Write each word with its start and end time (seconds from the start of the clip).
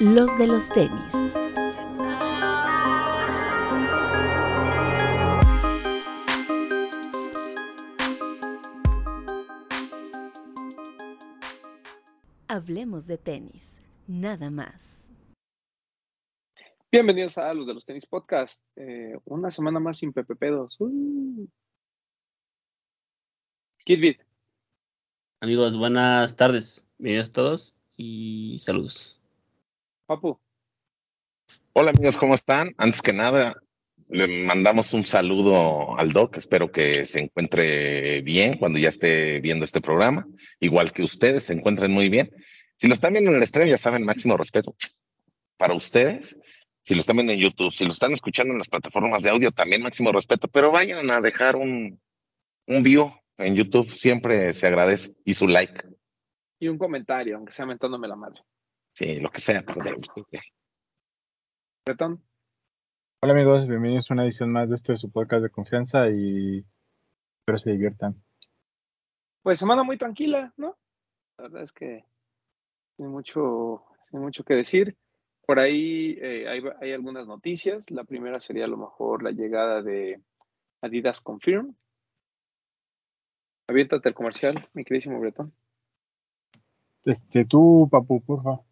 los 0.00 0.38
de 0.38 0.46
los 0.46 0.68
tenis. 0.68 1.12
Hablemos 12.46 13.06
de 13.06 13.18
tenis, 13.18 13.80
nada 14.06 14.50
más. 14.50 15.04
Bienvenidos 16.92 17.36
a 17.36 17.52
los 17.52 17.66
de 17.66 17.74
los 17.74 17.84
tenis 17.84 18.06
podcast. 18.06 18.62
Eh, 18.76 19.18
una 19.24 19.50
semana 19.50 19.80
más 19.80 19.98
sin 19.98 20.12
Pepe 20.12 20.36
Pedos. 20.36 20.76
Uh. 20.78 21.46
Kidbit. 23.84 24.20
Amigos, 25.40 25.76
buenas 25.76 26.36
tardes. 26.36 26.86
Bienvenidos 26.98 27.32
todos 27.32 27.74
y 27.96 28.58
saludos. 28.60 29.17
Papu. 30.08 30.40
Hola 31.74 31.90
amigos, 31.90 32.16
¿cómo 32.16 32.34
están? 32.34 32.74
Antes 32.78 33.02
que 33.02 33.12
nada, 33.12 33.60
le 34.08 34.46
mandamos 34.46 34.94
un 34.94 35.04
saludo 35.04 35.98
al 35.98 36.14
Doc. 36.14 36.38
Espero 36.38 36.72
que 36.72 37.04
se 37.04 37.20
encuentre 37.20 38.22
bien 38.22 38.56
cuando 38.56 38.78
ya 38.78 38.88
esté 38.88 39.38
viendo 39.40 39.66
este 39.66 39.82
programa. 39.82 40.26
Igual 40.60 40.94
que 40.94 41.02
ustedes, 41.02 41.44
se 41.44 41.52
encuentren 41.52 41.92
muy 41.92 42.08
bien. 42.08 42.30
Si 42.78 42.86
lo 42.86 42.94
están 42.94 43.12
viendo 43.12 43.30
en 43.30 43.36
el 43.36 43.42
estreno, 43.42 43.68
ya 43.68 43.76
saben, 43.76 44.02
máximo 44.02 44.38
respeto 44.38 44.74
para 45.58 45.74
ustedes 45.74 46.34
si 46.84 46.94
lo 46.94 47.00
están 47.00 47.16
viendo 47.16 47.34
en 47.34 47.40
YouTube, 47.40 47.70
si 47.70 47.84
lo 47.84 47.90
están 47.90 48.12
escuchando 48.12 48.52
en 48.52 48.60
las 48.60 48.68
plataformas 48.68 49.22
de 49.22 49.28
audio, 49.28 49.52
también 49.52 49.82
máximo 49.82 50.10
respeto, 50.10 50.48
pero 50.48 50.70
vayan 50.70 51.10
a 51.10 51.20
dejar 51.20 51.54
un, 51.54 52.00
un 52.66 52.82
view 52.82 53.12
en 53.36 53.56
YouTube, 53.56 53.86
siempre 53.90 54.54
se 54.54 54.68
agradece, 54.68 55.14
y 55.22 55.34
su 55.34 55.46
like. 55.46 55.82
Y 56.58 56.68
un 56.68 56.78
comentario, 56.78 57.36
aunque 57.36 57.52
sea 57.52 57.66
mentándome 57.66 58.08
la 58.08 58.16
madre. 58.16 58.40
Sí, 58.98 59.20
lo 59.20 59.30
que 59.30 59.40
sea. 59.40 59.64
Bretón. 61.86 62.20
Hola 63.22 63.32
amigos, 63.32 63.68
bienvenidos 63.68 64.10
a 64.10 64.14
una 64.14 64.24
edición 64.24 64.50
más 64.50 64.68
de 64.68 64.74
este 64.74 64.96
su 64.96 65.12
podcast 65.12 65.44
de 65.44 65.50
confianza 65.50 66.08
y 66.10 66.66
espero 67.38 67.58
se 67.58 67.70
diviertan. 67.70 68.20
Pues 69.44 69.60
semana 69.60 69.84
muy 69.84 69.98
tranquila, 69.98 70.52
¿no? 70.56 70.76
La 71.36 71.44
verdad 71.44 71.62
es 71.62 71.70
que 71.70 72.06
hay 72.98 73.06
mucho, 73.06 73.84
hay 74.12 74.18
mucho 74.18 74.42
que 74.42 74.54
decir. 74.54 74.96
Por 75.46 75.60
ahí 75.60 76.18
eh, 76.20 76.48
hay, 76.80 76.92
algunas 76.92 77.28
noticias. 77.28 77.88
La 77.92 78.02
primera 78.02 78.40
sería 78.40 78.64
a 78.64 78.68
lo 78.68 78.78
mejor 78.78 79.22
la 79.22 79.30
llegada 79.30 79.80
de 79.80 80.20
Adidas 80.80 81.20
Confirm. 81.20 81.76
Aviéntate 83.68 84.08
el 84.08 84.16
comercial, 84.16 84.68
mi 84.72 84.82
queridísimo 84.82 85.20
Bretón. 85.20 85.52
Este, 87.04 87.44
tú, 87.44 87.88
Papu, 87.88 88.20
porfa. 88.22 88.67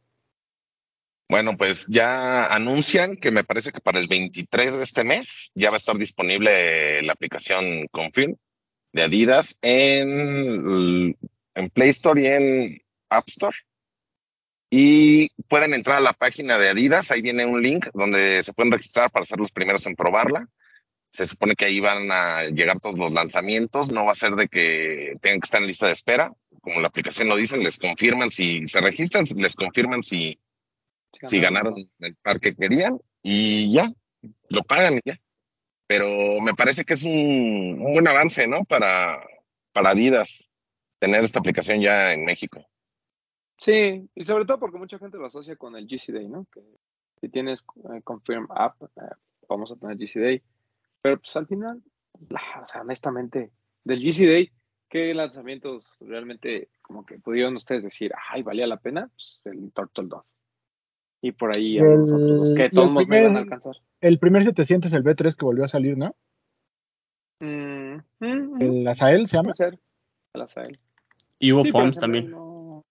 Bueno, 1.28 1.56
pues 1.56 1.84
ya 1.88 2.46
anuncian 2.46 3.16
que 3.16 3.32
me 3.32 3.42
parece 3.42 3.72
que 3.72 3.80
para 3.80 3.98
el 3.98 4.06
23 4.06 4.74
de 4.74 4.84
este 4.84 5.02
mes 5.02 5.50
ya 5.55 5.70
va 5.70 5.77
a 5.77 5.78
estar 5.78 5.96
disponible 5.96 7.02
la 7.02 7.12
aplicación 7.12 7.88
Confirm 7.88 8.36
de 8.92 9.02
Adidas 9.02 9.58
en, 9.60 11.16
en 11.54 11.70
Play 11.70 11.91
Store 11.91 12.22
y 12.22 12.27
en 12.27 12.82
App 13.10 13.28
Store 13.28 13.56
y 14.70 15.28
pueden 15.48 15.74
entrar 15.74 15.98
a 15.98 16.00
la 16.00 16.12
página 16.12 16.58
de 16.58 16.69
Adidas, 16.69 17.10
ahí 17.10 17.22
viene 17.22 17.44
un 17.44 17.62
link 17.62 17.86
donde 17.94 18.42
se 18.42 18.52
pueden 18.52 18.72
registrar 18.72 19.10
para 19.10 19.24
ser 19.24 19.38
los 19.38 19.52
primeros 19.52 19.86
en 19.86 19.94
probarla. 19.94 20.48
Se 21.08 21.24
supone 21.24 21.54
que 21.54 21.66
ahí 21.66 21.78
van 21.78 22.10
a 22.10 22.44
llegar 22.44 22.80
todos 22.80 22.98
los 22.98 23.12
lanzamientos, 23.12 23.91
no 23.92 24.04
va 24.04 24.12
a 24.12 24.16
ser 24.16 24.34
de 24.34 24.48
que 24.48 25.14
tengan 25.20 25.41
que 25.41 25.47
estar 25.47 25.60
en 25.60 25.69
lista 25.69 25.86
de 25.86 25.92
espera, 25.92 26.32
como 26.60 26.80
la 26.80 26.88
aplicación 26.88 27.28
lo 27.28 27.36
dice, 27.36 27.56
les 27.58 27.78
confirman 27.78 28.32
si 28.32 28.69
se 28.69 28.80
registran, 28.80 29.24
les 29.36 29.54
confirman 29.54 30.02
si, 30.02 30.38
si 31.27 31.41
ganaron 31.41 31.75
el 32.00 32.17
par 32.17 32.41
que 32.41 32.55
querían 32.55 32.98
y 33.22 33.72
ya, 33.72 33.92
lo 34.48 34.62
pagan 34.62 34.98
y 34.98 35.00
ya. 35.05 35.20
Pero 35.86 36.41
me 36.41 36.55
parece 36.55 36.84
que 36.84 36.95
es 36.95 37.03
un, 37.05 37.81
un 37.81 37.93
buen 37.93 38.09
avance, 38.09 38.47
¿no? 38.47 38.65
Para, 38.65 39.25
para 39.72 39.91
Adidas 39.91 40.47
tener 40.99 41.22
esta 41.22 41.38
aplicación 41.38 41.81
ya 41.81 42.12
en 42.12 42.25
México. 42.25 42.66
Sí, 43.59 44.09
y 44.15 44.25
sobre 44.25 44.44
todo 44.44 44.59
porque 44.59 44.78
mucha 44.78 44.99
gente 44.99 45.19
lo 45.19 45.27
asocia 45.27 45.56
con 45.56 45.77
el 45.77 45.87
GC 45.87 46.12
Day, 46.12 46.28
¿no? 46.28 46.47
Que 46.53 46.60
si 47.21 47.28
tienes 47.28 47.65
eh, 47.93 48.03
Confirm 48.03 48.48
App, 48.50 48.83
eh, 48.83 49.15
vamos 49.48 49.72
a 49.72 49.77
tener 49.77 49.97
GC 49.97 50.21
Day. 50.21 50.43
Pero 51.00 51.19
pues 51.19 51.34
al 51.37 51.47
final, 51.47 51.83
o 52.12 52.69
sea, 52.69 52.83
honestamente, 52.83 53.53
del 53.84 54.00
GC 54.00 54.27
Day, 54.27 54.53
¿qué 54.88 55.15
lanzamientos 55.15 55.84
realmente 56.00 56.69
como 56.83 57.06
que 57.06 57.19
pudieron 57.19 57.56
ustedes 57.56 57.83
decir, 57.83 58.12
ay, 58.31 58.43
valía 58.43 58.66
la 58.66 58.78
pena? 58.78 59.09
Pues 59.15 59.41
el 59.44 59.72
Turtle 59.72 60.09
Dove. 60.09 60.25
Y 61.26 61.32
por 61.32 61.56
ahí 61.56 61.76
algunos 61.76 62.12
otros 62.12 62.54
que 62.56 62.70
todos 62.70 62.92
me 63.09 63.20
van 63.25 63.34
a 63.34 63.41
alcanzar. 63.41 63.75
El 64.00 64.20
primer 64.20 64.44
700, 64.44 64.92
el 64.92 65.03
B3 65.03 65.34
que 65.34 65.44
volvió 65.44 65.64
a 65.64 65.69
salir, 65.69 65.98
¿no? 65.98 66.14
Mm, 67.41 67.97
mm, 68.20 68.62
¿El 68.62 68.87
Azael 68.87 69.26
se 69.26 69.36
llama? 69.36 69.53
El 70.32 70.41
Azael. 70.41 70.78
Y 71.41 71.50
hubo 71.50 71.62
Sí, 71.65 71.72
también. 71.98 72.31
no- 72.31 72.84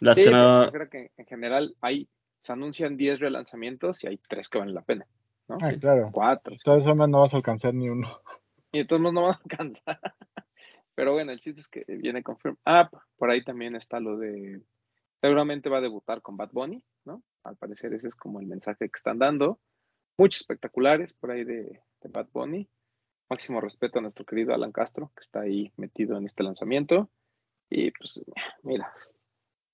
Las 0.00 0.18
Sí, 0.18 0.24
que 0.24 0.30
no. 0.30 0.66
yo 0.66 0.72
creo 0.72 0.90
que 0.90 1.10
en 1.16 1.24
general 1.24 1.74
hay, 1.80 2.06
se 2.42 2.52
anuncian 2.52 2.98
10 2.98 3.18
relanzamientos 3.18 4.04
y 4.04 4.08
hay 4.08 4.18
3 4.18 4.50
que 4.50 4.58
valen 4.58 4.74
la 4.74 4.82
pena, 4.82 5.06
¿no? 5.48 5.56
Ah, 5.62 5.72
claro. 5.80 6.10
4. 6.12 6.52
De 6.52 6.58
todas 6.62 6.84
formas 6.84 7.08
no 7.08 7.20
vas 7.20 7.32
a 7.32 7.38
alcanzar 7.38 7.72
ni 7.72 7.88
uno. 7.88 8.08
Y 8.72 8.78
de 8.78 8.84
todos 8.84 9.00
modos 9.00 9.14
no 9.14 9.22
van 9.22 9.32
a 9.36 9.40
alcanzar. 9.42 10.00
Pero 10.94 11.14
bueno, 11.14 11.32
el 11.32 11.40
chiste 11.40 11.62
es 11.62 11.68
que 11.68 11.84
viene 11.86 12.22
Confirm 12.22 12.56
App. 12.66 12.92
Por 13.16 13.30
ahí 13.30 13.42
también 13.42 13.74
está 13.74 14.00
lo 14.00 14.18
de. 14.18 14.60
Seguramente 15.24 15.70
va 15.70 15.78
a 15.78 15.80
debutar 15.80 16.20
con 16.20 16.36
Bad 16.36 16.50
Bunny, 16.52 16.84
¿no? 17.06 17.22
Al 17.44 17.56
parecer 17.56 17.94
ese 17.94 18.08
es 18.08 18.14
como 18.14 18.40
el 18.40 18.46
mensaje 18.46 18.90
que 18.90 18.96
están 18.96 19.18
dando. 19.18 19.58
Muchos 20.18 20.42
espectaculares 20.42 21.14
por 21.14 21.30
ahí 21.30 21.44
de, 21.44 21.80
de 22.02 22.08
Bad 22.10 22.28
Bunny. 22.30 22.68
Máximo 23.30 23.58
respeto 23.62 23.98
a 23.98 24.02
nuestro 24.02 24.26
querido 24.26 24.52
Alan 24.52 24.70
Castro, 24.70 25.12
que 25.16 25.22
está 25.22 25.40
ahí 25.40 25.72
metido 25.78 26.18
en 26.18 26.26
este 26.26 26.42
lanzamiento. 26.42 27.08
Y 27.70 27.90
pues, 27.92 28.22
mira, 28.64 28.92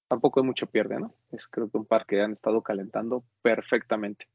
tampoco 0.07 0.39
hay 0.39 0.47
mucho 0.47 0.69
pierde, 0.69 1.01
¿no? 1.01 1.17
Es 1.33 1.49
creo 1.49 1.69
que 1.69 1.79
un 1.79 1.85
par 1.85 2.07
que 2.07 2.21
han 2.21 2.31
estado 2.31 2.63
calentando 2.63 3.25
perfectamente. 3.43 4.29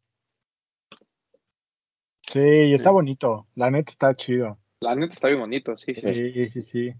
Sí, 2.28 2.42
y 2.42 2.74
está 2.74 2.90
Sí. 2.90 2.94
bonito. 2.94 3.48
La 3.56 3.72
neta 3.72 3.90
está 3.92 4.14
chido. 4.16 4.60
La 4.82 4.96
neta 4.96 5.14
está 5.14 5.30
bien 5.30 5.40
bonito, 5.40 5.78
sí, 5.78 5.96
sí. 5.96 6.14
Sí, 6.14 6.50
sí, 6.50 6.62
sí. 6.62 6.94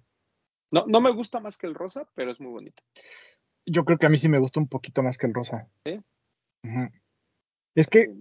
No, 0.72 0.86
no 0.88 1.02
me 1.02 1.12
gusta 1.12 1.42
más 1.42 1.58
que 1.58 1.68
el 1.68 1.76
rosa, 1.76 2.08
pero 2.16 2.32
es 2.32 2.40
muy 2.40 2.52
bonito. 2.52 2.82
Yo 3.66 3.84
creo 3.86 3.98
que 3.98 4.06
a 4.06 4.10
mí 4.10 4.18
sí 4.18 4.30
me 4.30 4.40
gusta 4.40 4.60
un 4.60 4.68
poquito 4.68 5.02
más 5.04 5.18
que 5.18 5.28
el 5.28 5.34
rosa. 5.34 5.68
¿Sí? 5.86 6.02
Es 7.76 7.88
que, 7.88 8.14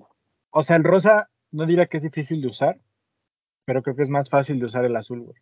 o 0.50 0.62
sea, 0.62 0.76
el 0.76 0.84
rosa 0.84 1.30
no 1.50 1.66
diría 1.66 1.86
que 1.86 1.98
es 1.98 2.02
difícil 2.02 2.40
de 2.40 2.48
usar, 2.48 2.80
pero 3.64 3.82
creo 3.82 3.96
que 3.96 4.02
es 4.02 4.10
más 4.10 4.28
fácil 4.28 4.58
de 4.58 4.66
usar 4.66 4.84
el 4.84 4.96
azul, 4.96 5.20
güey. 5.20 5.36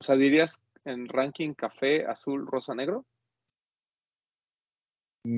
O 0.00 0.04
sea, 0.04 0.16
dirías 0.16 0.62
en 0.84 1.08
ranking 1.08 1.54
café, 1.54 2.06
azul, 2.06 2.46
rosa, 2.46 2.74
negro. 2.74 3.04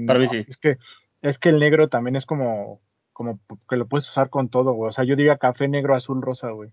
Para 0.06 0.18
mí 0.18 0.28
sí. 0.28 0.44
Es 0.48 0.56
que, 0.56 0.76
es 1.22 1.38
que 1.38 1.48
el 1.48 1.58
negro 1.58 1.88
también 1.88 2.16
es 2.16 2.26
como, 2.26 2.80
como 3.12 3.40
que 3.68 3.76
lo 3.76 3.86
puedes 3.86 4.08
usar 4.08 4.30
con 4.30 4.48
todo, 4.48 4.72
güey. 4.72 4.88
O 4.88 4.92
sea, 4.92 5.04
yo 5.04 5.16
diría 5.16 5.38
café, 5.38 5.68
negro, 5.68 5.94
azul, 5.94 6.22
rosa, 6.22 6.50
güey. 6.50 6.70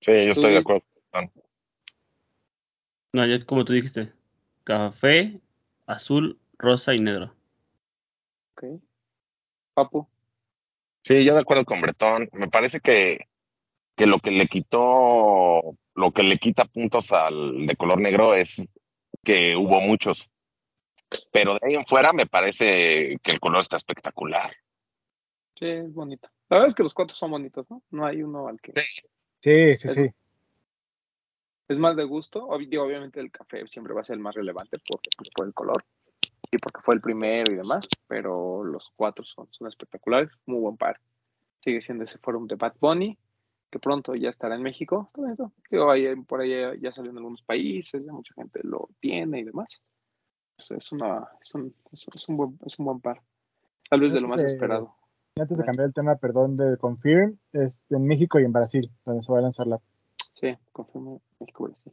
Sí, 0.00 0.12
yo 0.26 0.32
estoy 0.32 0.52
de 0.52 0.58
acuerdo. 0.58 0.84
No, 3.12 3.26
ya 3.26 3.44
como 3.44 3.64
tú 3.64 3.72
dijiste. 3.72 4.12
Café, 4.64 5.40
azul, 5.88 6.38
rosa 6.58 6.94
y 6.94 6.98
negro. 6.98 7.34
Ok. 8.52 8.80
Papu. 9.74 10.08
Sí, 11.02 11.24
yo 11.24 11.34
de 11.34 11.40
acuerdo 11.40 11.64
con 11.64 11.80
Bretón. 11.80 12.28
Me 12.32 12.48
parece 12.48 12.80
que, 12.80 13.26
que 13.96 14.06
lo 14.06 14.18
que 14.18 14.30
le 14.30 14.46
quitó, 14.46 15.76
lo 15.94 16.12
que 16.12 16.22
le 16.22 16.36
quita 16.36 16.64
puntos 16.66 17.10
al 17.12 17.66
de 17.66 17.76
color 17.76 18.00
negro 18.00 18.34
es 18.34 18.62
que 19.24 19.56
hubo 19.56 19.80
muchos. 19.80 20.28
Pero 21.32 21.54
de 21.54 21.60
ahí 21.62 21.74
en 21.74 21.86
fuera 21.86 22.12
me 22.12 22.26
parece 22.26 23.18
que 23.22 23.32
el 23.32 23.40
color 23.40 23.62
está 23.62 23.76
espectacular. 23.76 24.52
Sí, 25.58 25.66
es 25.66 25.92
bonito. 25.92 26.28
La 26.50 26.56
verdad 26.56 26.68
es 26.68 26.74
que 26.74 26.82
los 26.82 26.94
cuatro 26.94 27.16
son 27.16 27.30
bonitos, 27.30 27.68
¿no? 27.70 27.82
No 27.90 28.06
hay 28.06 28.22
uno 28.22 28.48
al 28.48 28.60
que. 28.60 28.72
Sí. 28.74 29.00
Sí, 29.40 29.76
sí. 29.76 30.10
Es 31.68 31.78
más 31.78 31.96
de 31.96 32.04
gusto. 32.04 32.48
Digo, 32.58 32.82
obviamente 32.84 33.20
el 33.20 33.30
café 33.30 33.66
siempre 33.66 33.94
va 33.94 34.00
a 34.00 34.04
ser 34.04 34.14
el 34.14 34.20
más 34.22 34.34
relevante 34.34 34.78
por, 34.88 35.00
por 35.36 35.46
el 35.46 35.54
color 35.54 35.84
y 36.50 36.56
porque 36.58 36.80
fue 36.82 36.94
el 36.94 37.00
primero 37.02 37.52
y 37.52 37.56
demás, 37.56 37.86
pero 38.06 38.64
los 38.64 38.90
cuatro 38.96 39.24
son, 39.24 39.46
son 39.50 39.68
espectaculares. 39.68 40.30
Muy 40.46 40.60
buen 40.60 40.76
par. 40.76 40.98
Sigue 41.60 41.80
siendo 41.80 42.04
ese 42.04 42.18
forum 42.18 42.46
de 42.46 42.54
Bad 42.54 42.74
Bunny, 42.80 43.18
que 43.70 43.78
pronto 43.78 44.14
ya 44.14 44.30
estará 44.30 44.54
en 44.54 44.62
México. 44.62 45.10
Todo 45.12 45.28
eso. 45.28 45.52
Digo, 45.70 45.90
ahí, 45.90 46.14
por 46.22 46.40
ahí 46.40 46.80
ya- 46.80 46.92
salió 46.92 47.10
en 47.10 47.18
algunos 47.18 47.42
países, 47.42 48.02
ya 48.04 48.12
mucha 48.12 48.32
gente 48.34 48.60
lo 48.62 48.88
tiene 49.00 49.40
y 49.40 49.44
demás. 49.44 49.68
Es, 50.56 50.70
es 50.70 50.90
una, 50.92 51.28
es, 51.42 51.54
un, 51.54 51.74
es, 51.92 52.28
un 52.28 52.36
buen, 52.36 52.58
es 52.64 52.78
un 52.78 52.86
buen 52.86 53.00
par. 53.00 53.20
Tal 53.90 54.00
vez 54.00 54.12
de 54.14 54.20
lo 54.20 54.28
más 54.28 54.40
Este, 54.40 54.54
esperado. 54.54 54.94
Antes 55.36 55.56
de 55.58 55.64
cambiar 55.64 55.86
el 55.88 55.94
tema, 55.94 56.16
perdón, 56.16 56.56
de 56.56 56.76
Confirm, 56.78 57.38
es 57.52 57.84
en 57.90 58.06
México 58.06 58.40
y 58.40 58.44
en 58.44 58.52
Brasil, 58.52 58.90
donde 59.04 59.22
se 59.22 59.30
va 59.30 59.38
a 59.38 59.42
lanzar 59.42 59.66
la. 59.66 59.80
Sí, 60.40 60.56
confirmo 60.72 61.20
México 61.40 61.64
Brasil. 61.64 61.92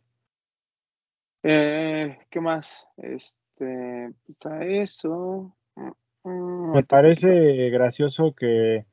Eh, 1.44 2.18
¿Qué 2.30 2.40
más? 2.40 2.88
Este, 2.98 4.14
está 4.30 4.64
eso. 4.66 5.56
Mm, 5.76 6.30
mm, 6.30 6.72
Me 6.74 6.84
parece 6.84 7.70
gracioso 7.70 8.34
que 8.34 8.86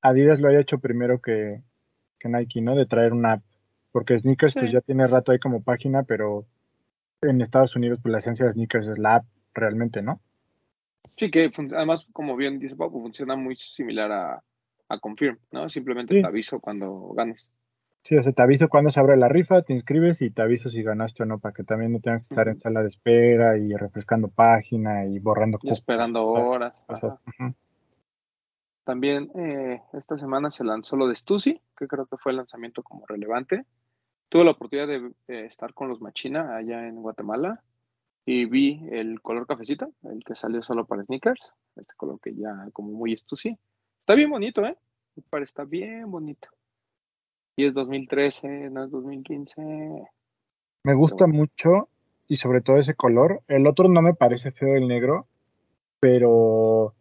Adidas 0.00 0.40
lo 0.40 0.48
haya 0.48 0.60
hecho 0.60 0.78
primero 0.78 1.20
que, 1.20 1.62
que 2.18 2.28
Nike, 2.28 2.60
¿no? 2.60 2.74
De 2.74 2.86
traer 2.86 3.12
una 3.12 3.34
app. 3.34 3.42
Porque 3.92 4.18
Sneakers 4.18 4.54
pues 4.54 4.72
ya 4.72 4.80
tiene 4.80 5.06
rato 5.06 5.30
ahí 5.30 5.38
como 5.38 5.62
página, 5.62 6.02
pero 6.02 6.46
en 7.20 7.40
Estados 7.40 7.76
Unidos 7.76 8.00
pues 8.02 8.10
la 8.10 8.18
esencia 8.18 8.46
de 8.46 8.52
Sneakers 8.52 8.88
es 8.88 8.98
la 8.98 9.16
app 9.16 9.26
realmente, 9.54 10.02
¿no? 10.02 10.20
Sí, 11.16 11.30
que 11.30 11.52
además, 11.74 12.08
como 12.12 12.36
bien 12.36 12.58
dice 12.58 12.74
Papu, 12.74 13.00
funciona 13.02 13.36
muy 13.36 13.54
similar 13.54 14.10
a, 14.10 14.42
a 14.88 14.98
Confirm, 14.98 15.38
¿no? 15.50 15.68
Simplemente 15.68 16.14
Sí. 16.14 16.20
te 16.20 16.26
aviso 16.26 16.60
cuando 16.60 17.08
ganes. 17.14 17.48
Sí, 18.04 18.16
o 18.16 18.22
sea, 18.22 18.32
te 18.32 18.42
aviso 18.42 18.68
cuando 18.68 18.90
se 18.90 18.98
abre 18.98 19.16
la 19.16 19.28
rifa, 19.28 19.62
te 19.62 19.72
inscribes 19.72 20.22
y 20.22 20.30
te 20.30 20.42
aviso 20.42 20.68
si 20.68 20.82
ganaste 20.82 21.22
o 21.22 21.26
no, 21.26 21.38
para 21.38 21.54
que 21.54 21.62
también 21.62 21.92
no 21.92 22.00
tengas 22.00 22.26
que 22.28 22.34
estar 22.34 22.48
en 22.48 22.58
sala 22.58 22.80
de 22.82 22.88
espera 22.88 23.56
y 23.56 23.72
refrescando 23.76 24.26
página 24.28 25.06
y 25.06 25.20
borrando 25.20 25.58
Y 25.58 25.66
cupos, 25.68 25.78
esperando 25.78 26.26
horas. 26.26 26.82
cosas. 26.86 27.20
También 28.84 29.30
eh, 29.36 29.80
esta 29.92 30.18
semana 30.18 30.50
se 30.50 30.64
lanzó 30.64 30.96
lo 30.96 31.06
de 31.06 31.14
Stussy, 31.14 31.60
que 31.78 31.86
creo 31.86 32.06
que 32.06 32.16
fue 32.16 32.32
el 32.32 32.38
lanzamiento 32.38 32.82
como 32.82 33.06
relevante. 33.06 33.64
Tuve 34.28 34.44
la 34.44 34.50
oportunidad 34.52 34.88
de 34.88 35.12
eh, 35.28 35.44
estar 35.46 35.72
con 35.72 35.88
los 35.88 36.00
Machina 36.00 36.56
allá 36.56 36.88
en 36.88 36.96
Guatemala 36.96 37.62
y 38.24 38.46
vi 38.46 38.84
el 38.90 39.20
color 39.20 39.46
cafecito, 39.46 39.92
el 40.04 40.24
que 40.24 40.34
salió 40.34 40.62
solo 40.64 40.86
para 40.86 41.04
sneakers, 41.04 41.52
este 41.76 41.94
color 41.96 42.18
que 42.20 42.34
ya 42.34 42.66
como 42.72 42.90
muy 42.90 43.16
Stussy. 43.16 43.56
Está 44.02 44.14
bien 44.14 44.30
bonito, 44.30 44.66
¿eh? 44.66 44.76
Me 45.14 45.22
parece 45.30 45.50
está 45.50 45.64
bien 45.64 46.10
bonito. 46.10 46.48
Y 47.56 47.66
es 47.66 47.74
2013, 47.74 48.70
no 48.70 48.84
es 48.84 48.90
2015. 48.90 49.62
Me 50.84 50.94
gusta 50.94 51.26
bueno. 51.26 51.38
mucho 51.38 51.88
y 52.26 52.36
sobre 52.36 52.62
todo 52.62 52.78
ese 52.78 52.94
color. 52.94 53.42
El 53.46 53.66
otro 53.68 53.88
no 53.88 54.02
me 54.02 54.14
parece 54.14 54.50
feo 54.50 54.74
el 54.74 54.88
negro, 54.88 55.28
pero 56.00 56.94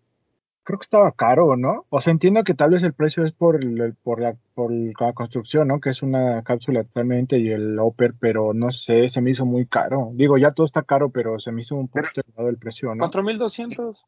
creo 0.63 0.77
que 0.77 0.83
estaba 0.83 1.12
caro, 1.13 1.57
¿no? 1.57 1.88
O 1.89 2.00
sea, 2.01 2.12
entiendo 2.12 2.44
que 2.44 2.53
tal 2.53 2.69
vez 2.69 2.83
el 2.83 2.94
precio 2.94 3.25
es 3.25 3.31
por, 3.31 3.63
el- 3.63 3.95
por, 4.03 4.21
la, 4.21 4.36
por 4.53 4.71
la 4.71 5.13
construcción, 5.13 5.69
¿no? 5.69 5.80
Que 5.80 5.89
es 5.89 6.03
una 6.03 6.44
cápsula 6.44 6.81
actualmente 6.81 7.39
y 7.39 7.50
el 7.50 7.80
upper, 7.80 8.13
pero 8.19 8.53
no 8.53 8.69
sé, 8.71 9.09
se 9.09 9.21
me 9.21 9.31
hizo 9.31 9.45
muy 9.45 9.65
caro. 9.65 10.12
Digo, 10.13 10.38
ya 10.38 10.51
todo 10.51 10.65
está 10.65 10.83
caro, 10.83 11.09
pero 11.09 11.39
se 11.39 11.51
me 11.51 11.62
hizo 11.62 11.75
un 11.75 11.88
poquito 11.88 12.21
elevado 12.24 12.50
el 12.50 12.57
precio, 12.57 12.94
¿no? 12.94 13.00
4200. 13.00 14.06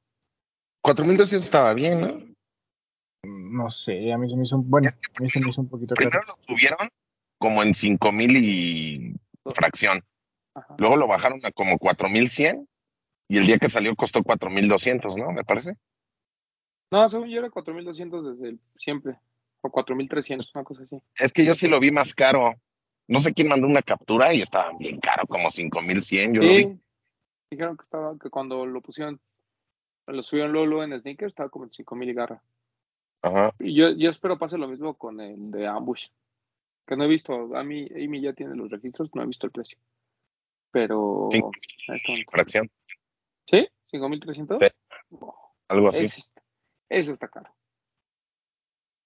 4200 0.81 1.45
estaba 1.45 1.73
bien, 1.73 2.01
¿no? 2.01 2.32
No 3.23 3.69
sé, 3.69 4.11
a 4.11 4.17
mí 4.17 4.29
se 4.29 4.35
me 4.35 4.43
hizo 4.43 4.57
un, 4.57 4.69
bueno, 4.69 4.87
Es 4.87 4.95
que 4.97 5.11
a 5.15 5.21
mí 5.21 5.29
se 5.29 5.39
me 5.39 5.49
hizo 5.49 5.61
un 5.61 5.69
poquito 5.69 5.95
caro. 5.95 6.09
Primero 6.09 6.27
lo 6.27 6.43
subieron 6.45 6.89
como 7.37 7.63
en 7.63 7.73
5000 7.73 8.37
y 8.37 9.15
fracción. 9.45 10.03
Ajá. 10.55 10.75
Luego 10.77 10.97
lo 10.97 11.07
bajaron 11.07 11.39
a 11.43 11.51
como 11.51 11.77
4100 11.77 12.67
y 13.27 13.37
el 13.37 13.45
día 13.45 13.57
que 13.57 13.69
salió 13.69 13.95
costó 13.95 14.23
4200, 14.23 15.15
¿no? 15.17 15.31
Me 15.31 15.43
parece. 15.43 15.77
No, 16.91 17.07
según 17.09 17.29
yo 17.29 17.39
era 17.39 17.49
4200 17.49 18.37
desde 18.37 18.49
el, 18.49 18.59
siempre. 18.77 19.17
O 19.61 19.71
4300, 19.71 20.51
una 20.55 20.63
cosa 20.63 20.83
así. 20.83 21.01
Es 21.17 21.33
que 21.33 21.45
yo 21.45 21.55
sí 21.55 21.67
lo 21.67 21.79
vi 21.79 21.89
más 21.89 22.13
caro. 22.13 22.53
No 23.07 23.19
sé 23.19 23.33
quién 23.33 23.47
mandó 23.47 23.67
una 23.67 23.81
captura 23.81 24.33
y 24.33 24.41
estaba 24.41 24.71
bien 24.77 24.99
caro, 24.99 25.25
como 25.25 25.49
5100. 25.49 26.33
Yo 26.33 26.41
lo 26.41 26.47
vi. 26.49 26.63
Sí, 26.63 26.79
dijeron 27.51 27.77
que 27.77 27.83
estaba, 27.83 28.17
que 28.19 28.29
cuando 28.29 28.65
lo 28.65 28.81
pusieron, 28.81 29.19
lo 30.07 30.21
subieron 30.21 30.51
luego, 30.51 30.67
luego 30.67 30.83
en 30.83 30.99
sneakers, 30.99 31.31
estaba 31.31 31.49
como 31.49 31.65
en 31.65 31.73
5000 31.73 32.09
y 32.09 32.13
garra. 32.13 32.43
Ajá. 33.23 33.53
Y 33.59 33.73
yo, 33.73 33.91
yo 33.91 34.09
espero 34.09 34.37
pase 34.37 34.57
lo 34.57 34.67
mismo 34.67 34.95
con 34.95 35.19
el 35.21 35.49
de 35.49 35.65
Ambush, 35.65 36.07
que 36.85 36.97
no 36.97 37.05
he 37.05 37.07
visto, 37.07 37.55
a 37.55 37.63
mí, 37.63 37.87
Amy 37.95 38.21
ya 38.21 38.33
tiene 38.33 38.55
los 38.55 38.69
registros, 38.69 39.09
no 39.15 39.23
he 39.23 39.25
visto 39.25 39.47
el 39.47 39.51
precio. 39.51 39.77
Pero. 40.71 41.29
Fracción, 42.29 42.69
¿Sí? 43.47 43.67
¿5300? 43.91 44.57
Sí. 44.59 44.67
Oh, 45.11 45.35
algo 45.69 45.87
así. 45.87 46.05
ese, 46.89 47.11
está- 47.11 47.27
caro. 47.27 47.49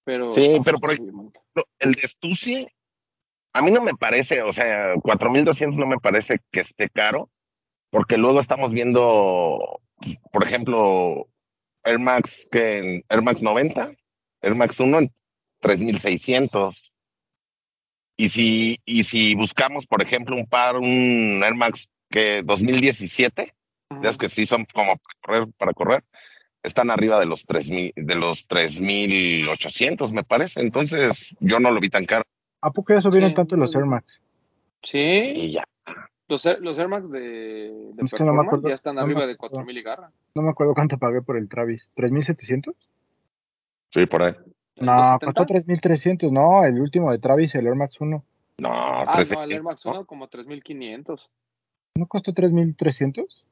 Pero, 0.04 0.30
Sí, 0.30 0.58
pero 0.64 0.78
por. 0.78 0.98
No, 1.00 1.64
El 1.78 1.92
de 1.92 2.08
Stussy, 2.08 2.66
a 3.52 3.62
mí 3.62 3.70
no 3.70 3.82
me 3.82 3.94
parece, 3.94 4.42
o 4.42 4.52
sea, 4.52 4.94
4200 5.02 5.78
no 5.78 5.86
me 5.86 5.98
parece 5.98 6.40
que 6.50 6.60
esté 6.60 6.88
caro, 6.88 7.30
porque 7.90 8.16
luego 8.16 8.40
estamos 8.40 8.72
viendo, 8.72 9.80
por 10.32 10.44
ejemplo, 10.44 11.28
Air 11.84 11.98
Max, 11.98 12.48
que 12.50 13.04
Air 13.08 13.22
Max 13.22 13.42
90, 13.42 13.92
Air 14.42 14.54
Max 14.54 14.78
1 14.80 14.98
en 14.98 15.12
3600. 15.60 16.92
Y 18.16 18.28
si, 18.30 18.80
y 18.84 19.04
si 19.04 19.34
buscamos, 19.34 19.86
por 19.86 20.02
ejemplo, 20.02 20.34
un 20.36 20.46
par, 20.46 20.76
un 20.76 21.40
Air 21.44 21.54
Max 21.54 21.88
que 22.10 22.42
2017, 22.42 23.54
ya 24.02 24.10
es 24.10 24.18
que 24.18 24.28
sí 24.28 24.46
son 24.46 24.66
como 24.72 24.96
para 24.96 25.16
correr, 25.22 25.48
para 25.56 25.72
correr, 25.72 26.04
están 26.62 26.90
arriba 26.90 27.20
de 27.20 27.26
los 27.26 27.44
3000, 27.46 27.92
de 27.94 28.14
los 28.16 28.46
3800, 28.48 30.12
me 30.12 30.24
parece. 30.24 30.60
Entonces, 30.60 31.34
yo 31.40 31.60
no 31.60 31.70
lo 31.70 31.80
vi 31.80 31.90
tan 31.90 32.06
caro. 32.06 32.24
¿A 32.60 32.72
poco 32.72 32.92
ya 32.94 33.00
subieron 33.00 33.30
Sí, 33.30 33.34
tanto 33.36 33.56
los 33.56 33.74
Air 33.74 33.84
Max? 33.86 34.20
Sí, 34.82 34.98
Y 34.98 35.52
ya. 35.52 35.64
los, 36.28 36.44
Air- 36.44 36.58
los 36.60 36.76
Air 36.78 36.88
Max 36.88 37.08
de, 37.10 37.20
de 37.20 38.02
Es 38.04 38.12
que 38.12 38.24
no 38.24 38.32
me 38.32 38.38
Performance 38.38 38.46
acuerdo, 38.48 38.68
ya 38.68 38.74
están 38.74 38.96
no 38.96 39.02
me 39.02 39.12
arriba 39.12 39.26
de 39.26 39.32
acuerdo. 39.34 39.54
4000 39.56 39.78
y 39.78 39.82
garra. 39.82 40.10
No 40.34 40.42
me 40.42 40.50
acuerdo 40.50 40.74
cuánto 40.74 40.98
pagué 40.98 41.22
por 41.22 41.36
el 41.36 41.48
Travis. 41.48 41.88
¿3700? 41.96 42.74
Sí, 43.90 44.06
por 44.06 44.22
ahí. 44.22 44.32
¿El 44.76 44.86
No, 44.86 44.92
270? 44.96 45.26
costó 45.26 45.46
3300. 45.46 46.32
No, 46.32 46.64
el 46.64 46.80
último 46.80 47.10
de 47.10 47.18
Travis, 47.18 47.54
el 47.54 47.66
Air 47.66 47.74
Max 47.74 48.00
1. 48.00 48.24
No, 48.60 48.68
Ah, 48.70 49.10
13. 49.12 49.34
no, 49.34 49.42
el 49.42 49.52
Air 49.52 49.62
Max 49.62 49.84
1 49.86 50.04
como 50.06 50.28
3500. 50.28 51.30
¿No 51.96 52.06
costó 52.06 52.32
3300? 52.32 53.44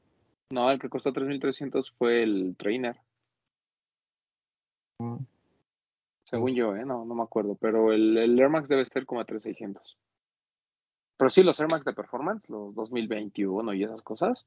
No, 0.50 0.70
el 0.70 0.78
que 0.78 0.88
costó 0.88 1.12
3300 1.12 1.90
fue 1.92 2.22
el 2.22 2.54
Trainer, 2.56 2.96
Mm. 5.00 5.16
según 6.24 6.44
Pues- 6.46 6.54
yo, 6.54 6.76
¿eh? 6.76 6.84
No, 6.86 7.04
no 7.04 7.14
me 7.14 7.22
acuerdo, 7.22 7.56
pero 7.60 7.92
el, 7.92 8.16
el 8.16 8.38
Air 8.38 8.48
Max 8.48 8.68
debe 8.68 8.82
estar 8.82 9.04
como 9.04 9.20
a 9.20 9.24
3600. 9.24 9.96
Pero 11.18 11.30
sí, 11.30 11.42
los 11.42 11.58
Air 11.60 11.68
Max 11.70 11.84
de 11.84 11.92
Performance, 11.94 12.48
los 12.48 12.74
2021 12.74 13.74
y 13.74 13.84
esas 13.84 14.02
cosas, 14.02 14.46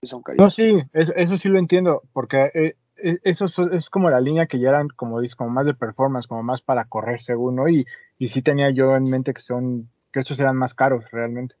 sí 0.00 0.06
son 0.06 0.20
No, 0.20 0.24
carísimos. 0.24 0.54
sí, 0.54 0.78
eso, 0.92 1.12
eso 1.16 1.36
sí 1.36 1.48
lo 1.48 1.58
entiendo, 1.58 2.02
porque 2.12 2.50
eh, 2.54 2.76
eso 3.02 3.44
es, 3.46 3.58
es 3.72 3.90
como 3.90 4.10
la 4.10 4.20
línea 4.20 4.46
que 4.46 4.58
ya 4.58 4.70
eran, 4.70 4.88
como 4.88 5.20
dices, 5.20 5.36
como 5.36 5.50
más 5.50 5.66
de 5.66 5.74
performance, 5.74 6.26
como 6.26 6.42
más 6.42 6.62
para 6.62 6.86
correr 6.86 7.20
según, 7.20 7.56
¿no? 7.56 7.68
Y, 7.68 7.86
y 8.18 8.28
sí 8.28 8.42
tenía 8.42 8.70
yo 8.70 8.96
en 8.96 9.04
mente 9.04 9.34
que 9.34 9.40
son, 9.40 9.90
que 10.12 10.20
estos 10.20 10.38
eran 10.40 10.56
más 10.56 10.74
caros 10.74 11.10
realmente. 11.10 11.56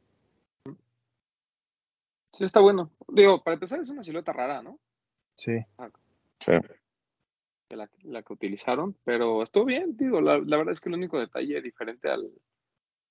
Sí, 2.32 2.44
está 2.44 2.60
bueno. 2.60 2.90
Digo, 3.08 3.42
para 3.42 3.54
empezar 3.54 3.80
es 3.80 3.90
una 3.90 4.02
silueta 4.02 4.32
rara, 4.32 4.62
¿no? 4.62 4.78
Sí. 5.36 5.58
Sí. 6.40 6.52
De 7.68 7.76
la, 7.76 7.90
la 8.04 8.22
que 8.22 8.32
utilizaron, 8.32 8.96
pero 9.04 9.42
estuvo 9.42 9.64
bien, 9.64 9.96
digo, 9.96 10.20
la, 10.20 10.38
la 10.38 10.56
verdad 10.56 10.72
es 10.72 10.80
que 10.80 10.88
el 10.88 10.94
único 10.94 11.18
detalle 11.18 11.60
diferente 11.60 12.10
al, 12.10 12.30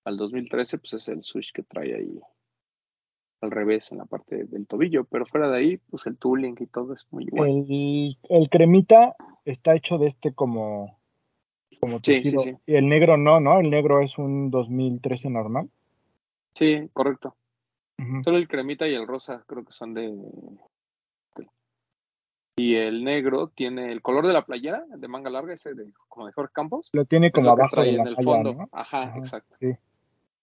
al 0.05 0.17
2013, 0.17 0.77
pues 0.77 0.93
es 0.93 1.07
el 1.09 1.23
switch 1.23 1.51
que 1.51 1.63
trae 1.63 1.95
ahí 1.95 2.19
al 3.41 3.51
revés 3.51 3.91
en 3.91 3.97
la 3.97 4.05
parte 4.05 4.45
del 4.45 4.67
tobillo, 4.67 5.03
pero 5.05 5.25
fuera 5.25 5.49
de 5.49 5.57
ahí, 5.57 5.77
pues 5.89 6.05
el 6.05 6.17
tooling 6.17 6.55
y 6.59 6.67
todo 6.67 6.93
es 6.93 7.07
muy 7.11 7.25
igual. 7.25 7.49
El, 7.49 8.17
el 8.29 8.49
cremita 8.49 9.15
está 9.45 9.75
hecho 9.75 9.97
de 9.97 10.07
este 10.07 10.33
como, 10.33 10.99
como 11.79 11.99
Sí, 11.99 12.23
sí, 12.23 12.35
sí. 12.43 12.55
Y 12.65 12.75
el 12.75 12.87
negro 12.87 13.17
no, 13.17 13.39
¿no? 13.39 13.59
El 13.59 13.69
negro 13.69 14.01
es 14.01 14.17
un 14.17 14.51
2013 14.51 15.29
normal. 15.29 15.69
Sí, 16.53 16.89
correcto. 16.93 17.35
Solo 18.23 18.37
el 18.37 18.47
cremita 18.47 18.87
y 18.87 18.95
el 18.95 19.05
rosa 19.05 19.43
creo 19.45 19.63
que 19.63 19.73
son 19.73 19.93
de... 19.93 20.11
Y 22.57 22.75
el 22.75 23.03
negro 23.03 23.47
tiene 23.47 23.91
el 23.91 24.01
color 24.01 24.27
de 24.27 24.33
la 24.33 24.45
playera, 24.45 24.83
de 24.87 25.07
manga 25.07 25.29
larga, 25.29 25.53
ese 25.53 25.73
de 25.73 25.91
como 26.07 26.25
de 26.25 26.33
Jorge 26.33 26.51
Campos. 26.53 26.89
Lo 26.93 27.05
tiene 27.05 27.31
como 27.31 27.51
abajo 27.51 27.81
de 27.81 27.91
la 27.93 28.01
en 28.01 28.07
el 28.07 28.15
fondo. 28.15 28.53
¿no? 28.53 28.69
Ajá, 28.71 29.03
Ajá, 29.03 29.17
exacto. 29.17 29.55
sí. 29.59 29.71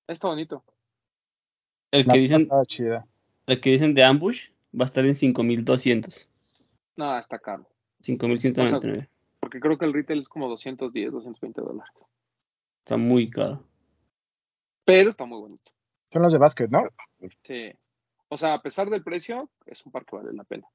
Está 0.06 0.28
bonito. 0.28 0.64
El 1.90 2.06
que 2.06 2.18
dicen, 2.18 2.48
chida. 2.66 3.06
el 3.46 3.60
que 3.60 3.70
dicen 3.70 3.94
de 3.94 4.04
Ambush 4.04 4.50
va 4.78 4.84
a 4.84 4.86
estar 4.86 5.06
en 5.06 5.14
5200. 5.14 6.28
No, 6.96 7.16
está 7.16 7.38
caro. 7.38 7.66
5199. 8.02 9.08
Porque 9.40 9.60
creo 9.60 9.78
que 9.78 9.84
el 9.84 9.94
retail 9.94 10.20
es 10.20 10.28
como 10.28 10.48
210, 10.48 11.12
220 11.12 11.60
dólares. 11.60 11.94
Está 12.84 12.96
muy 12.96 13.30
caro. 13.30 13.64
Pero 14.84 15.10
está 15.10 15.24
muy 15.24 15.40
bonito. 15.40 15.72
Son 16.12 16.22
los 16.22 16.32
de 16.32 16.38
básquet, 16.38 16.70
¿no? 16.70 16.84
Sí. 17.42 17.72
O 18.28 18.36
sea, 18.36 18.54
a 18.54 18.62
pesar 18.62 18.90
del 18.90 19.02
precio, 19.02 19.48
es 19.66 19.84
un 19.84 19.92
par 19.92 20.04
que 20.04 20.16
vale 20.16 20.32
la 20.32 20.44
pena. 20.44 20.66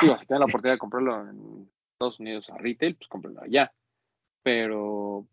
Digo, 0.00 0.16
si 0.18 0.26
tienen 0.26 0.40
la 0.40 0.46
oportunidad 0.46 0.74
de 0.74 0.78
comprarlo 0.78 1.28
en 1.28 1.70
Estados 1.92 2.20
Unidos 2.20 2.50
a 2.50 2.58
retail, 2.58 2.96
pues 2.96 3.08
cómprenlo 3.08 3.42
allá. 3.42 3.72
Pero, 4.42 5.26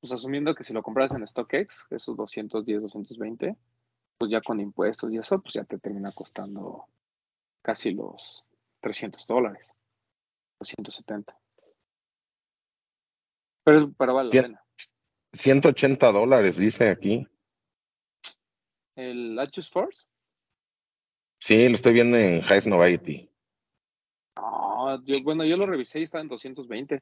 pues 0.00 0.12
asumiendo 0.12 0.54
que 0.54 0.64
si 0.64 0.72
lo 0.72 0.82
compras 0.82 1.12
en 1.14 1.26
StockX, 1.26 1.86
esos 1.90 2.16
210, 2.16 2.82
220, 2.82 3.56
pues 4.18 4.30
ya 4.30 4.40
con 4.40 4.60
impuestos 4.60 5.12
y 5.12 5.18
eso, 5.18 5.40
pues 5.40 5.54
ya 5.54 5.64
te 5.64 5.78
termina 5.78 6.10
costando 6.12 6.86
casi 7.62 7.92
los 7.92 8.44
300 8.80 9.26
dólares. 9.26 9.66
270. 10.60 11.38
Pero, 13.64 13.92
pero 13.92 14.14
vale 14.14 14.28
la 14.28 14.32
Sí. 14.32 14.42
pena. 14.42 14.62
180 15.32 16.12
dólares, 16.12 16.56
dice 16.56 16.88
aquí. 16.88 17.26
El 18.94 19.38
Asus 19.38 19.70
Force, 19.70 20.06
Sí, 21.38 21.68
lo 21.68 21.74
estoy 21.74 21.92
viendo 21.92 22.16
en 22.16 22.42
Highest 22.42 22.66
Novelty. 22.66 23.28
No, 24.38 25.04
yo, 25.04 25.22
bueno, 25.22 25.44
yo 25.44 25.56
lo 25.56 25.66
revisé 25.66 26.00
y 26.00 26.04
estaba 26.04 26.22
en 26.22 26.28
220. 26.28 27.00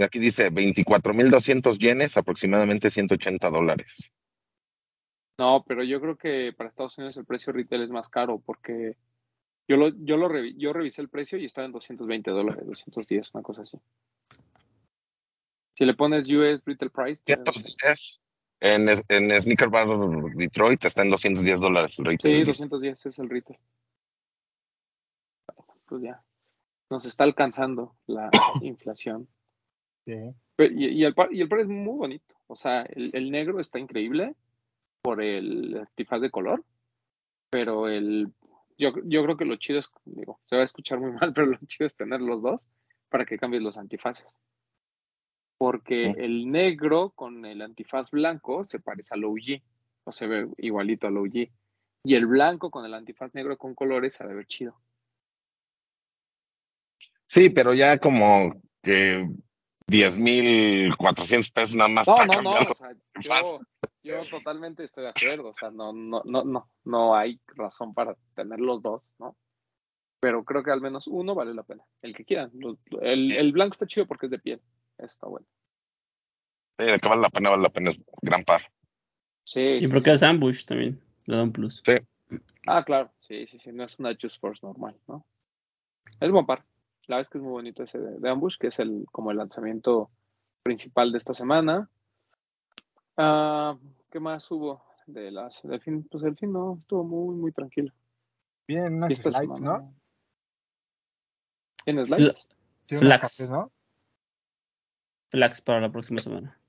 Y 0.00 0.02
aquí 0.02 0.18
dice 0.18 0.50
24.200 0.50 1.78
yenes, 1.78 2.16
aproximadamente 2.16 2.90
180 2.90 3.50
dólares. 3.50 4.10
No, 5.38 5.62
pero 5.68 5.84
yo 5.84 6.00
creo 6.00 6.16
que 6.16 6.54
para 6.56 6.70
Estados 6.70 6.96
Unidos 6.96 7.18
el 7.18 7.26
precio 7.26 7.52
retail 7.52 7.82
es 7.82 7.90
más 7.90 8.08
caro 8.08 8.40
porque 8.40 8.96
yo 9.68 9.76
lo, 9.76 9.90
yo 9.90 10.16
lo 10.16 10.30
revi- 10.30 10.54
yo 10.56 10.72
revisé 10.72 11.02
el 11.02 11.10
precio 11.10 11.36
y 11.36 11.44
estaba 11.44 11.66
en 11.66 11.72
220 11.72 12.30
dólares, 12.30 12.64
210, 12.66 13.28
una 13.34 13.42
cosa 13.42 13.60
así. 13.60 13.78
Si 15.74 15.84
le 15.84 15.92
pones 15.92 16.26
US 16.30 16.62
retail 16.64 16.90
price, 16.90 17.20
te- 17.22 17.34
110. 17.34 18.20
En, 18.62 18.88
en 19.08 19.42
Sneaker 19.42 19.68
Bar 19.68 19.86
Detroit 20.34 20.82
está 20.82 21.02
en 21.02 21.10
210 21.10 21.60
dólares 21.60 21.98
el 21.98 22.06
retail. 22.06 22.36
sí, 22.38 22.44
210 22.44 23.04
es 23.04 23.18
el 23.18 23.28
retail. 23.28 23.58
Pues 25.86 26.02
ya, 26.02 26.22
nos 26.88 27.04
está 27.04 27.24
alcanzando 27.24 27.96
la 28.06 28.30
inflación. 28.62 29.28
Sí. 30.10 30.68
Y, 30.76 30.88
y 30.88 31.04
el 31.04 31.14
par, 31.14 31.32
y 31.32 31.40
el 31.40 31.48
par 31.48 31.60
es 31.60 31.68
muy 31.68 31.96
bonito. 31.96 32.34
O 32.46 32.56
sea, 32.56 32.82
el, 32.82 33.10
el 33.14 33.30
negro 33.30 33.60
está 33.60 33.78
increíble 33.78 34.34
por 35.02 35.22
el 35.22 35.78
antifaz 35.78 36.20
de 36.20 36.30
color, 36.30 36.64
pero 37.50 37.88
el 37.88 38.32
yo, 38.80 38.92
yo 39.04 39.22
creo 39.22 39.36
que 39.36 39.44
lo 39.44 39.56
chido 39.56 39.78
es, 39.78 39.90
digo, 40.04 40.40
se 40.46 40.56
va 40.56 40.62
a 40.62 40.64
escuchar 40.64 40.98
muy 40.98 41.12
mal, 41.20 41.32
pero 41.34 41.46
lo 41.46 41.58
chido 41.66 41.86
es 41.86 41.94
tener 41.94 42.20
los 42.20 42.42
dos 42.42 42.68
para 43.08 43.26
que 43.26 43.38
cambies 43.38 43.62
los 43.62 43.76
antifaces. 43.76 44.26
Porque 45.58 46.12
el 46.16 46.50
negro 46.50 47.10
con 47.10 47.44
el 47.44 47.60
antifaz 47.60 48.10
blanco 48.10 48.64
se 48.64 48.80
parece 48.80 49.14
al 49.14 49.24
OG, 49.24 49.60
o 50.04 50.12
se 50.12 50.26
ve 50.26 50.48
igualito 50.56 51.06
al 51.06 51.18
OG. 51.18 51.50
Y 52.02 52.14
el 52.14 52.24
blanco 52.24 52.70
con 52.70 52.86
el 52.86 52.94
antifaz 52.94 53.34
negro 53.34 53.58
con 53.58 53.74
colores 53.74 54.14
se 54.14 54.24
debe 54.24 54.36
ver 54.36 54.46
chido. 54.46 54.80
Sí, 57.26 57.50
pero 57.50 57.74
ya 57.74 57.98
como 57.98 58.62
que 58.82 59.28
10.400 59.90 61.50
pesos 61.52 61.74
nada 61.74 61.88
más 61.90 62.06
No, 62.06 62.14
para 62.14 62.26
no, 62.26 62.42
no, 62.42 62.70
o 62.70 62.74
sea, 62.74 62.92
yo, 63.20 63.60
yo 64.02 64.20
totalmente 64.30 64.84
estoy 64.84 65.04
de 65.04 65.10
acuerdo, 65.10 65.48
o 65.48 65.54
sea, 65.54 65.70
no, 65.70 65.92
no, 65.92 66.22
no, 66.24 66.44
no, 66.44 66.70
no 66.84 67.16
hay 67.16 67.40
razón 67.48 67.92
para 67.94 68.16
tener 68.34 68.60
los 68.60 68.80
dos, 68.82 69.02
¿no? 69.18 69.36
Pero 70.20 70.44
creo 70.44 70.62
que 70.62 70.70
al 70.70 70.80
menos 70.80 71.06
uno 71.06 71.34
vale 71.34 71.54
la 71.54 71.62
pena, 71.62 71.82
el 72.02 72.14
que 72.14 72.24
quieran. 72.24 72.50
Los- 72.54 72.78
el, 73.00 73.32
el 73.32 73.52
blanco 73.52 73.72
está 73.72 73.86
chido 73.86 74.06
porque 74.06 74.26
es 74.26 74.30
de 74.32 74.38
piel, 74.38 74.60
está 74.98 75.26
bueno. 75.26 75.46
Sí, 76.78 76.86
de 76.86 76.98
que 76.98 77.08
vale 77.08 77.22
la 77.22 77.30
pena, 77.30 77.50
vale 77.50 77.62
la 77.62 77.70
pena, 77.70 77.90
es 77.90 78.00
gran 78.22 78.44
par. 78.44 78.62
Sí, 79.44 79.60
Y 79.60 79.84
sí, 79.86 79.90
porque 79.90 80.10
sí. 80.10 80.16
es 80.16 80.22
ambush 80.22 80.64
también. 80.64 81.00
Le 81.24 81.36
da 81.36 81.42
un 81.42 81.52
plus. 81.52 81.82
Sí. 81.84 81.94
Ah, 82.66 82.84
claro, 82.84 83.12
sí, 83.20 83.46
sí, 83.48 83.58
sí, 83.58 83.72
no 83.72 83.84
es 83.84 83.98
una 83.98 84.16
Just 84.20 84.40
Force 84.40 84.60
normal, 84.64 84.96
¿no? 85.08 85.26
Es 86.20 86.30
buen 86.30 86.46
par. 86.46 86.64
La 87.10 87.16
verdad 87.16 87.26
es 87.26 87.28
que 87.28 87.38
es 87.38 87.42
muy 87.42 87.50
bonito 87.50 87.82
ese 87.82 87.98
de, 87.98 88.20
de 88.20 88.30
Ambush, 88.30 88.56
que 88.56 88.68
es 88.68 88.78
el 88.78 89.04
como 89.10 89.32
el 89.32 89.38
lanzamiento 89.38 90.12
principal 90.62 91.10
de 91.10 91.18
esta 91.18 91.34
semana. 91.34 91.90
Ah, 93.16 93.76
¿Qué 94.12 94.20
más 94.20 94.48
hubo 94.52 94.84
de 95.08 95.32
las 95.32 95.60
del 95.64 95.80
fin? 95.80 96.06
Pues 96.08 96.22
el 96.22 96.36
fin 96.36 96.52
no, 96.52 96.78
estuvo 96.80 97.02
muy, 97.02 97.34
muy 97.34 97.50
tranquilo. 97.50 97.92
Vienen 98.68 98.94
unas 98.94 99.12
slides, 99.12 99.34
semana 99.34 99.78
¿no? 99.78 99.94
¿Tienes 101.84 102.06
slides? 102.06 102.46
Sí, 102.88 102.96
Flax. 102.96 103.20
cafés, 103.22 103.50
¿no? 103.50 103.72
Flax 105.30 105.60
para 105.62 105.80
la 105.80 105.90
próxima 105.90 106.20
semana. 106.20 106.60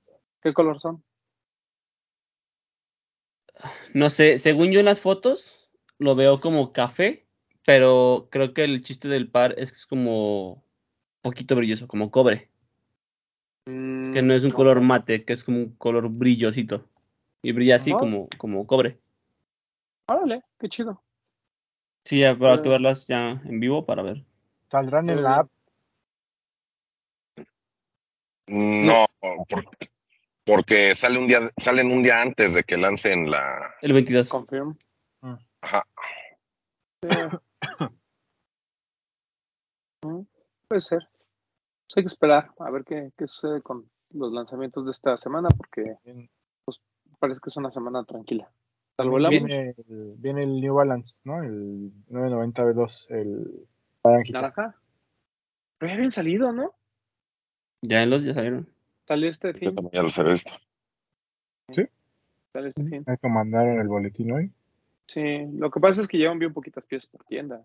¿Qué 0.42 0.52
color 0.52 0.80
son? 0.80 1.04
No 3.94 4.10
sé, 4.10 4.38
según 4.38 4.72
yo 4.72 4.80
en 4.80 4.86
las 4.86 4.98
fotos, 4.98 5.70
lo 5.98 6.16
veo 6.16 6.40
como 6.40 6.72
café, 6.72 7.28
pero 7.64 8.28
creo 8.30 8.52
que 8.54 8.64
el 8.64 8.82
chiste 8.82 9.08
del 9.08 9.30
par 9.30 9.54
es 9.58 9.70
que 9.70 9.76
es 9.76 9.86
como 9.86 10.64
poquito 11.20 11.54
brilloso, 11.56 11.86
como 11.88 12.10
cobre. 12.10 12.50
Que 13.64 14.22
no 14.22 14.34
es 14.34 14.42
un 14.42 14.50
Mm, 14.50 14.54
color 14.54 14.80
mate, 14.80 15.24
que 15.24 15.32
es 15.32 15.44
como 15.44 15.58
un 15.58 15.76
color 15.76 16.08
brillosito. 16.10 16.88
Y 17.42 17.52
brilla 17.52 17.76
así 17.76 17.90
No. 17.92 17.98
como, 17.98 18.28
como 18.38 18.66
cobre. 18.66 18.98
Órale, 20.08 20.42
qué 20.58 20.68
chido. 20.68 21.02
Sí, 22.04 22.24
habrá 22.24 22.56
que 22.56 22.62
Pero- 22.62 22.70
verlas 22.72 23.06
ya 23.06 23.40
en 23.44 23.60
vivo 23.60 23.86
para 23.86 24.02
ver. 24.02 24.24
Saldrán 24.70 25.08
en 25.08 25.14
Muy 25.16 25.24
la 25.24 25.36
app. 25.38 25.50
No, 28.48 29.06
por- 29.48 29.68
porque 30.44 30.94
sale 30.96 31.18
un 31.18 31.28
día, 31.28 31.50
salen 31.58 31.90
un 31.92 32.02
día 32.02 32.20
antes 32.20 32.52
de 32.54 32.64
que 32.64 32.76
lancen 32.76 33.30
la. 33.30 33.74
El 33.80 33.92
22. 33.92 34.28
Confirm. 34.28 34.76
Ajá. 35.60 35.86
Sí. 37.02 37.08
Mm, 40.04 40.22
Puede 40.68 40.80
ser. 40.80 40.98
Pues 41.86 41.96
hay 41.96 42.02
que 42.02 42.06
esperar 42.08 42.50
a 42.58 42.70
ver 42.70 42.84
qué, 42.84 43.12
qué 43.16 43.28
sucede 43.28 43.62
con 43.62 43.88
los 44.10 44.32
lanzamientos 44.32 44.84
de 44.84 44.90
esta 44.90 45.16
semana, 45.16 45.48
porque 45.56 45.96
Bien. 46.04 46.28
parece 47.18 47.40
que 47.40 47.50
es 47.50 47.56
una 47.56 47.70
semana 47.70 48.04
tranquila. 48.04 48.50
Salvo 48.96 49.18
el 49.18 49.28
viene, 49.28 49.74
el, 49.88 50.14
viene 50.18 50.42
el 50.42 50.60
New 50.60 50.74
Balance, 50.74 51.14
¿no? 51.24 51.42
El 51.42 51.92
990 52.08 52.62
B2, 52.64 53.06
el 53.10 53.68
naranjita. 54.04 54.38
naranja. 54.40 54.76
Pero 55.78 55.88
ya 55.90 55.94
habían 55.94 56.10
salido, 56.10 56.52
¿no? 56.52 56.74
Ya 57.82 58.02
en 58.02 58.10
los 58.10 58.22
ya 58.24 58.34
salieron. 58.34 58.68
Salió 59.06 59.30
este 59.30 59.54
fin. 59.54 59.74
también 59.74 59.92
ya 59.92 60.02
los 60.02 60.16
he 60.18 60.22
visto. 60.24 60.50
Salió 62.52 62.68
este 62.68 62.84
fin. 62.84 63.04
Hay 63.06 63.16
que 63.16 63.28
mandaron 63.28 63.80
el 63.80 63.88
boletín 63.88 64.32
hoy. 64.32 64.52
Sí, 65.06 65.46
lo 65.52 65.70
que 65.70 65.80
pasa 65.80 66.00
es 66.00 66.08
que 66.08 66.18
llevan 66.18 66.38
bien 66.38 66.52
poquitas 66.52 66.86
piezas 66.86 67.08
por 67.08 67.24
tienda. 67.24 67.64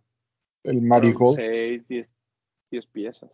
El 0.63 0.81
Marigold. 0.81 1.35
6, 1.35 1.87
10, 1.87 2.09
10 2.71 2.85
piezas. 2.87 3.31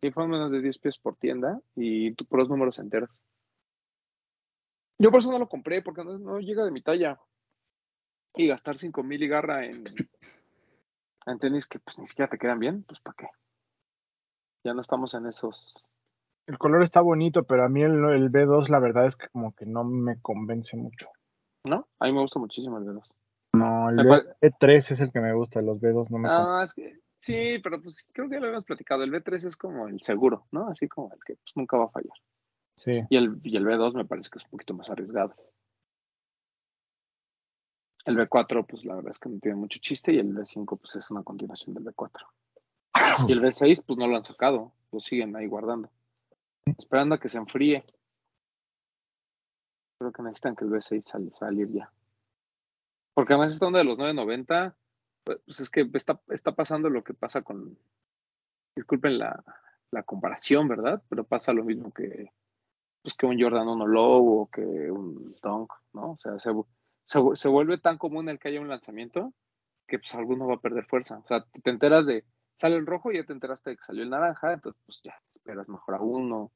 Sí, 0.00 0.10
fueron 0.10 0.30
menos 0.30 0.50
de 0.50 0.60
10 0.60 0.78
piezas 0.78 1.00
por 1.00 1.16
tienda 1.16 1.60
y 1.74 2.12
tú 2.14 2.24
por 2.24 2.40
los 2.40 2.48
números 2.48 2.78
enteros. 2.78 3.10
Yo 4.98 5.10
por 5.10 5.20
eso 5.20 5.30
no 5.30 5.38
lo 5.38 5.48
compré, 5.48 5.80
porque 5.80 6.04
no, 6.04 6.18
no 6.18 6.40
llega 6.40 6.64
de 6.64 6.70
mi 6.70 6.82
talla. 6.82 7.20
Y 8.34 8.46
gastar 8.46 8.76
5 8.76 9.02
mil 9.02 9.22
y 9.22 9.28
garra 9.28 9.64
en, 9.64 9.84
en 11.26 11.38
tenis 11.38 11.66
que 11.66 11.78
pues 11.78 11.98
ni 11.98 12.06
siquiera 12.06 12.30
te 12.30 12.38
quedan 12.38 12.58
bien, 12.58 12.84
pues 12.84 13.00
¿para 13.00 13.16
qué? 13.16 13.28
Ya 14.64 14.74
no 14.74 14.80
estamos 14.80 15.14
en 15.14 15.26
esos. 15.26 15.82
El 16.46 16.58
color 16.58 16.82
está 16.82 17.00
bonito, 17.00 17.44
pero 17.44 17.64
a 17.64 17.68
mí 17.68 17.82
el, 17.82 17.92
el 17.92 18.30
B2 18.30 18.68
la 18.68 18.78
verdad 18.78 19.06
es 19.06 19.16
que 19.16 19.28
como 19.28 19.54
que 19.54 19.66
no 19.66 19.84
me 19.84 20.20
convence 20.20 20.76
mucho. 20.76 21.08
¿No? 21.68 21.86
A 21.98 22.06
mí 22.06 22.12
me 22.12 22.20
gusta 22.20 22.38
muchísimo 22.38 22.78
el 22.78 22.86
de 22.86 22.94
los. 22.94 23.10
No, 23.52 23.90
el 23.90 23.96
Me 23.96 24.04
B- 24.04 24.08
pare- 24.10 24.36
B3 24.40 24.90
es 24.92 25.00
el 25.00 25.12
que 25.12 25.20
me 25.20 25.34
gusta, 25.34 25.60
los 25.60 25.78
B2 25.80 26.08
no 26.10 26.18
me. 26.18 26.28
Ah, 26.30 26.62
es 26.64 26.72
que 26.72 26.98
sí, 27.20 27.58
pero 27.62 27.82
pues 27.82 28.04
creo 28.12 28.28
que 28.28 28.36
ya 28.36 28.40
lo 28.40 28.46
habíamos 28.46 28.64
platicado. 28.64 29.02
El 29.02 29.10
B3 29.12 29.44
es 29.46 29.56
como 29.56 29.86
el 29.88 30.00
seguro, 30.00 30.46
¿no? 30.50 30.68
Así 30.68 30.88
como 30.88 31.12
el 31.12 31.18
que 31.24 31.34
pues, 31.34 31.52
nunca 31.56 31.76
va 31.76 31.84
a 31.84 31.90
fallar. 31.90 32.16
Sí. 32.76 33.02
Y 33.10 33.16
el, 33.16 33.38
y 33.42 33.56
el 33.56 33.64
B2 33.66 33.94
me 33.94 34.04
parece 34.04 34.30
que 34.30 34.38
es 34.38 34.44
un 34.44 34.50
poquito 34.52 34.74
más 34.74 34.88
arriesgado. 34.88 35.34
El 38.04 38.16
B4, 38.16 38.64
pues 38.66 38.84
la 38.84 38.94
verdad 38.94 39.10
es 39.10 39.18
que 39.18 39.28
no 39.28 39.38
tiene 39.38 39.56
mucho 39.56 39.78
chiste, 39.80 40.12
y 40.12 40.18
el 40.18 40.34
B5, 40.34 40.78
pues 40.78 40.96
es 40.96 41.10
una 41.10 41.22
continuación 41.22 41.74
del 41.74 41.84
B4. 41.84 42.24
Y 43.28 43.32
el 43.32 43.42
B6, 43.42 43.82
pues 43.86 43.98
no 43.98 44.06
lo 44.06 44.16
han 44.16 44.24
sacado, 44.24 44.72
lo 44.92 45.00
siguen 45.00 45.36
ahí 45.36 45.46
guardando. 45.46 45.90
Esperando 46.78 47.14
a 47.16 47.18
que 47.20 47.28
se 47.28 47.36
enfríe. 47.38 47.84
Creo 49.98 50.12
que 50.12 50.22
necesitan 50.22 50.54
que 50.54 50.64
el 50.64 50.70
B6 50.70 51.02
sal, 51.02 51.32
salir 51.32 51.68
ya. 51.72 51.90
Porque 53.14 53.32
además 53.32 53.52
esta 53.52 53.66
onda 53.66 53.80
de 53.80 53.84
los 53.84 53.98
990, 53.98 54.76
pues 55.24 55.60
es 55.60 55.68
que 55.70 55.88
está, 55.94 56.20
está 56.28 56.52
pasando 56.52 56.88
lo 56.88 57.02
que 57.02 57.14
pasa 57.14 57.42
con. 57.42 57.76
Disculpen 58.76 59.18
la, 59.18 59.42
la 59.90 60.02
comparación, 60.04 60.68
¿verdad? 60.68 61.02
Pero 61.08 61.24
pasa 61.24 61.52
lo 61.52 61.64
mismo 61.64 61.92
que, 61.92 62.32
pues 63.02 63.14
que 63.14 63.26
un 63.26 63.40
Jordan 63.40 63.68
1 63.68 63.86
Low 63.86 64.42
o 64.42 64.50
que 64.50 64.60
un 64.60 65.34
Dunk, 65.42 65.72
¿no? 65.92 66.12
O 66.12 66.18
sea, 66.18 66.38
se, 66.38 66.52
se, 67.04 67.48
vuelve 67.48 67.78
tan 67.78 67.98
común 67.98 68.28
el 68.28 68.38
que 68.38 68.48
haya 68.48 68.60
un 68.60 68.68
lanzamiento 68.68 69.32
que 69.86 69.98
pues 69.98 70.14
alguno 70.14 70.46
va 70.46 70.54
a 70.54 70.60
perder 70.60 70.84
fuerza. 70.84 71.18
O 71.18 71.26
sea, 71.26 71.44
te 71.44 71.70
enteras 71.70 72.06
de, 72.06 72.24
sale 72.54 72.76
el 72.76 72.86
rojo 72.86 73.10
y 73.10 73.16
ya 73.16 73.24
te 73.24 73.32
enteraste 73.32 73.70
de 73.70 73.76
que 73.76 73.84
salió 73.84 74.02
el 74.02 74.10
naranja, 74.10 74.52
entonces 74.52 74.80
pues 74.84 75.00
ya 75.02 75.14
esperas 75.32 75.68
mejor 75.68 75.94
a 75.94 76.00
uno, 76.00 76.52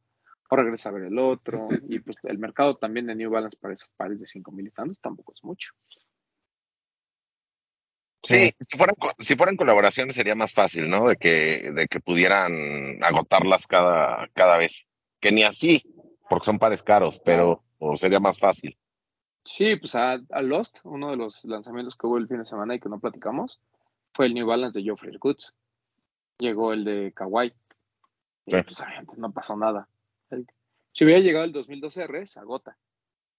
o 0.53 0.57
regresa 0.57 0.91
a 0.91 0.93
ver 0.93 1.05
el 1.05 1.19
otro, 1.19 1.67
y 1.89 1.99
pues 2.01 2.19
el 2.25 2.39
mercado 2.39 2.77
también 2.77 3.07
de 3.07 3.15
New 3.15 3.31
Balance 3.31 3.57
para 3.59 3.73
esos 3.73 3.89
pares 3.97 4.21
de 4.21 4.27
5 4.27 4.53
mil 4.53 4.67
y 4.67 4.71
tantos 4.71 5.01
tampoco 5.01 5.33
es 5.33 5.43
mucho. 5.43 5.71
Sí, 8.23 8.55
si 8.61 8.77
fueran, 8.77 8.95
si 9.19 9.35
fueran 9.35 9.57
colaboraciones 9.57 10.15
sería 10.15 10.35
más 10.35 10.53
fácil, 10.53 10.91
¿no? 10.91 11.09
De 11.09 11.17
que, 11.17 11.73
de 11.73 11.89
que 11.89 12.01
pudieran 12.01 13.03
agotarlas 13.03 13.67
cada, 13.67 14.29
cada 14.35 14.59
vez. 14.59 14.85
Que 15.21 15.33
ni 15.33 15.43
así, 15.43 15.83
porque 16.29 16.45
son 16.45 16.59
pares 16.59 16.83
caros, 16.83 17.19
pero 17.25 17.65
o 17.79 17.97
sería 17.97 18.21
más 18.21 18.39
fácil. 18.39 18.77
Sí, 19.45 19.77
pues 19.77 19.95
a, 19.95 20.21
a 20.31 20.43
Lost, 20.43 20.81
uno 20.85 21.11
de 21.11 21.17
los 21.17 21.43
lanzamientos 21.45 21.97
que 21.97 22.07
hubo 22.07 22.19
el 22.19 22.29
fin 22.29 22.39
de 22.39 22.45
semana 22.45 22.75
y 22.75 22.81
que 22.81 22.91
no 22.91 23.01
platicamos, 23.01 23.59
fue 24.13 24.27
el 24.27 24.35
New 24.35 24.47
Balance 24.47 24.79
de 24.79 24.85
Geoffrey 24.85 25.17
Goods. 25.19 25.55
Llegó 26.39 26.75
el 26.75 26.85
de 26.85 27.13
Kawhi. 27.13 27.55
Y 28.45 28.63
pues 28.63 28.85
no 29.17 29.33
pasó 29.33 29.57
nada. 29.57 29.89
El- 30.33 30.47
si 30.93 31.05
hubiera 31.05 31.21
llegado 31.21 31.45
el 31.45 31.53
2012 31.53 32.03
R, 32.03 32.27
se 32.27 32.39
agota. 32.39 32.77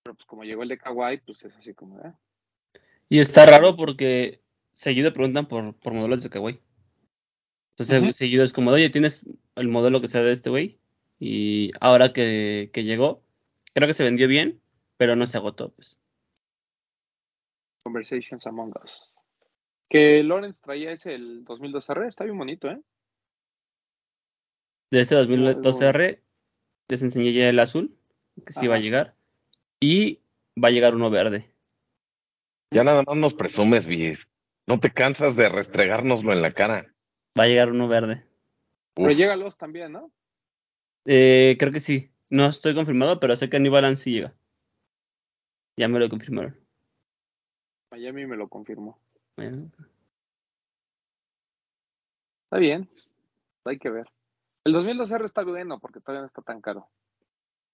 Pero 0.03 0.15
pues 0.15 0.25
como 0.25 0.43
llegó 0.43 0.63
el 0.63 0.69
de 0.69 0.77
Kawhi, 0.77 1.17
pues 1.17 1.43
es 1.43 1.55
así 1.55 1.73
como, 1.73 2.00
eh. 2.00 2.13
Y 3.09 3.19
está 3.19 3.45
raro 3.45 3.75
porque 3.75 4.41
seguido 4.73 5.13
preguntan 5.13 5.47
por, 5.47 5.75
por 5.75 5.93
modelos 5.93 6.23
de 6.23 6.29
Kawhi. 6.29 6.59
Entonces, 7.71 8.01
Ujú. 8.01 8.13
seguido 8.13 8.43
es 8.43 8.53
como, 8.53 8.71
oye, 8.71 8.89
¿tienes 8.89 9.25
el 9.55 9.67
modelo 9.67 10.00
que 10.01 10.07
sea 10.07 10.21
de 10.21 10.31
este 10.31 10.50
güey? 10.50 10.79
Y 11.19 11.71
ahora 11.79 12.13
que, 12.13 12.69
que 12.73 12.83
llegó, 12.83 13.23
creo 13.73 13.88
que 13.88 13.93
se 13.93 14.03
vendió 14.03 14.27
bien, 14.27 14.62
pero 14.97 15.15
no 15.15 15.25
se 15.25 15.38
agotó, 15.38 15.71
pues. 15.71 16.00
Conversations 17.83 18.45
Among 18.47 18.73
Us. 18.83 19.12
Que 19.89 20.23
Lawrence 20.23 20.62
traía 20.62 20.91
ese 20.91 21.13
el 21.15 21.45
2002R, 21.45 22.07
está 22.07 22.23
bien 22.23 22.38
bonito, 22.38 22.69
¿eh? 22.69 22.79
De 24.91 25.05
Muy, 25.27 25.38
muy 25.38 25.43
2012R, 25.45 26.22
les 26.93 27.01
enseñé 27.01 27.33
ya 27.33 27.50
el 27.50 27.59
azul, 27.59 27.97
que 28.45 28.53
sí 28.53 28.67
va 28.67 28.75
a 28.75 28.79
llegar. 28.79 29.15
Y 29.79 30.19
va 30.63 30.67
a 30.67 30.71
llegar 30.71 30.93
uno 30.93 31.09
verde. 31.09 31.51
Ya 32.69 32.83
nada 32.83 33.03
más 33.05 33.15
nos 33.15 33.33
presumes, 33.33 33.88
Vies. 33.88 34.27
No 34.67 34.79
te 34.79 34.91
cansas 34.91 35.35
de 35.35 35.50
restregárnoslo 35.50 36.33
en 36.33 36.43
la 36.43 36.51
cara. 36.51 36.93
Va 37.38 37.45
a 37.45 37.47
llegar 37.47 37.71
uno 37.71 37.88
verde. 37.88 38.23
Pero 38.93 39.12
llega 39.12 39.35
los 39.35 39.57
también, 39.57 39.91
¿no? 39.91 40.12
Eh, 41.05 41.55
creo 41.57 41.71
que 41.71 41.79
sí. 41.79 42.12
No 42.29 42.45
estoy 42.45 42.75
confirmado, 42.75 43.19
pero 43.19 43.35
sé 43.35 43.50
que 43.50 43.59
New 43.59 43.71
Balance 43.71 44.03
sí 44.03 44.12
llega. 44.12 44.35
Ya 45.75 45.88
me 45.88 46.00
lo 46.00 46.09
confirmaron. 46.09 46.55
Miami 47.91 48.27
me 48.27 48.38
lo 48.38 48.47
confirmó. 48.47 49.00
Bueno, 49.35 49.71
Está 52.45 52.59
bien. 52.59 52.88
Hay 53.65 53.79
que 53.79 53.89
ver. 53.89 54.12
El 54.65 54.74
2002R 54.74 55.25
está 55.25 55.43
bueno 55.43 55.79
porque 55.79 56.00
todavía 56.00 56.22
no 56.22 56.27
está 56.27 56.41
tan 56.41 56.62
caro. 56.62 56.88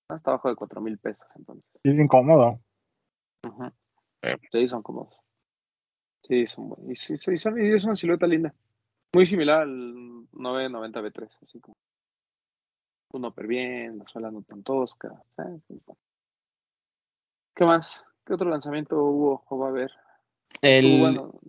Está 0.10 0.32
abajo 0.32 0.50
de 0.50 0.56
4 0.56 0.82
mil 0.82 0.98
pesos, 0.98 1.28
entonces. 1.36 1.72
Sí, 1.84 1.90
es 1.90 2.00
incómodo. 2.00 2.60
Ujú. 3.48 3.66
Eh. 4.24 4.36
Sí, 4.52 4.68
son 4.68 4.82
cómodos. 4.82 5.16
Sí, 6.24 6.48
son 6.48 6.70
buenos. 6.70 6.90
Y, 6.90 6.96
sí, 6.96 7.18
sí, 7.18 7.38
son- 7.38 7.62
y 7.64 7.74
es 7.74 7.84
una 7.84 7.96
silueta 7.96 8.26
linda. 8.26 8.54
Muy 9.14 9.26
similar 9.26 9.62
al 9.62 10.28
990 10.32 11.02
B3, 11.02 11.30
así 11.44 11.60
como. 11.60 11.76
Un 13.12 13.26
upper 13.26 13.48
bien, 13.48 13.98
la 13.98 14.08
suela 14.08 14.30
no 14.30 14.42
tan 14.44 14.62
tosca. 14.64 15.24
¿Qué 17.56 17.66
más? 17.66 18.06
¿Qué 18.26 18.34
otro 18.34 18.50
lanzamiento 18.50 19.04
hubo 19.04 19.44
o 19.48 19.58
va 19.58 19.68
a 19.68 19.70
haber? 19.70 19.92
El 20.62 21.00
bueno. 21.00 21.40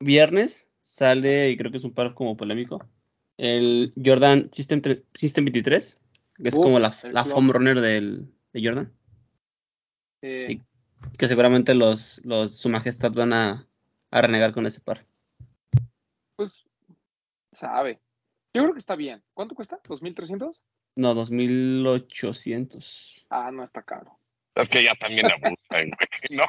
viernes 0.00 0.68
sale, 0.82 1.50
y 1.50 1.56
creo 1.56 1.70
que 1.70 1.76
es 1.78 1.84
un 1.84 1.94
par 1.94 2.14
como 2.14 2.36
polémico, 2.36 2.80
el 3.38 3.92
Jordan 4.02 4.48
System, 4.52 4.80
System 5.14 5.44
23, 5.44 5.98
que 6.42 6.48
es 6.48 6.54
como 6.54 6.78
la, 6.78 6.94
la 7.12 7.24
foam 7.24 7.50
runner 7.50 7.80
del, 7.80 8.26
de 8.52 8.64
Jordan, 8.64 8.92
Eh, 10.22 10.48
y- 10.50 10.60
que 11.18 11.28
seguramente 11.28 11.74
los, 11.74 12.20
los 12.24 12.56
su 12.56 12.68
majestad 12.68 13.12
van 13.12 13.32
a, 13.32 13.68
a 14.10 14.22
renegar 14.22 14.52
con 14.52 14.66
ese 14.66 14.80
par. 14.80 15.06
pues, 16.36 16.64
sabe. 17.52 18.00
Yo 18.54 18.62
creo 18.62 18.72
que 18.72 18.78
está 18.80 18.96
bien. 18.96 19.22
¿Cuánto 19.34 19.54
cuesta? 19.54 19.80
¿2.300? 19.82 20.58
No, 20.96 21.14
2800. 21.14 23.26
Ah, 23.28 23.50
no 23.52 23.62
está 23.64 23.82
caro. 23.82 24.18
Es 24.54 24.70
que 24.70 24.82
ya 24.82 24.94
también 24.94 25.26
abusan, 25.30 25.90
güey. 25.90 26.08
No. 26.30 26.44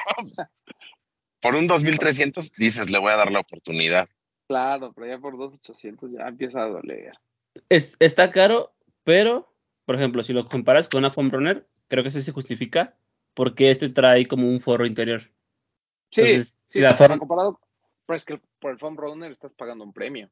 Por 1.41 1.55
un 1.55 1.67
2300 1.67 2.51
dices, 2.57 2.89
le 2.89 2.97
voy 2.97 3.11
a 3.11 3.17
dar 3.17 3.31
la 3.31 3.41
oportunidad. 3.41 4.09
Claro, 4.47 4.93
pero 4.93 5.07
ya 5.07 5.19
por 5.19 5.37
2.800 5.37 6.11
ya 6.11 6.27
empieza 6.27 6.63
a 6.63 6.67
doler. 6.67 7.13
Es, 7.69 7.97
está 7.99 8.31
caro, 8.31 8.73
pero, 9.03 9.53
por 9.85 9.95
ejemplo, 9.95 10.23
si 10.23 10.33
lo 10.33 10.47
comparas 10.47 10.87
con 10.87 10.99
una 10.99 11.11
foam 11.11 11.29
runner, 11.29 11.67
creo 11.87 12.01
que 12.01 12.09
ese 12.09 12.21
se 12.21 12.31
justifica 12.31 12.97
porque 13.33 13.69
este 13.69 13.89
trae 13.89 14.25
como 14.25 14.47
un 14.47 14.59
forro 14.59 14.85
interior. 14.85 15.21
Sí, 16.11 16.21
Entonces, 16.21 16.57
sí, 16.65 16.79
si 16.79 16.81
la 16.81 16.95
forma- 16.95 17.19
comparado, 17.19 17.59
pero 18.05 18.15
es 18.15 18.25
que 18.25 18.41
por 18.59 18.71
el 18.71 18.79
foam 18.79 18.95
runner 18.95 19.31
estás 19.31 19.53
pagando 19.53 19.83
un 19.83 19.93
premio. 19.93 20.29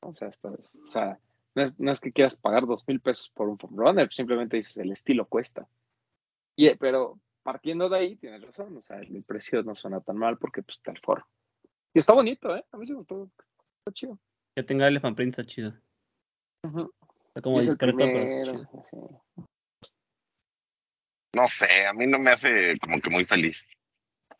O 0.00 0.12
sea, 0.12 0.28
estás, 0.28 0.76
o 0.76 0.86
sea 0.86 1.18
no, 1.56 1.62
es, 1.62 1.80
no 1.80 1.90
es 1.90 2.00
que 2.00 2.12
quieras 2.12 2.36
pagar 2.36 2.66
dos 2.66 2.86
mil 2.86 3.00
pesos 3.00 3.30
por 3.30 3.48
un 3.48 3.58
foam 3.58 3.76
runner, 3.76 4.12
simplemente 4.12 4.58
dices 4.58 4.76
el 4.76 4.92
estilo 4.92 5.24
cuesta. 5.26 5.66
Y, 6.54 6.72
pero 6.76 7.18
partiendo 7.42 7.88
de 7.88 7.98
ahí, 7.98 8.16
tienes 8.16 8.42
razón, 8.42 8.76
o 8.76 8.82
sea, 8.82 8.98
el, 8.98 9.24
precio 9.24 9.62
no 9.62 9.74
suena 9.74 10.00
tan 10.00 10.18
mal 10.18 10.36
porque 10.36 10.62
pues 10.62 10.76
está 10.76 10.92
el 10.92 11.00
forro. 11.00 11.26
Y 11.96 11.98
está 11.98 12.12
bonito, 12.12 12.54
¿eh? 12.54 12.62
A 12.72 12.76
mí 12.76 12.84
sí 12.84 12.92
me 12.92 12.98
gustó, 12.98 13.30
está 13.78 13.90
chido. 13.90 14.18
Que 14.54 14.62
tenga 14.62 14.86
elephant 14.86 15.16
print 15.16 15.30
está 15.30 15.50
chido. 15.50 15.72
Está 16.62 17.40
como 17.40 17.58
es 17.58 17.64
el 17.64 17.70
discreto, 17.70 17.96
pero 17.96 18.18
está 18.18 18.52
primero, 18.52 18.82
chido. 18.82 19.24
No 21.34 21.48
sé, 21.48 21.86
a 21.86 21.94
mí 21.94 22.06
no 22.06 22.18
me 22.18 22.32
hace 22.32 22.78
como 22.80 23.00
que 23.00 23.08
muy 23.08 23.24
feliz. 23.24 23.66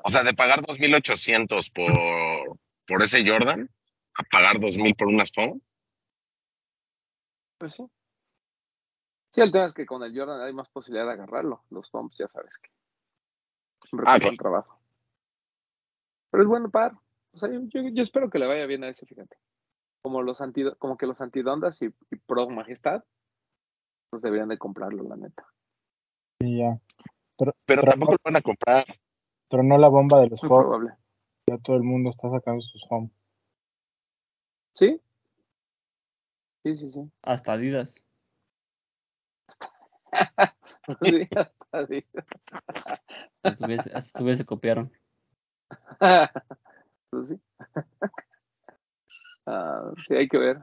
O 0.04 0.10
sea, 0.10 0.22
de 0.22 0.34
pagar 0.34 0.66
2800 0.66 1.70
por, 1.70 2.58
por 2.86 3.02
ese 3.02 3.26
Jordan, 3.26 3.70
a 4.18 4.22
pagar 4.24 4.60
2000 4.60 4.94
por 4.94 5.08
unas 5.08 5.32
phone. 5.32 5.62
Pues 7.56 7.72
sí. 7.72 7.86
Sí, 9.30 9.40
el 9.40 9.50
tema 9.50 9.64
es 9.64 9.72
que 9.72 9.86
con 9.86 10.02
el 10.02 10.14
Jordan 10.14 10.42
hay 10.42 10.52
más 10.52 10.68
posibilidad 10.68 11.06
de 11.06 11.12
agarrarlo. 11.12 11.64
Los 11.70 11.90
foams, 11.90 12.18
ya 12.18 12.28
sabes 12.28 12.58
que 12.58 12.68
siempre 13.88 14.04
Ah, 14.06 14.18
trabajo. 14.18 14.78
Pero 16.30 16.42
es 16.42 16.48
bueno 16.50 16.70
par. 16.70 16.92
O 17.36 17.38
sea, 17.38 17.50
yo, 17.50 18.02
espero 18.02 18.30
que 18.30 18.38
le 18.38 18.46
vaya 18.46 18.64
bien 18.64 18.82
a 18.82 18.88
ese, 18.88 19.04
fíjate. 19.04 19.36
Como 20.00 20.22
los 20.22 20.40
anti, 20.40 20.64
como 20.78 20.96
que 20.96 21.06
los 21.06 21.20
antidondas 21.20 21.82
y, 21.82 21.92
y 22.10 22.16
Pro 22.16 22.48
Majestad, 22.48 23.04
pues 24.08 24.22
deberían 24.22 24.48
de 24.48 24.56
comprarlo, 24.56 25.02
la 25.06 25.16
neta. 25.16 25.46
Y 26.40 26.60
ya. 26.60 26.80
Pero 27.36 27.52
Tronó- 27.66 27.90
tampoco 27.90 28.12
lo 28.12 28.18
van 28.24 28.36
a 28.36 28.40
comprar. 28.40 28.86
Tronó 29.48 29.76
la 29.76 29.88
bomba 29.88 30.18
de 30.20 30.30
los 30.30 30.42
Muy 30.42 30.48
probable. 30.48 30.92
Ya 31.46 31.58
todo 31.58 31.76
el 31.76 31.82
mundo 31.82 32.08
está 32.08 32.30
sacando 32.30 32.62
sus 32.62 32.88
foam. 32.88 33.10
¿Sí? 34.74 34.98
Sí, 36.64 36.76
sí, 36.76 36.88
sí. 36.88 37.10
Hasta 37.20 37.52
Adidas. 37.52 38.02
sí, 41.02 41.28
hasta 41.36 41.86
sí. 41.86 42.06
Hasta 43.42 43.56
su 43.56 43.66
vez, 43.66 43.86
hasta 43.88 44.18
su 44.20 44.24
vez 44.24 44.38
se 44.38 44.46
copiaron. 44.46 44.90
Pues 47.16 47.28
sí. 47.28 47.40
Ah, 49.48 49.92
sí, 50.08 50.12
hay 50.16 50.26
que 50.26 50.38
ver. 50.38 50.56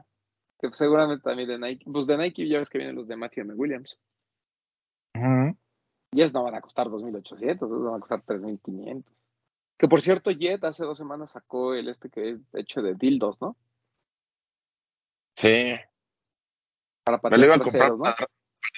Que 0.60 0.68
pues, 0.68 0.76
seguramente 0.76 1.22
también 1.22 1.48
de 1.48 1.58
Nike. 1.58 1.86
Pues 1.90 2.06
de 2.06 2.18
Nike 2.18 2.46
ya 2.46 2.58
ves 2.58 2.68
que 2.68 2.76
vienen 2.76 2.94
los 2.94 3.08
de 3.08 3.16
Matthew 3.16 3.44
M. 3.44 3.54
Williams. 3.54 3.98
Ujú. 5.14 5.56
Y 6.12 6.20
esos 6.20 6.34
no 6.34 6.44
van 6.44 6.54
a 6.54 6.60
costar 6.60 6.88
2.800, 6.88 7.54
esos 7.54 7.82
van 7.82 7.94
a 7.94 8.00
costar 8.00 8.22
3.500. 8.26 9.04
Que 9.78 9.88
por 9.88 10.02
cierto, 10.02 10.30
Jet 10.32 10.62
hace 10.64 10.84
dos 10.84 10.98
semanas 10.98 11.30
sacó 11.30 11.72
el 11.72 11.88
este 11.88 12.10
que 12.10 12.32
es 12.32 12.40
hecho 12.52 12.82
de 12.82 12.94
dildos, 12.94 13.40
¿no? 13.40 13.56
Sí. 15.36 15.76
Para 17.04 17.20
Me 17.30 17.38
lo 17.38 17.46
iba 17.46 17.54
a 17.54 17.60
comprar 17.60 17.90
¿no? 17.92 18.02
para 18.02 18.16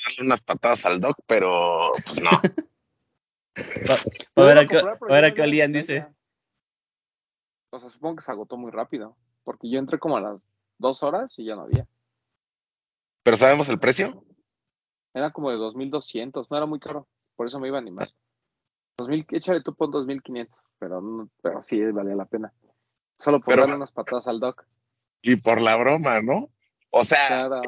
darle 0.06 0.22
unas 0.24 0.40
patadas 0.42 0.86
al 0.86 1.00
doc, 1.00 1.18
pero 1.26 1.90
pues 2.04 2.22
no. 2.22 2.30
A 4.36 4.42
ver 4.42 4.58
a 4.58 4.60
a 4.60 4.64
ver 4.64 5.24
ya 5.24 5.28
a 5.28 5.34
qué 5.34 5.42
olían, 5.42 5.72
dice. 5.72 6.06
O 7.70 7.79
sea, 7.79 7.88
supongo 7.88 8.16
que 8.16 8.22
se 8.24 8.33
agotó 8.33 8.57
muy 8.57 8.70
rápido. 8.70 9.16
Porque 9.44 9.68
yo 9.70 9.79
entré 9.79 9.98
como 9.98 10.16
a 10.16 10.20
las 10.20 10.40
dos 10.79 11.02
horas 11.02 11.38
y 11.38 11.44
ya 11.44 11.55
no 11.57 11.62
había. 11.62 11.87
¿Pero 13.22 13.37
sabemos 13.37 13.68
el 13.68 13.79
precio? 13.79 14.24
Era 15.14 15.33
como 15.33 15.50
de 15.50 15.57
2.200, 15.57 16.46
no 16.50 16.57
era 16.57 16.66
muy 16.66 16.79
caro. 16.81 17.07
Por 17.37 17.46
eso 17.46 17.59
me 17.61 17.68
iba 17.68 17.79
a 17.79 17.81
animar. 17.81 18.09
2000, 18.98 19.26
échale 19.31 19.62
tú 19.62 19.74
pon 19.74 19.90
2.500, 19.90 20.48
pero, 20.79 21.00
no- 21.00 21.29
pero 21.42 21.62
sí 21.62 21.81
valía 21.92 22.14
la 22.16 22.24
pena. 22.24 22.52
Solo 23.18 23.38
por 23.40 23.46
Pero- 23.46 23.62
darle 23.62 23.76
unas 23.76 23.92
patadas 23.92 24.26
al 24.29 24.40
doc. 24.40 24.64
Y 25.22 25.37
por 25.37 25.61
la 25.61 25.76
broma, 25.76 26.20
¿no? 26.22 26.50
O 26.90 27.05
sea, 27.05 27.26
Claro. 27.48 27.61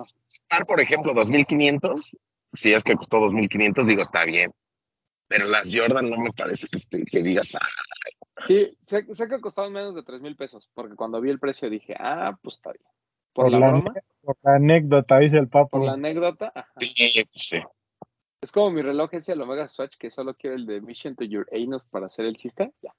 par, 0.49 0.67
por 0.67 0.81
ejemplo, 0.81 1.13
2500, 1.15 2.13
si 2.53 2.73
es 2.73 2.83
que 2.83 2.95
costó 2.97 3.19
2500, 3.21 3.87
digo, 3.87 4.03
está 4.03 4.25
bien. 4.25 4.53
Pero 5.29 5.47
las 5.47 5.69
Jordan 5.73 6.09
no 6.11 6.17
me 6.17 6.33
parece 6.33 6.67
que, 6.69 7.05
que 7.05 7.23
digas, 7.23 7.55
ah, 7.55 7.67
Sí, 8.47 8.77
sé, 8.87 9.05
sé 9.15 9.29
que 9.29 9.41
costaban 9.41 9.73
menos 9.73 9.95
de 9.95 10.03
3 10.03 10.21
mil 10.21 10.37
pesos, 10.37 10.71
porque 10.73 10.95
cuando 10.95 11.21
vi 11.21 11.31
el 11.31 11.39
precio 11.41 11.69
dije, 11.69 11.95
ah, 11.99 12.37
pues 12.43 12.57
está 12.57 12.73
bien. 12.73 12.85
Por, 13.33 13.45
Por 13.47 13.53
la, 13.53 13.59
la 13.59 13.69
broma, 13.69 13.93
Por 14.23 14.37
la 14.43 14.55
anécdota, 14.55 15.19
dice 15.19 15.37
el 15.39 15.49
papu. 15.49 15.71
por 15.71 15.85
la 15.85 15.93
anécdota, 15.93 16.53
ajá. 16.55 16.73
sí, 16.81 16.95
pues 17.33 17.47
sí. 17.49 17.57
es 18.41 18.53
como 18.53 18.71
mi 18.71 18.81
reloj 18.81 19.11
ese, 19.13 19.33
el 19.33 19.41
Omega 19.43 19.69
Swatch, 19.69 19.97
que 19.99 20.11
solo 20.11 20.35
quiero 20.35 20.57
el 20.57 20.67
de 20.67 20.81
Mission 20.81 21.15
to 21.17 21.25
Your 21.25 21.47
Anus 21.53 21.85
para 21.87 22.07
hacer 22.07 22.25
el 22.27 22.37
chiste, 22.37 22.73
ya. 22.81 22.95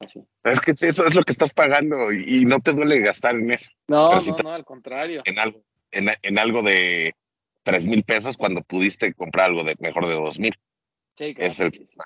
Así. 0.00 0.26
Es 0.42 0.60
que 0.60 0.72
eso 0.72 1.06
es 1.06 1.14
lo 1.14 1.22
que 1.22 1.32
estás 1.32 1.52
pagando 1.52 2.10
y, 2.12 2.40
y 2.40 2.44
no 2.46 2.58
te 2.60 2.72
duele 2.72 2.98
gastar 3.00 3.36
en 3.36 3.52
eso, 3.52 3.70
No, 3.86 4.08
Pero 4.10 4.22
no, 4.22 4.36
te- 4.36 4.42
no, 4.42 4.52
al 4.52 4.64
contrario. 4.64 5.22
en 5.24 5.38
algo, 5.38 5.60
en, 5.92 6.08
en 6.20 6.38
algo 6.38 6.62
de 6.62 7.14
tres 7.62 7.86
mil 7.86 8.02
pesos 8.02 8.36
cuando 8.36 8.62
pudiste 8.62 9.14
comprar 9.14 9.50
algo 9.50 9.62
de 9.62 9.76
mejor 9.78 10.06
de 10.08 10.14
dos 10.14 10.38
mil. 10.40 10.54
Sí, 11.16 11.34
claro, 11.34 11.50
es 11.50 11.60
el- 11.60 11.72
sí, 11.72 11.86
sí. 11.86 11.96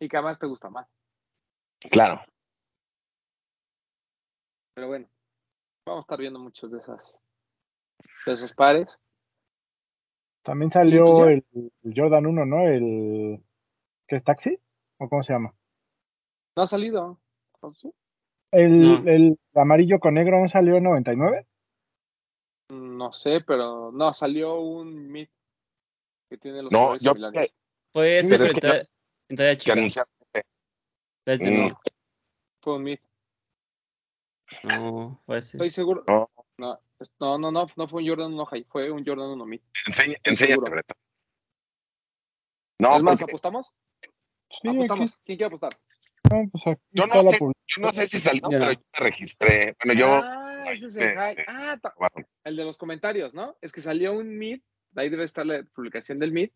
Y 0.00 0.08
que 0.08 0.16
además 0.16 0.38
te 0.38 0.46
gusta 0.46 0.70
más. 0.70 0.86
Claro. 1.90 2.20
Pero 4.74 4.88
bueno, 4.88 5.08
vamos 5.86 6.02
a 6.02 6.04
estar 6.04 6.18
viendo 6.18 6.38
muchos 6.40 6.70
de 6.70 6.78
esas 6.78 7.20
de 8.26 8.32
esos 8.32 8.52
pares. 8.54 8.98
También 10.42 10.70
salió 10.70 11.04
pues 11.04 11.42
el, 11.54 11.72
el 11.84 11.92
Jordan 11.96 12.26
1, 12.26 12.44
¿no? 12.44 12.68
El. 12.68 13.42
¿Qué 14.06 14.16
es 14.16 14.24
taxi? 14.24 14.58
¿O 14.98 15.08
cómo 15.08 15.22
se 15.22 15.32
llama? 15.32 15.54
No 16.56 16.62
ha 16.62 16.66
salido. 16.66 17.18
El, 18.52 18.80
No. 18.82 19.10
el 19.10 19.38
amarillo 19.54 19.98
con 19.98 20.14
negro 20.14 20.38
no 20.40 20.48
salió 20.48 20.76
en 20.76 20.84
99. 20.84 21.46
No 22.70 23.12
sé, 23.12 23.40
pero 23.46 23.90
no, 23.92 24.12
salió 24.12 24.60
un 24.60 25.10
Mid 25.10 25.28
que 26.28 26.38
tiene 26.38 26.62
los 26.62 26.72
No, 26.72 26.78
colores 26.80 27.02
yo 27.02 27.10
similares. 27.12 27.54
Fue 27.92 28.18
ese, 28.18 28.28
Pero 28.30 28.44
es 28.44 28.50
pero 28.52 28.60
que 28.60 28.66
talla- 28.66 28.88
en 29.28 29.36
talla 29.36 29.56
que. 29.58 30.44
Este 31.26 31.50
Mm. 31.50 31.68
no. 31.68 31.80
Fue 32.60 32.74
un 32.76 32.82
Mid. 32.82 32.98
No, 34.62 35.20
fue 35.26 35.38
ese. 35.38 35.56
Estoy 35.56 35.70
seguro. 35.70 36.04
No. 36.08 36.28
No, 36.58 36.80
es- 37.00 37.12
no, 37.18 37.38
no, 37.38 37.50
no, 37.50 37.66
no 37.76 37.88
fue 37.88 38.02
un 38.02 38.08
Jordan 38.08 38.32
1 38.34 38.44
High, 38.46 38.64
fue 38.68 38.90
un 38.90 39.04
Jordan 39.04 39.30
1 39.30 39.46
Mid. 39.46 39.60
Enseña, 39.86 40.14
Estoy 40.14 40.32
enséñate, 40.32 40.52
seguro. 40.52 40.70
Breto. 40.72 40.94
No, 42.80 42.96
es 42.96 43.02
más, 43.02 43.18
porque 43.20 43.32
¿apostamos? 43.32 43.70
Sí, 44.50 44.68
aquí 44.68 44.76
apostamos. 44.76 45.16
¿Quién 45.24 45.38
quiere 45.38 45.46
apostar? 45.46 45.72
está, 46.24 46.36
pues 46.50 46.66
aquí 46.66 46.80
yo 46.92 47.06
no 47.06 47.30
sé, 47.32 47.38
yo 47.66 47.82
no 47.82 47.92
sé 47.92 48.08
si 48.08 48.20
salió, 48.20 48.42
Ya. 48.50 48.58
pero 48.58 48.72
yo 48.72 48.78
me 48.92 49.00
registré. 49.00 49.76
Bueno, 49.84 50.00
yo. 50.00 50.06
Ah, 50.22 50.62
ese 50.72 50.86
es 50.86 50.96
el 50.96 51.14
High. 51.14 51.36
eh, 51.38 51.44
Ah, 51.48 51.78
el 52.44 52.56
de 52.56 52.64
los 52.64 52.78
comentarios, 52.78 53.34
¿no? 53.34 53.56
Es 53.60 53.72
que 53.72 53.80
salió 53.80 54.12
un 54.12 54.36
Mid, 54.38 54.60
ahí 54.96 55.08
debe 55.08 55.24
estar 55.24 55.44
la 55.46 55.62
publicación 55.74 56.18
del 56.18 56.32
Mid, 56.32 56.50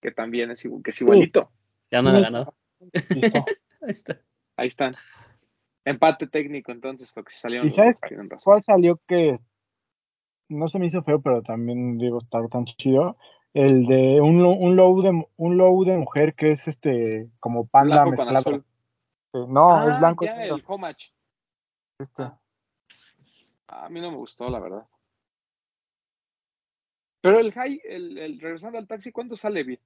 que 0.00 0.10
también 0.10 0.50
es, 0.50 0.62
que 0.62 0.90
es 0.90 1.00
igualito. 1.00 1.50
Ya 1.90 2.02
no 2.02 2.12
la 2.12 2.20
ganó. 2.20 2.54
Ahí 3.82 3.92
está. 3.92 4.20
Ahí 4.56 4.68
están. 4.68 4.94
Empate 5.84 6.26
técnico, 6.26 6.72
entonces, 6.72 7.12
porque 7.12 7.32
si 7.32 7.40
salieron 7.40 7.68
¿Y 7.68 7.70
sabes. 7.70 7.96
¿Cuál 8.42 8.62
salió 8.62 9.00
que 9.06 9.38
no 10.48 10.66
se 10.68 10.78
me 10.78 10.86
hizo 10.86 11.02
feo, 11.02 11.20
pero 11.22 11.42
también 11.42 11.96
digo, 11.98 12.18
está 12.18 12.46
tan 12.48 12.64
chido? 12.64 13.16
El 13.54 13.86
de 13.86 14.20
un, 14.20 14.42
lo- 14.42 14.50
un 14.52 14.76
low 14.76 15.00
de 15.02 15.24
un 15.36 15.56
low 15.56 15.84
de 15.84 15.96
mujer 15.96 16.34
que 16.34 16.46
es 16.52 16.66
este 16.68 17.30
como 17.40 17.66
panda 17.66 18.02
Blanco 18.04 18.16
con 18.16 18.26
mezclado. 18.32 18.56
azul. 18.56 18.64
Eh, 19.32 19.46
No, 19.48 19.68
ah, 19.70 19.88
es 19.90 19.98
blanco. 19.98 20.24
y 20.24 20.28
ya, 20.28 20.44
el 20.44 20.62
homage. 20.66 21.12
este. 21.98 22.24
Ah. 22.24 22.38
A 23.68 23.88
mí 23.88 24.00
no 24.00 24.10
me 24.10 24.16
gustó, 24.16 24.48
la 24.48 24.58
verdad. 24.60 24.86
Pero 27.26 27.40
el 27.40 27.50
high, 27.50 27.80
el, 27.82 28.18
el 28.18 28.40
regresando 28.40 28.78
al 28.78 28.86
taxi, 28.86 29.10
¿cuánto 29.10 29.34
sale, 29.34 29.64
Vid? 29.64 29.80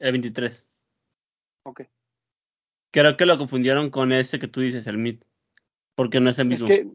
El 0.00 0.10
23. 0.10 0.66
Ok. 1.64 1.82
Creo 2.90 3.16
que 3.16 3.24
lo 3.24 3.38
confundieron 3.38 3.88
con 3.88 4.10
ese 4.10 4.40
que 4.40 4.48
tú 4.48 4.62
dices, 4.62 4.88
el 4.88 4.98
Mid. 4.98 5.22
Porque 5.94 6.18
no 6.18 6.28
es 6.28 6.40
el 6.40 6.46
Es 6.50 6.60
mismo. 6.60 6.66
que, 6.66 6.88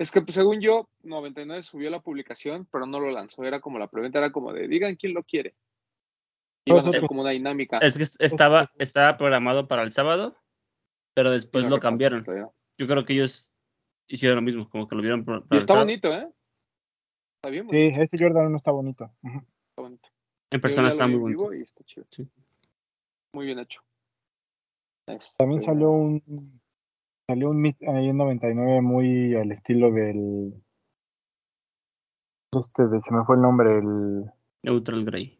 es 0.00 0.10
que 0.10 0.22
pues, 0.22 0.34
según 0.34 0.60
yo, 0.60 0.88
99 1.04 1.62
subió 1.62 1.88
la 1.88 2.00
publicación, 2.00 2.66
pero 2.72 2.84
no 2.84 2.98
lo 2.98 3.12
lanzó. 3.12 3.44
Era 3.44 3.60
como 3.60 3.78
la 3.78 3.86
preventa, 3.86 4.18
era 4.18 4.32
como 4.32 4.52
de 4.52 4.66
digan 4.66 4.96
quién 4.96 5.14
lo 5.14 5.22
quiere. 5.22 5.54
Ser 6.66 6.76
hacer 6.78 7.00
que- 7.02 7.06
como 7.06 7.20
una 7.20 7.30
dinámica. 7.30 7.78
Es 7.78 7.96
que 7.96 8.24
estaba, 8.24 8.72
estaba 8.76 9.16
programado 9.16 9.68
para 9.68 9.84
el 9.84 9.92
sábado, 9.92 10.36
pero 11.14 11.30
después 11.30 11.66
No 11.66 11.70
lo 11.70 11.78
cambiaron. 11.78 12.26
Yo 12.76 12.88
creo 12.88 13.04
que 13.04 13.12
ellos 13.12 13.54
hicieron 14.08 14.34
lo 14.34 14.42
mismo, 14.42 14.68
como 14.68 14.88
que 14.88 14.96
lo 14.96 15.02
vieron 15.02 15.24
Y 15.48 15.54
el 15.54 15.58
está 15.58 15.76
bonito, 15.76 16.12
¿eh? 16.12 16.28
Está 17.42 17.48
bien 17.50 17.68
Sí, 17.70 17.76
bonito. 17.76 18.02
ese 18.02 18.18
Jordan 18.22 18.50
no 18.50 18.56
está 18.56 18.70
bonito. 18.70 19.10
Está 19.22 19.82
bonito. 19.82 20.08
En 20.50 20.60
persona 20.60 20.88
está 20.88 21.06
muy 21.06 21.18
bonito. 21.20 21.48
vivo 21.48 21.54
y 21.54 21.62
está 21.62 21.82
chido. 21.84 22.06
Sí. 22.10 22.28
Muy 23.32 23.46
bien 23.46 23.58
hecho. 23.60 23.80
Este, 25.06 25.36
También 25.38 25.62
salió 25.62 25.90
un 25.90 26.60
salió 27.26 27.50
un 27.50 27.64
ahí 27.64 28.08
en 28.08 28.16
99 28.16 28.80
muy 28.82 29.34
al 29.36 29.50
estilo 29.52 29.90
del 29.90 30.52
este 32.52 32.88
de 32.88 33.00
se 33.00 33.14
me 33.14 33.24
fue 33.24 33.36
el 33.36 33.42
nombre 33.42 33.78
el 33.78 34.24
Neutral 34.62 35.04
Grey. 35.04 35.38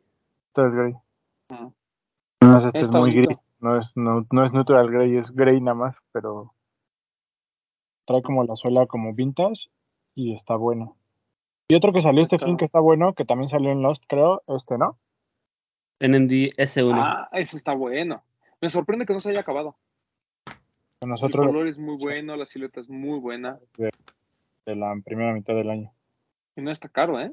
Neutral 0.57 0.73
Grey. 0.73 0.95
No 2.43 2.59
es 2.59 2.65
este 2.65 2.79
es 2.79 2.85
Está 2.89 2.99
muy 3.01 3.11
bonito. 3.11 3.27
gris, 3.29 3.39
no 3.61 3.79
es 3.79 3.91
no, 3.97 4.27
no 4.33 4.45
es 4.47 4.53
Neutral 4.53 4.91
Grey, 4.91 5.17
es 5.19 5.31
Grey 5.33 5.61
nada 5.61 5.75
más, 5.75 5.97
pero 6.13 6.55
trae 8.07 8.23
como 8.23 8.45
la 8.45 8.57
suela 8.57 8.87
como 8.87 9.13
vintage 9.13 9.69
y 10.15 10.33
está 10.33 10.57
bueno. 10.57 10.97
Y 11.71 11.75
otro 11.77 11.93
que 11.93 12.01
salió 12.01 12.23
este 12.23 12.35
Está- 12.35 12.47
fin 12.47 12.57
que 12.57 12.65
está 12.65 12.81
bueno, 12.81 13.15
que 13.15 13.25
también 13.25 13.49
salió 13.49 13.71
en 13.71 13.81
Lost, 13.81 14.03
creo, 14.09 14.43
este, 14.49 14.77
¿no? 14.77 14.99
NMD 16.01 16.51
S1. 16.57 16.93
Ah, 17.01 17.29
ese 17.33 17.57
está 17.57 17.75
bueno. 17.75 18.25
Me 18.61 18.71
sorprende 18.71 19.07
que 19.07 19.13
no 19.13 19.21
se 19.21 19.31
haya 19.31 19.41
acabado. 19.43 19.77
El 21.01 21.31
color 21.31 21.69
es 21.69 21.79
muy 21.79 21.97
bueno, 21.97 22.35
la 22.37 22.45
silueta 22.45 22.81
es 22.81 22.89
muy 22.91 23.21
buena. 23.21 23.61
de 24.67 24.77
la 24.77 24.95
primera 25.05 25.33
mitad 25.33 25.55
del 25.55 25.71
año. 25.71 25.93
Y 26.57 26.61
no 26.61 26.71
está 26.73 26.89
caro, 26.89 27.21
¿eh? 27.21 27.33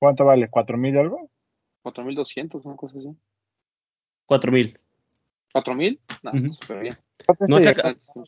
¿Cuánto 0.00 0.24
vale? 0.24 0.48
¿Cuatro 0.48 0.76
mil 0.78 0.96
algo? 0.96 1.30
4.200, 1.84 2.64
una 2.64 2.76
cosa 2.76 2.98
así. 2.98 3.14
4000. 4.26 4.78
¿4.000? 5.54 6.00
No, 6.22 6.30
Ujú. 6.30 6.36
está 6.46 6.52
súper 6.66 6.80
bien. 6.82 6.98
No 7.48 7.58
se 7.58 7.74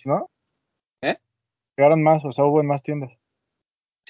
¿No? 0.04 0.30
¿Eh? 1.02 1.16
Llegaron 1.76 2.02
más, 2.02 2.24
o 2.24 2.32
sea, 2.32 2.44
hubo 2.44 2.60
en 2.60 2.66
más 2.66 2.82
tiendas. 2.82 3.10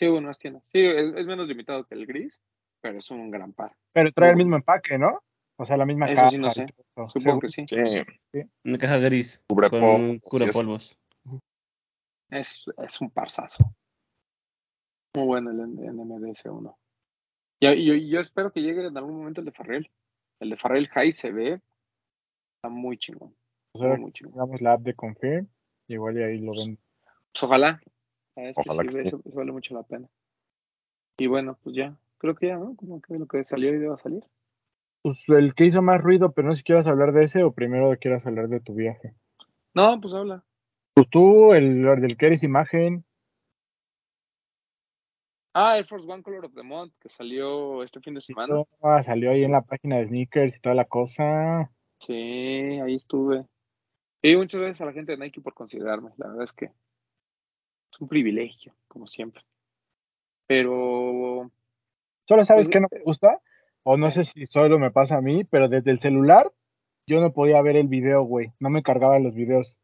Sí, 0.01 0.07
tiendas. 0.39 0.63
Sí, 0.73 0.79
es, 0.81 1.15
es 1.15 1.27
menos 1.27 1.47
limitado 1.47 1.85
que 1.85 1.95
el 1.95 2.07
gris, 2.07 2.41
pero 2.81 3.01
es 3.01 3.11
un 3.11 3.31
gran 3.31 3.53
par. 3.53 3.77
Pero 3.93 4.11
trae 4.13 4.31
el 4.31 4.37
mismo 4.37 4.57
empaque, 4.57 4.97
¿no? 4.97 5.23
O 5.59 5.65
sea, 5.67 5.77
la 5.77 5.85
misma 5.85 6.07
Eso 6.07 6.15
caja. 6.17 6.29
sí 6.31 6.39
no 6.39 6.51
sé. 6.51 6.67
Supongo 7.09 7.41
que 7.41 7.51
sí. 7.51 7.67
sí, 7.69 8.41
Una 8.65 8.79
caja 8.79 8.97
gris. 8.97 9.45
Cubre 9.47 9.69
con 9.69 9.81
polvos, 9.81 10.01
un 10.01 10.11
así 10.13 10.21
cura 10.21 10.47
es. 10.47 10.53
polvos. 10.53 10.99
Es, 12.31 12.65
es 12.79 13.01
un 13.03 13.11
parzazo. 13.11 13.63
Muy 15.15 15.27
bueno 15.27 15.51
el 15.51 15.61
N- 15.61 15.93
NMDS1. 15.93 16.75
Y, 17.61 17.69
y 17.69 17.85
yo, 17.85 17.93
y 17.93 18.09
yo 18.09 18.21
espero 18.21 18.51
que 18.53 18.63
llegue 18.63 18.87
en 18.87 18.97
algún 18.97 19.19
momento 19.19 19.43
el 19.43 19.45
de 19.45 19.53
Farrell. 19.53 19.91
El 20.41 20.49
de 20.49 20.57
Farrell 20.57 20.89
High 20.89 21.13
se 21.13 21.31
ve. 21.31 21.61
Está 22.57 22.71
muy 22.71 22.97
chingón. 22.97 23.37
O 23.75 23.79
sea, 23.79 23.97
Muy, 23.97 24.13
chingón. 24.13 24.51
La 24.61 24.73
app 24.73 24.81
de 24.81 24.95
Confirm, 24.95 25.47
igual 25.89 26.17
y 26.17 26.23
ahí 26.23 26.39
lo 26.39 26.53
ven. 26.53 26.79
Pues 27.35 27.43
ojalá. 27.43 27.83
La 28.37 28.43
verdad 28.43 28.51
Es 28.51 28.59
Ojalá 28.59 28.83
que 28.83 28.89
que 28.89 28.95
sí, 28.95 29.01
sí. 29.03 29.09
Eso, 29.09 29.23
eso 29.25 29.37
vale 29.37 29.53
mucho 29.53 29.75
la 29.75 29.83
pena. 29.83 30.09
Y 31.19 31.27
bueno, 31.27 31.59
pues 31.63 31.77
ya. 31.77 31.97
Creo 32.19 32.35
que 32.35 32.49
ya, 32.49 32.59
¿no? 32.59 32.77
Como 32.77 33.01
que 33.01 33.19
lo 33.19 33.27
que 33.27 33.45
salió 33.45 33.75
y 33.75 33.87
va 33.87 33.95
a 33.95 33.99
salir. 33.99 34.25
Pues 35.03 35.27
el 35.29 35.55
que 35.55 35.65
hizo 35.65 35.81
más 35.81 36.01
ruido, 36.01 36.33
pero 36.33 36.49
no 36.49 36.55
sé 36.55 36.59
si 36.59 36.65
quieras 36.65 36.87
hablar 36.87 37.13
de 37.13 37.25
ese 37.25 37.43
o 37.43 37.53
primero 37.53 37.97
quieras 37.99 38.27
hablar 38.27 38.49
de 38.49 38.61
tu 38.61 38.75
viaje. 38.75 39.15
No, 39.75 40.01
pues 40.01 40.13
habla. 40.13 40.45
Pues 40.95 41.09
tú, 41.09 41.55
el, 41.55 41.87
el 41.87 42.01
del 42.01 42.17
que 42.17 42.27
eres 42.27 42.43
imagen, 42.43 43.05
Ah, 45.53 45.77
Air 45.77 45.85
Force 45.85 46.07
One 46.09 46.23
Color 46.23 46.45
of 46.45 46.55
the 46.55 46.63
Month, 46.63 46.93
que 47.01 47.09
salió 47.09 47.83
este 47.83 48.01
fin 48.01 48.15
de 48.15 48.21
semana. 48.21 48.63
ah, 48.83 49.03
salió 49.03 49.33
ahí 49.33 49.43
en 49.43 49.51
la 49.51 49.63
página 49.63 49.97
de 49.97 50.07
sneakers 50.07 50.57
y 50.57 50.61
toda 50.61 50.77
la 50.77 50.85
cosa. 50.85 51.73
Sí, 51.99 52.13
ahí 52.15 52.95
estuve. 52.95 53.45
Y 54.23 54.37
muchas 54.37 54.61
gracias 54.61 54.81
a 54.81 54.85
la 54.85 54.93
gente 54.93 55.13
de 55.13 55.19
Nike 55.19 55.41
por 55.41 55.55
considerarme. 55.55 56.11
La 56.19 56.29
verdad 56.29 56.45
es 56.45 56.53
que 56.53 56.71
es 57.93 58.01
un 58.01 58.09
privilegio, 58.09 58.75
como 58.89 59.07
siempre. 59.07 59.43
Pero 60.47 61.51
¿Solo 62.27 62.45
sabes 62.45 62.67
Pues, 62.67 62.75
qué 62.75 62.81
no 62.81 62.89
me 62.91 63.01
gusta? 63.03 63.41
O 63.83 63.97
no 63.97 64.11
sé 64.11 64.25
si 64.25 64.47
solo 64.47 64.79
me 64.79 64.91
pasa 64.91 65.17
a 65.17 65.21
mí, 65.21 65.45
pero 65.45 65.69
desde 65.69 65.91
el 65.91 66.01
celular 66.01 66.53
yo 67.07 67.21
no 67.21 67.33
podía 67.33 67.61
ver 67.63 67.77
el 67.77 67.89
video, 67.89 68.23
güey. 68.23 68.53
No 68.61 68.71
me 68.71 68.83
cargaban 68.83 69.23
los 69.25 69.35
videos. 69.35 69.79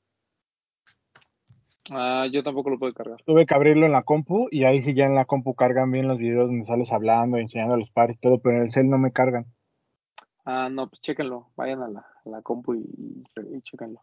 ah, 1.91 2.27
yo 2.31 2.43
tampoco 2.43 2.71
lo 2.71 2.79
puedo 2.79 2.93
cargar. 2.93 3.23
Tuve 3.25 3.47
que 3.47 3.55
abrirlo 3.55 3.87
en 3.87 3.93
la 3.93 4.03
compu 4.03 4.49
y 4.51 4.65
ahí 4.65 4.83
sí 4.83 4.95
ya 4.95 5.05
en 5.05 5.15
la 5.15 5.25
compu 5.25 5.55
cargan 5.55 5.91
bien 5.91 6.09
los 6.09 6.19
videos 6.19 6.47
donde 6.49 6.65
sales 6.65 6.93
hablando, 6.93 7.39
enseñando 7.39 7.77
los 7.77 7.91
pares 7.91 8.17
y 8.17 8.21
todo, 8.21 8.39
pero 8.39 8.57
en 8.59 8.65
el 8.65 8.73
cel 8.73 8.89
no 8.89 8.99
me 8.99 9.13
cargan. 9.13 9.47
Ah, 10.45 10.69
no, 10.71 10.89
pues 10.89 11.01
chéquenlo. 11.01 11.51
Vayan 11.57 11.83
a 11.83 11.89
la, 11.89 12.01
a 12.01 12.29
la 12.29 12.43
compu 12.43 12.75
y, 12.75 12.79
y, 12.81 13.57
y 13.57 13.63
chéquenlo. 13.63 14.01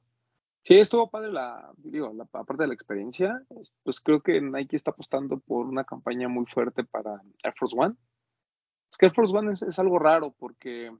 Sí, 0.63 0.76
estuvo 0.76 1.10
padre 1.10 1.30
la, 1.30 1.73
digo, 1.76 2.13
la, 2.13 2.23
aparte 2.23 2.63
de 2.63 2.67
la 2.67 2.73
experiencia, 2.73 3.43
pues 3.84 3.99
creo 3.99 4.21
que 4.21 4.39
Nike 4.39 4.78
está 4.78 4.91
apostando 4.91 5.39
por 5.39 5.65
una 5.65 5.84
campaña 5.84 6.30
muy 6.30 6.45
fuerte 6.45 6.86
para 6.86 7.21
Air 7.43 7.54
Force 7.60 7.76
One. 7.78 7.95
Es 8.89 8.97
que 8.97 9.08
Air 9.08 9.13
Force 9.13 9.36
One 9.36 9.52
es, 9.52 9.80
algo 9.80 9.99
raro 9.99 10.32
porque 10.32 10.95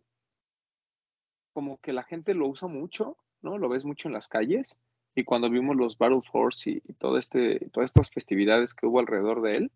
como 1.54 1.80
que 1.80 1.93
la 1.93 2.04
gente 2.04 2.34
lo 2.34 2.47
usa 2.47 2.67
mucho, 2.67 3.15
¿no? 3.41 3.58
Lo 3.58 3.69
ves 3.69 3.86
mucho 3.86 4.10
en 4.10 4.13
las 4.13 4.28
calles 4.28 4.76
y 5.15 5.23
cuando 5.23 5.49
vimos 5.49 5.78
los 5.78 5.97
Battle 5.97 6.23
Force 6.30 6.69
y, 6.69 6.84
este, 7.17 7.69
todas 7.71 7.89
estas 7.89 8.10
festividades 8.12 8.73
que 8.73 8.86
hubo 8.86 8.99
alrededor 8.99 9.41
de 9.41 9.58
él, 9.58 9.71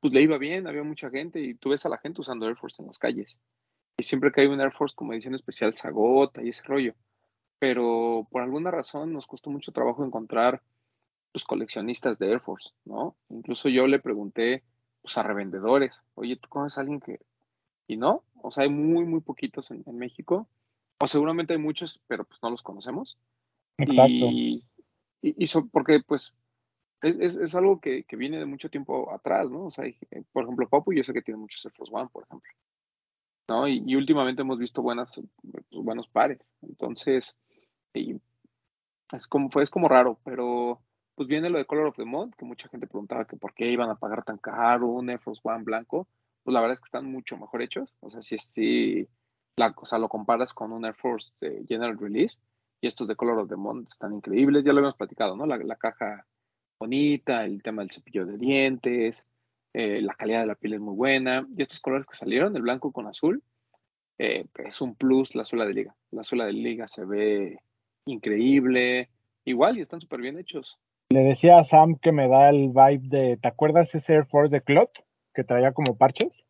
pues 0.00 0.14
le 0.14 0.22
iba 0.22 0.38
bien, 0.38 0.66
había 0.66 0.84
mucha 0.84 1.10
gente 1.10 1.40
y 1.40 1.54
tú 1.54 1.70
ves 1.70 1.84
a 1.84 1.90
la 1.90 1.98
gente 1.98 2.22
usando 2.22 2.46
Air 2.46 2.56
Force 2.56 2.80
en 2.80 2.86
las 2.86 2.98
calles. 2.98 3.38
Y 3.98 4.04
siempre 4.04 4.32
que 4.32 4.40
hay 4.40 4.46
un 4.46 4.60
Air 4.60 4.72
Force 4.72 4.94
como 4.96 5.12
edición 5.12 5.34
especial 5.34 5.74
se 5.74 5.86
agota 5.86 6.42
y 6.42 6.48
ese 6.48 6.62
rollo. 6.64 6.94
Pero 7.58 8.26
por 8.30 8.42
alguna 8.42 8.70
razón 8.70 9.12
nos 9.12 9.26
costó 9.26 9.50
mucho 9.50 9.72
trabajo 9.72 10.04
encontrar 10.04 10.62
pues, 11.32 11.44
coleccionistas 11.44 12.18
de 12.18 12.30
Air 12.30 12.40
Force, 12.40 12.70
¿no? 12.84 13.16
Incluso 13.30 13.68
yo 13.68 13.86
le 13.86 13.98
pregunté 13.98 14.62
pues, 15.02 15.18
a 15.18 15.22
revendedores, 15.22 16.00
oye, 16.14 16.36
¿tú 16.36 16.48
conoces 16.48 16.78
a 16.78 16.82
alguien 16.82 17.00
que...? 17.00 17.20
Y 17.86 17.96
no, 17.96 18.22
o 18.42 18.50
sea, 18.50 18.64
hay 18.64 18.70
muy, 18.70 19.04
muy 19.06 19.20
poquitos 19.20 19.70
en, 19.70 19.82
en 19.86 19.96
México, 19.96 20.46
o 21.00 21.06
seguramente 21.06 21.54
hay 21.54 21.58
muchos, 21.58 22.00
pero 22.06 22.24
pues 22.24 22.38
no 22.42 22.50
los 22.50 22.62
conocemos. 22.62 23.16
Exacto. 23.78 24.10
Y, 24.10 24.62
y, 25.22 25.44
y 25.44 25.46
so- 25.46 25.66
porque 25.68 26.00
pues 26.06 26.34
es, 27.00 27.16
es, 27.18 27.36
es 27.36 27.54
algo 27.54 27.80
que, 27.80 28.04
que 28.04 28.16
viene 28.16 28.38
de 28.38 28.44
mucho 28.44 28.68
tiempo 28.68 29.10
atrás, 29.12 29.50
¿no? 29.50 29.66
O 29.66 29.70
sea, 29.70 29.84
hay- 29.84 29.96
eh, 30.10 30.22
por 30.32 30.44
ejemplo, 30.44 30.68
Papu 30.68 30.92
yo 30.92 31.02
sé 31.02 31.14
que 31.14 31.22
tiene 31.22 31.40
muchos 31.40 31.64
Air 31.64 31.72
Force 31.74 31.92
One, 31.94 32.08
por 32.12 32.24
ejemplo. 32.24 32.50
¿No? 33.48 33.66
Y, 33.66 33.82
y 33.86 33.96
últimamente 33.96 34.42
hemos 34.42 34.58
visto 34.58 34.82
buenas, 34.82 35.18
pues, 35.50 35.64
buenos 35.70 36.08
pares. 36.08 36.40
Entonces, 36.60 37.34
y 37.94 38.20
es 39.12 39.26
como, 39.26 39.50
fue, 39.50 39.62
es 39.62 39.70
como 39.70 39.88
raro, 39.88 40.18
pero 40.24 40.80
pues 41.14 41.28
viene 41.28 41.50
lo 41.50 41.58
de 41.58 41.64
Color 41.64 41.86
of 41.86 41.96
the 41.96 42.04
Month, 42.04 42.36
que 42.36 42.44
mucha 42.44 42.68
gente 42.68 42.86
preguntaba 42.86 43.24
que 43.24 43.36
por 43.36 43.52
qué 43.54 43.70
iban 43.70 43.90
a 43.90 43.96
pagar 43.96 44.24
tan 44.24 44.38
caro 44.38 44.86
un 44.86 45.10
Air 45.10 45.18
Force 45.18 45.40
One 45.42 45.64
blanco. 45.64 46.06
Pues 46.44 46.54
la 46.54 46.60
verdad 46.60 46.74
es 46.74 46.80
que 46.80 46.86
están 46.86 47.10
mucho 47.10 47.36
mejor 47.36 47.60
hechos. 47.60 47.92
O 48.00 48.10
sea, 48.10 48.22
si, 48.22 48.38
si 48.38 49.08
la, 49.56 49.74
o 49.76 49.84
sea, 49.84 49.98
lo 49.98 50.08
comparas 50.08 50.54
con 50.54 50.72
un 50.72 50.84
Air 50.84 50.94
Force 50.94 51.32
de 51.40 51.64
General 51.66 51.98
Release 51.98 52.38
y 52.80 52.86
estos 52.86 53.08
de 53.08 53.16
Color 53.16 53.40
of 53.40 53.48
the 53.48 53.56
Month 53.56 53.88
están 53.88 54.14
increíbles. 54.14 54.64
Ya 54.64 54.72
lo 54.72 54.78
habíamos 54.78 54.96
platicado, 54.96 55.36
¿no? 55.36 55.44
La, 55.44 55.56
la 55.56 55.76
caja 55.76 56.24
bonita, 56.78 57.44
el 57.44 57.62
tema 57.62 57.82
del 57.82 57.90
cepillo 57.90 58.24
de 58.24 58.38
dientes, 58.38 59.26
eh, 59.72 60.00
la 60.00 60.14
calidad 60.14 60.40
de 60.40 60.46
la 60.46 60.54
piel 60.54 60.74
es 60.74 60.80
muy 60.80 60.94
buena. 60.94 61.46
Y 61.56 61.62
estos 61.62 61.80
colores 61.80 62.06
que 62.06 62.16
salieron, 62.16 62.54
el 62.54 62.62
blanco 62.62 62.92
con 62.92 63.08
azul, 63.08 63.42
eh, 64.18 64.46
es 64.54 64.80
un 64.80 64.94
plus 64.94 65.34
la 65.34 65.44
suela 65.44 65.66
de 65.66 65.74
liga. 65.74 65.96
La 66.12 66.22
suela 66.22 66.46
de 66.46 66.52
liga 66.52 66.86
se 66.86 67.04
ve 67.04 67.58
increíble, 68.10 69.08
igual 69.44 69.78
y 69.78 69.82
están 69.82 70.00
súper 70.00 70.20
bien 70.20 70.38
hechos. 70.38 70.78
Le 71.10 71.20
decía 71.20 71.58
a 71.58 71.64
Sam 71.64 71.96
que 71.96 72.12
me 72.12 72.28
da 72.28 72.50
el 72.50 72.68
vibe 72.68 73.08
de, 73.08 73.36
¿te 73.36 73.48
acuerdas 73.48 73.94
ese 73.94 74.14
Air 74.14 74.26
Force 74.26 74.54
de 74.54 74.62
Clot 74.62 74.90
que 75.32 75.44
traía 75.44 75.72
como 75.72 75.96
parches? 75.96 76.44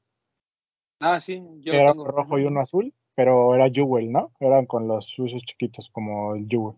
Ah, 1.00 1.20
sí, 1.20 1.40
yo 1.60 1.72
era 1.72 1.92
uno 1.92 2.04
rojo 2.04 2.38
y 2.38 2.44
uno 2.44 2.60
azul, 2.60 2.92
pero 3.14 3.54
era 3.54 3.70
Jewel, 3.70 4.10
¿no? 4.10 4.32
Eran 4.40 4.66
con 4.66 4.88
los 4.88 5.16
usos 5.18 5.42
chiquitos 5.44 5.90
como 5.90 6.34
el 6.34 6.48
Jewel. 6.48 6.76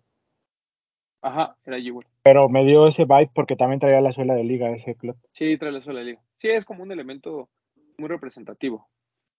Ajá, 1.23 1.57
era 1.65 1.81
Jewel. 1.81 2.07
Pero 2.23 2.49
me 2.49 2.65
dio 2.65 2.87
ese 2.87 3.05
vibe 3.05 3.31
porque 3.35 3.57
también 3.57 3.81
traía 3.81 4.01
la 4.03 4.13
suela 4.13 4.35
de 4.35 4.45
liga 4.45 4.71
ese 4.71 4.95
Clot. 4.95 5.17
Sí, 5.33 5.57
trae 5.57 5.73
la 5.73 5.81
suela 5.81 6.01
de 6.01 6.07
liga. 6.07 6.23
Sí, 6.39 6.49
es 6.49 6.67
como 6.67 6.83
un 6.83 6.93
elemento 6.93 7.49
muy 7.97 8.09
representativo. 8.09 8.89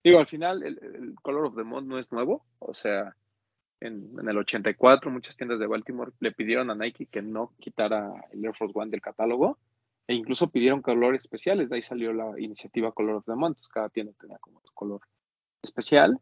Digo, 0.03 0.17
al 0.17 0.27
final 0.27 0.63
el, 0.63 0.79
el 0.81 1.15
Color 1.21 1.45
of 1.45 1.55
the 1.55 1.63
Month 1.63 1.87
no 1.87 1.99
es 1.99 2.11
nuevo, 2.11 2.43
o 2.57 2.73
sea, 2.73 3.15
en, 3.81 4.15
el 4.27 4.37
84 4.37 5.11
muchas 5.11 5.35
tiendas 5.35 5.59
de 5.59 5.67
Baltimore 5.67 6.11
le 6.19 6.31
pidieron 6.31 6.69
a 6.69 6.75
Nike 6.75 7.07
que 7.07 7.21
no 7.21 7.53
quitara 7.59 8.13
el 8.31 8.45
Air 8.45 8.55
Force 8.55 8.77
One 8.77 8.91
del 8.91 9.01
catálogo 9.01 9.57
e 10.07 10.13
incluso 10.13 10.49
pidieron 10.49 10.81
colores 10.81 11.21
especiales, 11.23 11.69
de 11.69 11.75
ahí 11.75 11.81
salió 11.81 12.13
la 12.13 12.39
iniciativa 12.39 12.91
Color 12.91 13.15
of 13.15 13.25
the 13.25 13.35
Month, 13.35 13.57
cada 13.71 13.89
tienda 13.89 14.13
tenía 14.19 14.37
como 14.39 14.61
su 14.61 14.73
color 14.73 15.01
especial. 15.61 16.19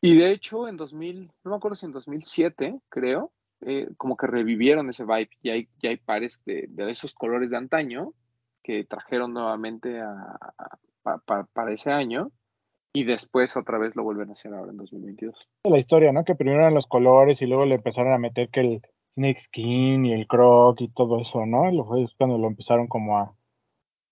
Y 0.00 0.16
de 0.16 0.32
hecho 0.32 0.68
en 0.68 0.76
2000, 0.76 1.32
no 1.44 1.50
me 1.50 1.56
acuerdo 1.56 1.76
si 1.76 1.86
en 1.86 1.92
2007 1.92 2.80
creo, 2.88 3.32
eh, 3.62 3.88
como 3.96 4.16
que 4.16 4.26
revivieron 4.26 4.90
ese 4.90 5.04
vibe, 5.04 5.30
y 5.42 5.50
hay, 5.50 5.68
ya 5.78 5.90
hay 5.90 5.96
pares 5.96 6.42
de, 6.44 6.68
esos 6.90 7.14
colores 7.14 7.50
de 7.50 7.56
antaño 7.56 8.12
que 8.62 8.84
trajeron 8.84 9.32
nuevamente 9.32 10.00
para 11.02 11.72
ese 11.72 11.92
año 11.92 12.30
y 12.96 13.04
después 13.04 13.54
otra 13.58 13.76
vez 13.76 13.94
lo 13.94 14.04
vuelven 14.04 14.30
a 14.30 14.32
hacer 14.32 14.54
ahora 14.54 14.70
en 14.70 14.78
2022. 14.78 15.36
La 15.64 15.76
historia, 15.76 16.12
¿no? 16.12 16.24
Que 16.24 16.34
primero 16.34 16.60
eran 16.60 16.72
los 16.72 16.86
colores 16.86 17.42
y 17.42 17.46
luego 17.46 17.66
le 17.66 17.74
empezaron 17.74 18.14
a 18.14 18.18
meter 18.18 18.48
que 18.48 18.60
el 18.60 18.82
Snake 19.12 19.38
Skin 19.38 20.06
y 20.06 20.14
el 20.14 20.26
Croc 20.26 20.80
y 20.80 20.88
todo 20.88 21.20
eso, 21.20 21.44
¿no? 21.44 21.70
Lo 21.70 21.84
fue 21.84 22.06
cuando 22.16 22.38
lo 22.38 22.46
empezaron 22.46 22.86
como 22.86 23.18
a... 23.18 23.34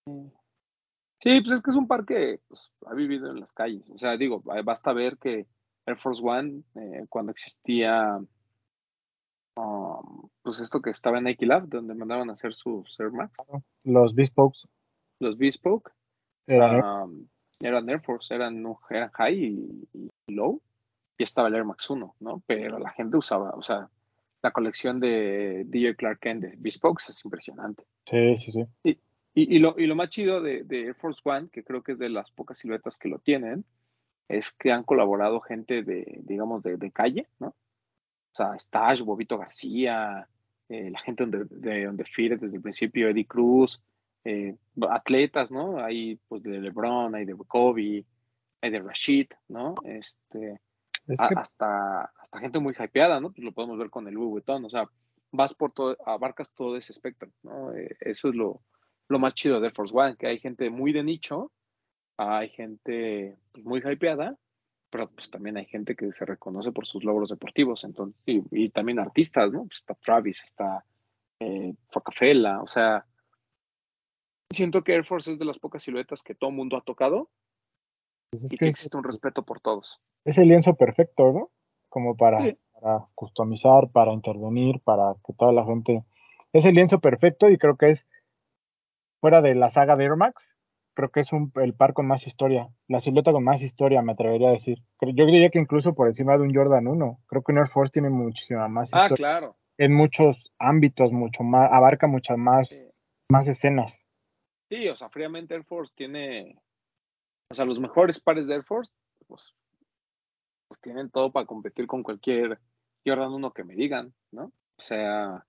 Sí, 0.07 1.41
pues 1.41 1.53
es 1.55 1.63
que 1.63 1.71
es 1.71 1.77
un 1.77 1.89
par 1.89 2.05
que 2.05 2.41
pues, 2.47 2.71
ha 2.85 2.93
vivido 2.93 3.31
en 3.31 3.41
las 3.41 3.55
calles. 3.55 3.89
O 3.89 3.97
sea, 3.97 4.19
digo, 4.19 4.43
basta 4.43 4.93
ver 4.93 5.17
que 5.17 5.47
Air 5.87 5.97
Force 5.97 6.23
One, 6.23 6.63
eh, 6.75 7.07
cuando 7.09 7.33
existía, 7.33 8.19
um, 9.57 10.29
pues 10.43 10.61
esto 10.61 10.83
que 10.83 10.91
estaba 10.91 11.17
en 11.17 11.25
Nike 11.25 11.47
Lab, 11.47 11.69
donde 11.69 11.95
mandaban 11.95 12.29
a 12.29 12.35
hacer 12.35 12.53
sus 12.53 13.01
Air 13.01 13.13
Max. 13.13 13.39
Los 13.83 14.15
Bespoke. 14.15 14.59
Los 15.21 15.39
Bespoke. 15.39 15.91
Um, 16.49 17.29
eran 17.69 17.89
Air 17.89 18.01
Force, 18.01 18.35
eran, 18.35 18.65
eran 18.91 19.11
high 19.11 19.35
y, 19.35 20.09
low, 20.29 20.61
y 21.19 21.23
estaba 21.23 21.49
el 21.49 21.55
Air 21.55 21.65
Max 21.65 21.89
1, 21.89 22.17
¿no? 22.21 22.43
Pero 22.47 22.79
la 22.79 22.91
gente 22.91 23.17
usaba, 23.17 23.51
o 23.51 23.63
sea, 23.63 23.89
la 24.43 24.51
colección 24.51 25.01
de 25.01 25.65
DJ 25.67 25.97
Clark 25.97 26.21
Kent 26.21 26.43
de 26.43 26.55
Bespokes 26.59 27.05
es 27.09 27.25
impresionante. 27.25 27.85
Sí, 28.07 28.37
sí, 28.37 28.53
sí. 28.53 28.67
Y, 28.83 28.99
y, 29.35 29.59
lo, 29.59 29.75
y 29.79 29.87
lo 29.87 29.97
más 29.97 30.11
chido 30.11 30.41
de, 30.41 30.65
Air 30.71 30.95
Force 30.95 31.21
One, 31.25 31.49
que 31.49 31.65
creo 31.65 31.83
que 31.83 31.93
es 31.93 31.99
de 31.99 32.09
las 32.09 32.31
pocas 32.31 32.59
siluetas 32.59 32.99
que 32.99 33.09
lo 33.09 33.19
tienen, 33.19 33.65
es 34.29 34.53
que 34.53 34.73
han 34.73 34.85
colaborado 34.85 35.41
gente 35.41 35.83
de, 35.83 36.21
digamos, 36.23 36.63
de, 36.63 36.77
de 36.77 36.91
calle, 36.91 37.27
¿no? 37.39 37.49
O 37.49 38.37
sea, 38.37 38.59
Stash, 38.59 39.03
Bobito 39.03 39.39
García, 39.39 40.29
eh, 40.69 40.91
la 40.91 40.99
gente 41.01 41.27
de, 41.27 41.45
de, 41.45 41.89
de 41.93 42.37
desde 42.37 42.57
el 42.57 42.63
principio, 42.63 43.09
Eddie 43.09 43.27
Cruz, 43.27 43.81
eh, 44.25 44.57
atletas, 44.91 45.51
¿no? 45.51 45.79
Hay 45.85 46.17
pues 46.29 46.43
de 46.43 46.61
LeBron, 46.61 47.15
hay 47.15 47.25
de 47.25 47.37
Kobe, 47.47 48.05
hay 48.61 48.71
de 48.71 48.81
Rashid, 48.81 49.29
¿no? 49.49 49.75
Este, 49.85 50.61
hasta, 51.19 52.05
hasta 52.19 52.41
gente 52.41 52.59
muy 52.59 52.75
hypeada, 52.79 53.21
¿no? 53.21 53.33
Pues 53.33 53.45
lo 53.45 53.53
podemos 53.53 53.79
ver 53.79 53.91
con 53.91 54.09
el 54.09 54.15
Louis 54.15 54.31
Vuitton, 54.31 54.65
o 54.65 54.71
sea, 54.71 54.89
vas 55.31 55.53
por 55.55 55.73
todo, 55.73 55.97
abarcas 56.07 56.51
todo 56.55 56.77
ese 56.77 56.93
espectro, 56.93 57.31
¿no? 57.43 57.75
Eh, 57.75 57.97
eso 58.01 58.29
es 58.29 58.35
lo, 58.35 58.63
lo 59.09 59.19
más 59.19 59.35
chido 59.35 59.61
de 59.61 59.67
Air 59.67 59.75
Force 59.75 59.95
One, 59.97 60.17
que 60.17 60.27
hay 60.27 60.39
gente 60.39 60.71
muy 60.71 60.93
de 60.93 61.03
nicho, 61.03 61.53
hay 62.17 62.49
gente 62.51 63.37
pues, 63.53 63.65
muy 63.65 63.81
hypeada, 63.81 64.37
pero 64.91 65.11
pues 65.11 65.29
también 65.29 65.57
hay 65.57 65.67
gente 65.67 65.97
que 65.97 66.13
se 66.13 66.25
reconoce 66.25 66.73
por 66.73 66.87
sus 66.87 67.05
logros 67.05 67.31
deportivos, 67.31 67.85
entonces, 67.85 68.17
y, 68.25 68.69
también 68.71 69.01
artistas, 69.01 69.53
¿no? 69.53 69.67
Pues 69.67 69.81
está 69.81 69.95
Travis, 69.95 70.43
está 70.45 70.85
eh, 71.41 71.75
o 71.93 72.67
sea, 72.67 73.05
siento 74.55 74.83
que 74.83 74.95
Air 74.95 75.05
Force 75.05 75.33
es 75.33 75.39
de 75.39 75.45
las 75.45 75.59
pocas 75.59 75.83
siluetas 75.83 76.23
que 76.23 76.35
todo 76.35 76.51
el 76.51 76.57
mundo 76.57 76.77
ha 76.77 76.83
tocado 76.83 77.31
pues 78.31 78.53
y 78.53 78.57
que, 78.57 78.69
existe 78.69 78.97
un 78.97 79.05
respeto 79.05 79.43
por 79.43 79.61
todos. 79.61 80.01
Es 80.25 80.39
el 80.39 80.49
lienzo 80.49 80.75
perfecto, 80.75 81.33
¿no? 81.33 81.51
Como 81.89 82.17
para, 82.17 82.39
para 82.81 83.07
customizar, 83.15 83.91
para 83.91 84.13
intervenir, 84.13 84.81
para 84.81 85.15
que 85.27 85.33
toda 85.35 85.53
la 85.53 85.65
gente... 85.65 86.05
Es 86.53 86.65
el 86.65 86.75
lienzo 86.75 87.01
perfecto 87.01 87.51
y 87.51 87.59
creo 87.59 87.77
que 87.77 87.91
es, 87.91 88.07
fuera 89.21 89.43
de 89.43 89.55
la 89.55 89.71
saga 89.71 89.97
de 89.97 90.05
Air 90.05 90.17
Max, 90.17 90.55
creo 90.95 91.11
que 91.11 91.21
es 91.21 91.33
un, 91.33 91.53
el 91.57 91.75
par 91.75 91.93
con 91.93 92.07
más 92.07 92.27
historia, 92.27 92.69
la 92.89 93.01
silueta 93.01 93.33
con 93.33 93.45
más 93.45 93.63
historia, 93.63 94.03
me 94.03 94.13
atrevería 94.13 94.49
a 94.49 94.53
decir. 94.53 94.79
Yo 95.01 95.27
diría 95.27 95.51
que 95.51 95.59
incluso 95.59 95.95
por 95.95 96.09
encima 96.09 96.37
de 96.37 96.45
un 96.45 96.55
Jordan 96.55 96.87
1, 96.87 97.19
creo 97.27 97.43
que 97.43 97.53
un 97.53 97.59
Air 97.59 97.69
Force 97.69 97.93
tiene 97.93 98.11
muchísima 98.11 98.69
más 98.69 98.91
ah, 98.93 99.05
historia. 99.05 99.37
Ah, 99.37 99.39
claro. 99.39 99.57
En 99.77 99.93
muchos 99.93 100.53
ámbitos, 100.59 101.13
mucho 101.13 101.43
más, 101.43 101.71
abarca 101.73 102.07
muchas 102.07 102.39
más, 102.39 102.73
más 103.29 103.47
escenas. 103.49 103.99
Sí, 104.75 104.89
o 104.89 104.97
sea, 104.97 105.09
fríamente 105.09 105.55
Air 105.55 105.63
Force 105.63 105.93
tiene, 105.95 106.61
o 107.49 107.55
sea, 107.55 107.65
los 107.65 107.79
mejores 107.79 108.19
pares 108.19 108.49
de 108.49 108.55
Air 108.55 108.65
Force, 108.65 108.93
pues, 109.29 109.55
pues 110.67 110.81
tienen 110.81 111.11
todo 111.11 111.31
para 111.31 111.47
competir 111.47 111.87
con 111.87 112.03
cualquier 112.03 112.59
Jordan 113.07 113.35
1 113.35 113.53
que 113.53 113.63
me 113.63 113.77
digan, 113.77 114.13
¿no? 114.33 114.47
O 114.47 114.83
sea, 114.83 115.47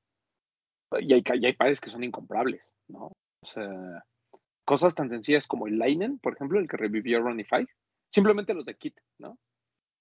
y 1.00 1.12
hay, 1.12 1.24
y 1.26 1.46
hay 1.48 1.54
pares 1.54 1.82
que 1.82 1.90
son 1.90 2.04
incomprables, 2.04 2.76
¿no? 2.88 3.14
O 3.42 3.46
sea, 3.48 4.06
cosas 4.64 4.94
tan 4.94 5.10
sencillas 5.10 5.48
como 5.48 5.66
el 5.66 5.80
Linen, 5.80 6.20
por 6.20 6.34
ejemplo, 6.34 6.60
el 6.60 6.68
que 6.68 6.78
revivió 6.78 7.20
Ronnie 7.20 7.46
Five, 7.46 7.70
simplemente 8.12 8.54
los 8.54 8.66
de 8.66 8.76
Kit, 8.76 9.00
¿no? 9.18 9.40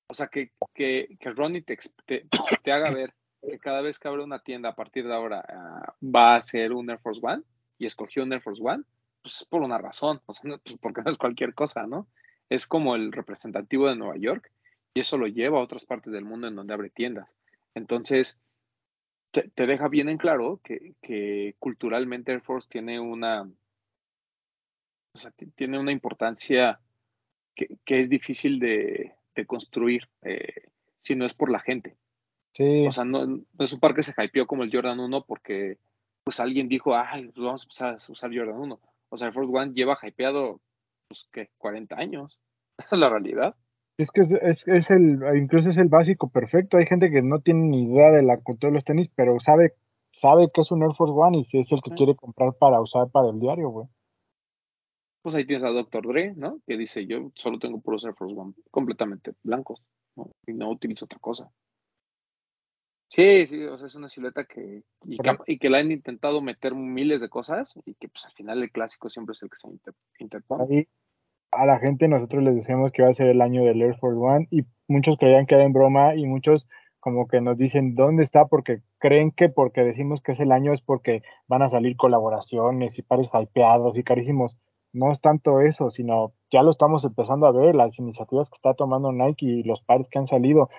O 0.07 0.13
sea, 0.13 0.27
que, 0.27 0.53
que, 0.75 1.17
que 1.19 1.31
Ronnie 1.31 1.63
te, 1.63 1.79
te, 2.05 2.73
haga 2.73 2.91
ver 2.91 3.15
que 3.41 3.59
cada 3.59 3.81
vez 3.81 3.99
que 3.99 4.07
abre 4.07 4.23
una 4.23 4.41
tienda 4.41 4.69
a 4.69 4.75
partir 4.75 5.07
de 5.07 5.15
ahora 5.15 5.43
ah, 5.49 5.95
va 6.03 6.37
a 6.37 6.43
ser 6.43 6.75
un 6.75 6.91
Air 6.91 6.99
Force 6.99 7.23
One 7.23 7.43
y 7.79 7.87
escogió 7.87 8.23
un 8.23 8.35
Air 8.35 8.43
Force 8.43 8.61
One, 8.63 8.85
pues 9.25 9.41
es 9.41 9.45
por 9.47 9.63
una 9.63 9.79
razón, 9.79 10.21
o 10.27 10.35
sea, 10.35 10.59
pues, 10.63 10.77
porque 10.81 11.01
no 11.03 11.11
es 11.11 11.17
cualquier 11.17 11.55
cosa, 11.55 11.87
¿no? 11.87 12.07
Es 12.51 12.67
como 12.67 12.95
el 12.95 13.11
representativo 13.11 13.89
de 13.89 13.97
Nueva 13.97 14.19
York 14.19 14.53
y 14.93 15.01
eso 15.01 15.17
lo 15.17 15.27
lleva 15.27 15.59
a 15.59 15.63
otras 15.63 15.87
partes 15.87 16.13
del 16.13 16.27
mundo 16.27 16.47
en 16.47 16.55
donde 16.55 16.75
abre 16.75 16.91
tiendas. 16.91 17.27
Entonces, 17.75 18.39
te, 19.31 19.67
deja 19.67 19.89
bien 19.89 20.11
en 20.11 20.19
claro 20.19 20.61
que, 20.63 21.57
culturalmente 21.59 22.33
Air 22.33 22.43
Force 22.43 22.69
tiene 22.71 23.01
una, 23.01 23.49
o 25.15 25.19
sea, 25.19 25.33
tiene 25.57 25.79
una 25.79 25.91
importancia 25.91 26.79
que, 27.55 27.79
es 27.87 28.11
difícil 28.11 28.59
de, 28.59 29.15
construir 29.47 30.07
eh, 30.21 30.69
si 31.01 31.17
no 31.17 31.25
es 31.25 31.33
por 31.33 31.51
la 31.51 31.61
gente. 31.61 31.97
Sí. 32.53 32.87
O 32.87 32.91
sea, 32.91 33.07
no, 33.07 33.27
no, 33.27 33.45
es 33.59 33.73
un 33.73 33.81
par 33.81 33.95
que 33.95 34.03
se 34.03 34.13
hypeó 34.23 34.47
como 34.47 34.65
el 34.65 34.71
Jordan 34.71 35.01
1 35.01 35.25
porque 35.25 35.79
pues 36.25 36.41
alguien 36.41 36.69
dijo, 36.69 36.95
ay, 36.95 37.29
pues 37.29 37.39
vamos 37.39 37.63
a 37.63 37.65
empezar 37.65 37.95
a 37.95 38.13
usar 38.13 38.37
Jordan 38.37 38.57
1. 38.57 38.81
O 39.15 39.17
sea, 39.17 39.29
el 39.29 39.33
Force 39.33 39.53
One 39.57 39.75
lleva 39.75 39.97
hypeado, 40.03 40.61
pues, 41.07 41.29
¿qué? 41.33 41.49
40 41.59 41.95
años. 41.95 42.37
Esa 42.79 42.97
es 42.97 43.01
la 43.01 43.09
realidad. 43.09 43.55
Es 43.97 44.11
que 44.11 44.23
es, 44.23 44.67
es, 44.67 44.91
el, 44.91 45.21
incluso 45.37 45.71
es 45.71 45.79
el 45.79 45.87
básico 45.87 46.31
perfecto. 46.31 46.79
Hay 46.79 46.87
gente 46.87 47.13
que 47.13 47.23
no 47.23 47.39
tiene 47.39 47.61
ni 47.69 47.85
idea 47.85 48.11
de 48.11 48.25
la 48.25 48.39
cultura 48.39 48.71
de 48.71 48.75
los 48.75 48.85
tenis, 48.85 49.09
pero 49.15 49.39
sabe, 49.39 49.75
sabe 50.11 50.51
que 50.53 50.63
es 50.63 50.73
un 50.73 50.83
Air 50.83 50.97
Force 50.97 51.15
One 51.15 51.39
y 51.39 51.45
si 51.45 51.61
es 51.61 51.71
el 51.71 51.81
que 51.81 51.93
quiere 51.93 52.17
comprar 52.17 52.55
para 52.59 52.81
usar 52.81 53.09
para 53.13 53.29
el 53.29 53.39
diario, 53.39 53.69
güey. 53.69 53.87
Pues 55.23 55.37
ahí 55.37 55.47
tienes 55.47 55.63
a 55.63 55.71
Dr. 55.71 56.09
Dre, 56.09 56.35
¿no? 56.35 56.59
Que 56.67 56.77
dice, 56.77 57.07
yo 57.07 57.31
solo 57.37 57.61
tengo 57.61 57.81
puros 57.81 58.05
Air 58.05 58.15
Force 58.15 58.35
One, 58.37 58.55
completamente 58.73 59.35
blancos, 59.45 59.81
¿no? 60.17 60.29
Y 60.45 60.55
no 60.55 60.71
utilizo 60.71 61.05
otra 61.05 61.21
cosa. 61.21 61.49
Sí, 63.15 63.47
sí, 63.47 63.65
o 63.65 63.79
sea, 63.79 63.87
es 63.87 63.95
una 63.95 64.09
silueta 64.09 64.45
que 64.45 64.83
y, 65.05 65.59
que, 65.59 65.71
la 65.71 65.79
han 65.79 65.93
intentado 65.93 66.41
meter 66.41 66.75
miles 66.75 67.21
de 67.21 67.29
cosas 67.29 67.73
y 67.87 67.95
que 67.95 68.09
pues 68.09 68.25
al 68.27 68.33
final 68.33 68.63
el 68.63 68.73
clásico 68.73 69.09
siempre 69.09 69.35
es 69.35 69.43
el 69.43 69.51
que 69.51 69.57
se 69.57 69.69
interpone. 70.19 70.65
Ahí 70.69 70.89
a 71.57 71.67
la 71.67 71.79
gente 71.79 72.09
nosotros 72.09 72.43
les 72.43 72.55
decíamos 72.55 72.93
que 72.93 73.03
iba 73.03 73.11
a 73.11 73.15
ser 73.15 73.29
el 73.29 73.41
año 73.41 73.65
del 73.65 73.81
Air 73.81 73.97
Force 73.99 74.19
One 74.19 74.49
y 74.51 74.63
muchos 74.89 75.17
creían 75.17 75.47
que 75.47 75.55
era 75.55 75.65
en 75.65 75.73
broma 75.73 76.15
y 76.15 76.27
muchos 76.27 76.67
como 77.01 77.29
que 77.29 77.41
nos 77.41 77.57
dicen 77.57 77.95
dónde 77.95 78.23
está 78.23 78.47
porque 78.47 78.81
creen 78.99 79.31
que 79.31 79.49
porque 79.49 79.83
decimos 79.83 80.21
que 80.21 80.33
es 80.33 80.41
el 80.41 80.53
año 80.53 80.73
es 80.73 80.81
porque 80.81 81.23
van 81.47 81.63
a 81.63 81.69
salir 81.69 81.97
colaboraciones 81.97 82.99
y 82.99 83.03
pares 83.03 83.29
hypeados 83.33 83.99
y 83.99 84.03
carísimos. 84.03 84.57
No 84.93 85.11
es 85.11 85.21
tanto 85.21 85.61
eso, 85.61 85.91
sino 85.91 86.33
ya 86.51 86.63
lo 86.63 86.71
estamos 86.71 87.05
empezando 87.05 87.47
a 87.47 87.53
ver, 87.53 87.75
las 87.75 87.99
iniciativas 87.99 88.49
que 88.49 88.57
está 88.57 88.75
tomando 88.75 89.13
Nike 89.13 89.45
y 89.45 89.63
los 89.65 89.83
pares 89.83 90.09
que 90.09 90.19
han 90.19 90.27
salido. 90.27 90.71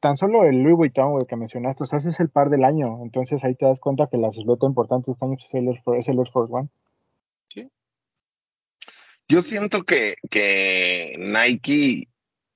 Tan 0.00 0.16
solo 0.16 0.44
el 0.44 0.62
Louis 0.62 0.76
Vuitton, 0.76 1.12
güey, 1.12 1.26
que 1.26 1.36
mencionaste, 1.36 1.84
o 1.84 1.86
sea, 1.86 1.98
ese 1.98 2.10
es 2.10 2.20
el 2.20 2.30
par 2.30 2.48
del 2.48 2.64
año. 2.64 3.00
Entonces 3.02 3.44
ahí 3.44 3.54
te 3.54 3.66
das 3.66 3.80
cuenta 3.80 4.08
que 4.10 4.16
la 4.16 4.30
silueta 4.30 4.66
importante 4.66 5.10
este 5.10 5.24
año 5.24 5.36
es 5.38 5.54
el 5.54 5.68
Air 5.68 5.82
Force, 5.82 6.00
es 6.00 6.08
el 6.08 6.18
Air 6.18 6.30
Force 6.32 6.52
One. 6.52 6.68
Yo 9.28 9.42
siento 9.42 9.84
que, 9.84 10.16
que 10.28 11.14
Nike, 11.16 12.08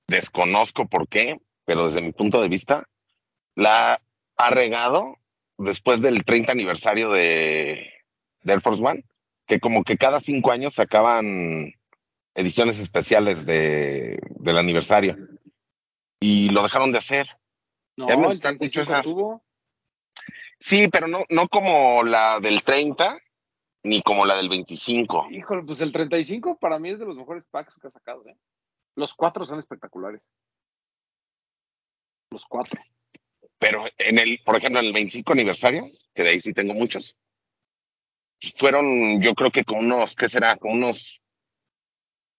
desconozco 0.07 0.87
por 0.87 1.07
qué, 1.07 1.39
pero 1.63 1.85
desde 1.85 2.01
mi 2.01 2.11
punto 2.11 2.41
de 2.41 2.49
vista, 2.49 2.85
la 3.55 4.01
ha 4.35 4.49
regado 4.49 5.15
después 5.57 6.01
del 6.01 6.25
30 6.25 6.51
aniversario 6.51 7.09
de, 7.11 7.93
de 8.43 8.53
Air 8.53 8.59
Force 8.59 8.83
One, 8.83 9.05
que 9.47 9.61
como 9.61 9.85
que 9.85 9.97
cada 9.97 10.19
cinco 10.19 10.51
años 10.51 10.73
sacaban 10.73 11.73
ediciones 12.33 12.77
especiales 12.79 13.45
de, 13.45 14.19
del 14.31 14.57
aniversario. 14.57 15.15
Y 16.27 16.49
lo 16.49 16.63
dejaron 16.63 16.91
de 16.91 16.97
hacer. 16.97 17.27
No, 17.97 18.07
Ya 18.07 18.17
me 18.17 18.23
el 18.23 18.29
gustan 18.29 18.55
mucho 18.55 18.81
35 18.81 18.81
esas. 18.81 19.03
tuvo. 19.03 19.43
Sí, 20.59 20.87
pero 20.87 21.07
no, 21.07 21.23
no 21.29 21.47
como 21.47 22.01
la 22.03 22.39
del 22.39 22.63
30, 22.63 23.19
ni 23.83 24.01
como 24.01 24.25
la 24.25 24.35
del 24.35 24.49
25. 24.49 25.27
Híjole, 25.29 25.61
pues 25.63 25.81
el 25.81 25.91
35 25.91 26.57
para 26.57 26.79
mí 26.79 26.89
es 26.89 26.97
de 26.97 27.05
los 27.05 27.15
mejores 27.15 27.45
packs 27.45 27.79
que 27.79 27.85
ha 27.87 27.91
sacado, 27.91 28.25
¿eh? 28.27 28.35
Los 28.95 29.13
cuatro 29.13 29.45
son 29.45 29.59
espectaculares. 29.59 30.21
Los 32.31 32.45
cuatro. 32.45 32.81
Pero 33.59 33.83
en 33.99 34.17
el, 34.17 34.39
por 34.43 34.55
ejemplo, 34.57 34.79
en 34.79 34.87
el 34.87 34.93
25 34.93 35.31
aniversario, 35.31 35.91
que 36.15 36.23
de 36.23 36.29
ahí 36.29 36.39
sí 36.39 36.53
tengo 36.53 36.73
muchos, 36.73 37.15
fueron, 38.57 39.21
yo 39.21 39.35
creo 39.35 39.51
que 39.51 39.63
con 39.63 39.77
unos, 39.77 40.15
¿qué 40.15 40.27
será? 40.27 40.57
Con 40.57 40.71
unos 40.71 41.21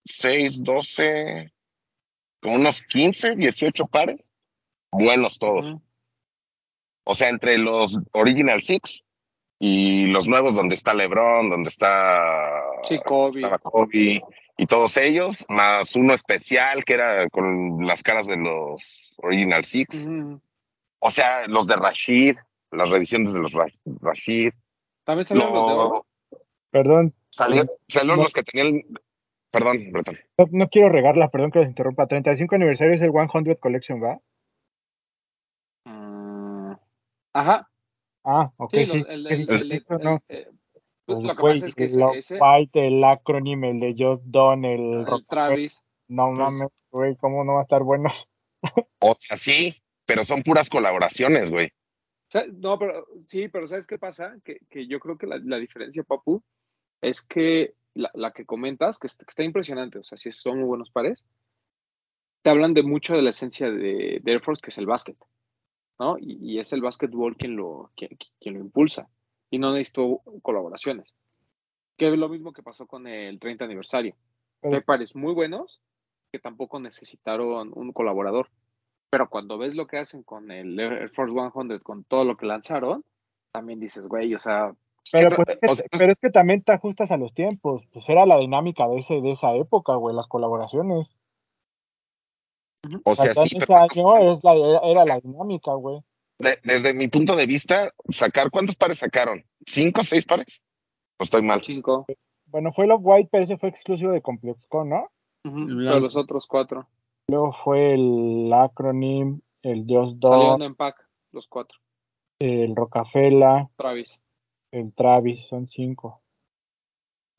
6, 0.07 0.65
12, 0.65 1.53
con 2.47 2.61
unos 2.61 2.81
15, 2.83 3.35
18 3.35 3.87
pares. 3.87 4.21
Buenos 4.93 5.37
todos. 5.41 5.75
O 7.05 7.13
sea, 7.15 7.29
entre 7.29 7.59
los 7.59 7.99
Original 8.13 8.63
Six 8.63 9.03
y 9.59 10.05
los 10.07 10.29
nuevos 10.29 10.55
donde 10.55 10.77
está 10.77 10.95
LeBron, 10.95 11.51
donde 11.51 11.71
está 11.71 12.23
Sí, 12.85 13.01
Kobe. 13.05 13.41
estaba 13.43 13.59
Kobe 13.59 14.23
y 14.59 14.67
todos 14.67 14.97
ellos, 14.97 15.45
más 15.49 15.93
uno 15.97 16.15
especial 16.15 16.85
que 16.85 16.95
era 16.95 17.29
con 17.31 17.85
las 17.85 18.05
caras 18.05 18.29
de 18.29 18.37
los 18.37 19.13
Original 19.17 19.65
Six. 19.65 20.07
O 21.01 21.11
sea, 21.11 21.49
los 21.49 21.67
de 21.67 21.75
Rashid, 21.75 22.37
las 22.71 22.91
reediciones 22.91 23.33
de 23.33 23.41
los 23.41 23.53
Ra- 23.53 23.67
Rashid. 24.03 24.53
También 25.05 25.27
salieron 25.27 25.53
los 25.53 25.67
de 25.69 25.75
No, 25.75 25.83
oro. 25.89 26.07
Perdón, 26.71 27.13
salieron, 27.29 27.71
salieron 27.89 28.19
No. 28.19 28.23
los 28.25 28.33
que 28.33 28.45
tenían. 28.45 28.83
Perdón, 29.51 29.91
Bretón. 29.93 30.17
no, 30.39 30.47
no 30.51 30.69
quiero 30.69 30.89
regarla, 30.91 31.29
perdón 31.31 31.51
que 31.51 31.61
les 31.61 31.69
interrumpa. 31.69 32.07
35 32.07 32.55
aniversario 32.55 32.95
es 32.95 33.03
el 33.03 33.11
100 33.13 33.55
Collection, 33.57 34.03
¿va? 34.03 34.19
Mm, 35.85 36.73
Ajá. 37.33 37.69
Ah, 38.25 38.51
ok, 38.57 38.71
Sí, 38.71 38.87
sí. 38.87 38.99
los- 38.99 39.09
el, 39.09 39.27
¿Qué 39.29 39.35
el, 39.35 39.41
el- 39.51 39.73
Eso 39.73 39.97
el- 39.99 40.05
no. 40.05 40.23
eh, 40.29 40.49
Pues, 41.07 41.23
lo 41.23 41.37
que 41.37 41.43
pasa 41.43 41.67
es 41.67 41.75
que 41.77 41.85
el 41.85 42.03
ese, 42.17 42.39
el 42.75 43.05
acrónimo, 43.05 43.67
el 43.67 43.79
de 43.79 43.95
Just 43.97 44.25
Done, 44.25 44.75
el. 44.75 45.07
Travis. 45.29 45.81
No 46.09 46.33
mames, 46.33 46.69
güey, 46.91 47.15
¿cómo 47.17 47.45
no 47.45 47.55
va 47.55 47.61
a 47.61 47.63
estar 47.63 47.83
bueno? 47.85 48.09
O 49.01 49.15
sea, 49.15 49.37
sí, 49.37 49.75
pero 50.05 50.25
son 50.25 50.43
puras 50.43 50.69
colaboraciones, 50.69 51.51
güey. 51.51 51.67
O 51.67 52.31
sea, 52.31 52.45
No, 52.53 52.77
pero 52.79 53.07
sí, 53.29 53.49
pero 53.49 53.69
¿sabes 53.69 53.87
qué 53.87 53.99
pasa? 53.99 54.35
Que, 54.45 54.59
que 54.69 54.89
yo 54.89 54.99
creo 54.99 55.17
que 55.17 55.29
la, 55.29 55.39
la 55.45 55.59
diferencia, 55.59 56.03
Papu, 56.03 56.43
es 57.01 57.23
que 57.23 57.75
la, 57.95 58.11
la 58.15 58.33
que 58.33 58.45
comentas, 58.45 58.99
que 58.99 59.07
está, 59.07 59.25
que 59.25 59.31
está 59.31 59.43
impresionante, 59.45 59.99
o 59.99 60.05
sea, 60.05 60.19
sí 60.19 60.33
son 60.33 60.59
muy 60.59 60.67
buenos 60.67 60.91
pares, 60.91 61.25
te 62.43 62.51
hablan 62.51 62.75
de 62.75 62.83
mucho 62.83 63.15
de 63.15 63.23
la 63.23 63.31
esencia 63.31 63.71
de, 63.71 64.21
de 64.23 64.33
Air 64.33 64.41
Force, 64.43 64.61
que 64.63 64.71
es 64.71 64.79
el 64.79 64.87
básquet, 64.87 65.17
¿no? 65.99 66.17
Y, 66.19 66.39
y 66.41 66.59
es 66.59 66.73
el 66.73 66.83
básquetbol 66.83 67.37
quien 67.37 67.57
lo, 67.57 67.91
quien, 67.97 68.17
quien 68.41 68.55
lo 68.55 68.61
impulsa, 68.61 69.09
y 69.51 69.59
no 69.59 69.73
necesitó 69.73 70.21
colaboraciones. 70.43 71.13
Que 71.97 72.09
es 72.13 72.19
lo 72.19 72.29
mismo 72.29 72.53
que 72.53 72.63
pasó 72.63 72.87
con 72.87 73.07
el 73.07 73.39
30 73.41 73.65
aniversario. 73.65 74.15
Pero- 74.61 74.75
Hay 74.77 74.83
pares 74.83 75.15
muy 75.17 75.33
buenos 75.33 75.81
que 76.31 76.39
tampoco 76.39 76.79
necesitaron 76.81 77.71
un 77.75 77.93
colaborador. 77.93 78.51
Pero 79.09 79.31
cuando 79.31 79.57
ves 79.57 79.75
lo 79.75 79.87
que 79.87 79.99
hacen 79.99 80.23
con 80.23 80.51
el 80.51 80.79
Air 80.79 81.11
Force 81.11 81.33
100, 81.33 81.79
con 81.79 82.05
todo 82.05 82.25
lo 82.25 82.37
que 82.37 82.45
lanzaron, 82.47 83.05
también 83.53 83.81
dices, 83.81 84.07
güey, 84.09 84.35
o 84.35 84.39
sea, 84.39 84.75
Pero, 85.13 85.35
pues, 85.37 85.49
es 85.49 85.59
que- 85.61 85.67
o 85.73 85.77
sea, 85.77 85.85
pero 85.99 86.13
es 86.13 86.19
que 86.19 86.31
también 86.31 86.63
te 86.63 86.73
ajustas 86.73 87.11
a 87.13 87.17
los 87.17 87.33
tiempos. 87.35 87.87
Pues 87.93 88.09
era 88.09 88.27
la 88.27 88.39
dinámica 88.39 88.89
de, 88.89 88.99
ese, 88.99 89.21
de 89.21 89.31
esa 89.33 89.55
época, 89.55 89.95
güey, 89.95 90.15
las 90.17 90.27
colaboraciones. 90.27 91.11
O 93.05 93.15
sea, 93.15 93.35
sí, 93.35 93.57
ese 93.57 93.67
pero 93.67 93.79
año 93.79 94.33
es 94.33 94.45
la, 94.45 94.53
era, 94.55 95.05
la 95.05 95.21
dinámica, 95.21 95.73
güey. 95.75 96.01
de- 96.39 96.59
desde 96.63 96.95
mi 96.95 97.09
punto 97.09 97.35
de 97.35 97.47
vista, 97.47 97.93
sacar, 98.11 98.51
¿cuántos 98.51 98.77
pares 98.77 98.99
sacaron? 98.99 99.45
¿Cinco, 99.67 100.05
seis 100.05 100.25
pares? 100.25 100.61
¿O 101.19 101.25
estoy 101.25 101.43
mal? 101.43 101.63
5. 101.63 102.07
Bueno, 102.47 102.73
fue 102.73 102.87
Love 102.87 103.01
White, 103.03 103.29
pero 103.33 103.43
ese 103.45 103.57
fue 103.57 103.71
exclusivo 103.71 104.13
de 104.13 104.21
ComplexCon, 104.23 104.89
¿no? 104.91 105.09
Pero 105.43 105.55
blanco. 105.55 106.01
los 106.01 106.17
otros 106.17 106.47
cuatro. 106.47 106.87
Luego 107.29 107.53
fue 107.65 107.95
el 107.95 108.53
Acronym, 108.53 109.41
el 109.63 109.85
Just 109.89 110.23
Salieron 110.23 110.59
Done, 110.59 110.67
en 110.67 110.75
pack, 110.77 110.97
los 111.33 111.49
cuatro. 111.49 111.79
el 112.41 112.77
Rockefeller, 112.77 113.67
Travis. 113.77 114.21
El 114.77 114.93
Travis, 114.95 115.47
son 115.49 115.67
cinco. 115.69 116.23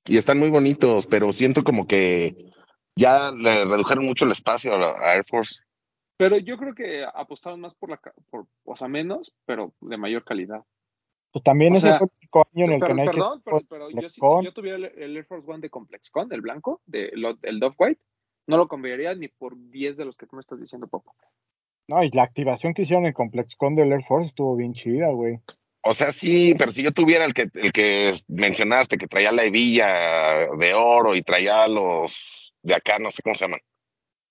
Y 0.06 0.18
están 0.18 0.40
muy 0.40 0.50
bonitos, 0.50 1.06
pero 1.08 1.34
siento 1.34 1.64
como 1.64 1.86
que 1.88 2.52
ya 2.96 3.32
le 3.32 3.66
redujeron 3.66 4.06
mucho 4.06 4.26
el 4.26 4.32
espacio 4.32 4.74
a, 4.74 4.78
la- 4.78 4.92
a 5.00 5.14
Air 5.16 5.26
Force. 5.26 5.56
Pero 6.18 6.38
yo 6.38 6.58
creo 6.58 6.74
que 6.74 7.06
apostaron 7.14 7.60
más 7.62 7.76
por 7.76 7.90
la, 7.92 8.02
por, 8.30 8.48
o 8.64 8.76
sea, 8.76 8.88
menos, 8.88 9.36
pero 9.46 9.74
de 9.82 9.98
mayor 9.98 10.24
calidad. 10.24 10.64
Pues 11.32 11.44
también 11.44 11.74
O 11.74 11.76
ese 11.78 11.88
sea, 11.88 11.98
fue 12.00 12.08
el 12.08 12.14
único 12.22 12.48
año 12.54 12.66
en 12.66 12.72
el 12.72 12.80
Pero- 12.80 12.88
que 12.88 13.02
Nike 13.02 13.12
perdón, 13.14 13.42
pero, 13.44 13.62
pero 13.70 13.90
yo, 13.92 14.10
si, 14.10 14.20
yo 14.22 14.54
tuviera 14.54 14.78
el, 14.78 14.86
el 14.86 15.18
Air 15.18 15.26
Force 15.26 15.46
One 15.50 15.60
de 15.60 15.70
ComplexCon, 15.70 16.32
el 16.32 16.42
blanco, 16.42 16.82
de, 16.86 17.12
lo- 17.14 17.38
el 17.44 17.60
Dove 17.60 17.76
White, 17.78 18.02
no 18.48 18.58
lo 18.58 18.68
cambiaría 18.68 19.14
ni 19.14 19.28
por 19.28 19.56
10 19.70 19.98
de 19.98 20.06
los 20.06 20.18
que 20.18 20.26
tú 20.26 20.36
me 20.38 20.40
estás 20.40 20.60
diciendo, 20.60 20.88
Popo. 20.88 21.14
No, 21.90 22.02
y 22.04 22.10
la 22.12 22.24
activación 22.24 22.74
que 22.74 22.82
hicieron 22.84 23.06
en 23.06 23.14
ComplexCon 23.14 23.76
del 23.76 23.92
Air 23.92 24.04
Force 24.04 24.28
estuvo 24.30 24.56
bien 24.56 24.74
chida, 24.74 25.10
güey. 25.12 25.40
O 25.90 25.94
sea, 25.94 26.12
sí, 26.12 26.54
pero 26.60 26.74
si 26.74 26.84
yo 26.84 26.92
tuviera 26.92 27.24
el 27.24 27.34
que, 27.34 27.50
el 27.54 27.72
que 27.72 28.22
mencionaste, 28.28 28.98
que 28.98 29.08
traía 29.08 29.32
la 29.32 29.46
hebilla 29.46 30.48
de 30.58 30.74
oro 30.74 31.16
y 31.16 31.24
traía 31.24 31.66
los 31.70 32.54
de 32.62 32.76
acá, 32.76 33.00
no 33.00 33.10
sé 33.10 33.22
cómo 33.22 33.36
se 33.36 33.46
llaman, 33.46 33.62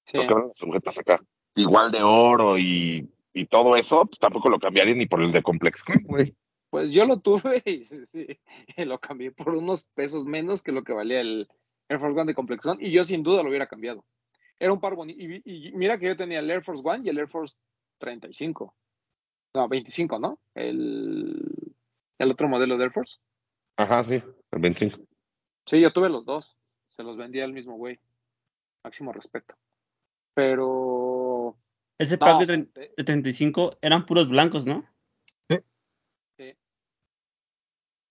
Sí. 0.05 0.19
los 0.19 0.27
que 0.27 0.35
van 0.35 0.43
las 0.43 0.63
agujetas 0.63 0.99
acá, 0.99 1.21
igual 1.55 1.91
de 1.91 2.03
oro 2.03 2.59
y, 2.59 3.11
y 3.33 3.47
todo 3.47 3.75
eso, 3.75 4.05
pues 4.05 4.19
tampoco 4.19 4.51
lo 4.51 4.59
cambiaría 4.59 4.95
ni 4.95 5.07
por 5.07 5.23
el 5.23 5.33
de 5.33 5.43
ComplexCon, 5.43 6.03
güey. 6.05 6.35
Pues 6.69 6.91
yo 6.91 7.07
lo 7.07 7.21
tuve 7.21 7.63
y 7.65 7.85
sí, 7.85 8.27
lo 8.77 8.99
cambié 8.99 9.33
por 9.33 9.55
unos 9.55 9.85
pesos 9.95 10.27
menos 10.27 10.63
que 10.63 10.73
lo 10.73 10.85
que 10.85 10.93
valía 10.93 11.21
el 11.23 11.49
Air 11.89 12.01
Force 12.01 12.21
One 12.21 12.31
de 12.31 12.35
ComplexCon 12.35 12.79
y 12.81 12.91
yo 12.93 13.03
sin 13.03 13.23
duda 13.23 13.43
lo 13.43 13.49
hubiera 13.49 13.67
cambiado. 13.67 14.05
Era 14.59 14.73
un 14.73 14.81
par 14.81 14.95
bonito. 14.95 15.19
Y, 15.23 15.43
y 15.45 15.73
mira 15.73 15.99
que 15.99 16.07
yo 16.07 16.17
tenía 16.17 16.41
el 16.41 16.51
Air 16.51 16.63
Force 16.63 16.83
One 16.85 17.03
y 17.05 17.09
el 17.09 17.19
Air 17.19 17.29
Force 17.29 17.57
35. 17.99 18.75
No, 19.57 19.69
25, 19.69 20.19
¿no? 20.19 20.39
El, 20.55 21.75
el 22.19 22.31
otro 22.31 22.47
modelo 22.47 22.77
de 22.77 22.85
Air 22.85 22.93
Force. 22.93 23.17
Ajá, 23.79 24.03
sí, 24.05 24.17
el 24.51 24.61
25. 24.61 24.99
Sí, 25.65 25.81
yo 25.81 25.91
tuve 25.95 26.11
los 26.11 26.27
dos. 26.27 26.59
Se 26.91 27.03
los 27.03 27.17
vendía 27.17 27.45
al 27.45 27.55
mismo 27.55 27.75
güey. 27.77 27.99
Máximo 28.85 29.13
respeto. 29.15 29.55
Pero. 30.35 31.57
Ese 31.99 32.17
no, 32.17 32.19
pack 32.19 32.41
de, 32.41 32.47
sea, 32.47 32.57
tre- 32.57 32.73
te- 32.75 32.93
de 32.99 33.05
35 33.05 33.79
eran 33.81 34.05
puros 34.05 34.29
blancos, 34.29 34.67
¿no? 34.67 34.87
Sí. 35.49 35.57
Sí. 36.37 36.55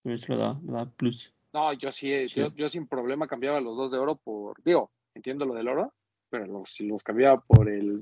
Eso 0.06 0.34
lo 0.34 0.40
da, 0.40 0.60
lo 0.66 0.74
da 0.74 0.90
plus. 0.90 1.32
No, 1.54 1.72
yo 1.74 1.92
sí, 1.92 2.28
Sí. 2.28 2.40
Yo, 2.40 2.48
yo 2.56 2.68
sin 2.70 2.88
problema 2.88 3.28
cambiaba 3.28 3.62
los 3.62 3.78
dos 3.78 3.92
de 3.92 4.00
oro 4.00 4.16
por. 4.16 4.62
Digo, 4.64 4.92
entiendo 5.14 5.46
lo 5.46 5.54
del 5.54 5.68
oro, 5.68 5.94
pero 6.30 6.48
los, 6.48 6.72
si 6.74 6.88
los 6.88 7.04
cambiaba 7.04 7.40
por 7.42 7.70
el. 7.70 8.02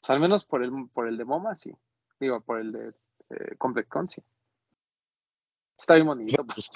Pues 0.00 0.10
al 0.10 0.20
menos 0.20 0.44
por 0.44 0.62
el, 0.62 0.70
por 0.94 1.08
el 1.08 1.16
de 1.18 1.24
MoMA, 1.24 1.56
sí. 1.56 1.72
Digo, 2.20 2.40
por 2.42 2.60
el 2.60 2.72
de 2.72 2.88
eh, 3.30 3.56
ComplexCon, 3.58 4.08
sí. 4.08 4.22
Está 5.78 5.94
bien 5.94 6.06
bonito. 6.06 6.44
pues. 6.46 6.70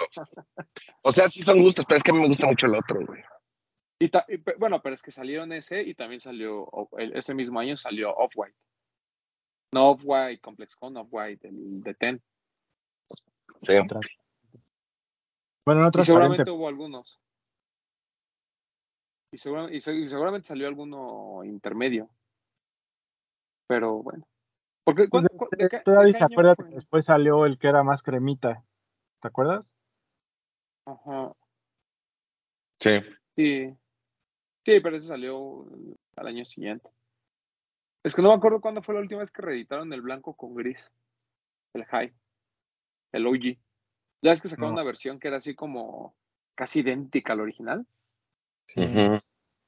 O 1.02 1.12
sea, 1.12 1.28
sí 1.28 1.42
son 1.42 1.60
gustos, 1.62 1.84
pero 1.86 1.98
es 1.98 2.02
que 2.02 2.10
a 2.10 2.14
mí 2.14 2.20
me 2.20 2.28
gusta 2.28 2.46
mucho 2.46 2.66
el 2.66 2.74
otro, 2.76 3.04
güey. 3.06 3.22
Y 4.00 4.08
ta- 4.08 4.24
y 4.28 4.38
pe- 4.38 4.54
bueno, 4.58 4.80
pero 4.82 4.94
es 4.94 5.02
que 5.02 5.10
salieron 5.12 5.52
ese 5.52 5.82
y 5.82 5.94
también 5.94 6.20
salió, 6.20 6.68
el- 6.98 7.14
ese 7.16 7.34
mismo 7.34 7.60
año 7.60 7.76
salió 7.76 8.14
Off-White. 8.14 8.56
No 9.72 9.90
Off-White 9.90 10.40
ComplexCon, 10.40 10.96
Off-White, 10.96 11.48
el 11.48 11.82
de 11.82 11.94
Ten. 11.94 12.22
Sí. 13.62 13.72
Bueno, 15.66 15.80
en 15.80 15.86
Y 15.86 15.88
otras 15.88 16.06
seguramente 16.06 16.50
hubo 16.50 16.68
algunos. 16.68 17.20
Y, 19.32 19.38
segura- 19.38 19.72
y 19.72 19.80
se- 19.80 19.94
y 19.94 20.06
seguramente 20.08 20.48
salió 20.48 20.66
alguno 20.68 21.42
intermedio. 21.44 22.08
Pero 23.66 24.02
bueno. 24.02 24.26
Porque, 24.84 25.08
Pues, 25.08 25.26
¿cuándo- 25.26 25.28
cu- 25.36 25.48
de 25.56 25.68
de 25.68 25.80
todavía 25.80 26.12
se 26.12 26.24
acuerda 26.24 26.54
fue? 26.54 26.68
que 26.68 26.74
después 26.74 27.04
salió 27.06 27.46
el 27.46 27.58
que 27.58 27.68
era 27.68 27.82
más 27.82 28.02
cremita. 28.02 28.62
¿Te 29.20 29.28
acuerdas? 29.28 29.74
Ajá. 30.86 31.32
Sí. 32.80 33.00
Sí. 33.36 33.74
Sí, 34.66 34.80
pero 34.80 34.96
ese 34.96 35.08
salió 35.08 35.66
al 36.16 36.26
año 36.26 36.44
siguiente. 36.44 36.90
Es 38.02 38.14
que 38.14 38.20
no 38.22 38.28
me 38.28 38.34
acuerdo 38.34 38.60
cuándo 38.60 38.82
fue 38.82 38.94
la 38.94 39.00
última 39.00 39.20
vez 39.20 39.30
que 39.30 39.42
reeditaron 39.42 39.92
el 39.92 40.02
blanco 40.02 40.34
con 40.34 40.54
gris. 40.54 40.92
El 41.72 41.84
high. 41.86 42.12
El 43.12 43.26
OG. 43.26 43.58
Ya 44.22 44.32
es 44.32 44.42
que 44.42 44.48
sacaron 44.48 44.70
No. 44.70 44.80
una 44.80 44.84
versión 44.84 45.18
que 45.18 45.28
era 45.28 45.38
así 45.38 45.54
como 45.54 46.14
casi 46.54 46.80
idéntica 46.80 47.32
al 47.32 47.40
original, 47.40 47.86
Sí. 48.68 48.80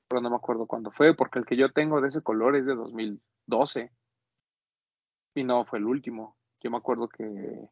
Pero 0.08 0.20
no 0.22 0.30
me 0.30 0.36
acuerdo 0.36 0.66
cuándo 0.66 0.90
fue, 0.92 1.14
porque 1.14 1.38
el 1.38 1.44
que 1.46 1.56
yo 1.56 1.72
tengo 1.72 2.00
de 2.00 2.08
ese 2.08 2.22
color 2.22 2.56
es 2.56 2.64
de 2.64 2.74
2012. 2.74 3.90
Y 5.36 5.44
no 5.44 5.64
fue 5.66 5.78
el 5.78 5.84
último. 5.84 6.36
Yo 6.60 6.70
me 6.70 6.78
acuerdo 6.78 7.08
que, 7.08 7.68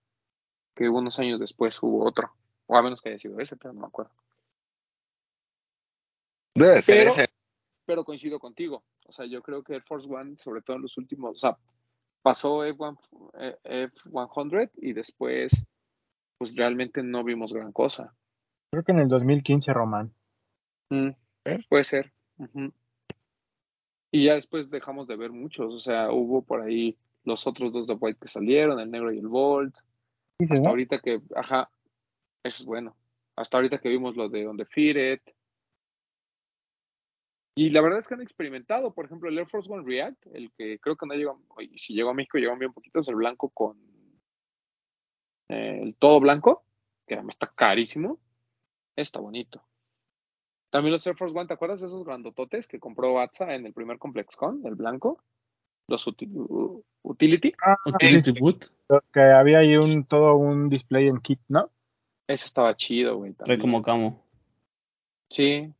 que 0.76 0.88
unos 0.88 1.18
años 1.18 1.40
después 1.40 1.82
hubo 1.82 2.04
otro. 2.04 2.30
O 2.66 2.76
a 2.76 2.82
menos 2.82 3.00
que 3.00 3.08
haya 3.08 3.18
sido 3.18 3.40
ese, 3.40 3.56
pero 3.56 3.72
no 3.72 3.80
me 3.80 3.86
acuerdo. 3.86 4.12
Debe 6.54 6.82
ser 6.82 6.96
Pero- 6.98 7.10
ese. 7.12 7.26
pero 7.86 8.04
coincido 8.04 8.38
contigo. 8.38 8.84
O 9.06 9.12
sea, 9.12 9.26
yo 9.26 9.42
creo 9.42 9.62
que 9.62 9.74
Air 9.74 9.82
Force 9.82 10.08
One, 10.08 10.36
sobre 10.36 10.62
todo 10.62 10.76
en 10.76 10.82
los 10.82 10.96
últimos, 10.98 11.36
o 11.36 11.38
sea, 11.38 11.58
pasó 12.22 12.64
F1, 12.64 12.98
eh, 13.38 13.56
F100 13.64 14.70
y 14.76 14.92
después, 14.92 15.66
pues 16.38 16.54
realmente 16.54 17.02
no 17.02 17.24
vimos 17.24 17.52
gran 17.52 17.72
cosa. 17.72 18.14
Creo 18.70 18.84
que 18.84 18.92
en 18.92 19.00
el 19.00 19.08
2015, 19.08 19.72
Román. 19.72 20.14
Mm, 20.90 21.10
¿Eh? 21.46 21.64
Puede 21.68 21.84
ser. 21.84 22.12
Y 24.10 24.26
ya 24.26 24.34
después 24.34 24.70
dejamos 24.70 25.06
de 25.08 25.16
ver 25.16 25.32
muchos. 25.32 25.72
O 25.74 25.78
sea, 25.78 26.10
hubo 26.12 26.42
por 26.42 26.60
ahí 26.62 26.96
los 27.24 27.46
otros 27.46 27.72
dos 27.72 27.86
de 27.86 27.94
White 27.94 28.18
que 28.20 28.28
salieron, 28.28 28.78
el 28.80 28.90
negro 28.90 29.12
y 29.12 29.18
el 29.18 29.28
Bolt. 29.28 29.76
Hasta 30.50 30.68
ahorita 30.68 30.98
que, 31.00 31.20
ajá, 31.34 31.70
eso 32.42 32.62
es 32.62 32.66
bueno. 32.66 32.96
Hasta 33.36 33.56
ahorita 33.56 33.78
que 33.78 33.88
vimos 33.88 34.16
lo 34.16 34.28
de 34.28 34.46
Undefeated. 34.46 35.20
Y 37.56 37.70
la 37.70 37.80
verdad 37.80 38.00
es 38.00 38.08
que 38.08 38.14
han 38.14 38.20
experimentado, 38.20 38.92
por 38.92 39.04
ejemplo, 39.04 39.28
el 39.28 39.38
Air 39.38 39.48
Force 39.48 39.72
One 39.72 39.84
React, 39.86 40.26
el 40.32 40.52
que 40.52 40.78
creo 40.80 40.96
que 40.96 41.06
no 41.06 41.14
llegó, 41.14 41.40
si 41.76 41.94
llegó 41.94 42.10
a 42.10 42.14
México, 42.14 42.38
llegó 42.38 42.56
bien 42.56 42.72
poquito, 42.72 42.98
es 42.98 43.08
el 43.08 43.14
blanco 43.14 43.48
con 43.50 43.78
eh, 45.48 45.80
el 45.82 45.94
todo 45.94 46.18
blanco, 46.18 46.64
que 47.06 47.14
además 47.14 47.34
está 47.34 47.46
carísimo. 47.46 48.18
Está 48.96 49.20
bonito. 49.20 49.64
También 50.70 50.92
los 50.92 51.06
Air 51.06 51.16
Force 51.16 51.36
One, 51.36 51.46
¿te 51.46 51.54
acuerdas 51.54 51.80
de 51.80 51.86
esos 51.86 52.04
grandototes 52.04 52.66
que 52.66 52.80
compró 52.80 53.20
Atsa 53.20 53.54
en 53.54 53.66
el 53.66 53.72
primer 53.72 53.98
ComplexCon, 53.98 54.66
el 54.66 54.74
blanco? 54.74 55.22
Los 55.88 56.06
uti- 56.06 56.28
Utility. 57.02 57.52
Ah, 57.64 57.76
Utility 57.86 58.32
Boot. 58.32 58.66
los 58.88 59.02
que 59.12 59.20
había 59.20 59.58
ahí 59.58 59.76
un 59.76 60.04
todo 60.04 60.34
un 60.36 60.68
display 60.68 61.08
en 61.08 61.18
kit, 61.20 61.40
¿no? 61.48 61.70
Ese 62.26 62.46
estaba 62.46 62.74
chido, 62.76 63.16
güey. 63.16 63.32
Trae 63.32 63.44
también. 63.46 63.60
como 63.60 63.82
camo. 63.82 64.22
Sí. 65.30 65.72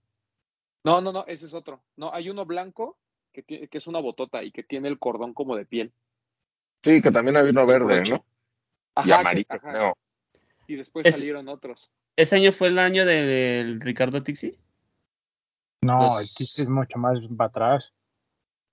No, 0.85 1.01
no, 1.01 1.13
no, 1.13 1.25
ese 1.27 1.47
es 1.47 1.55
otro. 1.55 1.81
No, 1.97 2.13
hay 2.13 2.29
uno 2.29 2.45
blanco 2.45 2.99
que, 3.33 3.43
tiene, 3.43 3.69
que 3.69 3.79
es 3.79 3.87
una 3.87 4.01
botota 4.01 4.43
y 4.45 4.53
que 4.53 4.63
tiene 4.63 4.89
el 4.89 4.99
cordón 4.99 5.33
como 5.33 5.57
de 5.57 5.65
piel. 5.65 5.93
Sí, 6.83 7.01
que 7.01 7.11
también 7.11 7.37
había 7.39 7.51
uno 7.53 7.67
verde. 7.67 8.03
¿no? 8.11 8.25
Ajá, 8.95 9.07
Y 9.07 9.09
que- 9.09 9.15
amarillo, 9.15 9.47
ajá. 9.49 9.73
creo. 9.73 9.97
Y 10.67 10.77
después 10.77 11.07
Es- 11.07 11.17
salieron 11.17 11.49
otros. 11.49 11.91
¿Ese 12.17 12.37
año 12.37 12.53
fue 12.53 12.69
el 12.69 12.79
año 12.79 13.05
del 13.07 13.81
Ricardo 13.81 14.23
Tixi? 14.23 14.57
No, 15.83 16.03
Los- 16.03 16.21
el 16.23 16.29
kit 16.29 16.49
es 16.59 16.69
mucho 16.69 16.99
más 16.99 17.19
para 17.37 17.49
atrás. 17.49 17.93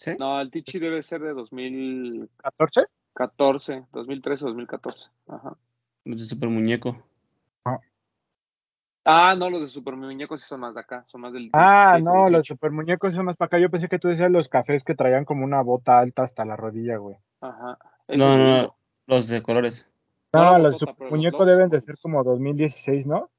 ¿Sí? 0.02 0.16
No, 0.18 0.42
el 0.42 0.50
Tichi 0.50 0.80
debe 0.80 1.04
ser 1.04 1.22
de 1.22 1.32
2014, 1.32 2.88
¿14? 3.14 3.86
2013, 3.92 4.46
2014. 4.46 5.10
Ajá. 5.28 5.56
Los 6.06 6.22
de 6.22 6.26
Super 6.26 6.50
Muñeco. 6.50 7.04
Ah, 9.06 9.36
no, 9.36 9.52
los 9.52 9.62
de 9.62 9.68
Super 9.68 9.96
Muñecos 9.96 10.42
sí 10.42 10.48
son 10.48 10.62
más 10.62 10.74
de 10.74 10.80
acá, 10.82 11.04
son 11.08 11.22
más 11.22 11.34
del 11.34 11.52
Ah, 11.54 11.98
17, 11.98 12.04
no, 12.04 12.24
los 12.24 12.32
18. 12.32 12.54
super 12.56 12.72
muñecos 12.72 13.14
son 13.14 13.26
más 13.26 13.38
para 13.38 13.48
acá. 13.48 13.60
Yo 13.60 13.70
pensé 13.70 13.90
que 13.90 14.00
tú 14.00 14.08
decías 14.08 14.32
los 14.32 14.48
cafés 14.50 14.84
que 14.84 14.96
traían 14.96 15.24
como 15.26 15.44
una 15.44 15.62
bota 15.62 16.00
alta 16.00 16.24
hasta 16.24 16.46
la 16.46 16.56
rodilla, 16.56 16.98
güey. 16.98 17.18
Ajá. 17.42 17.78
No, 18.08 18.38
no. 18.38 18.76
Los 19.06 19.28
de 19.28 19.44
colores. 19.44 19.88
No, 20.34 20.44
No, 20.46 20.52
la 20.54 20.60
los 20.60 20.74
botota, 20.74 20.92
super 20.94 21.06
los 21.06 21.12
muñecos 21.12 21.48
deben 21.48 21.70
de 21.70 21.80
ser 21.80 21.96
como 22.00 22.24
2016, 22.24 23.06
¿no? 23.06 23.30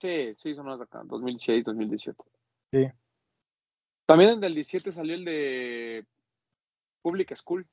Sí, 0.00 0.34
sí, 0.36 0.54
son 0.56 0.66
más 0.66 0.78
de 0.78 0.84
acá, 0.84 1.02
2016, 1.04 1.64
2017. 1.64 2.22
Sí. 2.72 2.88
También 4.06 4.30
en 4.30 4.44
el 4.44 4.54
17 4.54 4.92
salió 4.92 5.14
el 5.14 5.24
de 5.24 6.04
Public 7.02 7.34
School. 7.36 7.66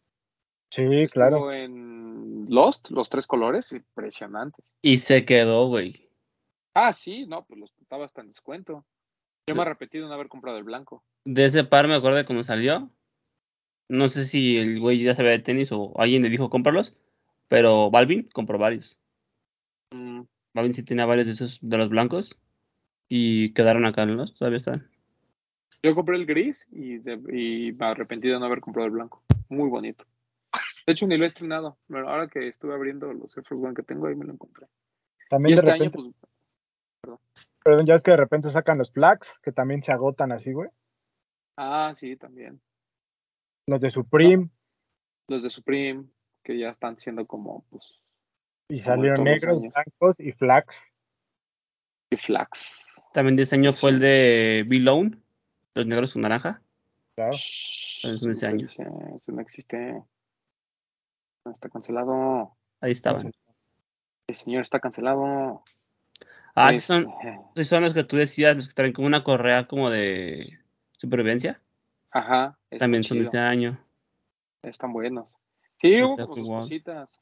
Sí, 0.72 0.84
Estuvo 0.84 1.14
claro. 1.14 1.52
en 1.52 2.46
Lost, 2.50 2.92
los 2.92 3.10
tres 3.10 3.26
colores, 3.26 3.72
impresionante. 3.72 4.62
Y 4.82 5.00
se 5.00 5.26
quedó, 5.26 5.68
güey. 5.68 6.10
Ah, 6.76 6.94
sí, 6.94 7.26
no, 7.26 7.46
pues 7.46 7.60
los 7.60 7.74
estaba 7.82 8.06
hasta 8.06 8.22
en 8.22 8.28
descuento. 8.28 8.86
Yo 9.48 9.56
me 9.56 9.64
he 9.64 9.66
repetido 9.66 10.08
no 10.08 10.14
haber 10.14 10.30
comprado 10.30 10.58
el 10.58 10.64
blanco. 10.64 11.04
De 11.26 11.46
ese 11.46 11.64
par 11.64 11.88
me 11.88 11.96
acuerdo 11.96 12.18
de 12.18 12.26
cuando 12.26 12.44
salió. 12.44 12.92
No 13.90 14.08
sé 14.10 14.26
si 14.26 14.60
el 14.60 14.80
güey 14.80 15.02
ya 15.02 15.16
sabía 15.16 15.32
de 15.32 15.40
tenis 15.40 15.72
o 15.72 16.00
alguien 16.00 16.22
le 16.22 16.30
dijo 16.30 16.52
cómpralos. 16.52 16.96
Pero 17.48 17.90
Balvin 17.90 18.30
compró 18.32 18.60
varios. 18.60 19.00
Mm, 19.92 20.22
Balvin 20.54 20.74
sí 20.76 20.84
tenía 20.84 21.08
varios 21.08 21.26
de 21.26 21.34
esos, 21.34 21.58
de 21.64 21.78
los 21.78 21.90
blancos. 21.90 22.38
Y 23.10 23.54
quedaron 23.54 23.86
acá 23.86 24.04
en 24.04 24.18
los, 24.18 24.36
todavía 24.36 24.58
están. 24.58 24.92
Yo 25.84 25.96
compré 25.96 26.16
el 26.18 26.26
gris 26.26 26.68
y, 26.72 26.98
de- 26.98 27.22
y 27.32 27.72
me 27.74 27.86
arrepentí 27.86 28.28
de 28.28 28.38
no 28.40 28.46
haber 28.46 28.60
comprado 28.60 28.86
el 28.88 28.94
blanco. 28.94 29.24
Muy 29.48 29.70
bonito. 29.70 30.06
De 30.86 30.94
hecho, 30.94 31.08
ni 31.08 31.18
lo 31.18 31.24
he 31.24 31.28
estrenado. 31.28 31.78
Pero 31.88 32.10
ahora 32.10 32.28
que 32.28 32.48
estuve 32.48 32.74
abriendo 32.74 33.12
los 33.14 33.36
Air 33.38 33.46
Force 33.46 33.64
One 33.66 33.76
que 33.76 33.84
tengo, 33.84 34.08
ahí 34.08 34.16
me 34.16 34.26
lo 34.26 34.34
encontré. 34.34 34.66
Y 34.66 35.30
También 35.30 35.56
de 35.56 35.60
este 35.62 35.72
repente, 35.72 36.00
año, 36.00 36.14
pues, 37.02 37.20
perdón, 37.64 37.86
ya 37.86 37.96
es 37.96 38.04
que 38.04 38.12
de 38.12 38.18
repente 38.18 38.52
sacan 38.52 38.78
los 38.78 38.92
flags, 38.92 39.30
que 39.44 39.52
también 39.52 39.84
se 39.84 39.92
agotan 39.92 40.32
así, 40.32 40.52
güey. 40.52 40.70
ah, 41.58 41.94
sí, 41.96 42.16
también. 42.16 42.60
Los 43.68 43.82
de 43.82 43.90
Supreme, 43.90 44.50
Los 45.28 45.44
de 45.44 45.50
Supreme, 45.50 46.06
que 46.44 46.58
ya 46.58 46.70
están 46.70 46.98
siendo 46.98 47.28
como, 47.28 47.64
pues, 47.70 48.02
y 48.70 48.80
salieron 48.80 49.24
negros, 49.24 49.62
blancos 49.62 50.20
y 50.20 50.32
flags. 50.32 50.82
y 52.12 52.18
flax. 52.18 52.86
También 53.14 53.38
año 53.52 53.74
fue 53.74 53.92
el 53.92 54.00
de 54.00 54.66
B-Lone. 54.68 55.18
Los 55.76 55.86
negros 55.86 56.14
con 56.14 56.22
naranja. 56.24 56.62
Claro. 57.16 57.32
De 58.04 58.32
ese 58.32 58.46
año. 58.48 58.68
eso 58.68 58.84
no 59.28 59.42
existe. 59.42 60.04
No, 61.46 61.52
Está 61.52 61.70
cancelado. 61.70 62.56
Ahí 62.82 62.92
estaban. 62.92 63.32
El 64.28 64.36
señor 64.36 64.62
está 64.62 64.80
cancelado. 64.80 65.64
Ah, 66.56 66.70
sí 66.70 66.76
Es- 66.78 66.84
son, 66.84 67.08
sí 67.56 67.66
son 67.66 67.84
los 67.84 67.94
que 67.94 68.04
tú 68.04 68.16
decías, 68.16 68.56
los 68.56 68.68
que 68.68 68.74
traen 68.74 68.94
como 68.94 69.08
una 69.08 69.24
correa 69.24 69.68
como 69.68 69.90
de 69.90 70.60
supervivencia. 70.94 71.62
Ajá. 72.12 72.58
También 72.78 73.04
son 73.04 73.18
de 73.20 73.24
ese 73.26 73.38
año. 73.38 73.80
Están 74.64 74.94
buenos. 74.94 75.28
Sí, 75.82 76.02
hubo 76.04 76.18
como 76.28 76.36
sus 76.36 76.48
cositas. 76.50 77.20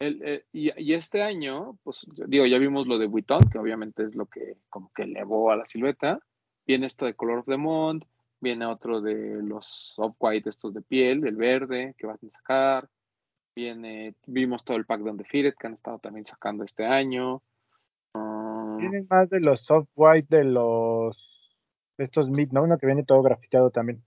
El- 0.00 0.22
eh, 0.24 0.44
y, 0.52 0.70
y 0.82 0.94
este 0.94 1.22
año, 1.22 1.78
pues 1.84 2.04
yo 2.14 2.26
digo, 2.26 2.46
ya 2.46 2.58
vimos 2.58 2.86
lo 2.86 2.98
de 2.98 3.06
Vuitton, 3.06 3.38
que 3.50 3.58
obviamente 3.58 4.02
es 4.04 4.14
lo 4.14 4.26
que 4.26 4.56
como 4.68 4.92
que 4.92 5.04
elevó 5.04 5.50
a 5.52 5.56
la 5.56 5.64
silueta. 5.64 6.18
Viene 6.66 6.86
esto 6.86 7.04
de 7.06 7.14
Color 7.14 7.38
of 7.38 7.46
the 7.46 7.56
Month, 7.56 8.04
viene 8.40 8.66
otro 8.66 9.00
de 9.00 9.42
los 9.42 9.94
off-white 9.98 10.48
estos 10.48 10.72
de 10.74 10.82
piel, 10.82 11.26
el 11.26 11.36
verde, 11.36 11.94
que 11.98 12.06
van 12.06 12.18
a 12.22 12.28
sacar. 12.28 12.88
Viene, 13.54 14.16
vimos 14.26 14.64
todo 14.64 14.76
el 14.76 14.86
pack 14.86 15.02
de 15.02 15.10
Undefeated 15.10 15.54
que 15.58 15.66
han 15.66 15.74
estado 15.74 15.98
también 15.98 16.24
sacando 16.24 16.64
este 16.64 16.84
año. 16.84 17.42
Um, 18.14 18.78
Tienen 18.78 19.06
más 19.08 19.30
de 19.30 19.40
los 19.40 19.60
soft 19.60 19.88
white 19.94 20.36
de 20.36 20.44
los 20.44 21.56
estos 21.98 22.28
mid, 22.28 22.50
¿no? 22.50 22.62
Uno 22.62 22.78
que 22.78 22.86
viene 22.86 23.04
todo 23.04 23.22
grafiteado 23.22 23.70
también. 23.70 24.04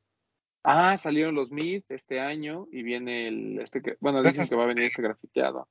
ah, 0.63 0.97
salieron 0.97 1.35
los 1.35 1.49
Mid 1.51 1.83
este 1.89 2.19
año 2.19 2.67
y 2.71 2.83
viene 2.83 3.27
el, 3.29 3.59
este 3.59 3.81
que, 3.81 3.95
bueno, 4.01 4.21
dicen 4.21 4.47
que 4.47 4.55
va 4.55 4.63
a 4.63 4.67
venir 4.67 4.85
este 4.85 5.01
grafiteado. 5.01 5.69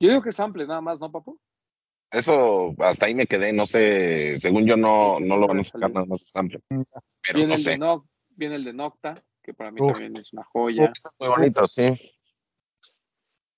Yo 0.00 0.08
digo 0.08 0.22
que 0.22 0.30
es 0.30 0.36
sample 0.36 0.66
nada 0.66 0.80
más, 0.80 0.98
¿no, 0.98 1.12
papu? 1.12 1.38
Eso, 2.12 2.74
hasta 2.78 3.06
ahí 3.06 3.14
me 3.14 3.26
quedé, 3.26 3.52
no 3.52 3.66
sé, 3.66 4.38
según 4.40 4.66
yo 4.66 4.76
no, 4.76 5.20
no 5.20 5.36
lo 5.36 5.46
van 5.46 5.60
a 5.60 5.64
sacar 5.64 5.92
nada 5.92 6.06
más 6.06 6.26
sample. 6.26 6.60
Mm. 6.70 6.82
Pero 7.22 7.36
Viene 7.38 7.48
no 7.48 7.54
el 7.54 7.64
de 7.64 7.72
sé. 7.72 7.78
Noc- 7.78 8.06
viene 8.30 8.54
el 8.56 8.64
de 8.64 8.72
Nocta, 8.72 9.22
que 9.42 9.54
para 9.54 9.70
mí 9.70 9.80
Uf. 9.80 9.92
también 9.92 10.16
es 10.16 10.32
una 10.32 10.44
joya. 10.44 10.92
Muy 11.20 11.28
bonito, 11.28 11.66
sí. 11.68 11.82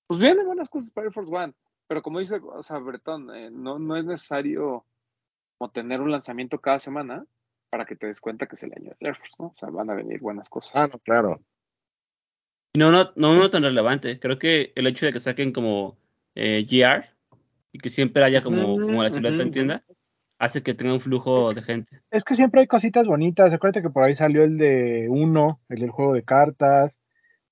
Pues 0.07 0.21
vienen 0.21 0.45
buenas 0.47 0.69
cosas 0.69 0.91
para 0.91 1.07
Air 1.07 1.15
Force 1.15 1.35
One, 1.35 1.55
pero 1.87 2.03
como 2.03 2.19
dice, 2.19 2.37
o 2.43 2.63
sea, 2.63 2.79
Bretón, 2.79 3.35
eh, 3.35 3.51
no, 3.51 3.79
no 3.79 3.97
es 3.97 4.05
necesario 4.05 4.85
como 5.57 5.71
tener 5.71 6.01
un 6.01 6.11
lanzamiento 6.11 6.61
cada 6.61 6.79
semana 6.79 7.25
para 7.71 7.87
que 7.87 7.97
te 7.97 8.07
des 8.09 8.21
cuenta 8.21 8.47
que 8.47 8.57
es 8.57 8.63
el 8.65 8.73
año 8.77 8.93
del 9.01 9.09
Air 9.09 9.17
Force, 9.17 9.35
¿no? 9.39 9.47
O 9.47 9.55
sea, 9.59 9.71
van 9.71 9.89
a 9.89 9.95
venir 9.95 10.21
buenas 10.21 10.49
cosas. 10.51 10.77
Ah, 10.77 10.89
no, 10.93 10.99
claro. 10.99 11.41
Y 12.75 12.79
no, 12.79 12.91
no, 12.91 13.13
no, 13.17 13.35
no 13.35 13.51
tan 13.51 13.63
relevante. 13.63 14.19
Creo 14.21 14.39
que 14.39 14.73
el 14.75 14.87
hecho 14.87 15.07
de 15.07 15.13
que 15.13 15.21
saquen 15.21 15.53
como 15.53 15.97
eh, 16.35 16.67
GR 16.69 17.07
y 17.73 17.79
que 17.79 17.89
siempre 17.91 18.23
haya 18.23 18.43
como, 18.43 18.77
como 18.79 19.03
la 19.03 19.09
silueta 19.09 19.37
ujú, 19.37 19.43
en 19.43 19.51
tienda, 19.51 19.85
hace 20.39 20.63
que 20.63 20.75
tenga 20.75 20.93
un 20.93 21.01
flujo 21.01 21.51
Es 21.51 21.57
de 21.57 21.63
gente. 21.63 22.01
Es 22.11 22.25
que 22.25 22.35
siempre 22.35 22.61
hay 22.61 22.67
cositas 22.67 23.07
bonitas. 23.07 23.53
Acuérdate 23.53 23.83
que 23.83 23.91
por 23.91 24.05
ahí 24.05 24.15
salió 24.15 24.45
el 24.45 24.59
de 24.59 25.07
Uno, 25.09 25.61
el 25.69 25.79
del 25.81 25.91
juego 25.91 26.13
de 26.15 26.23
cartas. 26.23 26.99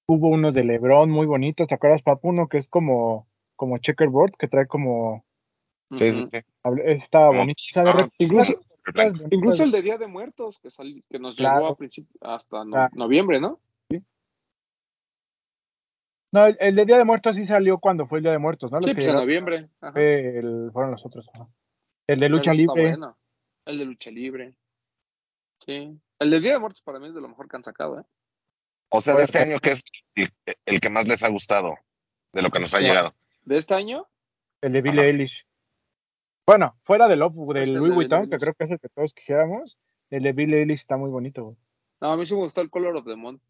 Hubo 0.06 0.28
unos 0.28 0.54
de 0.54 0.64
LeBron 0.64 1.08
muy 1.10 1.26
bonitos, 1.26 1.68
¿te 1.68 1.74
acuerdas, 1.74 2.02
Papu? 2.02 2.28
Uno 2.30 2.48
que 2.48 2.58
es 2.58 2.66
como, 2.68 3.28
como 3.56 3.78
checkerboard, 3.78 4.32
que 4.38 4.48
trae 4.48 4.66
como... 4.66 5.24
Sí, 5.96 6.10
sí, 6.12 6.26
sí. 6.30 6.38
Como- 6.62 6.76
bonito. 7.38 7.62
Ah, 7.76 7.82
repente- 7.92 8.14
incluso, 8.18 8.60
blanco. 8.92 9.24
Incluso 9.30 9.62
el 9.64 9.70
de 9.72 9.82
Día 9.82 9.98
de 9.98 10.06
Muertos, 10.08 10.58
que, 10.58 10.70
sal- 10.70 11.02
que 11.08 11.18
nos 11.18 11.36
Claro. 11.36 11.60
llegó 11.60 11.72
a 11.72 11.76
principio, 11.76 12.16
hasta 12.22 12.64
no- 12.64 12.70
Claro. 12.72 12.90
noviembre, 12.94 13.40
¿no? 13.40 13.60
No, 16.32 16.46
el, 16.46 16.56
el 16.60 16.76
de 16.76 16.84
Día 16.86 16.96
de 16.98 17.04
Muertos 17.04 17.36
sí 17.36 17.44
salió 17.44 17.78
cuando 17.78 18.06
fue 18.06 18.18
el 18.18 18.22
Día 18.22 18.32
de 18.32 18.38
Muertos, 18.38 18.70
¿no? 18.70 18.78
Los 18.78 18.84
Sí, 18.84 18.90
que 18.92 18.96
pues 18.96 19.08
en 19.08 19.14
noviembre. 19.16 19.68
Ajá. 19.80 20.00
el- 20.00 20.70
fueron 20.72 20.92
los 20.92 21.04
otros. 21.04 21.28
ajá. 21.34 21.48
El 22.06 22.20
de 22.20 22.28
lucha 22.28 22.52
libre. 22.52 22.88
bueno. 22.90 23.16
El 23.64 23.78
de 23.78 23.84
lucha 23.84 24.10
libre. 24.10 24.54
Sí. 25.66 25.98
El 26.18 26.30
de 26.30 26.40
Día 26.40 26.52
de 26.52 26.58
Muertos 26.58 26.82
para 26.82 26.98
mí 26.98 27.08
es 27.08 27.14
de 27.14 27.20
lo 27.20 27.28
mejor 27.28 27.48
que 27.48 27.56
han 27.56 27.64
sacado, 27.64 28.00
¿eh? 28.00 28.04
O 28.90 29.00
sea, 29.00 29.14
de 29.16 29.24
este 29.24 29.38
año, 29.38 29.58
¿qué 29.60 29.72
es 29.72 29.82
el, 30.66 30.80
que 30.80 30.90
más 30.90 31.06
les 31.06 31.22
ha 31.22 31.28
gustado 31.28 31.76
de 32.32 32.42
lo 32.42 32.50
que 32.50 32.58
nos 32.58 32.74
ha 32.74 32.78
Sí. 32.78 32.84
llegado? 32.84 33.12
De 33.42 33.56
este 33.56 33.74
año, 33.74 34.06
El 34.62 34.72
de 34.72 34.82
Billie 34.82 35.00
Ajá. 35.00 35.08
Eilish. 35.08 35.46
Bueno, 36.46 36.76
fuera 36.82 37.06
del, 37.06 37.20
Love- 37.20 37.34
Pues 37.46 37.54
del 37.60 37.68
el 37.68 37.74
de 37.74 37.78
Louis 37.80 37.94
Vuitton, 37.94 38.28
que 38.28 38.38
creo 38.38 38.54
que 38.54 38.64
es 38.64 38.70
el 38.72 38.80
que 38.80 38.88
todos 38.88 39.14
quisiéramos, 39.14 39.78
el 40.10 40.22
de 40.22 40.32
Billie 40.32 40.58
Eilish 40.60 40.80
está 40.80 40.96
muy 40.96 41.10
bonito. 41.10 41.44
güey. 41.44 41.56
no, 42.00 42.12
a 42.12 42.16
mí 42.16 42.26
sí 42.26 42.34
me 42.34 42.40
gustó 42.40 42.60
el 42.62 42.70
Color 42.70 42.96
of 42.96 43.04
the 43.06 43.14
Month. 43.16 43.42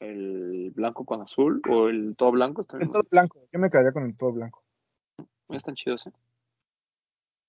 El 0.00 0.70
blanco 0.74 1.04
con 1.04 1.22
azul 1.22 1.60
o 1.68 1.88
el 1.88 2.14
todo 2.16 2.30
blanco. 2.32 2.64
El 2.78 2.90
todo 2.90 3.02
blanco, 3.10 3.40
yo 3.52 3.58
me 3.58 3.70
quedaría 3.70 3.92
con 3.92 4.04
el 4.04 4.16
todo 4.16 4.32
blanco. 4.32 4.62
están 5.50 5.74
chidos, 5.74 6.06
¿eh? 6.06 6.12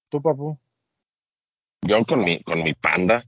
¿Tú, 0.10 0.22
papu? 0.22 0.58
Yo 1.86 2.04
con 2.06 2.24
mi, 2.24 2.41
con 2.43 2.64
mi 2.64 2.74
panda. 2.74 3.24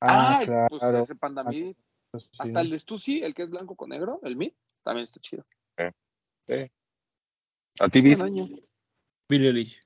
Ah, 0.00 0.40
Ah, 0.40 0.44
claro. 0.44 0.68
pues 0.68 0.82
ese 0.82 1.14
Panda 1.14 1.42
Ah, 1.46 1.50
Mid. 1.50 1.74
pues 2.10 2.24
sí. 2.24 2.28
Hasta 2.38 2.60
el 2.60 2.70
de 2.70 2.78
Stussy, 2.78 3.22
el 3.22 3.34
que 3.34 3.44
es 3.44 3.50
blanco 3.50 3.74
con 3.76 3.90
negro, 3.90 4.20
el 4.24 4.36
Mid, 4.36 4.52
también 4.82 5.04
está 5.04 5.20
chido. 5.20 5.44
¿A 7.80 7.88
ti, 7.88 8.00
año. 8.20 8.48
Billie 9.28 9.48
Eilish. 9.48 9.80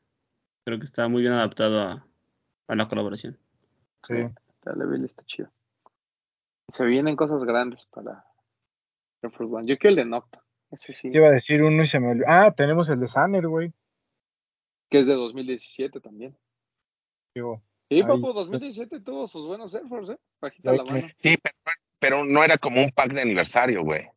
Creo 0.64 0.78
que 0.78 0.84
está 0.86 1.06
muy 1.08 1.22
bien 1.22 1.34
adaptado 1.34 1.80
a, 1.80 2.06
a 2.66 2.74
la 2.74 2.88
colaboración. 2.88 3.38
Sí. 4.02 4.14
El 4.14 4.78
de 4.78 4.86
Billy 4.86 5.04
está 5.04 5.22
chido. 5.24 5.50
Se 6.68 6.84
vienen 6.84 7.16
cosas 7.16 7.44
grandes 7.44 7.86
para 7.86 8.24
Air 9.22 9.32
Force 9.32 9.54
One. 9.54 9.66
Yo 9.66 9.78
quiero 9.78 9.90
el 9.90 9.96
de 9.96 10.04
Nocta. 10.04 10.42
Ese 10.70 10.94
sí. 10.94 11.10
Te 11.10 11.18
iba 11.18 11.28
a 11.28 11.32
decir 11.32 11.62
uno 11.62 11.82
y 11.82 11.86
se 11.86 12.00
me 12.00 12.10
olvidó. 12.10 12.26
Ah, 12.28 12.52
tenemos 12.54 12.88
el 12.88 12.98
de 13.00 13.06
Sanner, 13.06 13.46
güey. 13.46 13.72
Que 14.90 15.00
es 15.00 15.06
de 15.06 15.14
2017 15.14 16.00
también. 16.00 16.36
Digo, 17.34 17.62
Sí, 17.88 18.02
papu, 18.02 18.32
2017 18.32 19.00
tuvo 19.00 19.28
sus 19.28 19.46
buenos 19.46 19.72
Air 19.74 19.86
Force, 19.86 20.12
¿eh? 20.12 20.18
Bajita 20.40 20.72
la 20.72 20.82
mano. 20.82 21.06
Sí, 21.18 21.36
pero, 21.40 21.54
pero 22.00 22.24
no 22.24 22.42
era 22.42 22.58
como 22.58 22.82
un 22.82 22.90
pack 22.90 23.12
de 23.12 23.20
aniversario, 23.22 23.84
güey. 23.84 24.08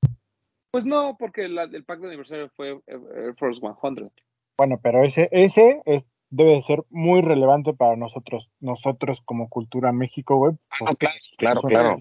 Pues 0.72 0.86
no, 0.86 1.16
porque 1.20 1.48
la- 1.48 1.64
el 1.64 1.84
pack 1.84 2.00
de 2.00 2.08
aniversario 2.08 2.50
fue 2.50 2.82
Air 2.88 3.36
Force 3.38 3.60
100. 3.62 4.12
Bueno, 4.58 4.80
pero 4.82 5.04
ese, 5.04 5.30
ese 5.32 5.84
es, 5.86 6.04
debe 6.32 6.56
de 6.56 6.62
ser 6.62 6.84
muy 6.90 7.22
relevante 7.22 7.74
para 7.74 7.96
nosotros, 7.96 8.50
nosotros 8.60 9.22
como 9.22 9.50
cultura 9.50 9.92
México, 9.92 10.38
güey. 10.38 10.54
Ah, 10.82 10.94
claro, 11.38 11.62
claro. 11.62 11.98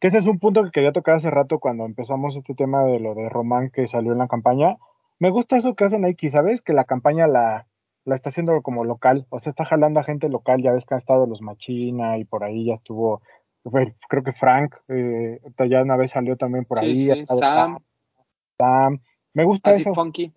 Que 0.00 0.08
ese 0.08 0.18
es 0.18 0.26
un 0.26 0.38
punto 0.38 0.62
que 0.64 0.70
quería 0.70 0.92
tocar 0.92 1.16
hace 1.16 1.30
rato 1.30 1.58
cuando 1.58 1.84
empezamos 1.84 2.36
este 2.36 2.54
tema 2.54 2.84
de 2.84 3.00
lo 3.00 3.14
de 3.14 3.28
Román 3.28 3.70
que 3.70 3.86
salió 3.86 4.12
en 4.12 4.18
la 4.18 4.28
campaña. 4.28 4.76
Me 5.18 5.30
gusta 5.30 5.56
eso 5.56 5.74
que 5.74 5.84
hace 5.84 5.98
Nike, 5.98 6.30
¿sabes? 6.30 6.62
Que 6.62 6.72
la 6.72 6.84
campaña 6.84 7.26
la, 7.26 7.66
la 8.04 8.14
está 8.14 8.28
haciendo 8.30 8.62
como 8.62 8.84
local, 8.84 9.26
o 9.30 9.38
sea, 9.38 9.50
está 9.50 9.64
jalando 9.64 10.00
a 10.00 10.04
gente 10.04 10.28
local, 10.28 10.62
ya 10.62 10.72
ves 10.72 10.84
que 10.84 10.94
han 10.94 10.98
estado 10.98 11.26
los 11.26 11.42
Machina 11.42 12.18
y 12.18 12.24
por 12.24 12.44
ahí 12.44 12.66
ya 12.66 12.74
estuvo, 12.74 13.22
creo 14.08 14.22
que 14.22 14.32
Frank, 14.32 14.76
eh, 14.88 15.40
ya 15.68 15.82
una 15.82 15.96
vez 15.96 16.12
salió 16.12 16.36
también 16.36 16.64
por 16.64 16.78
Sí, 16.78 17.10
ahí. 17.10 17.26
sí, 17.26 17.26
Sam, 17.26 17.78
Sam. 18.60 19.00
Me 19.34 19.44
gusta 19.44 19.70
así 19.70 19.82
eso. 19.82 19.94
funky. 19.94 20.32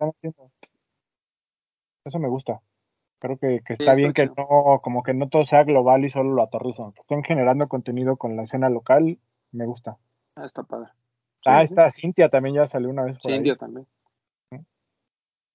Eso 2.04 2.18
me 2.18 2.28
gusta. 2.28 2.60
Creo 3.20 3.36
que, 3.38 3.60
que 3.64 3.74
está 3.74 3.94
bien 3.94 4.12
que 4.12 4.26
no, 4.26 4.80
como 4.82 5.02
que 5.04 5.14
no 5.14 5.28
todo 5.28 5.44
sea 5.44 5.62
global 5.62 6.04
y 6.04 6.08
solo 6.08 6.32
lo 6.34 6.42
aterrizan. 6.42 6.92
Que 6.92 7.00
estén 7.02 7.22
generando 7.22 7.68
contenido 7.68 8.16
con 8.16 8.36
la 8.36 8.42
escena 8.42 8.68
local, 8.68 9.18
me 9.52 9.66
gusta. 9.66 9.96
Ah, 10.36 10.44
está 10.44 10.62
padre. 10.62 10.90
ah, 11.46 11.60
Sí, 11.60 11.66
sí. 11.68 11.72
está 11.72 11.90
Cintia 11.90 12.28
también 12.28 12.56
ya 12.56 12.66
salió 12.66 12.88
una 12.90 13.04
vez 13.04 13.18
por 13.18 13.30
ahí. 13.32 13.38
India 13.38 13.56
también. 13.56 13.86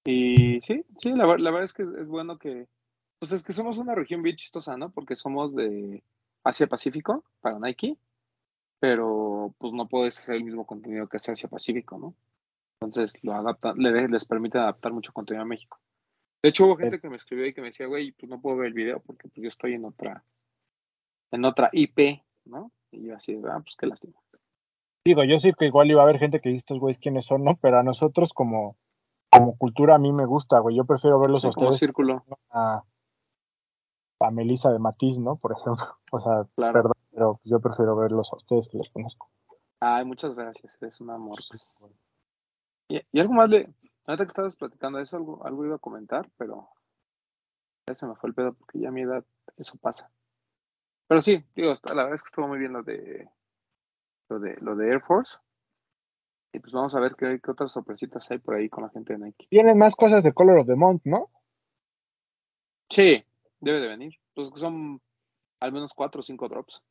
Y 0.05 0.61
sí, 0.61 0.85
sí, 1.01 1.11
la, 1.11 1.25
la 1.25 1.51
verdad 1.51 1.63
es 1.63 1.73
que 1.73 1.83
es, 1.83 1.89
es 1.89 2.07
bueno 2.07 2.37
que, 2.37 2.67
pues 3.19 3.31
es 3.33 3.43
que 3.43 3.51
somos 3.53 3.77
una 3.77 3.93
región 3.93 4.21
bien 4.21 4.35
chistosa, 4.37 4.77
¿no? 4.77 4.89
Porque 4.89 5.15
somos 5.17 5.53
de 5.53 6.01
Asia 6.43 6.67
Pacífico 6.67 7.25
para 7.41 7.59
Nike, 7.59 7.97
pero 8.79 9.53
pues 9.57 9.73
no 9.73 9.87
puedes 9.89 10.17
hacer 10.17 10.35
el 10.35 10.45
mismo 10.45 10.65
contenido 10.65 11.07
que 11.07 11.17
hace 11.17 11.31
Asia 11.31 11.49
Pacífico, 11.49 11.97
¿no? 11.97 12.15
Entonces 12.79 13.21
lo 13.23 13.33
adaptan, 13.33 13.77
le- 13.79 14.07
les 14.07 14.23
permite 14.25 14.57
adaptar 14.59 14.93
mucho 14.93 15.11
contenido 15.11 15.41
a 15.41 15.47
México. 15.47 15.77
De 16.41 16.49
hecho, 16.49 16.65
hubo 16.67 16.77
gente 16.77 17.01
que 17.01 17.09
me 17.09 17.17
escribió 17.17 17.45
y 17.47 17.53
que 17.53 17.61
me 17.61 17.67
decía, 17.67 17.87
güey, 17.87 18.11
pues 18.13 18.29
no 18.29 18.39
puedo 18.39 18.57
ver 18.57 18.67
el 18.67 18.73
video 18.73 18.99
porque 19.01 19.27
pues 19.27 19.41
yo 19.41 19.49
estoy 19.49 19.73
en 19.73 19.83
otra, 19.83 20.23
en 21.31 21.43
otra 21.43 21.69
IP, 21.73 22.23
¿no? 22.45 22.71
Y 22.91 23.07
yo 23.07 23.15
así, 23.15 23.39
ah, 23.49 23.59
pues 23.61 23.75
qué 23.77 23.87
lástima. 23.87 24.13
Digo, 25.05 25.23
yo 25.23 25.39
sí 25.39 25.51
que 25.57 25.65
igual 25.65 25.89
iba 25.89 26.01
a 26.01 26.03
haber 26.03 26.19
gente 26.19 26.39
que 26.41 26.49
dice 26.49 26.59
estos 26.59 26.79
güeyes 26.79 26.99
quiénes 26.99 27.25
son, 27.25 27.43
¿no? 27.43 27.55
Pero 27.61 27.79
a 27.79 27.83
nosotros 27.83 28.33
como, 28.33 28.77
como 29.31 29.57
cultura 29.57 29.95
a 29.95 29.99
mí 29.99 30.11
me 30.11 30.25
gusta, 30.25 30.59
güey. 30.59 30.75
Yo 30.75 30.85
prefiero 30.85 31.19
verlos 31.19 31.41
Sí, 31.41 31.47
a 31.47 31.51
como 31.51 31.67
ustedes 31.67 31.79
círculo. 31.79 32.25
a, 32.51 32.83
a 34.19 34.31
Melissa 34.31 34.69
de 34.71 34.79
Matiz, 34.79 35.17
¿no? 35.19 35.37
Por 35.37 35.53
ejemplo. 35.53 35.85
O 36.11 36.19
sea, 36.21 36.45
Claro. 36.55 36.73
perdón, 36.73 36.93
pero 37.11 37.33
pues 37.35 37.51
yo 37.51 37.59
prefiero 37.59 37.95
verlos 37.95 38.31
a 38.31 38.37
ustedes 38.37 38.67
que 38.69 38.77
los 38.77 38.89
conozco. 38.89 39.29
Ay, 39.81 40.05
muchas 40.05 40.35
gracias, 40.35 40.77
eres 40.81 40.99
un 41.01 41.09
amor. 41.11 41.35
pues. 41.49 41.79
Y, 42.89 43.01
y 43.11 43.19
algo 43.19 43.33
más 43.33 43.49
le. 43.49 43.69
Ahorita 44.05 44.23
que 44.23 44.29
estabas 44.29 44.55
platicando 44.55 44.97
de 44.97 45.03
eso, 45.03 45.17
algo, 45.17 45.45
algo 45.45 45.65
iba 45.65 45.75
a 45.75 45.79
comentar, 45.79 46.29
pero 46.37 46.69
ya 47.87 47.93
se 47.95 48.07
me 48.07 48.15
fue 48.15 48.29
el 48.29 48.35
pedo 48.35 48.53
porque 48.53 48.79
ya 48.79 48.87
a 48.87 48.91
mi 48.91 49.01
edad 49.01 49.23
eso 49.57 49.77
pasa. 49.81 50.09
Pero 51.07 51.21
sí, 51.21 51.43
digo, 51.55 51.73
la 51.83 52.03
verdad 52.03 52.13
es 52.13 52.21
que 52.21 52.27
estuvo 52.27 52.47
muy 52.47 52.59
bien 52.59 52.73
lo 52.73 52.83
de 52.83 53.29
lo 54.29 54.39
de 54.39 54.57
lo 54.61 54.75
de 54.75 54.89
Air 54.89 55.01
Force. 55.01 55.37
Y 56.53 56.59
pues 56.59 56.73
vamos 56.73 56.95
a 56.95 56.99
ver 56.99 57.15
qué, 57.15 57.39
qué 57.43 57.51
otras 57.51 57.71
sorpresitas 57.71 58.29
hay 58.31 58.39
por 58.39 58.55
ahí 58.55 58.69
con 58.69 58.83
la 58.83 58.89
gente 58.89 59.13
de 59.13 59.19
Nike. 59.19 59.47
Tienen 59.49 59.77
más 59.77 59.95
cosas 59.95 60.23
de 60.23 60.33
Color 60.33 60.59
of 60.59 60.67
the 60.67 60.75
Month, 60.75 61.03
¿no? 61.05 61.29
Sí, 62.89 63.23
debe 63.59 63.79
de 63.79 63.87
venir. 63.87 64.13
Pues 64.33 64.49
que 64.51 64.59
son 64.59 65.01
al 65.59 65.71
menos 65.71 65.93
cuatro 65.93 66.21
o 66.21 66.23
cinco 66.23 66.47
drops. 66.47 66.81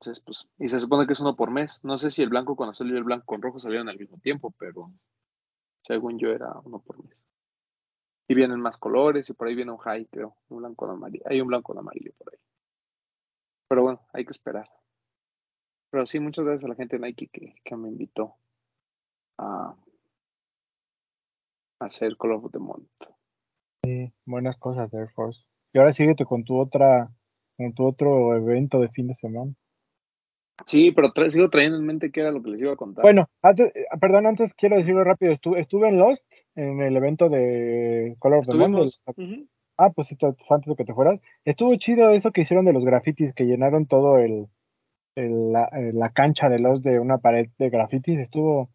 Entonces, 0.00 0.22
pues, 0.24 0.46
y 0.58 0.68
se 0.68 0.78
supone 0.78 1.06
que 1.06 1.14
es 1.14 1.20
uno 1.20 1.36
por 1.36 1.50
mes. 1.50 1.80
No 1.82 1.96
sé 1.98 2.10
si 2.10 2.22
el 2.22 2.28
blanco 2.28 2.56
con 2.56 2.68
azul 2.68 2.90
y 2.90 2.96
el 2.96 3.04
blanco 3.04 3.26
con 3.26 3.42
rojo 3.42 3.58
salieron 3.58 3.88
al 3.88 3.98
mismo 3.98 4.18
tiempo, 4.18 4.54
pero 4.58 4.92
según 5.82 6.18
yo 6.18 6.30
era 6.30 6.52
uno 6.64 6.80
por 6.80 7.02
mes. 7.02 7.25
Y 8.28 8.34
vienen 8.34 8.60
más 8.60 8.76
colores 8.76 9.28
y 9.30 9.34
por 9.34 9.48
ahí 9.48 9.54
viene 9.54 9.72
un 9.72 9.78
high, 9.78 10.06
creo. 10.06 10.36
Un 10.48 10.58
blanco 10.58 10.86
con 10.86 10.96
amarillo. 10.96 11.24
Hay 11.26 11.40
un 11.40 11.48
blanco 11.48 11.72
con 11.72 11.78
amarillo 11.78 12.12
por 12.18 12.32
ahí. 12.32 12.40
Pero 13.68 13.82
bueno, 13.82 14.00
hay 14.12 14.24
que 14.24 14.32
esperar. 14.32 14.68
Pero 15.90 16.06
sí, 16.06 16.18
muchas 16.18 16.44
gracias 16.44 16.64
a 16.64 16.68
la 16.68 16.74
gente 16.74 16.98
de 16.98 17.06
Nike 17.06 17.28
que, 17.32 17.54
que 17.64 17.76
me 17.76 17.88
invitó 17.88 18.34
a, 19.38 19.76
hacer 21.80 22.16
Color 22.16 22.44
of 22.44 22.52
the 22.52 22.58
Month. 22.58 22.90
Buenas 24.24 24.56
cosas 24.56 24.90
de 24.90 24.98
Air 24.98 25.10
Force. 25.10 25.44
Y 25.72 25.78
ahora 25.78 25.92
síguete 25.92 26.24
con 26.24 26.44
tu 26.44 26.58
otra, 26.58 27.08
con 27.56 27.72
tu 27.74 27.86
otro 27.86 28.34
evento 28.34 28.80
de 28.80 28.88
fin 28.88 29.06
de 29.06 29.14
semana. 29.14 29.52
Sí, 30.64 30.90
pero 30.92 31.12
tra- 31.12 31.28
sigo 31.30 31.50
trayendo 31.50 31.78
en 31.78 31.84
mente 31.86 32.10
qué 32.10 32.20
era 32.20 32.30
lo 32.30 32.42
que 32.42 32.50
les 32.50 32.60
iba 32.60 32.72
a 32.72 32.76
contar. 32.76 33.02
Bueno, 33.02 33.28
antes, 33.42 33.74
eh, 33.76 33.84
perdón, 34.00 34.26
antes 34.26 34.54
quiero 34.54 34.76
decirlo 34.76 35.04
rápido. 35.04 35.32
Estuve, 35.32 35.60
estuve 35.60 35.88
en 35.88 35.98
Lost, 35.98 36.24
en 36.54 36.80
el 36.80 36.96
evento 36.96 37.28
de 37.28 38.16
Color 38.18 38.38
of 38.38 38.46
the 38.46 38.52
del- 38.52 38.60
Estuvimos. 38.62 39.00
Ujú. 39.16 39.48
Ah, 39.78 39.90
pues 39.90 40.08
antes 40.48 40.66
de 40.70 40.76
que 40.76 40.84
te 40.84 40.94
fueras. 40.94 41.20
Estuvo 41.44 41.74
chido 41.76 42.10
eso 42.10 42.30
que 42.32 42.40
hicieron 42.40 42.64
de 42.64 42.72
los 42.72 42.84
grafitis, 42.86 43.34
que 43.34 43.44
llenaron 43.44 43.86
todo 43.86 44.18
el, 44.18 44.46
el- 45.14 45.52
la, 45.52 45.64
eh, 45.72 45.90
la 45.92 46.08
cancha 46.10 46.48
de 46.48 46.58
los 46.58 46.82
de 46.82 46.98
una 46.98 47.18
pared 47.18 47.50
de 47.58 47.68
grafitis. 47.68 48.18
Estuvo, 48.18 48.70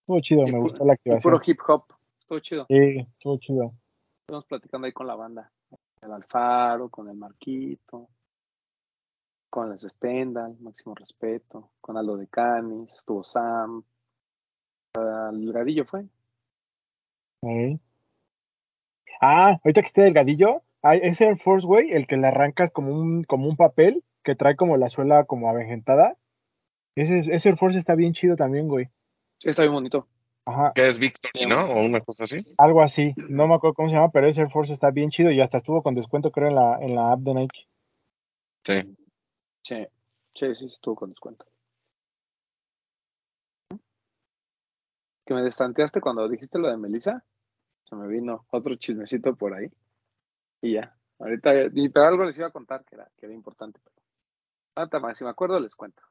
estuvo 0.00 0.20
chido, 0.20 0.46
Y 0.46 0.52
me 0.52 0.58
gustó 0.58 0.84
la 0.84 0.92
activación. 0.92 1.32
puro 1.32 1.42
hip 1.46 1.58
hop. 1.66 1.84
Estuvo 2.20 2.38
chido. 2.40 2.66
Sí, 2.68 2.98
estuvo 2.98 3.38
chido. 3.38 3.72
Estuvimos 4.26 4.44
platicando 4.44 4.86
ahí 4.86 4.92
con 4.92 5.06
la 5.06 5.14
banda. 5.14 5.50
El 6.02 6.12
Alfaro, 6.12 6.90
con 6.90 7.08
el 7.08 7.16
Marquito, 7.16 8.08
con 9.50 9.70
las 9.70 9.82
Stendhal, 9.82 10.56
máximo 10.60 10.94
respeto, 10.94 11.70
con 11.80 11.96
Aldo 11.96 12.16
de 12.16 12.26
Canis, 12.26 12.92
estuvo 12.92 13.24
Sam, 13.24 13.82
ah, 14.96 15.30
el 15.32 15.52
Gadillo 15.52 15.84
fue. 15.84 16.04
Ah, 19.20 19.58
ahorita 19.64 19.80
que 19.82 19.86
esté 19.86 20.02
delgadillo, 20.02 20.62
ese 20.82 21.24
Air 21.24 21.38
Force, 21.38 21.66
güey, 21.66 21.90
el 21.92 22.06
que 22.06 22.16
le 22.16 22.26
arrancas 22.26 22.70
como 22.70 22.92
un, 22.92 23.24
como 23.24 23.48
un 23.48 23.56
papel, 23.56 24.04
que 24.22 24.34
trae 24.34 24.56
como 24.56 24.76
la 24.76 24.88
suela 24.88 25.24
como 25.24 25.48
avejentada. 25.48 26.16
Ese, 26.94 27.20
ese 27.20 27.48
Air 27.48 27.56
Force 27.56 27.78
está 27.78 27.94
bien 27.94 28.12
chido 28.12 28.36
también, 28.36 28.68
güey. 28.68 28.88
Está 29.42 29.62
bien 29.62 29.74
bonito. 29.74 30.06
Ajá, 30.44 30.72
¿Qué 30.74 30.88
es 30.88 30.98
Victory, 30.98 31.46
no? 31.46 31.66
O 31.66 31.84
una 31.84 32.00
cosa 32.00 32.24
así. 32.24 32.44
algo 32.56 32.82
así. 32.82 33.12
No 33.16 33.46
me 33.46 33.54
acuerdo 33.54 33.74
cómo 33.74 33.88
se 33.88 33.96
llama, 33.96 34.10
pero 34.10 34.28
ese 34.28 34.40
Air 34.40 34.50
Force 34.50 34.72
está 34.72 34.90
bien 34.90 35.10
chido 35.10 35.30
y 35.30 35.40
hasta 35.40 35.58
estuvo 35.58 35.82
con 35.82 35.94
descuento, 35.94 36.30
creo, 36.30 36.48
en 36.48 36.54
la, 36.54 36.78
en 36.80 36.94
la 36.94 37.12
app 37.12 37.20
de 37.20 37.34
Nike. 37.34 37.68
Sí. 38.64 38.96
Sí, 39.68 39.86
sí, 40.34 40.54
sí 40.54 40.64
estuvo 40.64 40.94
con 40.94 41.10
descuento. 41.10 41.44
Que 45.26 45.34
me 45.34 45.42
destanteaste 45.42 46.00
cuando 46.00 46.26
dijiste 46.26 46.58
lo 46.58 46.68
de 46.68 46.78
Melissa. 46.78 47.22
Se 47.84 47.94
me 47.94 48.08
vino 48.08 48.46
otro 48.50 48.76
chismecito 48.76 49.36
por 49.36 49.52
ahí. 49.52 49.70
Y 50.62 50.72
ya. 50.74 50.96
Ahorita, 51.18 51.52
y, 51.74 51.90
pero 51.90 52.06
algo 52.06 52.24
les 52.24 52.38
iba 52.38 52.46
a 52.46 52.52
contar 52.52 52.82
que 52.86 52.94
era, 52.94 53.10
que 53.18 53.26
era 53.26 53.34
importante. 53.34 53.78
Nada 54.74 55.00
más, 55.00 55.18
si 55.18 55.24
me 55.24 55.30
acuerdo 55.30 55.60
les 55.60 55.76
cuento. 55.76 56.02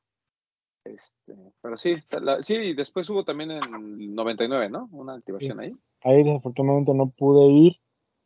Este, 0.83 1.35
pero 1.59 1.77
sí, 1.77 1.95
sí, 2.43 2.53
y 2.53 2.75
después 2.75 3.09
hubo 3.09 3.25
también 3.25 3.51
en 3.51 4.15
99, 4.15 4.69
¿no? 4.69 4.87
Una 4.91 5.15
activación 5.15 5.59
ahí. 5.59 5.73
Ahí 6.01 6.23
desafortunadamente 6.23 6.93
no 6.93 7.09
pude 7.09 7.47
ir, 7.47 7.77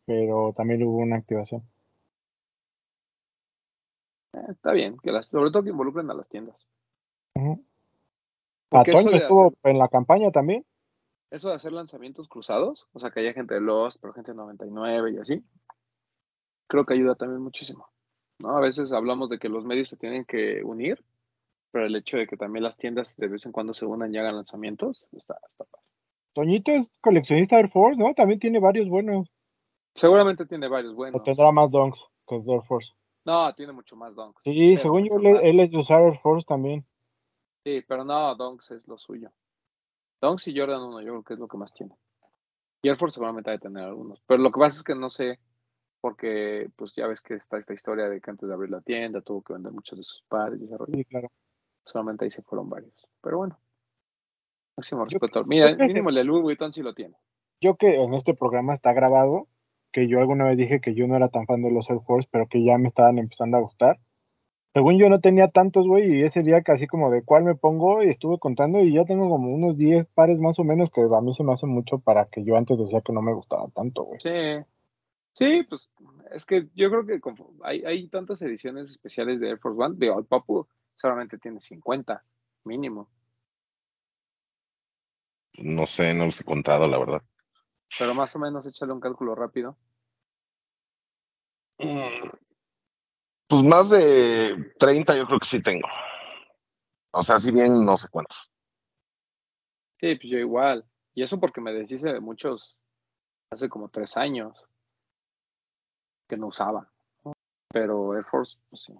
pero 0.05 0.53
también 0.57 0.83
hubo 0.83 0.97
una 0.97 1.15
activación. 1.15 1.63
Eh, 4.33 4.45
está 4.49 4.71
bien, 4.71 4.97
que 4.97 5.11
las, 5.11 5.27
sobre 5.27 5.51
todo 5.51 5.63
que 5.63 5.69
involucren 5.69 6.09
a 6.09 6.13
las 6.13 6.27
tiendas. 6.29 6.67
Atoño 8.73 9.11
de 9.11 9.17
estuvo 9.17 9.47
hacer- 9.47 9.57
en 9.71 9.77
la 9.79 9.87
campaña 9.89 10.31
también. 10.31 10.65
Eso 11.29 11.49
de 11.49 11.55
hacer 11.55 11.71
lanzamientos 11.73 12.27
cruzados, 12.27 12.87
o 12.93 12.99
sea, 12.99 13.09
que 13.11 13.21
haya 13.21 13.33
gente 13.33 13.53
de 13.53 13.61
Lost, 13.61 13.97
pero 14.01 14.13
gente 14.13 14.31
de 14.31 14.37
99 14.37 15.11
y 15.11 15.17
así, 15.17 15.43
creo 16.67 16.85
que 16.85 16.93
ayuda 16.93 17.15
también 17.15 17.41
muchísimo. 17.41 17.87
¿no? 18.39 18.57
A 18.57 18.61
veces 18.61 18.91
hablamos 18.91 19.29
de 19.29 19.39
que 19.39 19.49
los 19.49 19.65
medios 19.65 19.87
se 19.89 19.97
tienen 19.97 20.25
que 20.25 20.61
unir, 20.63 21.03
pero 21.71 21.85
el 21.85 21.95
hecho 21.95 22.17
de 22.17 22.27
que 22.27 22.37
también 22.37 22.63
las 22.63 22.75
tiendas 22.77 23.15
de 23.17 23.27
vez 23.27 23.45
en 23.45 23.51
cuando 23.51 23.73
se 23.73 23.85
unan 23.85 24.13
y 24.13 24.17
hagan 24.17 24.35
lanzamientos, 24.35 25.05
está, 25.11 25.37
está 25.49 25.63
padre. 25.65 25.85
Toñito 26.33 26.71
es 26.71 26.89
coleccionista 27.01 27.57
Air 27.57 27.69
Force, 27.69 27.99
¿no? 27.99 28.13
También 28.13 28.39
tiene 28.39 28.59
varios 28.59 28.87
buenos. 28.89 29.29
Seguramente 29.95 30.45
tiene 30.45 30.67
varios 30.69 30.93
O 30.93 30.95
buenos. 30.95 31.23
tendrá 31.23 31.51
más 31.51 31.69
donks 31.71 32.03
que 32.27 32.39
de 32.39 32.53
Air 32.53 32.63
Force. 32.63 32.91
No, 33.25 33.53
tiene 33.53 33.71
mucho 33.71 33.95
más 33.95 34.15
donks. 34.15 34.41
Sí, 34.43 34.77
según 34.77 35.07
yo, 35.07 35.17
él, 35.19 35.59
es 35.59 35.71
de 35.71 35.77
usar 35.77 36.01
Air 36.01 36.17
Force 36.19 36.45
también. 36.45 36.85
Sí, 37.63 37.83
pero 37.87 38.03
no, 38.03 38.35
Donks 38.35 38.71
es 38.71 38.87
lo 38.87 38.97
suyo. 38.97 39.31
Donks 40.19 40.47
y 40.47 40.57
Jordan 40.57 40.81
1, 40.81 41.01
yo 41.01 41.11
creo 41.11 41.23
que 41.23 41.33
es 41.35 41.39
lo 41.39 41.47
que 41.47 41.57
más 41.57 41.73
tiene. 41.73 41.95
Y 42.81 42.89
Air 42.89 42.97
Force 42.97 43.15
seguramente 43.15 43.51
ha 43.51 43.53
de 43.53 43.59
tener 43.59 43.83
algunos. 43.83 44.19
Pero 44.25 44.41
lo 44.41 44.51
que 44.51 44.59
pasa 44.59 44.77
es 44.77 44.83
que 44.83 44.95
no 44.95 45.09
sé, 45.09 45.39
porque 46.01 46.69
pues 46.75 46.93
ya 46.95 47.05
ves 47.05 47.21
que 47.21 47.35
está 47.35 47.57
esta 47.57 47.73
historia 47.73 48.09
de 48.09 48.19
que 48.19 48.31
antes 48.31 48.47
de 48.47 48.53
abrir 48.53 48.71
la 48.71 48.81
tienda 48.81 49.21
tuvo 49.21 49.43
que 49.43 49.53
vender 49.53 49.71
muchos 49.71 49.97
de 49.97 50.03
sus 50.03 50.23
padres 50.27 50.59
y 50.59 50.65
ese 50.65 50.77
rollo. 50.77 50.93
Sí, 50.93 51.05
claro. 51.05 51.31
Solamente 51.83 52.25
ahí 52.25 52.31
se 52.31 52.41
fueron 52.41 52.69
varios. 52.69 53.07
Pero 53.21 53.37
bueno. 53.37 53.59
Máximo 54.77 55.05
respeto. 55.05 55.43
Mira, 55.43 55.75
mínimo 55.75 56.09
el 56.09 56.15
de 56.15 56.23
Louis 56.23 56.41
Vuitton 56.41 56.73
sí 56.73 56.81
lo 56.81 56.95
tiene. 56.95 57.15
Yo 57.59 57.75
que 57.75 58.01
en 58.01 58.15
este 58.15 58.33
programa 58.33 58.73
está 58.73 58.93
grabado, 58.93 59.47
que 59.91 60.07
yo 60.07 60.19
alguna 60.19 60.45
vez 60.45 60.57
dije 60.57 60.81
que 60.81 60.93
yo 60.93 61.07
no 61.07 61.15
era 61.15 61.29
tan 61.29 61.45
fan 61.45 61.61
de 61.61 61.71
los 61.71 61.89
Air 61.89 61.99
Force, 62.01 62.27
pero 62.31 62.47
que 62.47 62.63
ya 62.63 62.77
me 62.77 62.87
estaban 62.87 63.17
empezando 63.19 63.57
a 63.57 63.61
gustar. 63.61 63.99
Según 64.73 64.97
yo 64.97 65.09
no 65.09 65.19
tenía 65.19 65.49
tantos, 65.49 65.85
güey, 65.85 66.19
y 66.19 66.23
ese 66.23 66.43
día 66.43 66.61
casi 66.61 66.87
como 66.87 67.11
de 67.11 67.23
cuál 67.23 67.43
me 67.43 67.55
pongo 67.55 68.03
y 68.03 68.09
estuve 68.09 68.39
contando 68.39 68.79
y 68.79 68.93
ya 68.93 69.03
tengo 69.03 69.29
como 69.29 69.53
unos 69.53 69.77
10 69.77 70.07
pares 70.13 70.39
más 70.39 70.59
o 70.59 70.63
menos 70.63 70.89
que 70.89 71.01
a 71.01 71.21
mí 71.21 71.33
se 71.33 71.43
me 71.43 71.51
hace 71.53 71.65
mucho 71.65 71.99
para 71.99 72.25
que 72.25 72.43
yo 72.45 72.55
antes 72.55 72.77
decía 72.77 73.01
que 73.01 73.11
no 73.11 73.21
me 73.21 73.33
gustaba 73.33 73.67
tanto, 73.75 74.03
güey. 74.03 74.19
Sí. 74.21 74.63
Sí, 75.33 75.63
pues 75.63 75.89
es 76.31 76.45
que 76.45 76.67
yo 76.75 76.89
creo 76.89 77.05
que 77.05 77.19
hay, 77.63 77.83
hay 77.83 78.07
tantas 78.09 78.41
ediciones 78.41 78.89
especiales 78.91 79.39
de 79.39 79.49
Air 79.49 79.59
Force 79.59 79.81
One. 79.81 79.95
Digo, 79.97 80.19
el 80.19 80.25
Papu 80.25 80.67
solamente 80.95 81.37
tiene 81.37 81.59
50, 81.59 82.23
mínimo. 82.65 83.09
No 85.59 85.85
sé, 85.85 86.13
no 86.13 86.25
los 86.27 86.39
he 86.39 86.43
contado, 86.43 86.87
la 86.87 86.97
verdad. 86.97 87.21
Pero 87.99 88.13
más 88.13 88.35
o 88.35 88.39
menos 88.39 88.65
échale 88.65 88.93
un 88.93 88.99
cálculo 88.99 89.35
rápido. 89.35 89.77
Mm, 91.79 92.29
Pues 93.47 93.63
más 93.63 93.89
de 93.89 94.73
30 94.79 95.17
yo 95.17 95.25
creo 95.25 95.39
que 95.39 95.47
sí 95.47 95.61
tengo. 95.61 95.87
O 97.11 97.23
sea, 97.23 97.39
si 97.39 97.51
bien 97.51 97.85
no 97.85 97.97
sé 97.97 98.07
cuántos. 98.09 98.49
Sí, 99.99 100.15
pues 100.15 100.31
yo 100.31 100.37
igual. 100.37 100.85
Y 101.13 101.23
eso 101.23 101.39
porque 101.39 101.59
me 101.59 101.73
deshice 101.73 102.13
de 102.13 102.21
muchos 102.21 102.79
hace 103.49 103.67
como 103.67 103.89
tres 103.89 104.15
años 104.15 104.57
que 106.27 106.37
no 106.37 106.47
usaba. 106.47 106.89
Pero 107.73 108.15
Air 108.15 108.25
Force, 108.25 108.57
pues 108.69 108.83
sí. 108.83 108.93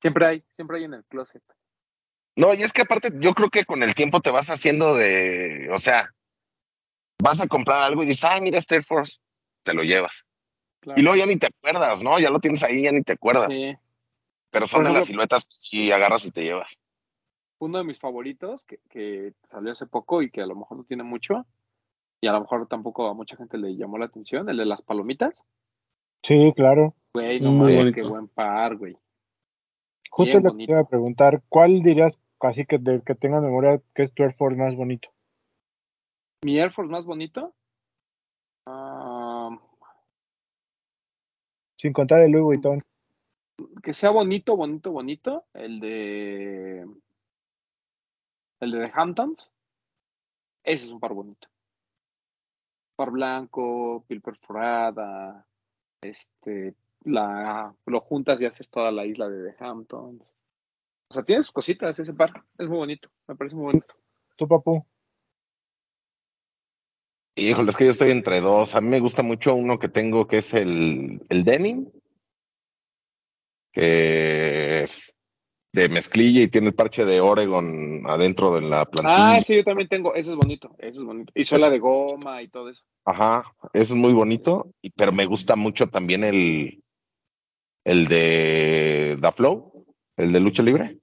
Siempre 0.00 0.26
hay, 0.26 0.44
siempre 0.50 0.78
hay 0.78 0.84
en 0.84 0.94
el 0.94 1.04
closet. 1.04 1.42
No, 2.34 2.52
y 2.54 2.62
es 2.62 2.72
que 2.72 2.82
aparte 2.82 3.12
yo 3.20 3.34
creo 3.34 3.50
que 3.50 3.64
con 3.64 3.82
el 3.82 3.94
tiempo 3.94 4.20
te 4.20 4.30
vas 4.30 4.48
haciendo 4.48 4.94
de, 4.94 5.68
o 5.72 5.78
sea, 5.78 6.12
vas 7.22 7.40
a 7.40 7.46
comprar 7.46 7.82
algo 7.82 8.02
y 8.02 8.06
dices, 8.06 8.24
ay, 8.24 8.40
mira 8.40 8.58
este 8.58 8.74
Air 8.74 8.84
Force, 8.84 9.18
te 9.62 9.74
lo 9.74 9.82
llevas. 9.84 10.24
Claro. 10.80 11.00
Y 11.00 11.04
luego 11.04 11.16
ya 11.16 11.26
ni 11.26 11.36
te 11.36 11.46
acuerdas, 11.46 12.02
¿no? 12.02 12.18
Ya 12.18 12.30
lo 12.30 12.40
tienes 12.40 12.62
ahí, 12.64 12.82
ya 12.82 12.90
ni 12.90 13.02
te 13.02 13.12
acuerdas. 13.12 13.48
Sí. 13.50 13.76
Pero 14.50 14.66
son 14.66 14.82
Por 14.82 14.92
de 14.92 14.98
las 14.98 15.06
siluetas 15.06 15.46
y 15.70 15.92
agarras 15.92 16.24
y 16.26 16.32
te 16.32 16.42
llevas. 16.42 16.76
Uno 17.60 17.78
de 17.78 17.84
mis 17.84 18.00
favoritos 18.00 18.64
que, 18.64 18.80
que 18.90 19.34
salió 19.44 19.70
hace 19.70 19.86
poco 19.86 20.20
y 20.22 20.30
que 20.30 20.42
a 20.42 20.46
lo 20.46 20.56
mejor 20.56 20.78
no 20.78 20.84
tiene 20.84 21.04
mucho, 21.04 21.46
y 22.20 22.26
a 22.26 22.32
lo 22.32 22.40
mejor 22.40 22.66
tampoco 22.66 23.06
a 23.08 23.14
mucha 23.14 23.36
gente 23.36 23.56
le 23.56 23.76
llamó 23.76 23.98
la 23.98 24.06
atención, 24.06 24.48
el 24.48 24.56
de 24.56 24.66
las 24.66 24.82
palomitas. 24.82 25.44
Sí, 26.24 26.52
claro. 26.56 26.94
Güey, 27.14 27.40
no 27.40 27.52
Muy 27.52 27.76
mames, 27.76 27.94
qué 27.94 28.02
buen 28.02 28.26
par, 28.26 28.76
güey. 28.76 28.96
Justo 30.10 30.40
lo 30.40 30.50
que 30.56 30.66
te 30.66 30.72
iba 30.72 30.80
a 30.80 30.88
preguntar, 30.88 31.42
¿cuál 31.48 31.82
dirías, 31.82 32.18
así 32.40 32.66
que 32.66 32.78
del 32.78 33.04
que 33.04 33.14
tengas 33.14 33.42
memoria, 33.42 33.80
que 33.94 34.02
es 34.02 34.12
tu 34.12 34.24
Air 34.24 34.34
Force 34.34 34.58
más 34.58 34.74
bonito? 34.74 35.08
¿Mi 36.44 36.58
Air 36.58 36.72
Force 36.72 36.90
más 36.90 37.04
bonito? 37.04 37.54
Ah, 38.66 39.50
Sin 41.76 41.92
contar 41.92 42.20
el 42.20 42.32
Louis 42.32 42.42
Vuitton. 42.44 42.82
que 43.82 43.92
sea 43.92 44.10
bonito, 44.10 44.56
bonito, 44.56 44.90
bonito, 44.90 45.44
el 45.54 45.78
de 45.80 46.86
el 48.60 48.70
de 48.70 48.86
The 48.86 48.92
Hamptons, 48.94 49.50
ese 50.64 50.86
es 50.86 50.92
un 50.92 51.00
par 51.00 51.12
bonito. 51.12 51.48
Par 52.96 53.10
blanco, 53.10 54.04
piel 54.06 54.20
perforada, 54.20 55.46
este, 56.00 56.74
la, 57.04 57.74
lo 57.86 58.00
juntas 58.00 58.40
y 58.40 58.46
haces 58.46 58.68
toda 58.70 58.92
la 58.92 59.04
isla 59.04 59.28
de 59.28 59.52
The 59.52 59.64
Hamptons. 59.64 60.22
O 60.22 61.14
sea, 61.14 61.24
tienes 61.24 61.50
cositas 61.50 61.98
ese 61.98 62.14
par, 62.14 62.32
es 62.58 62.68
muy 62.68 62.78
bonito, 62.78 63.08
me 63.26 63.36
parece 63.36 63.54
muy 63.56 63.66
bonito. 63.66 63.94
¿Tu 64.36 64.46
papu? 64.48 64.84
Híjole, 67.34 67.70
es 67.70 67.76
que 67.76 67.86
yo 67.86 67.92
estoy 67.92 68.10
entre 68.10 68.40
dos. 68.40 68.74
A 68.74 68.80
mí 68.80 68.88
me 68.88 69.00
gusta 69.00 69.22
mucho 69.22 69.54
uno 69.54 69.78
que 69.78 69.88
tengo 69.88 70.26
que 70.26 70.38
es 70.38 70.52
el, 70.52 71.22
el 71.28 71.44
denim, 71.44 71.90
que 73.72 74.82
es 74.82 75.14
de 75.72 75.88
mezclilla 75.88 76.42
y 76.42 76.48
tiene 76.48 76.68
el 76.68 76.74
parche 76.74 77.04
de 77.04 77.20
Oregon 77.20 78.02
adentro 78.06 78.54
de 78.54 78.60
la 78.60 78.84
plantilla. 78.84 79.38
Ah, 79.38 79.40
sí, 79.40 79.56
yo 79.56 79.64
también 79.64 79.88
tengo, 79.88 80.14
ese 80.14 80.32
es 80.32 80.36
bonito, 80.36 80.74
ese 80.78 80.98
es 81.00 81.04
bonito. 81.04 81.32
Y 81.34 81.44
suela 81.44 81.66
Es- 81.66 81.72
de 81.72 81.78
goma 81.78 82.42
y 82.42 82.48
todo 82.48 82.68
eso. 82.68 82.82
Ajá, 83.04 83.44
ese 83.72 83.82
es 83.84 83.92
muy 83.94 84.12
bonito, 84.12 84.70
y- 84.82 84.90
pero 84.90 85.10
me 85.12 85.24
gusta 85.26 85.56
mucho 85.56 85.88
también 85.88 86.22
el, 86.24 86.82
el 87.84 88.06
de 88.06 89.16
Da 89.18 89.32
Flow, 89.32 89.86
el 90.18 90.32
de 90.32 90.40
lucha 90.40 90.62
libre. 90.62 90.98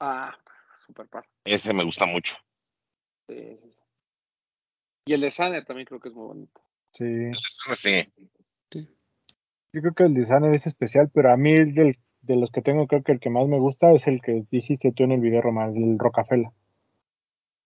Ah, 0.00 0.36
super 0.84 1.06
par. 1.08 1.24
Ese 1.44 1.72
me 1.72 1.84
gusta 1.84 2.04
mucho. 2.06 2.34
Sí, 3.28 3.36
sí, 3.36 3.58
sí. 3.62 3.67
Y 5.08 5.14
el 5.14 5.22
de 5.22 5.30
Sanner 5.30 5.64
también 5.64 5.86
creo 5.86 6.00
que 6.00 6.10
es 6.10 6.14
muy 6.14 6.26
bonito. 6.26 6.60
Sí. 6.92 7.30
Sí. 8.70 8.86
Yo 9.72 9.80
creo 9.80 9.94
que 9.94 10.02
el 10.04 10.12
design 10.12 10.52
es 10.52 10.66
especial, 10.66 11.10
pero 11.14 11.32
a 11.32 11.36
mí 11.38 11.54
el 11.54 11.72
del, 11.72 11.96
de 12.20 12.36
los 12.36 12.50
que 12.50 12.60
tengo, 12.60 12.86
creo 12.86 13.02
que 13.02 13.12
el 13.12 13.18
que 13.18 13.30
más 13.30 13.48
me 13.48 13.58
gusta 13.58 13.90
es 13.92 14.06
el 14.06 14.20
que 14.20 14.44
dijiste 14.50 14.92
tú 14.92 15.04
en 15.04 15.12
el 15.12 15.20
video, 15.20 15.40
Román, 15.40 15.74
el 15.74 15.98
Rocafela. 15.98 16.52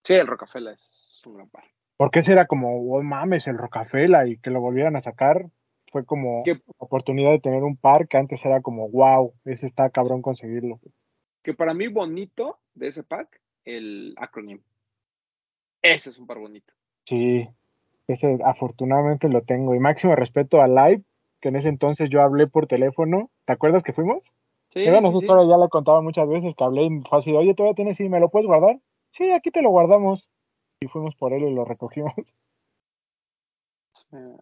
Sí, 0.04 0.14
el 0.14 0.28
Rockefeller 0.28 0.74
es 0.74 1.20
un 1.26 1.34
gran 1.34 1.48
par. 1.48 1.64
Porque 1.96 2.20
ese 2.20 2.30
era 2.30 2.46
como, 2.46 2.80
oh 2.94 3.02
mames, 3.02 3.48
el 3.48 3.58
Rocafela, 3.58 4.28
y 4.28 4.38
que 4.38 4.50
lo 4.50 4.60
volvieran 4.60 4.94
a 4.94 5.00
sacar, 5.00 5.50
fue 5.90 6.04
como 6.04 6.44
Que, 6.44 6.62
oportunidad 6.78 7.32
de 7.32 7.40
tener 7.40 7.64
un 7.64 7.76
par 7.76 8.06
que 8.06 8.18
antes 8.18 8.44
era 8.44 8.60
como, 8.60 8.88
wow, 8.88 9.34
ese 9.46 9.66
está 9.66 9.90
cabrón 9.90 10.22
conseguirlo. 10.22 10.78
que 11.42 11.54
para 11.54 11.74
mí 11.74 11.88
bonito 11.88 12.60
de 12.74 12.86
ese 12.86 13.02
pack, 13.02 13.40
el 13.64 14.14
acronym. 14.16 14.62
Ese 15.82 16.10
es 16.10 16.18
un 16.20 16.28
par 16.28 16.38
bonito. 16.38 16.72
Sí, 17.04 17.48
ese 18.08 18.38
afortunadamente 18.44 19.28
lo 19.28 19.42
tengo. 19.42 19.74
Y 19.74 19.80
máximo 19.80 20.14
respeto 20.14 20.60
a 20.60 20.68
Live, 20.68 21.02
que 21.40 21.48
en 21.48 21.56
ese 21.56 21.68
entonces 21.68 22.10
yo 22.10 22.20
hablé 22.20 22.46
por 22.46 22.66
teléfono. 22.66 23.30
¿Te 23.44 23.52
acuerdas 23.52 23.82
que 23.82 23.92
fuimos? 23.92 24.32
Sí, 24.70 24.84
bueno, 24.84 25.08
sí, 25.08 25.08
esa 25.08 25.18
sí. 25.18 25.24
historia 25.24 25.48
ya 25.48 25.58
la 25.58 25.66
he 25.66 25.70
contado 25.70 26.02
muchas 26.02 26.28
veces, 26.28 26.54
que 26.56 26.64
hablé 26.64 26.84
y 26.84 27.00
fue 27.08 27.18
así, 27.18 27.32
oye, 27.32 27.54
todavía 27.54 27.74
tienes, 27.74 27.96
sí, 27.96 28.08
¿me 28.08 28.20
lo 28.20 28.30
puedes 28.30 28.46
guardar? 28.46 28.80
Sí, 29.10 29.30
aquí 29.30 29.50
te 29.50 29.62
lo 29.62 29.70
guardamos. 29.70 30.30
Y 30.80 30.88
fuimos 30.88 31.14
por 31.14 31.32
él 31.32 31.42
y 31.42 31.54
lo 31.54 31.64
recogimos. 31.64 32.14
Eh, 34.14 34.36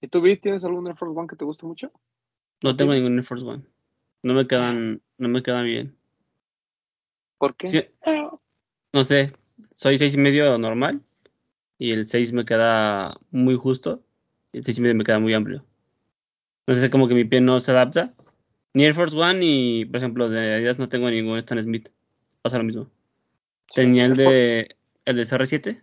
¿Y 0.00 0.08
tú, 0.08 0.20
Vic, 0.20 0.40
tienes 0.42 0.64
algún 0.64 0.88
Air 0.88 0.96
Force 0.96 1.16
One 1.16 1.28
que 1.28 1.36
te 1.36 1.44
guste 1.44 1.64
mucho? 1.64 1.92
No 2.60 2.74
tengo 2.74 2.92
ningún 2.92 3.16
Air 3.16 3.24
Force 3.24 3.44
One. 3.44 3.64
No 4.22 4.34
me 4.34 4.48
quedan, 4.48 5.00
no 5.16 5.28
me 5.28 5.44
quedan 5.44 5.64
bien. 5.64 5.96
¿Por 7.38 7.54
qué? 7.54 7.68
Sí, 7.68 7.84
no 8.92 9.04
sé, 9.04 9.32
soy 9.74 9.98
seis 9.98 10.14
y 10.14 10.18
medio 10.18 10.58
normal 10.58 11.02
y 11.78 11.92
el 11.92 12.06
6 12.06 12.32
me 12.32 12.44
queda 12.44 13.18
muy 13.30 13.54
justo 13.54 14.02
y 14.52 14.58
el 14.58 14.64
seis 14.64 14.78
y 14.78 14.80
medio 14.80 14.96
me 14.96 15.04
queda 15.04 15.18
muy 15.18 15.34
amplio. 15.34 15.64
No 16.66 16.74
sé, 16.74 16.90
como 16.90 17.08
que 17.08 17.14
mi 17.14 17.24
pie 17.24 17.40
no 17.40 17.60
se 17.60 17.70
adapta. 17.70 18.14
Ni 18.74 18.84
Air 18.84 18.94
Force 18.94 19.16
One 19.16 19.40
y, 19.42 19.84
por 19.86 19.96
ejemplo, 19.96 20.28
de 20.28 20.54
Adidas 20.54 20.78
no 20.78 20.88
tengo 20.88 21.10
ningún 21.10 21.38
Stan 21.38 21.62
Smith. 21.62 21.88
Pasa 22.42 22.58
lo 22.58 22.64
mismo. 22.64 22.90
Sí, 23.68 23.76
Tenía 23.76 24.06
el 24.06 24.16
de 24.16 24.76
el 25.04 25.16
de 25.16 25.22
CR7, 25.22 25.82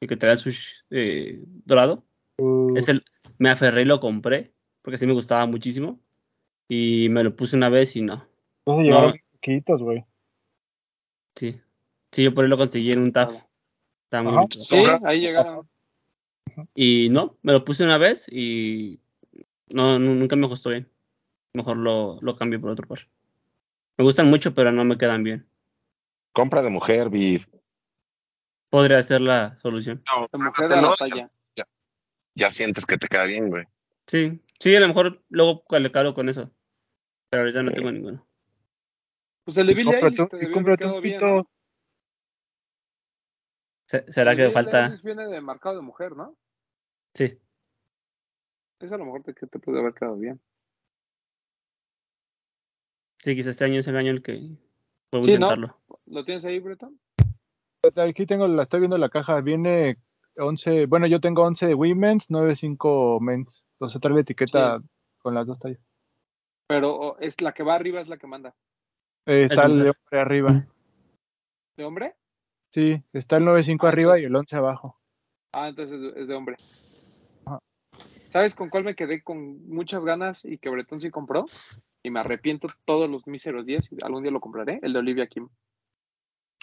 el 0.00 0.08
que 0.08 0.16
trae 0.16 0.32
el 0.32 0.38
sush 0.38 0.82
eh, 0.90 1.42
dorado. 1.64 2.04
Uh, 2.38 2.76
Es 2.76 2.88
el, 2.88 3.04
me 3.38 3.48
aferré 3.48 3.82
y 3.82 3.84
lo 3.86 4.00
compré, 4.00 4.52
porque 4.82 4.98
sí 4.98 5.06
me 5.06 5.14
gustaba 5.14 5.46
muchísimo. 5.46 5.98
Y 6.68 7.08
me 7.10 7.24
lo 7.24 7.34
puse 7.34 7.56
una 7.56 7.70
vez 7.70 7.96
y 7.96 8.02
no. 8.02 8.28
no 8.66 8.76
se 8.76 8.82
llevaron 8.82 9.14
no. 9.66 9.78
güey. 9.78 10.04
Sí. 11.36 11.60
Sí, 12.16 12.22
yo 12.22 12.32
por 12.32 12.44
ahí 12.44 12.48
lo 12.50 12.56
conseguí 12.56 12.92
en 12.92 13.00
un 13.00 13.12
TAF. 13.12 13.34
Estaba 14.04 14.22
muy 14.22 14.38
Ajá. 14.38 14.46
Sí, 14.50 14.76
ahí 15.04 15.20
llegaron. 15.20 15.68
Y 16.74 17.08
no, 17.10 17.36
me 17.42 17.52
lo 17.52 17.62
puse 17.62 17.84
una 17.84 17.98
vez 17.98 18.26
y 18.32 18.98
no, 19.74 19.98
nu- 19.98 20.14
nunca 20.14 20.34
me 20.34 20.46
gustó 20.46 20.70
bien. 20.70 20.90
Mejor 21.52 21.76
lo, 21.76 22.16
lo 22.22 22.34
cambio 22.34 22.58
por 22.58 22.70
otro 22.70 22.88
par. 22.88 23.06
Me 23.98 24.04
gustan 24.04 24.30
mucho, 24.30 24.54
pero 24.54 24.72
no 24.72 24.82
me 24.86 24.96
quedan 24.96 25.24
bien. 25.24 25.46
Compra 26.32 26.62
de 26.62 26.70
mujer, 26.70 27.10
Vid. 27.10 27.42
Podría 28.70 29.02
ser 29.02 29.20
la 29.20 29.58
solución. 29.60 30.02
No, 30.16 30.26
La 30.32 30.38
mujer 30.38 30.68
de 30.70 30.76
la 30.80 30.94
talla. 30.96 31.30
ya 32.34 32.50
sientes 32.50 32.86
que 32.86 32.96
te 32.96 33.08
queda 33.08 33.24
bien, 33.24 33.50
güey. 33.50 33.66
Sí, 34.06 34.40
sí, 34.58 34.74
a 34.74 34.80
lo 34.80 34.88
mejor 34.88 35.22
luego 35.28 35.64
le 35.78 35.92
calo 35.92 36.14
con 36.14 36.30
eso. 36.30 36.50
Pero 37.28 37.42
ahorita 37.42 37.62
no 37.62 37.68
Sí. 37.72 37.74
tengo 37.76 37.92
ninguno. 37.92 38.26
Pues 39.44 39.58
el 39.58 39.66
de 39.66 39.72
Y 39.72 39.76
Billie 39.76 39.92
cómprate 40.00 40.06
Eilish 40.06 40.20
un- 40.22 40.28
te 40.30 40.36
y 40.36 40.40
debió 40.40 40.54
haber 40.56 40.64
cómprate 40.64 40.84
un 40.86 40.90
quedado 40.90 41.02
bien. 41.02 41.14
pito. 41.44 41.50
¿No? 43.86 44.00
Se- 44.04 44.12
¿Será 44.12 44.34
que 44.36 44.42
de 44.42 44.50
falta? 44.50 44.98
Viene 45.02 45.26
de 45.26 45.40
marcado 45.40 45.76
de 45.76 45.82
mujer, 45.82 46.16
¿no? 46.16 46.36
Sí. 47.14 47.38
Eso 48.80 48.94
a 48.94 48.98
lo 48.98 49.04
mejor 49.06 49.22
te, 49.22 49.32
puede 49.58 49.80
haber 49.80 49.94
quedado 49.94 50.16
bien. 50.16 50.40
Sí, 53.22 53.34
quizás 53.34 53.52
este 53.52 53.64
año 53.64 53.80
es 53.80 53.88
el 53.88 53.96
año 53.96 54.10
en 54.10 54.16
el 54.16 54.22
que 54.22 54.32
puedo 55.10 55.24
Sí, 55.24 55.30
¿no? 55.32 55.36
intentarlo. 55.36 55.80
¿Lo 56.06 56.24
tienes 56.24 56.44
ahí, 56.44 56.60
Breton? 56.60 56.98
Aquí 57.96 58.26
tengo, 58.26 58.46
la 58.46 58.64
estoy 58.64 58.80
viendo 58.80 58.98
la 58.98 59.08
caja. 59.08 59.40
Viene 59.40 59.98
11, 60.36 60.86
bueno, 60.86 61.06
yo 61.06 61.20
tengo 61.20 61.42
11 61.42 61.74
women's, 61.74 62.28
9.5 62.28 63.20
men's. 63.20 63.64
Entonces 63.74 64.00
trae 64.00 64.14
la 64.14 64.20
etiqueta 64.20 64.80
con 65.18 65.34
las 65.34 65.46
dos 65.46 65.58
tallas. 65.58 65.80
Pero 66.68 67.18
es 67.20 67.40
la 67.40 67.52
que 67.52 67.62
va 67.62 67.74
arriba 67.76 68.00
es 68.00 68.08
la 68.08 68.16
que 68.16 68.26
manda. 68.26 68.54
Eh, 69.26 69.44
Es 69.44 69.50
está 69.52 69.66
de 69.68 69.72
el 69.74 69.82
de 69.84 69.90
hombre 69.90 70.20
arriba. 70.20 70.66
¿De 71.76 71.84
hombre? 71.84 72.16
Sí, 72.76 73.02
está 73.14 73.38
el 73.38 73.44
9.5 73.44 73.86
Ah, 73.86 73.88
arriba 73.88 74.18
y 74.20 74.24
el 74.24 74.36
11 74.36 74.54
abajo. 74.54 75.00
Ah, 75.54 75.68
entonces 75.68 75.98
es 76.14 76.28
de, 76.28 76.34
hombre. 76.34 76.56
Ajá. 77.46 77.58
¿Sabes 78.28 78.54
con 78.54 78.68
cuál 78.68 78.84
me 78.84 78.94
quedé 78.94 79.22
con 79.22 79.66
muchas 79.66 80.04
ganas 80.04 80.44
y 80.44 80.58
que 80.58 80.68
Bretón 80.68 81.00
sí 81.00 81.10
compró? 81.10 81.46
Y 82.02 82.10
me 82.10 82.20
arrepiento 82.20 82.68
todos 82.84 83.08
los 83.08 83.26
míseros 83.26 83.64
días. 83.64 83.88
y 83.90 83.96
Algún 84.04 84.24
día 84.24 84.30
lo 84.30 84.40
compraré. 84.40 84.78
El 84.82 84.92
de 84.92 84.98
Olivia 84.98 85.26
Kim. 85.26 85.48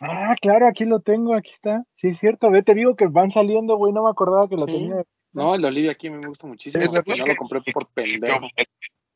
Ah, 0.01 0.36
claro, 0.39 0.68
aquí 0.68 0.86
lo 0.86 0.99
tengo, 0.99 1.34
aquí 1.34 1.49
está. 1.49 1.84
Sí, 1.95 2.09
es 2.09 2.20
cierto, 2.20 2.51
ve, 2.51 2.61
te 2.61 2.76
digo 2.76 2.95
que 2.95 3.07
van 3.07 3.32
saliendo, 3.32 3.76
güey, 3.78 3.91
no 3.91 4.03
me 4.03 4.11
acordaba 4.11 4.47
que 4.47 4.55
lo 4.55 4.68
Sí. 4.68 4.72
tenía. 4.72 5.03
No, 5.32 5.55
el 5.55 5.64
de 5.64 5.68
Olivia 5.68 5.95
Kim 5.95 6.14
me 6.14 6.28
gusta 6.28 6.45
muchísimo. 6.45 6.84
Ese 6.84 7.01
y 7.07 7.18
no 7.18 7.26
lo 7.26 7.36
compré 7.36 7.59
por 7.74 7.88
pendejo. 7.88 8.39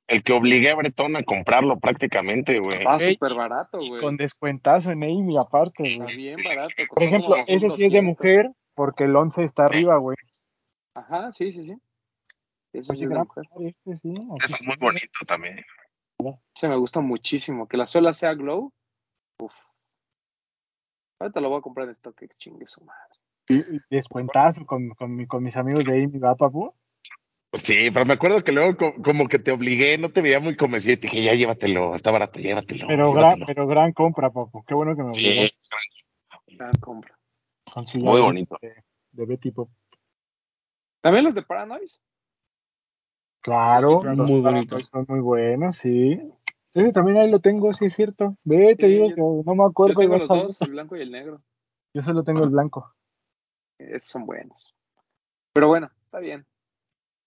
El- 0.07 0.23
que 0.23 0.33
obligué 0.33 0.71
a 0.71 0.75
Bretón 0.75 1.15
a 1.15 1.23
comprarlo 1.23 1.79
prácticamente, 1.79 2.59
güey. 2.59 2.83
Va 2.83 2.95
Güey, 2.95 3.13
súper 3.13 3.33
barato, 3.33 3.77
güey. 3.79 4.01
con 4.01 4.17
descuentazo 4.17 4.91
en 4.91 5.03
Amy 5.03 5.37
aparte, 5.37 5.83
Está 5.83 6.03
güey. 6.03 6.15
bien 6.17 6.39
barato. 6.43 6.73
Por 6.89 7.03
ejemplo, 7.03 7.35
ese 7.47 7.59
sí 7.59 7.85
es 7.85 7.91
de 7.91 8.01
200. 8.01 8.03
mujer 8.03 8.51
porque 8.73 9.03
el 9.05 9.15
11 9.15 9.43
está 9.43 9.65
arriba, 9.65 9.97
güey. 9.97 10.17
Ajá, 10.95 11.31
sí, 11.31 11.51
sí, 11.51 11.65
sí. 11.65 11.75
Ese 12.73 12.95
sí 12.95 13.03
es 13.03 13.09
de 13.09 13.15
mujer. 13.15 13.43
este, 13.59 13.97
sí. 13.97 14.13
Ese 14.37 14.53
es 14.55 14.61
muy 14.63 14.75
bonito 14.77 15.19
también. 15.27 15.63
Ese 16.55 16.67
me 16.67 16.75
gusta 16.77 16.99
muchísimo. 17.01 17.67
Que 17.67 17.77
la 17.77 17.85
suela 17.85 18.11
sea 18.13 18.33
glow. 18.33 18.71
Uf. 19.39 19.53
Ahorita 21.19 21.39
lo 21.41 21.49
voy 21.49 21.59
a 21.59 21.61
comprar 21.61 21.85
en 21.87 21.91
stock, 21.91 22.15
que 22.15 22.27
chingue 22.37 22.67
su 22.67 22.83
madre. 22.83 23.01
Y- 23.49 23.75
y 23.77 23.79
Descuentazo 23.89 24.65
con, 24.65 24.89
con, 24.89 25.25
con 25.25 25.43
mis 25.43 25.55
amigos 25.55 25.83
de 25.85 26.03
Amy, 26.03 26.19
¿va, 26.19 26.35
papu? 26.35 26.73
Sí, 27.53 27.89
pero 27.91 28.05
me 28.05 28.13
acuerdo 28.13 28.43
que 28.43 28.51
luego 28.51 28.75
co- 28.77 29.01
como 29.01 29.27
que 29.27 29.39
te 29.39 29.51
obligué, 29.51 29.97
no 29.97 30.11
te 30.11 30.21
veía 30.21 30.39
muy 30.39 30.55
convencido 30.57 30.93
y 30.93 30.97
te 30.97 31.07
dije, 31.07 31.23
ya 31.23 31.33
llévatelo, 31.33 31.95
está 31.95 32.11
barato, 32.11 32.39
llévatelo. 32.39 32.87
Pero 32.87 33.11
gran, 33.13 33.39
pero 33.45 33.67
gran 33.67 33.93
compra, 33.93 34.29
papu. 34.29 34.63
Qué 34.65 34.73
bueno 34.73 34.95
que 34.95 35.03
me 35.03 35.13
Sí, 35.13 35.49
Gran 36.47 36.73
compra. 36.79 37.17
muy 37.95 38.21
bonito. 38.21 38.57
De, 38.61 38.73
de 39.11 39.25
Betty 39.25 39.51
Pop. 39.51 39.69
También 41.01 41.23
los 41.25 41.35
de 41.35 41.41
Paranoise. 41.41 41.99
Claro, 43.41 44.01
muy 44.03 44.41
bonitos. 44.41 44.87
Son 44.89 45.05
muy 45.07 45.21
buenos, 45.21 45.75
sí. 45.77 46.19
Ese 46.73 46.91
también 46.91 47.17
ahí 47.17 47.31
lo 47.31 47.39
tengo, 47.39 47.71
sí 47.73 47.85
es 47.85 47.93
cierto. 47.95 48.35
Ve, 48.43 48.75
te 48.75 48.87
Sí, 48.87 48.93
digo 48.93 49.09
yo- 49.09 49.15
que 49.15 49.21
no 49.21 49.55
me 49.55 49.63
acuerdo. 49.63 49.93
Yo 49.93 49.99
tengo 49.99 50.17
los 50.17 50.27
dos, 50.27 50.61
el 50.61 50.71
blanco 50.71 50.97
y 50.97 51.01
el 51.01 51.11
negro. 51.11 51.41
Yo 51.93 52.01
solo 52.03 52.23
tengo 52.23 52.43
el 52.43 52.49
blanco. 52.49 52.93
Esos 53.79 54.09
son 54.09 54.25
buenos. 54.25 54.75
Pero 55.53 55.69
bueno, 55.69 55.89
está 56.03 56.19
bien. 56.19 56.45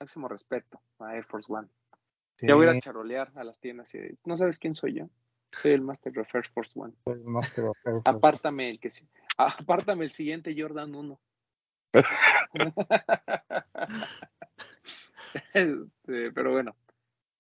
Máximo 0.01 0.29
respeto 0.29 0.81
a 0.99 1.15
Air 1.15 1.25
Force 1.25 1.53
One. 1.53 1.69
Sí, 2.37 2.47
Ya 2.47 2.55
voy 2.55 2.67
a 2.67 2.71
ir 2.71 2.79
a 2.79 2.81
charolear 2.81 3.31
a 3.35 3.45
las 3.45 3.61
tiendas 3.61 3.95
y 3.95 3.99
no 4.25 4.35
sabes 4.35 4.59
quién 4.59 4.75
soy 4.75 4.95
yo. 4.95 5.11
Soy 5.53 5.73
el 5.73 5.83
Master 5.83 6.19
of 6.19 6.35
Air 6.35 6.49
Force 6.49 6.73
One. 6.79 6.95
el 7.05 7.21
Master 7.25 7.65
of 7.67 7.77
Air 7.85 7.97
Force. 7.97 8.11
Apártame 8.11 8.71
el 8.71 8.81
que 8.81 8.89
sí. 8.89 9.07
Apártame 9.37 10.05
el 10.07 10.11
siguiente 10.11 10.55
Jordan 10.57 10.95
1. 10.95 11.21
Este, 15.55 16.33
pero 16.33 16.51
bueno. 16.51 16.75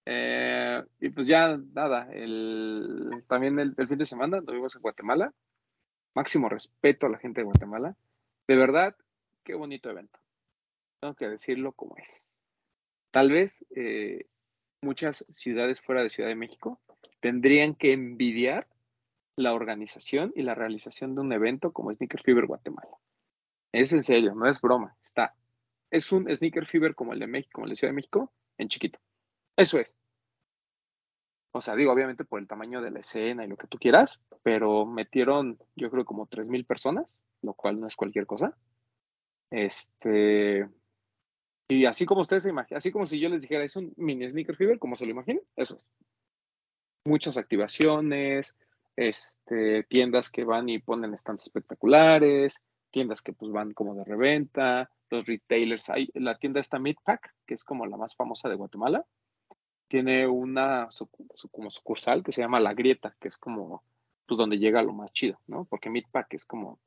Eh, 0.06 0.80
y 1.00 1.08
pues 1.08 1.26
ya 1.26 1.56
nada, 1.72 2.08
el, 2.12 3.24
también 3.26 3.58
el, 3.58 3.74
el 3.76 3.88
fin 3.88 3.98
de 3.98 4.04
semana 4.04 4.38
estuvimos 4.38 4.76
en 4.76 4.82
Guatemala. 4.82 5.34
Máximo 6.14 6.48
respeto 6.48 7.06
a 7.06 7.10
la 7.10 7.18
gente 7.18 7.40
de 7.40 7.46
Guatemala. 7.46 7.96
De 8.46 8.54
verdad, 8.56 8.94
qué 9.42 9.54
bonito 9.54 9.90
evento. 9.90 10.20
Tengo 11.00 11.14
que 11.14 11.28
decirlo 11.28 11.72
como 11.72 11.96
es. 11.96 12.39
Tal 13.10 13.30
vez 13.30 13.64
eh, 13.74 14.26
muchas 14.82 15.24
ciudades 15.30 15.80
fuera 15.80 16.02
de 16.02 16.10
Ciudad 16.10 16.28
de 16.28 16.36
México 16.36 16.80
tendrían 17.20 17.74
que 17.74 17.92
envidiar 17.92 18.68
la 19.36 19.54
organización 19.54 20.32
y 20.34 20.42
la 20.42 20.54
realización 20.54 21.14
de 21.14 21.22
un 21.22 21.32
evento 21.32 21.72
como 21.72 21.92
Sneaker 21.92 22.22
Fever 22.22 22.46
Guatemala. 22.46 22.90
Es 23.72 23.92
en 23.92 24.02
serio, 24.02 24.34
no 24.34 24.48
es 24.48 24.60
broma. 24.60 24.96
Está. 25.02 25.34
Es 25.90 26.12
un 26.12 26.32
Sneaker 26.34 26.66
Fever 26.66 26.94
como 26.94 27.12
el 27.12 27.20
de 27.20 27.26
México, 27.26 27.52
como 27.54 27.66
el 27.66 27.76
Ciudad 27.76 27.90
de 27.90 27.96
México, 27.96 28.32
en 28.58 28.68
chiquito. 28.68 28.98
Eso 29.56 29.78
es. 29.78 29.96
O 31.52 31.60
sea, 31.60 31.74
digo, 31.74 31.92
obviamente 31.92 32.24
por 32.24 32.40
el 32.40 32.46
tamaño 32.46 32.80
de 32.80 32.90
la 32.90 33.00
escena 33.00 33.44
y 33.44 33.48
lo 33.48 33.56
que 33.56 33.66
tú 33.66 33.78
quieras, 33.78 34.20
pero 34.42 34.86
metieron, 34.86 35.58
yo 35.74 35.90
creo, 35.90 36.04
como 36.04 36.28
3.000 36.28 36.64
personas, 36.64 37.14
lo 37.42 37.54
cual 37.54 37.80
no 37.80 37.86
es 37.86 37.96
cualquier 37.96 38.26
cosa. 38.26 38.56
Este. 39.50 40.68
Y 41.70 41.86
así 41.86 42.04
como 42.04 42.22
ustedes 42.22 42.42
se 42.42 42.50
imaginan, 42.50 42.78
así 42.78 42.90
como 42.90 43.06
si 43.06 43.20
yo 43.20 43.28
les 43.28 43.42
dijera, 43.42 43.62
es 43.62 43.76
un 43.76 43.92
mini 43.96 44.28
Sneaker 44.28 44.56
Fever, 44.56 44.78
como 44.80 44.96
se 44.96 45.04
lo 45.04 45.12
imaginen, 45.12 45.42
eso 45.54 45.78
es. 45.78 45.86
Muchas 47.04 47.36
activaciones, 47.36 48.56
este, 48.96 49.84
tiendas 49.84 50.30
que 50.30 50.44
van 50.44 50.68
y 50.68 50.80
ponen 50.80 51.16
stands 51.16 51.44
espectaculares, 51.44 52.60
tiendas 52.90 53.22
que 53.22 53.32
pues 53.32 53.52
van 53.52 53.72
como 53.72 53.94
de 53.94 54.04
reventa, 54.04 54.90
los 55.10 55.24
retailers, 55.26 55.88
hay 55.90 56.10
la 56.14 56.38
tienda 56.38 56.60
esta 56.60 56.80
Midpack, 56.80 57.34
que 57.46 57.54
es 57.54 57.62
como 57.62 57.86
la 57.86 57.96
más 57.96 58.16
famosa 58.16 58.48
de 58.48 58.56
Guatemala, 58.56 59.06
tiene 59.86 60.26
una 60.26 60.88
como 61.52 61.70
sucursal 61.70 62.24
que 62.24 62.32
se 62.32 62.42
llama 62.42 62.58
La 62.58 62.74
Grieta, 62.74 63.16
que 63.20 63.28
es 63.28 63.38
como 63.38 63.84
pues 64.26 64.38
donde 64.38 64.58
llega 64.58 64.82
lo 64.82 64.92
más 64.92 65.12
chido, 65.12 65.38
¿no? 65.46 65.66
Porque 65.66 65.88
Midpack 65.88 66.34
es 66.34 66.44
como, 66.44 66.80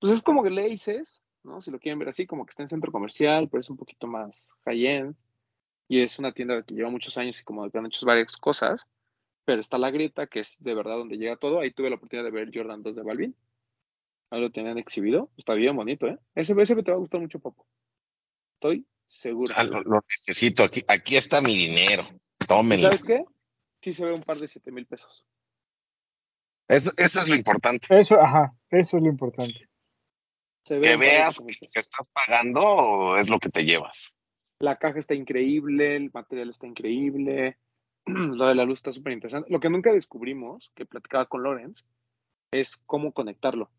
pues 0.00 0.12
es 0.12 0.22
como 0.22 0.42
que 0.44 0.50
le 0.50 0.68
dices, 0.68 1.22
¿no? 1.44 1.60
Si 1.60 1.70
lo 1.70 1.78
quieren 1.78 1.98
ver 1.98 2.08
así, 2.08 2.26
como 2.26 2.44
que 2.44 2.50
está 2.50 2.62
en 2.62 2.68
centro 2.68 2.92
comercial, 2.92 3.48
pero 3.48 3.60
es 3.60 3.70
un 3.70 3.76
poquito 3.76 4.06
más 4.06 4.54
high-end, 4.64 5.16
y 5.88 6.00
es 6.00 6.18
una 6.18 6.32
tienda 6.32 6.62
que 6.62 6.74
lleva 6.74 6.90
muchos 6.90 7.18
años 7.18 7.40
y 7.40 7.44
como 7.44 7.68
que 7.70 7.78
han 7.78 7.86
hecho 7.86 8.06
varias 8.06 8.36
cosas, 8.36 8.86
pero 9.44 9.60
está 9.60 9.78
La 9.78 9.90
Grieta, 9.90 10.26
que 10.26 10.40
es 10.40 10.56
de 10.60 10.74
verdad 10.74 10.96
donde 10.96 11.18
llega 11.18 11.36
todo, 11.36 11.60
ahí 11.60 11.72
tuve 11.72 11.90
la 11.90 11.96
oportunidad 11.96 12.24
de 12.24 12.30
ver 12.30 12.50
Jordan 12.54 12.82
2 12.82 12.96
de 12.96 13.02
Balvin, 13.02 13.36
ahí 14.30 14.40
lo 14.40 14.50
tenían 14.50 14.78
exhibido, 14.78 15.30
está 15.36 15.54
bien 15.54 15.76
bonito, 15.76 16.06
¿eh? 16.06 16.18
Ese, 16.34 16.54
ese 16.60 16.82
te 16.82 16.90
va 16.90 16.96
a 16.96 17.00
gustar 17.00 17.20
mucho, 17.20 17.40
Papo. 17.40 17.66
Estoy 18.54 18.86
seguro. 19.08 19.52
Ah, 19.56 19.64
lo, 19.64 19.82
lo 19.82 20.00
necesito, 20.08 20.62
aquí, 20.64 20.84
aquí 20.86 21.16
está 21.16 21.40
mi 21.40 21.56
dinero, 21.56 22.08
¿Y 22.40 22.46
tómenlo. 22.46 22.84
sabes 22.88 23.04
qué? 23.04 23.24
Sí 23.82 23.92
se 23.92 24.04
ve 24.04 24.12
un 24.12 24.22
par 24.22 24.36
de 24.38 24.46
7 24.48 24.70
mil 24.70 24.86
pesos. 24.86 25.26
Eso, 26.68 26.92
eso 26.96 27.20
es 27.20 27.28
lo 27.28 27.34
importante, 27.34 27.86
Eso, 27.98 28.18
ajá, 28.18 28.54
eso 28.70 28.96
es 28.96 29.02
lo 29.02 29.08
importante. 29.10 29.68
Se 30.64 30.80
que 30.80 30.96
veas 30.96 31.34
7,000 31.34 31.46
pesos. 31.46 31.68
que 31.72 31.80
estás 31.80 32.08
pagando 32.12 33.16
es 33.16 33.28
lo 33.28 33.38
que 33.38 33.48
te 33.50 33.64
llevas. 33.64 34.12
La 34.58 34.78
caja 34.78 34.98
está 34.98 35.14
increíble, 35.14 35.96
el 35.96 36.10
material 36.12 36.50
está 36.50 36.66
increíble, 36.66 37.58
lo 38.06 38.46
de 38.46 38.54
la 38.54 38.64
luz 38.64 38.78
está 38.78 38.92
súper 38.92 39.12
interesante. 39.12 39.50
Lo 39.50 39.60
que 39.60 39.70
nunca 39.70 39.92
descubrimos, 39.92 40.70
que 40.74 40.86
platicaba 40.86 41.26
con 41.26 41.42
Lorenz, 41.42 41.84
es 42.52 42.76
cómo 42.86 43.12
conectarlo. 43.12 43.70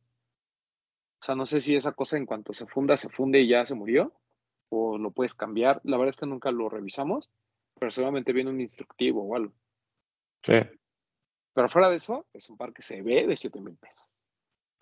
O 1.22 1.26
sea, 1.26 1.36
no 1.36 1.46
sé 1.46 1.62
si 1.62 1.76
esa 1.76 1.94
cosa 1.94 2.18
en 2.18 2.26
cuanto 2.26 2.52
se 2.52 2.66
funda, 2.66 2.98
se 2.98 3.08
funde 3.10 3.40
y 3.40 3.48
ya 3.48 3.66
se 3.66 3.76
murió, 3.76 4.12
o 4.70 4.98
lo 4.98 5.12
puedes 5.12 5.34
cambiar. 5.34 5.80
La 5.86 5.98
verdad 5.98 6.10
es 6.10 6.18
que 6.18 6.26
nunca 6.26 6.52
lo 6.52 6.68
revisamos, 6.68 7.30
pero 7.80 7.92
seguramente 7.92 8.34
viene 8.34 8.50
un 8.50 8.60
instructivo 8.60 9.24
o 9.24 9.36
algo. 9.36 9.54
Sí, 10.42 10.60
Pero 11.54 11.70
fuera 11.70 11.90
de 11.90 11.96
eso, 11.96 12.26
es 12.34 12.50
un 12.50 12.58
par 12.58 12.74
que 12.74 12.82
se 12.82 13.02
ve 13.02 13.26
de 13.26 13.38
7 13.38 13.62
mil 13.62 13.78
pesos. 13.78 14.06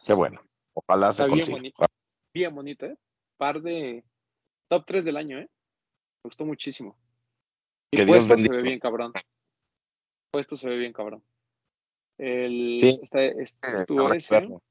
qué 0.03 0.13
bueno. 0.13 0.41
Ojalá 0.73 1.11
se 1.13 1.23
Está 1.23 1.33
bien 1.33 1.49
bonito. 1.49 1.85
bien 2.33 2.55
bonito, 2.55 2.85
¿eh? 2.85 2.97
Par 3.37 3.61
de 3.61 4.03
top 4.69 4.85
3 4.85 5.05
del 5.05 5.17
año, 5.17 5.37
¿eh? 5.39 5.49
Me 6.23 6.27
gustó 6.29 6.45
muchísimo. 6.45 6.95
Y 7.91 7.97
Que 7.97 8.05
Dios 8.05 8.25
puesto 8.25 8.37
se 8.37 8.49
ve 8.49 8.61
bien 8.61 8.79
cabrón. 8.79 9.11
Puesto 10.31 10.55
se 10.55 10.69
ve 10.69 10.77
bien 10.77 10.93
cabrón. 10.93 11.23
El, 12.17 12.77
Sí. 12.79 12.99
está- 13.01 13.23
est- 13.23 13.63
Eh, 13.65 13.79
estuvo 13.79 14.13
ese. 14.13 14.35
verlo. 14.35 14.61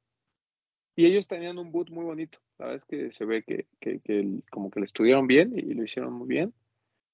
Y 0.97 1.07
ellos 1.07 1.27
tenían 1.27 1.59
un 1.59 1.71
boot 1.73 1.91
muy 1.91 2.05
bonito. 2.05 2.39
La 2.59 2.67
verdad 2.67 2.77
es 2.77 2.85
que 2.85 3.13
se 3.13 3.25
ve 3.25 3.43
que, 3.43 3.67
que- 3.81 4.01
que 4.01 4.21
el- 4.21 4.45
como 4.51 4.71
que 4.71 4.81
lo 4.81 4.85
estudiaron 4.85 5.27
bien 5.27 5.53
y 5.59 5.75
lo 5.75 5.83
hicieron 5.85 6.13
muy 6.13 6.29
bien. 6.29 6.55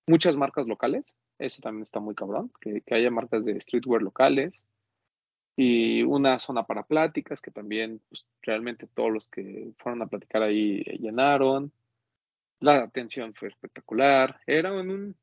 Muchas 0.07 0.37
marcas 0.37 0.66
locales. 0.66 1.16
Eso 1.39 1.61
también 1.61 1.82
está 1.82 2.01
muy 2.01 2.14
cabrón. 2.14 2.53
Que, 2.61 2.82
que 2.82 2.95
haya 2.95 3.11
marcas 3.11 3.45
de 3.45 3.61
streetwear 3.61 4.03
locales. 4.03 4.55
Y 5.59 6.03
una 6.03 6.39
zona 6.39 6.65
para 6.67 6.83
pláticas 6.83 7.41
que 7.41 7.51
también 7.51 8.01
pues, 8.11 8.27
realmente 8.43 8.87
todos 8.87 9.11
los 9.11 9.29
que 9.29 9.73
fueron 9.79 10.03
a 10.03 10.07
platicar 10.07 10.43
ahí 10.43 10.83
eh, 10.85 10.99
llenaron. 10.99 11.73
La 12.61 12.83
atención 12.83 13.33
fue 13.35 13.49
espectacular. 13.49 14.39
Era 14.47 14.73
un 14.73 15.17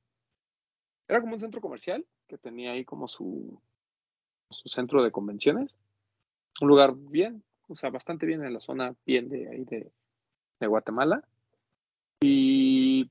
era 1.07 1.21
como 1.21 1.33
un 1.33 1.39
centro 1.39 1.61
comercial 1.61 2.05
que 2.27 2.37
tenía 2.37 2.71
ahí 2.71 2.83
como 2.85 3.07
su, 3.07 3.61
su 4.49 4.69
centro 4.69 5.03
de 5.03 5.11
convenciones. 5.11 5.75
Un 6.61 6.67
lugar 6.67 6.93
bien, 6.95 7.43
o 7.67 7.75
sea, 7.75 7.89
bastante 7.91 8.25
bien 8.25 8.43
en 8.43 8.53
la 8.53 8.59
zona 8.59 8.95
bien 9.05 9.29
de 9.29 9.49
ahí 9.49 9.65
de, 9.65 9.91
de 10.59 10.67
Guatemala. 10.67 11.23
Y 12.21 13.09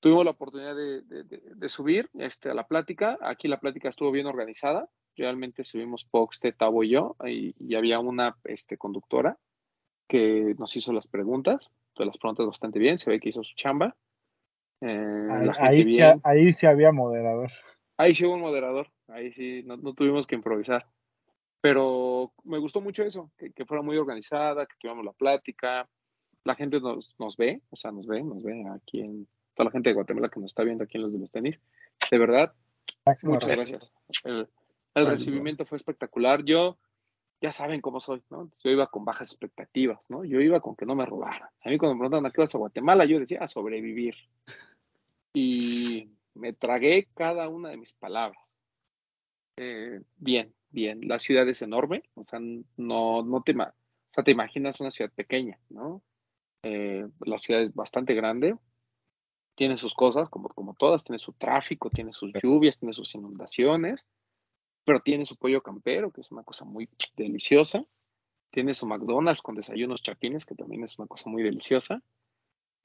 tuvimos 0.00 0.24
la 0.24 0.32
oportunidad 0.32 0.74
de- 0.74 1.02
de- 1.02 1.24
de 1.24 1.68
subir 1.68 2.10
este, 2.14 2.50
a 2.50 2.54
la 2.54 2.66
plática. 2.66 3.16
Aquí 3.22 3.48
la 3.48 3.60
plática 3.60 3.88
estuvo 3.88 4.10
bien 4.10 4.26
organizada. 4.26 4.88
Realmente 5.16 5.64
subimos 5.64 6.04
Poxte, 6.04 6.52
Tavo 6.52 6.82
y 6.84 6.90
yo, 6.90 7.16
y, 7.26 7.54
y 7.58 7.74
había 7.74 7.98
una 7.98 8.36
este, 8.44 8.76
conductora 8.76 9.38
que 10.08 10.54
nos 10.58 10.74
hizo 10.76 10.92
las 10.92 11.06
preguntas. 11.06 11.70
Entonces, 11.88 12.06
las 12.06 12.18
preguntas 12.18 12.46
bastante 12.46 12.78
bien, 12.78 12.98
se 12.98 13.10
ve 13.10 13.20
que 13.20 13.28
hizo 13.30 13.44
su 13.44 13.54
chamba. 13.54 13.96
Eh, 14.80 15.28
Ahí, 15.30 15.48
ahí, 15.58 15.84
sí, 15.84 15.90
bien. 15.90 16.20
ahí 16.24 16.52
sí 16.52 16.66
había 16.66 16.92
moderador. 16.92 17.50
Ahí 17.98 18.14
sí 18.14 18.24
hubo 18.24 18.34
un 18.34 18.40
moderador, 18.40 18.88
ahí 19.08 19.30
sí, 19.32 19.62
no, 19.66 19.76
no 19.76 19.92
tuvimos 19.92 20.26
que 20.26 20.34
improvisar. 20.34 20.86
Pero 21.60 22.32
me 22.44 22.58
gustó 22.58 22.80
mucho 22.80 23.02
eso, 23.02 23.30
que, 23.36 23.52
que 23.52 23.66
fuera 23.66 23.82
muy 23.82 23.98
organizada, 23.98 24.64
que 24.64 24.74
tuviéramos 24.80 25.04
la 25.04 25.12
plática. 25.12 25.86
La 26.44 26.54
gente 26.54 26.80
nos, 26.80 27.14
nos 27.18 27.36
ve, 27.36 27.60
o 27.68 27.76
sea, 27.76 27.92
nos 27.92 28.06
ve, 28.06 28.22
nos 28.22 28.42
ve 28.42 28.64
aquí 28.74 29.00
en 29.00 29.28
toda 29.54 29.66
la 29.66 29.70
gente 29.70 29.90
de 29.90 29.94
Guatemala 29.94 30.30
que 30.30 30.40
nos 30.40 30.52
está 30.52 30.62
viendo 30.62 30.84
aquí 30.84 30.96
en 30.96 31.02
los 31.02 31.12
de 31.12 31.18
los 31.18 31.30
tenis. 31.30 31.60
De 32.10 32.18
verdad, 32.18 32.54
Máximo 33.04 33.34
muchas 33.34 33.50
gracias. 33.50 33.92
El, 34.24 34.48
el 34.94 35.06
recibimiento 35.06 35.64
fue 35.64 35.76
espectacular. 35.76 36.44
Yo, 36.44 36.78
ya 37.40 37.52
saben 37.52 37.80
cómo 37.80 38.00
soy, 38.00 38.22
¿no? 38.30 38.50
Yo 38.62 38.70
iba 38.70 38.86
con 38.88 39.04
bajas 39.04 39.30
expectativas, 39.30 40.08
¿no? 40.10 40.24
Yo 40.24 40.40
iba 40.40 40.60
con 40.60 40.76
que 40.76 40.86
no 40.86 40.94
me 40.94 41.06
robaran. 41.06 41.48
A 41.64 41.68
mí 41.68 41.78
cuando 41.78 41.94
me 41.94 42.00
preguntaban 42.00 42.26
a 42.26 42.30
qué 42.30 42.40
vas 42.40 42.54
a 42.54 42.58
Guatemala, 42.58 43.04
yo 43.04 43.18
decía 43.18 43.40
a 43.40 43.48
sobrevivir. 43.48 44.14
Y 45.32 46.10
me 46.34 46.52
tragué 46.52 47.08
cada 47.14 47.48
una 47.48 47.70
de 47.70 47.76
mis 47.76 47.92
palabras. 47.94 48.60
Eh, 49.56 50.00
bien, 50.16 50.52
bien. 50.70 51.06
La 51.06 51.18
ciudad 51.18 51.48
es 51.48 51.62
enorme, 51.62 52.02
o 52.14 52.24
sea, 52.24 52.40
no, 52.40 53.22
no 53.22 53.42
te, 53.42 53.52
o 53.52 53.72
sea, 54.08 54.24
te 54.24 54.30
imaginas 54.30 54.80
una 54.80 54.90
ciudad 54.90 55.12
pequeña, 55.12 55.58
¿no? 55.68 56.02
Eh, 56.62 57.06
la 57.20 57.38
ciudad 57.38 57.62
es 57.62 57.74
bastante 57.74 58.14
grande, 58.14 58.56
tiene 59.54 59.76
sus 59.76 59.94
cosas, 59.94 60.28
como, 60.28 60.48
como 60.48 60.74
todas, 60.74 61.04
tiene 61.04 61.18
su 61.18 61.32
tráfico, 61.32 61.90
tiene 61.90 62.12
sus 62.12 62.32
lluvias, 62.42 62.78
tiene 62.78 62.94
sus 62.94 63.14
inundaciones, 63.14 64.06
pero 64.90 65.02
tiene 65.02 65.24
su 65.24 65.36
pollo 65.36 65.62
campero, 65.62 66.10
que 66.10 66.20
es 66.20 66.32
una 66.32 66.42
cosa 66.42 66.64
muy 66.64 66.88
deliciosa. 67.14 67.86
Tiene 68.50 68.74
su 68.74 68.88
McDonald's 68.88 69.40
con 69.40 69.54
desayunos 69.54 70.02
chapines, 70.02 70.44
que 70.44 70.56
también 70.56 70.82
es 70.82 70.98
una 70.98 71.06
cosa 71.06 71.30
muy 71.30 71.44
deliciosa. 71.44 72.02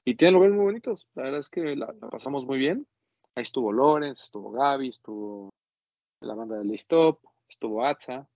Y 0.04 0.14
tiene 0.14 0.34
lugares 0.34 0.54
muy 0.54 0.66
bonitos. 0.66 1.08
La 1.16 1.24
verdad 1.24 1.40
es 1.40 1.48
que 1.48 1.74
la, 1.74 1.92
pasamos 2.08 2.44
muy 2.44 2.58
bien. 2.58 2.86
Ahí 3.34 3.42
estuvo 3.42 3.72
Lorenz, 3.72 4.22
estuvo 4.22 4.52
Gaby, 4.52 4.90
estuvo 4.90 5.50
la 6.20 6.36
banda 6.36 6.58
de 6.58 6.64
Listop, 6.64 7.18
estuvo 7.48 7.84
Atza. 7.84 8.28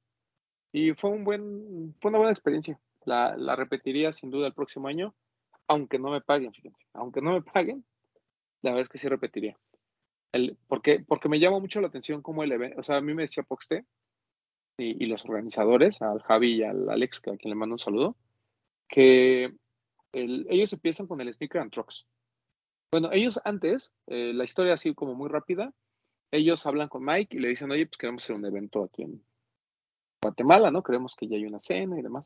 Y 0.72 0.94
fue 0.94 1.10
un 1.10 1.22
buen, 1.22 1.94
fue 2.00 2.08
una 2.08 2.18
buena 2.18 2.32
experiencia. 2.32 2.80
La, 3.04 3.36
la 3.36 3.54
repetiría 3.54 4.10
sin 4.10 4.32
duda 4.32 4.48
el 4.48 4.52
próximo 4.54 4.88
año, 4.88 5.14
aunque 5.68 6.00
no 6.00 6.10
me 6.10 6.20
paguen, 6.20 6.52
fíjense. 6.52 6.84
Aunque 6.92 7.22
no 7.22 7.34
me 7.34 7.42
paguen, 7.42 7.84
la 8.62 8.72
verdad 8.72 8.82
es 8.82 8.88
que 8.88 8.98
sí 8.98 9.06
repetiría. 9.06 9.56
Porque, 10.68 11.00
porque 11.06 11.28
me 11.28 11.40
llama 11.40 11.58
mucho 11.58 11.80
la 11.80 11.88
atención 11.88 12.22
cómo 12.22 12.42
el 12.44 12.52
evento, 12.52 12.80
o 12.80 12.82
sea, 12.82 12.96
a 12.96 13.00
mí 13.00 13.14
me 13.14 13.22
decía 13.22 13.42
Poxte 13.42 13.84
y, 14.78 15.02
y 15.04 15.06
los 15.06 15.24
organizadores, 15.24 16.00
al 16.02 16.22
Javi 16.22 16.56
y 16.56 16.62
al 16.62 16.88
Alex, 16.88 17.20
que 17.20 17.30
a 17.30 17.36
quien 17.36 17.50
le 17.50 17.56
mando 17.56 17.74
un 17.74 17.78
saludo, 17.78 18.16
que 18.88 19.52
el- 20.12 20.46
ellos 20.48 20.72
empiezan 20.72 21.06
con 21.06 21.20
el 21.20 21.32
Sneaker 21.32 21.60
and 21.60 21.72
Trucks. 21.72 22.06
Bueno, 22.92 23.10
ellos 23.12 23.40
antes, 23.44 23.92
eh, 24.06 24.32
la 24.34 24.44
historia 24.44 24.74
así 24.74 24.94
como 24.94 25.14
muy 25.14 25.28
rápida, 25.28 25.72
ellos 26.32 26.64
hablan 26.66 26.88
con 26.88 27.04
Mike 27.04 27.36
y 27.36 27.40
le 27.40 27.48
dicen, 27.48 27.70
oye, 27.70 27.86
pues 27.86 27.98
queremos 27.98 28.22
hacer 28.22 28.36
un 28.36 28.46
evento 28.46 28.84
aquí 28.84 29.02
en 29.02 29.22
Guatemala, 30.22 30.70
¿no? 30.70 30.82
Queremos 30.82 31.16
que 31.16 31.26
ya 31.28 31.36
haya 31.36 31.48
una 31.48 31.60
cena 31.60 31.98
y 31.98 32.02
demás. 32.02 32.24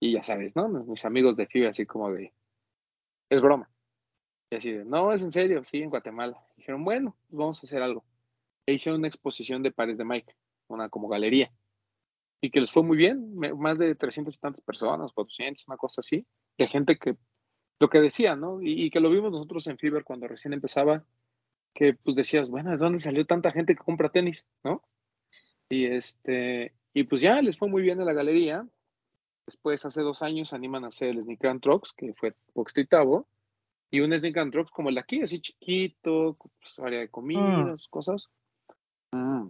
Y 0.00 0.12
ya 0.12 0.22
sabes, 0.22 0.56
¿no? 0.56 0.68
Mis 0.68 1.04
amigos 1.04 1.36
de 1.36 1.46
FIBA 1.46 1.70
así 1.70 1.84
como 1.84 2.10
de, 2.10 2.32
es 3.28 3.40
broma. 3.42 3.68
Y 4.50 4.56
así 4.56 4.72
de, 4.72 4.84
no, 4.84 5.12
es 5.12 5.22
en 5.22 5.30
serio, 5.30 5.62
sí, 5.64 5.82
en 5.82 5.90
Guatemala. 5.90 6.44
Dijeron, 6.56 6.84
bueno, 6.84 7.16
pues 7.28 7.38
vamos 7.38 7.62
a 7.62 7.66
hacer 7.66 7.82
algo. 7.82 8.04
E 8.66 8.74
hicieron 8.74 9.00
una 9.00 9.08
exposición 9.08 9.62
de 9.62 9.70
pares 9.70 9.96
de 9.96 10.04
Mike, 10.04 10.34
una 10.68 10.88
como 10.88 11.08
galería. 11.08 11.52
Y 12.40 12.50
que 12.50 12.60
les 12.60 12.72
fue 12.72 12.82
muy 12.82 12.96
bien, 12.96 13.36
más 13.58 13.78
de 13.78 13.94
300 13.94 14.34
y 14.34 14.38
tantas 14.38 14.60
personas, 14.62 15.12
400, 15.12 15.68
una 15.68 15.76
cosa 15.76 16.00
así, 16.00 16.26
de 16.58 16.66
gente 16.66 16.96
que, 16.98 17.16
lo 17.78 17.88
que 17.88 18.00
decía, 18.00 18.34
¿no? 18.34 18.60
Y, 18.60 18.84
y 18.84 18.90
que 18.90 19.00
lo 19.00 19.10
vimos 19.10 19.30
nosotros 19.30 19.66
en 19.66 19.78
Fiverr 19.78 20.04
cuando 20.04 20.26
recién 20.26 20.52
empezaba, 20.52 21.04
que 21.74 21.94
pues 21.94 22.16
decías, 22.16 22.48
bueno, 22.48 22.70
¿de 22.70 22.76
dónde 22.76 22.98
salió 22.98 23.24
tanta 23.26 23.52
gente 23.52 23.74
que 23.74 23.84
compra 23.84 24.08
tenis, 24.08 24.44
¿no? 24.64 24.82
Y 25.68 25.86
este, 25.86 26.74
y 26.92 27.04
pues 27.04 27.20
ya 27.20 27.40
les 27.40 27.56
fue 27.56 27.68
muy 27.68 27.82
bien 27.82 28.00
en 28.00 28.06
la 28.06 28.12
galería. 28.12 28.66
Después, 29.46 29.84
hace 29.84 30.02
dos 30.02 30.22
años, 30.22 30.52
animan 30.52 30.84
a 30.84 30.88
hacer 30.88 31.10
el 31.10 31.22
Sneaker 31.22 31.50
and 31.50 31.60
Trucks, 31.60 31.92
que 31.92 32.12
fue 32.14 32.34
Poxto 32.52 32.80
y 32.80 32.86
Tavo, 32.86 33.28
y 33.90 34.00
un 34.00 34.16
Sneaker 34.16 34.42
and 34.42 34.52
Trucks 34.52 34.70
como 34.70 34.88
el 34.88 34.94
de 34.96 35.00
aquí, 35.00 35.20
así 35.22 35.40
chiquito, 35.40 36.36
pues, 36.60 36.78
área 36.78 37.00
de 37.00 37.08
comidas, 37.08 37.88
cosas. 37.88 38.28
Mm. 39.12 39.48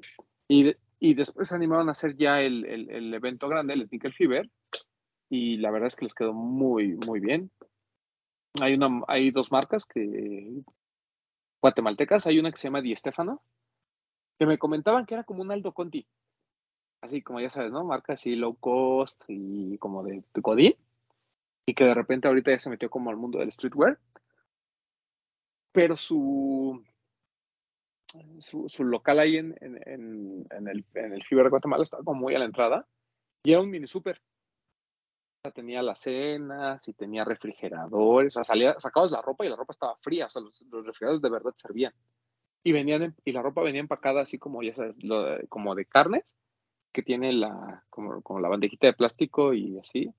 Y, 0.49 0.63
de- 0.65 0.79
y 0.99 1.15
después 1.15 1.49
se 1.49 1.55
animaron 1.55 1.89
a 1.89 1.93
hacer 1.93 2.17
ya 2.17 2.41
el, 2.41 2.65
el- 2.65 2.91
el 2.91 3.15
evento 3.15 3.49
grande, 3.49 3.75
el 3.75 3.87
Sneaker 3.87 4.13
Fever, 4.13 4.51
y 5.29 5.59
la 5.59 5.71
verdad 5.71 5.89
es 5.89 5.97
que 5.97 6.07
les 6.07 6.15
quedó 6.15 6.33
muy, 6.33 6.95
muy 6.97 7.21
bien. 7.21 7.51
Hay, 8.61 8.75
una, 8.75 9.03
hay 9.07 9.31
dos 9.31 9.53
marcas 9.53 9.85
que 9.87 10.63
guatemaltecas, 11.63 12.27
hay 12.27 12.39
una 12.39 12.51
que 12.51 12.57
se 12.57 12.69
llama 12.69 12.81
Di 12.81 12.97
Stefano, 12.97 13.43
que 14.39 14.47
me 14.47 14.59
comentaban 14.59 15.07
que 15.07 15.15
era 15.15 15.25
como 15.25 15.43
un 15.43 15.53
Aldo 15.53 15.73
Conti, 15.73 16.07
así 17.03 17.23
como 17.23 17.41
ya 17.41 17.51
sabes, 17.51 17.71
¿no? 17.71 17.85
Marca 17.85 18.15
así 18.15 18.35
low 18.37 18.57
cost 18.57 19.23
y 19.29 19.77
como 19.79 20.03
de, 20.03 20.25
de 20.35 20.41
Godín, 20.41 20.75
y 21.67 21.75
que 21.75 21.85
de 21.85 21.95
repente 21.95 22.27
ahorita 22.27 22.51
ya 22.51 22.59
se 22.59 22.71
metió 22.71 22.89
como 22.91 23.11
al 23.11 23.17
mundo 23.17 23.39
del 23.39 23.53
streetwear, 23.53 23.99
pero 25.73 25.97
su, 25.97 26.83
su, 28.39 28.69
su 28.69 28.85
local 28.85 29.19
ahí 29.19 29.37
en, 29.37 29.57
en, 29.61 29.81
en, 29.87 30.47
en 30.51 30.69
el, 30.69 30.85
en 30.95 31.13
el 31.13 31.25
Fiber 31.25 31.45
de 31.45 31.51
Guatemala 31.51 31.83
estaba 31.83 32.03
como 32.03 32.21
muy 32.21 32.35
a 32.35 32.39
la 32.39 32.45
entrada, 32.45 32.87
y 33.45 33.53
era 33.53 33.61
un 33.61 33.71
mini 33.71 33.87
sea, 33.87 35.53
tenía 35.55 35.83
las 35.83 36.01
cenas 36.01 36.87
y 36.89 36.93
tenía 36.93 37.25
refrigeradores, 37.25 38.35
o 38.35 38.35
sea, 38.35 38.45
salía, 38.45 38.79
sacabas 38.79 39.11
la 39.11 39.23
ropa 39.23 39.45
y 39.45 39.49
la 39.49 39.57
ropa 39.57 39.73
estaba 39.73 39.97
fría, 39.97 40.27
o 40.27 40.31
sea, 40.31 40.43
los, 40.43 40.63
los 40.71 40.85
refrigeradores 40.85 41.23
de 41.23 41.31
verdad 41.31 41.55
servían. 41.57 41.93
Y 42.63 42.73
venían 42.73 43.03
en- 43.03 43.17
y 43.25 43.33
la 43.33 43.43
ropa 43.43 43.63
venía 43.63 43.81
empacada 43.81 44.21
así 44.21 44.39
como, 44.39 44.63
ya 44.63 44.75
sabes, 44.75 45.03
lo 45.03 45.39
como 45.49 45.75
de 45.75 45.87
carnes, 45.87 46.37
que 46.93 47.03
tiene 47.03 47.33
la, 47.33 47.85
como, 47.89 48.21
como 48.23 48.41
la 48.41 48.49
bandejita 48.49 48.89
de 48.89 48.93
plástico 48.93 49.55
y 49.55 49.79
así. 49.79 50.13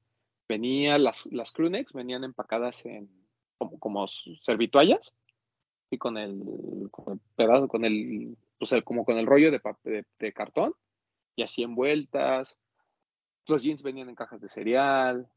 Venía, 0.50 0.98
las, 0.98 1.26
las 1.28 1.52
crewnecks 1.52 1.94
venían 1.94 2.24
empacadas 2.24 2.86
en, 2.86 3.10
como, 3.60 3.80
como 3.80 4.08
servitoallas, 4.08 5.16
y 5.92 6.00
con 6.00 6.18
el, 6.18 6.42
con 6.92 7.16
el 7.16 7.22
pedazo, 7.36 7.68
con 7.70 7.86
el, 7.86 8.38
pues 8.60 8.74
el- 8.74 8.84
como 8.86 9.06
con 9.06 9.18
el 9.20 9.28
rollo 9.28 9.52
de, 9.52 9.62
de, 9.86 10.06
de 10.20 10.34
cartón, 10.34 10.74
y 11.36 11.44
así 11.44 11.64
envueltas. 11.64 12.60
Los 13.48 13.64
jeans 13.64 13.84
venían 13.84 14.10
en 14.10 14.16
cajas 14.16 14.42
de 14.42 14.50
cereal, 14.50 15.28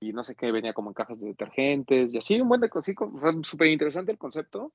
y 0.00 0.12
no 0.12 0.22
sé 0.22 0.36
qué, 0.36 0.52
venía 0.52 0.74
como 0.74 0.90
en 0.90 0.94
cajas 0.94 1.20
de 1.20 1.28
detergentes, 1.28 2.14
y 2.14 2.18
así 2.18 2.40
un 2.40 2.48
buen 2.48 2.60
de 2.60 2.70
cosas, 2.70 2.94
o 3.00 3.20
sea, 3.20 3.32
súper 3.42 3.68
interesante 3.68 4.12
el 4.12 4.18
concepto. 4.18 4.72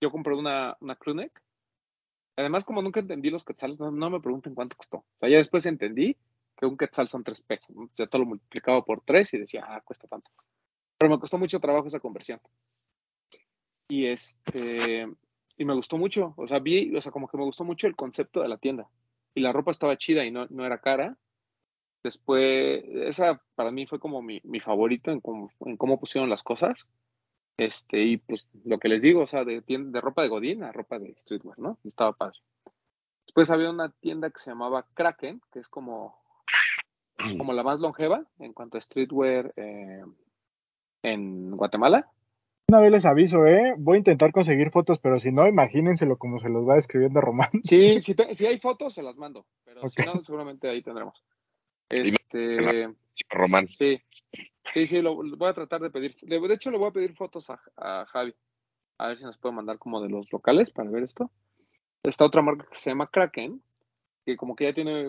Yo 0.00 0.10
compré 0.10 0.34
una, 0.34 0.76
una. 0.80 0.96
Además, 2.36 2.64
como 2.64 2.82
nunca 2.82 3.00
entendí 3.00 3.30
los 3.30 3.44
quetzales, 3.44 3.80
no, 3.80 4.10
me 4.10 4.20
pregunten 4.20 4.54
cuánto 4.54 4.76
costó. 4.76 4.98
O 4.98 5.04
sea, 5.20 5.28
ya 5.28 5.38
después 5.38 5.64
entendí 5.66 6.16
que 6.56 6.66
un 6.66 6.76
quetzal 6.76 7.08
son 7.08 7.24
tres 7.24 7.40
pesos. 7.42 7.74
Ya 7.94 8.06
todo 8.06 8.20
lo 8.22 8.28
multiplicaba 8.28 8.82
por 8.84 9.00
tres 9.02 9.32
y 9.34 9.38
decía, 9.38 9.64
ah, 9.66 9.80
cuesta 9.82 10.06
tanto. 10.06 10.30
Pero 10.98 11.10
me 11.12 11.20
costó 11.20 11.38
mucho 11.38 11.60
trabajo 11.60 11.88
esa 11.88 12.00
conversión. 12.00 12.40
Y 13.88 14.06
este, 14.06 15.06
y 15.56 15.64
me 15.64 15.74
gustó 15.74 15.98
mucho. 15.98 16.34
O 16.36 16.46
sea, 16.46 16.58
vi, 16.58 16.94
o 16.94 17.00
sea, 17.00 17.12
como 17.12 17.28
que 17.28 17.36
me 17.36 17.44
gustó 17.44 17.64
mucho 17.64 17.86
el 17.86 17.96
concepto 17.96 18.42
de 18.42 18.48
la 18.48 18.58
tienda. 18.58 18.88
Y 19.34 19.40
la 19.40 19.52
ropa 19.52 19.70
estaba 19.70 19.96
chida 19.96 20.24
y 20.24 20.30
no, 20.30 20.46
no 20.50 20.64
era 20.64 20.80
cara. 20.80 21.16
Después, 22.02 22.84
esa 22.86 23.42
para 23.54 23.70
mí 23.70 23.86
fue 23.86 23.98
como 23.98 24.22
mi, 24.22 24.40
mi 24.44 24.60
favorito 24.60 25.10
en 25.10 25.20
cómo, 25.20 25.50
en 25.60 25.76
cómo 25.76 25.98
pusieron 25.98 26.30
las 26.30 26.42
cosas. 26.42 26.86
Este, 27.56 28.02
y 28.02 28.18
pues 28.18 28.46
lo 28.64 28.78
que 28.78 28.88
les 28.88 29.02
digo, 29.02 29.22
o 29.22 29.26
sea, 29.26 29.44
de, 29.44 29.62
tienda, 29.62 29.98
de 29.98 30.00
ropa 30.00 30.22
de 30.22 30.28
Godín 30.28 30.62
a 30.62 30.72
ropa 30.72 30.98
de 30.98 31.14
streetwear, 31.14 31.58
¿no? 31.58 31.78
Y 31.84 31.88
estaba 31.88 32.12
padre. 32.12 32.38
Después 33.26 33.50
había 33.50 33.70
una 33.70 33.90
tienda 33.90 34.30
que 34.30 34.38
se 34.38 34.50
llamaba 34.50 34.86
Kraken, 34.94 35.40
que 35.52 35.60
es 35.60 35.68
como, 35.68 36.18
como 37.38 37.52
la 37.52 37.62
más 37.62 37.80
longeva 37.80 38.24
en 38.38 38.52
cuanto 38.52 38.78
a 38.78 38.82
streetwear 38.82 39.52
eh, 39.56 40.04
en 41.02 41.50
Guatemala. 41.56 42.10
Una 42.68 42.80
vez 42.80 42.90
les 42.90 43.06
aviso, 43.06 43.46
¿eh? 43.46 43.74
Voy 43.78 43.94
a 43.94 43.98
intentar 43.98 44.32
conseguir 44.32 44.70
fotos, 44.72 44.98
pero 44.98 45.20
si 45.20 45.30
no, 45.30 45.46
imagínenselo 45.46 46.16
como 46.18 46.40
se 46.40 46.48
los 46.48 46.68
va 46.68 46.74
describiendo 46.74 47.20
Román. 47.20 47.50
Sí, 47.62 48.02
si, 48.02 48.14
te- 48.14 48.34
si 48.34 48.44
hay 48.46 48.58
fotos, 48.58 48.92
se 48.94 49.02
las 49.02 49.16
mando, 49.16 49.46
pero 49.64 49.88
si 49.88 50.02
no, 50.02 50.22
seguramente 50.24 50.68
ahí 50.68 50.82
tendremos. 50.82 51.22
Este, 51.88 52.92
Román. 53.30 53.68
sí, 53.68 54.00
sí, 54.72 54.86
sí, 54.88 55.00
lo, 55.00 55.22
lo 55.22 55.36
voy 55.36 55.48
a 55.48 55.54
tratar 55.54 55.80
de 55.80 55.90
pedir. 55.90 56.16
De, 56.22 56.40
de 56.40 56.54
hecho, 56.54 56.72
le 56.72 56.78
voy 56.78 56.88
a 56.88 56.92
pedir 56.92 57.14
fotos 57.14 57.48
a, 57.50 57.60
a 57.76 58.04
Javi, 58.06 58.34
a 58.98 59.08
ver 59.08 59.18
si 59.18 59.24
nos 59.24 59.38
puede 59.38 59.54
mandar 59.54 59.78
como 59.78 60.02
de 60.02 60.08
los 60.08 60.32
locales 60.32 60.72
para 60.72 60.90
ver 60.90 61.04
esto. 61.04 61.30
Está 62.02 62.24
otra 62.24 62.42
marca 62.42 62.66
que 62.68 62.78
se 62.78 62.90
llama 62.90 63.08
Kraken, 63.08 63.62
que 64.24 64.36
como 64.36 64.56
que 64.56 64.64
ya 64.64 64.74
tiene 64.74 65.06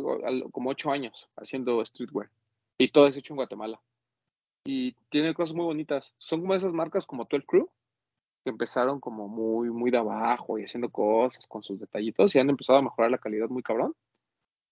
como 0.52 0.70
ocho 0.70 0.92
años 0.92 1.28
haciendo 1.36 1.84
streetwear, 1.84 2.30
y 2.78 2.92
todo 2.92 3.08
es 3.08 3.18
hecho 3.18 3.34
en 3.34 3.38
Guatemala. 3.38 3.80
Y 4.70 4.98
tiene 5.08 5.34
cosas 5.34 5.56
muy 5.56 5.64
bonitas. 5.64 6.14
Son 6.18 6.42
como 6.42 6.54
esas 6.54 6.74
marcas 6.74 7.08
como 7.08 7.24
12 7.24 7.46
Crew, 7.46 7.70
que 8.44 8.50
empezaron 8.50 9.00
como 9.00 9.30
muy, 9.30 9.70
muy 9.70 9.92
de 9.92 9.98
abajo 9.98 10.60
y 10.60 10.66
haciendo 10.66 10.90
cosas 10.90 11.48
con 11.48 11.64
sus 11.64 11.80
detallitos 11.80 12.36
y 12.36 12.40
han 12.40 12.50
empezado 12.50 12.80
a 12.80 12.82
mejorar 12.82 13.10
la 13.12 13.18
calidad 13.18 13.48
muy 13.48 13.64
cabrón. 13.64 13.96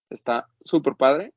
Está 0.09 0.49
súper 0.65 0.97
padre. 0.97 1.33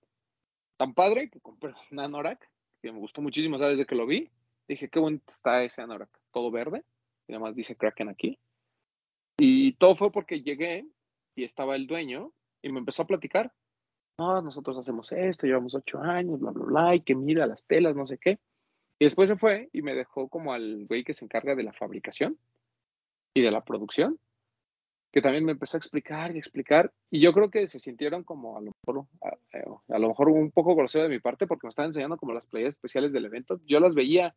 Tan 0.77 0.93
padre 0.93 1.31
que 1.31 1.39
compré 1.39 1.73
un 1.93 2.01
anorak 2.01 2.51
que 2.83 2.91
me 2.91 2.99
gustó 2.99 3.23
muchísimo, 3.23 3.55
o 3.55 3.59
sea, 3.61 3.69
desde 3.69 3.87
que 3.87 3.95
lo 3.95 4.07
vi, 4.07 4.29
dije, 4.67 4.89
qué 4.89 4.99
bonito 4.99 5.25
está 5.29 5.63
ese 5.63 5.83
anorak, 5.83 6.11
todo 6.33 6.51
verde, 6.51 6.83
y 7.29 7.35
además 7.35 7.55
dice 7.55 7.77
Kraken 7.77 8.09
aquí. 8.09 8.41
Y 9.39 9.75
todo 9.75 9.95
fue 9.95 10.11
porque 10.11 10.43
llegué 10.43 10.85
y 11.37 11.45
estaba 11.45 11.77
el 11.77 11.87
dueño 11.87 12.33
y 12.61 12.73
me 12.73 12.81
empezó 12.81 13.03
a 13.03 13.07
platicar. 13.07 13.53
No, 14.19 14.43
nosotros 14.43 14.77
hacemos 14.79 15.13
esto, 15.13 15.47
llevamos 15.47 15.77
ocho 15.77 16.01
años, 16.01 16.41
bla, 16.41 16.51
bla, 16.51 16.65
bla, 16.65 16.95
y 16.97 17.01
que 17.03 17.15
mira 17.15 17.47
las 17.47 17.63
telas, 17.63 17.95
no 17.95 18.05
sé 18.05 18.19
qué. 18.19 18.41
Y 18.99 19.05
después 19.05 19.28
se 19.28 19.36
fue 19.36 19.68
y 19.72 19.82
me 19.82 19.94
dejó 19.94 20.28
como 20.28 20.53
al 20.53 20.86
güey 20.86 21.05
que 21.05 21.12
se 21.12 21.24
encarga 21.24 21.55
de 21.55 21.62
la 21.62 21.72
fabricación 21.72 22.38
y 23.32 23.42
de 23.42 23.51
la 23.51 23.64
producción, 23.64 24.18
que 25.12 25.22
también 25.22 25.44
me 25.44 25.53
empezó 25.53 25.76
a 25.76 25.78
explicar 25.78 26.34
y 26.34 26.38
explicar. 26.38 26.92
Y 27.11 27.20
yo 27.20 27.32
creo 27.32 27.51
que 27.51 27.66
se 27.68 27.78
sintieron 27.78 28.24
como 28.24 28.59
a 28.59 28.61
lo 28.61 28.72
mejor, 28.86 29.07
a, 29.22 29.99
lo 29.99 30.09
mejor 30.09 30.28
un 30.30 30.51
poco 30.51 30.74
grosero 30.74 31.05
de 31.05 31.11
mi 31.11 31.20
parte 31.20 31.46
porque 31.46 31.66
me 31.66 31.70
estaban 31.70 31.90
enseñando 31.90 32.16
como 32.16 32.32
las 32.32 32.46
playas 32.46 32.70
especiales 32.70 33.12
del 33.12 33.26
evento. 33.26 33.61
Yo 33.66 33.78
las 33.78 33.94
veía, 33.94 34.34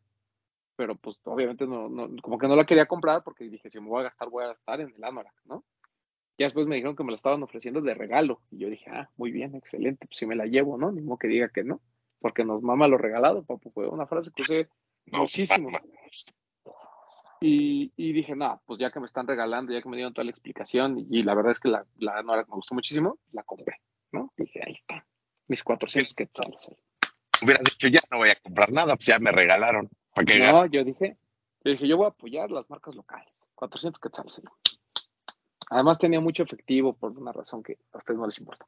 pero 0.76 0.94
pues 0.96 1.20
obviamente 1.24 1.66
no, 1.66 1.88
no, 1.88 2.08
como 2.22 2.38
que 2.38 2.46
no 2.46 2.54
la 2.54 2.64
quería 2.64 2.86
comprar 2.86 3.24
porque 3.24 3.44
dije, 3.44 3.68
si 3.68 3.80
me 3.80 3.88
voy 3.88 4.00
a 4.00 4.04
gastar, 4.04 4.30
voy 4.30 4.44
a 4.44 4.48
gastar 4.48 4.80
en 4.80 4.94
el 4.94 5.04
Anorak, 5.04 5.34
¿no? 5.44 5.64
Ya 6.38 6.46
después 6.46 6.66
me 6.66 6.76
dijeron 6.76 6.96
que 6.96 7.04
me 7.04 7.10
la 7.10 7.16
estaban 7.16 7.42
ofreciendo 7.42 7.80
de 7.82 7.94
regalo. 7.94 8.40
Y 8.50 8.58
yo 8.58 8.70
dije, 8.70 8.90
ah, 8.90 9.10
muy 9.16 9.32
bien, 9.32 9.54
excelente, 9.54 10.06
pues 10.06 10.18
si 10.18 10.26
me 10.26 10.36
la 10.36 10.46
llevo, 10.46 10.78
¿no? 10.78 10.90
Ni 10.92 11.02
modo 11.02 11.18
que 11.18 11.28
diga 11.28 11.50
que 11.50 11.64
no, 11.64 11.80
porque 12.22 12.44
nos 12.44 12.62
mama 12.62 12.88
lo 12.88 12.96
regalado, 12.96 13.42
papu. 13.42 13.70
Fue 13.72 13.88
una 13.88 14.06
frase 14.06 14.30
que 14.34 14.42
usé 14.42 14.68
muchísimo. 15.06 15.70
Y, 17.40 17.92
y 17.96 18.12
dije, 18.12 18.36
no, 18.36 18.62
pues 18.64 18.78
ya 18.78 18.92
que 18.92 19.00
me 19.00 19.06
están 19.06 19.26
regalando, 19.26 19.72
ya 19.72 19.82
que 19.82 19.88
me 19.88 19.96
dieron 19.96 20.14
toda 20.14 20.24
la 20.24 20.30
explicación, 20.30 21.04
y, 21.10 21.24
la 21.24 21.34
verdad 21.34 21.50
es 21.52 21.58
que 21.58 21.68
la, 21.68 21.84
la 21.98 22.22
me 22.22 22.44
gustó 22.44 22.74
muchísimo, 22.74 23.18
la 23.32 23.42
compré, 23.42 23.80
¿no? 24.12 24.32
Dije, 24.36 24.60
ahí 24.64 24.74
está, 24.74 25.04
mis 25.48 25.64
400 25.64 26.14
quetzales. 26.14 26.76
Hubieras 27.42 27.64
dicho, 27.64 27.88
ya 27.88 27.98
no 28.12 28.18
voy 28.18 28.30
a 28.30 28.36
comprar 28.36 28.70
nada, 28.70 28.94
pues 28.94 29.06
ya 29.06 29.18
me 29.18 29.32
regalaron. 29.32 29.90
¿Para 30.14 30.24
qué 30.24 30.38
No, 30.38 30.66
yo 30.66 30.84
dije, 30.84 31.16
yo 31.64 31.72
dije, 31.72 31.88
yo 31.88 31.96
voy 31.96 32.06
a 32.06 32.10
apoyar 32.10 32.52
las 32.52 32.70
marcas 32.70 32.94
locales, 32.94 33.44
400 33.56 34.00
quetzales. 34.00 34.40
Además 35.68 35.98
tenía 35.98 36.20
mucho 36.20 36.44
efectivo 36.44 36.92
por 36.92 37.10
una 37.18 37.32
razón 37.32 37.64
que 37.64 37.78
a 37.92 37.98
ustedes 37.98 38.20
no 38.20 38.26
les 38.26 38.38
importa. 38.38 38.66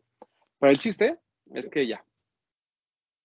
Pero 0.58 0.72
el 0.72 0.78
chiste 0.80 1.18
es 1.52 1.70
que 1.70 1.86
ya, 1.86 2.04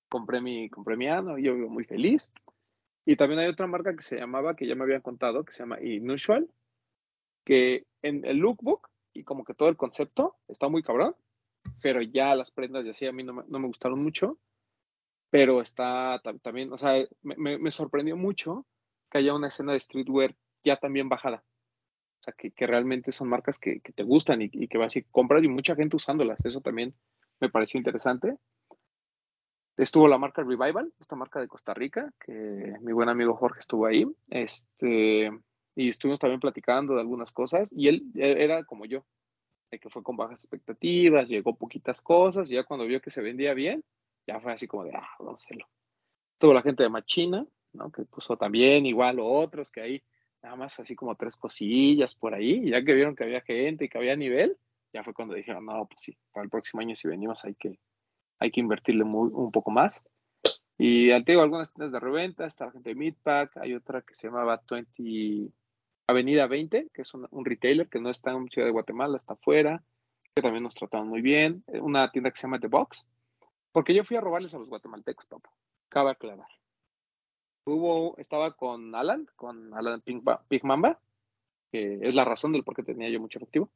compré 0.10 0.42
mi, 0.42 0.70
compré 0.70 0.98
mi 0.98 1.08
ano, 1.08 1.38
yo 1.38 1.56
vivo 1.56 1.70
muy 1.70 1.86
feliz. 1.86 2.32
Y 3.06 3.18
también 3.18 3.40
hay 3.42 3.48
otra 3.48 3.68
marca 3.68 3.96
que 3.96 4.04
se 4.04 4.18
llamaba, 4.18 4.56
que 4.56 4.68
ya 4.68 4.76
me 4.76 4.84
habían 4.84 5.02
contado, 5.02 5.46
que 5.46 5.54
se 5.54 5.60
llama 5.60 5.82
Inusual, 5.82 6.50
que 7.46 7.86
en 8.02 8.26
el 8.26 8.38
lookbook 8.38 8.90
y 9.14 9.24
como 9.24 9.44
que 9.44 9.54
todo 9.54 9.70
el 9.70 9.78
concepto 9.78 10.38
está 10.48 10.70
muy 10.70 10.84
cabrón, 10.84 11.16
pero 11.82 12.02
ya 12.02 12.36
las 12.36 12.52
prendas 12.52 12.86
y 12.86 12.90
así 12.90 13.08
a 13.08 13.12
mí 13.14 13.24
no 13.24 13.34
me, 13.34 13.44
no 13.48 13.60
me 13.60 13.68
gustaron 13.68 14.04
mucho, 14.04 14.40
pero 15.30 15.62
está 15.62 16.22
tam- 16.24 16.42
también, 16.42 16.72
o 16.74 16.78
sea, 16.78 16.94
me, 17.22 17.58
me- 17.58 17.72
sorprendió 17.72 18.18
mucho 18.18 18.66
que 19.12 19.20
haya 19.20 19.34
una 19.36 19.48
escena 19.50 19.74
de 19.74 19.80
streetwear 19.80 20.36
ya 20.64 20.78
también 20.78 21.10
bajada. 21.10 21.44
O 22.22 22.24
sea, 22.24 22.34
que, 22.38 22.52
que 22.52 22.68
realmente 22.68 23.12
son 23.12 23.30
marcas 23.30 23.60
que, 23.60 23.82
te 23.82 24.04
gustan 24.04 24.42
y, 24.42 24.50
y 24.54 24.68
que 24.68 24.78
vas 24.78 24.96
y 24.98 25.04
compras 25.04 25.44
y 25.44 25.50
mucha 25.50 25.76
gente 25.76 25.96
usándolas. 25.98 26.44
Eso 26.46 26.62
también 26.62 26.96
me 27.40 27.50
pareció 27.50 27.78
interesante. 27.80 28.38
Estuvo 29.80 30.10
la 30.10 30.18
marca 30.18 30.44
Revival, 30.44 30.92
esta 31.00 31.16
marca 31.16 31.40
de 31.40 31.48
Costa 31.48 31.74
Rica, 31.74 32.12
que 32.20 32.76
mi 32.82 32.92
buen 32.92 33.08
amigo 33.08 33.34
Jorge 33.38 33.60
estuvo 33.60 33.86
ahí. 33.86 34.06
Este, 34.30 35.32
y 35.74 35.88
estuvimos 35.88 36.20
también 36.20 36.42
platicando 36.42 36.96
de 36.96 37.00
algunas 37.00 37.32
cosas. 37.32 37.72
Y 37.72 37.88
él, 37.88 38.04
era 38.14 38.66
como 38.66 38.84
yo, 38.86 39.06
de 39.72 39.80
que 39.80 39.90
fue 39.90 40.04
con 40.04 40.18
bajas 40.18 40.42
expectativas, 40.42 41.30
llegó 41.30 41.56
poquitas 41.56 42.02
cosas, 42.02 42.52
y 42.52 42.56
ya 42.56 42.66
cuando 42.66 42.86
vio 42.86 43.00
que 43.00 43.10
se 43.10 43.22
vendía 43.22 43.54
bien, 43.54 43.82
ya 44.28 44.42
fue 44.42 44.52
así 44.52 44.68
como 44.68 44.84
de, 44.84 44.92
ah, 44.94 45.08
vamos 45.18 45.40
a 45.40 45.46
hacerlo. 45.46 45.66
Estuvo 46.34 46.54
la 46.54 46.62
gente 46.62 46.84
de 46.84 46.90
Machina, 46.90 47.48
¿no? 47.72 47.90
Que 47.90 48.04
puso 48.04 48.36
también 48.36 48.86
igual 48.86 49.20
otros 49.22 49.72
que 49.72 49.80
ahí, 49.80 50.04
nada 50.44 50.58
más 50.58 50.78
así 50.82 50.94
como 50.94 51.16
tres 51.16 51.38
cosillas 51.38 52.16
por 52.16 52.34
ahí, 52.34 52.64
y 52.66 52.72
ya 52.72 52.84
que 52.84 52.94
vieron 52.94 53.16
que 53.16 53.24
había 53.24 53.40
gente 53.40 53.86
y 53.86 53.88
que 53.88 53.98
había 53.98 54.18
nivel, 54.18 54.58
ya 54.92 55.06
fue 55.06 55.14
cuando 55.14 55.36
dijeron, 55.36 55.66
no, 55.66 55.86
pues 55.86 56.02
sí, 56.02 56.18
para 56.34 56.44
el 56.44 56.50
próximo 56.50 56.82
año 56.82 56.96
si 56.96 57.08
venimos 57.08 57.46
hay 57.46 57.56
que, 57.56 57.80
hay 58.40 58.52
que 58.52 58.60
invertirle 58.62 59.04
un 59.04 59.52
poco 59.52 59.72
más. 59.72 60.04
Y 60.82 61.12
al 61.12 61.26
te 61.26 61.34
digo, 61.34 61.42
algunas 61.42 61.74
tiendas 61.74 61.92
de 61.92 62.00
reventa, 62.00 62.46
está 62.46 62.66
la 62.66 62.72
gente 62.72 62.92
de 62.92 62.96
Meatpack, 62.96 63.58
hay 63.58 63.74
otra 63.74 64.02
que 64.02 64.16
se 64.16 64.28
llamaba 64.28 64.64
20 64.70 65.52
Avenida 66.08 66.48
20, 66.48 66.90
que 66.94 67.02
es 67.02 67.14
un, 67.14 67.28
retailer 67.46 67.90
que 67.90 68.00
no 68.00 68.10
está 68.10 68.32
en 68.32 68.48
Ciudad 68.50 68.66
de 68.66 68.72
Guatemala, 68.72 69.18
está 69.18 69.34
afuera, 69.34 69.84
que 70.34 70.42
también 70.42 70.64
nos 70.64 70.76
trataron 70.76 71.10
muy 71.10 71.22
bien. 71.22 71.66
Eh, 71.68 71.82
Una 71.82 72.10
tienda 72.12 72.32
que 72.32 72.38
se 72.38 72.44
llama 72.44 72.62
The 72.62 72.68
Box, 72.68 73.06
porque 73.74 73.94
yo 73.94 74.06
fui 74.06 74.16
a 74.16 74.22
robarles 74.22 74.54
a 74.54 74.58
los 74.58 74.70
guatemaltecos, 74.70 75.26
papo. 75.26 75.52
Cabe 75.90 76.12
aclarar. 76.12 76.48
Hubo, 77.66 78.18
estaba 78.18 78.56
con 78.56 78.96
Alan, 78.96 79.28
con 79.36 79.74
Alan 79.74 80.02
Pink 80.02 80.64
Mamba, 80.64 81.00
que 81.74 82.00
es 82.02 82.16
la 82.16 82.24
razón 82.24 82.54
del 82.54 82.64
por 82.64 82.74
qué 82.74 82.84
tenía 82.84 83.10
yo 83.10 83.20
mucho 83.20 83.38
efectivo. 83.38 83.70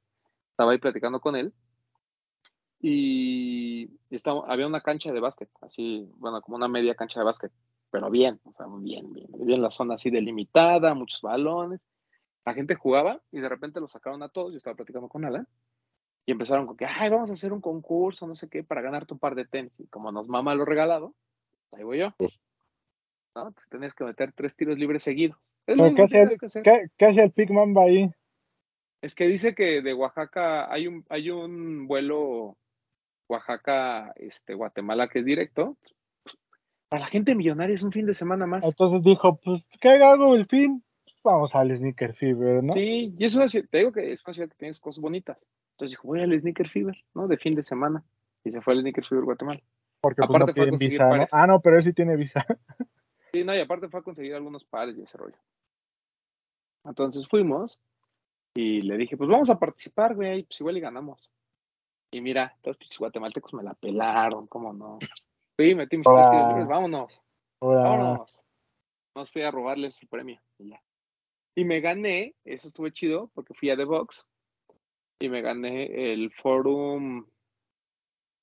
Estaba 0.51 0.72
ahí 0.72 0.78
platicando 0.78 1.20
con 1.20 1.36
él 1.36 1.53
y 2.86 3.89
estaba, 4.09 4.43
había 4.45 4.67
una 4.67 4.81
cancha 4.81 5.13
de 5.13 5.21
básquet, 5.21 5.49
así, 5.61 6.05
bueno, 6.17 6.41
como 6.41 6.57
una 6.57 6.67
media 6.67 6.95
cancha 6.95 7.21
de 7.21 7.25
básquet, 7.25 7.51
pero 7.89 8.09
bien, 8.09 8.41
o 8.43 8.51
sea, 8.51 8.65
bien, 8.69 9.13
bien, 9.13 9.27
bien 9.39 9.61
la 9.61 9.69
zona 9.69 9.93
así 9.93 10.09
delimitada, 10.09 10.93
muchos 10.93 11.21
balones. 11.21 11.79
La 12.45 12.53
gente 12.53 12.75
jugaba 12.75 13.21
y 13.31 13.39
de 13.39 13.47
repente 13.47 13.79
los 13.79 13.91
sacaron 13.91 14.21
a 14.21 14.27
todos, 14.27 14.51
yo 14.51 14.57
estaba 14.57 14.75
platicando 14.75 15.07
con 15.07 15.23
Alan, 15.23 15.47
y 16.25 16.34
empezaron 16.34 16.67
con 16.67 16.75
que, 16.75 16.86
ay, 16.86 17.09
vamos 17.09 17.29
a 17.29 17.34
hacer 17.34 17.53
un 17.53 17.61
concurso, 17.61 18.27
no 18.27 18.36
sé 18.36 18.49
qué, 18.49 18.65
para 18.65 18.81
ganarte 18.81 19.13
un 19.13 19.19
par 19.19 19.36
de 19.36 19.45
tenis. 19.45 19.71
Y 19.79 19.88
como 19.88 20.11
nos 20.11 20.27
mama 20.27 20.53
lo 20.53 20.65
regalado, 20.65 21.13
ahí 21.71 21.84
voy 21.84 21.99
yo. 21.99 22.13
Uf. 22.17 22.34
¿No? 23.36 23.51
Te 23.53 23.61
tenías 23.69 23.93
que 23.93 24.03
meter 24.03 24.34
tres 24.34 24.57
tiros 24.57 24.77
libres 24.77 25.03
seguidos. 25.03 25.38
Es 25.65 25.77
¿Pero 25.77 25.77
lo 25.77 25.84
¿Qué 25.84 25.89
único 25.89 25.97
que 25.97 26.03
hacía 26.03 26.27
tienes 26.27 26.55
el, 26.55 26.91
que 26.97 27.05
hacía 27.05 27.23
el 27.23 27.53
Mamba 27.53 27.84
ahí? 27.84 28.11
Es 29.01 29.15
que 29.15 29.27
dice 29.27 29.55
que 29.55 29.81
de 29.81 29.93
Oaxaca 29.93 30.71
hay 30.71 30.88
un, 30.88 31.05
hay 31.09 31.29
un 31.29 31.88
vuelo 31.88 32.57
Oaxaca, 33.34 34.13
este, 34.15 34.53
Guatemala 34.53 35.07
que 35.07 35.19
es 35.19 35.25
directo. 35.25 35.77
Para 36.89 37.05
la 37.05 37.09
gente 37.09 37.36
millonaria 37.36 37.75
es 37.75 37.84
un 37.84 37.91
fin 37.91 38.05
de 38.05 38.13
semana 38.13 38.45
más. 38.45 38.63
Entonces 38.63 39.03
dijo, 39.03 39.39
pues, 39.43 39.67
¿qué 39.81 39.89
hago 39.89 40.36
el 40.36 40.45
fin? 40.45 40.84
Vamos 41.23 41.55
al 41.55 41.75
Sneaker 41.75 42.13
Fever, 42.13 42.63
¿no? 42.63 42.73
Sí, 42.73 43.15
y 43.17 43.25
es 43.25 43.34
una 43.36 43.47
ciudad, 43.47 43.67
te 43.69 43.79
digo 43.79 43.91
que 43.91 44.11
es 44.11 44.21
una 44.25 44.34
ciudad 44.34 44.49
que 44.49 44.57
tiene 44.57 44.77
cosas 44.79 45.01
bonitas. 45.01 45.38
Entonces 45.71 45.97
dijo, 45.97 46.07
voy 46.07 46.21
al 46.21 46.39
Sneaker 46.39 46.69
Fever, 46.69 46.95
¿no? 47.15 47.27
De 47.27 47.38
fin 47.38 47.55
de 47.55 47.63
semana. 47.63 48.03
Y 48.43 48.51
se 48.51 48.61
fue 48.61 48.73
al 48.73 48.81
Sneaker 48.81 49.05
Fever 49.05 49.23
Guatemala. 49.23 49.61
Porque 50.01 50.21
pues, 50.21 50.29
aparte 50.29 50.61
no 50.61 50.69
conseguir 50.69 50.91
visa, 50.91 51.17
¿no? 51.17 51.27
Ah, 51.31 51.47
no, 51.47 51.61
pero 51.61 51.77
él 51.77 51.84
sí 51.84 51.93
tiene 51.93 52.15
visa. 52.15 52.45
Sí, 53.36 53.43
no, 53.43 53.55
y 53.55 53.59
aparte 53.59 53.89
fue 53.89 53.99
a 53.99 54.03
conseguir 54.03 54.36
algunos 54.36 54.63
pares 54.63 54.95
y 54.95 55.01
ese 55.01 55.17
rollo. 55.17 55.39
Entonces 56.86 57.27
fuimos 57.27 57.81
y 58.53 58.81
le 58.81 58.95
dije, 58.95 59.17
pues 59.17 59.27
vamos 59.27 59.49
a 59.49 59.57
participar, 59.57 60.13
güey, 60.13 60.43
pues 60.43 60.59
igual 60.59 60.77
y 60.77 60.81
ganamos. 60.81 61.31
Y 62.14 62.22
mira, 62.22 62.55
los 62.64 62.78
pinches 62.78 62.99
guatemaltecos 62.99 63.55
me 63.55 63.64
la 63.64 63.74
pelaron, 63.74 64.45
¿cómo 64.45 64.72
no? 64.72 64.99
Fui, 65.55 65.74
metí 65.74 65.97
mis 65.97 66.05
tres 66.05 66.20
Hola. 66.20 66.30
tiros 66.30 66.47
libres, 66.47 66.68
vámonos, 66.68 67.24
vámonos. 67.59 68.45
Nos 69.16 69.32
fui 69.32 69.41
a 69.41 69.49
robarles 69.49 69.95
su 69.95 70.07
premio 70.07 70.39
y 70.59 70.70
ya. 70.70 70.84
Y 71.55 71.66
me 71.66 71.82
gané, 71.82 72.36
eso 72.45 72.68
estuvo 72.68 72.88
chido, 72.89 73.32
porque 73.34 73.55
fui 73.55 73.72
a 73.72 73.76
The 73.76 73.86
Box 73.86 74.28
y 75.20 75.28
me 75.30 75.41
gané 75.41 76.14
el 76.14 76.32
forum, 76.32 77.26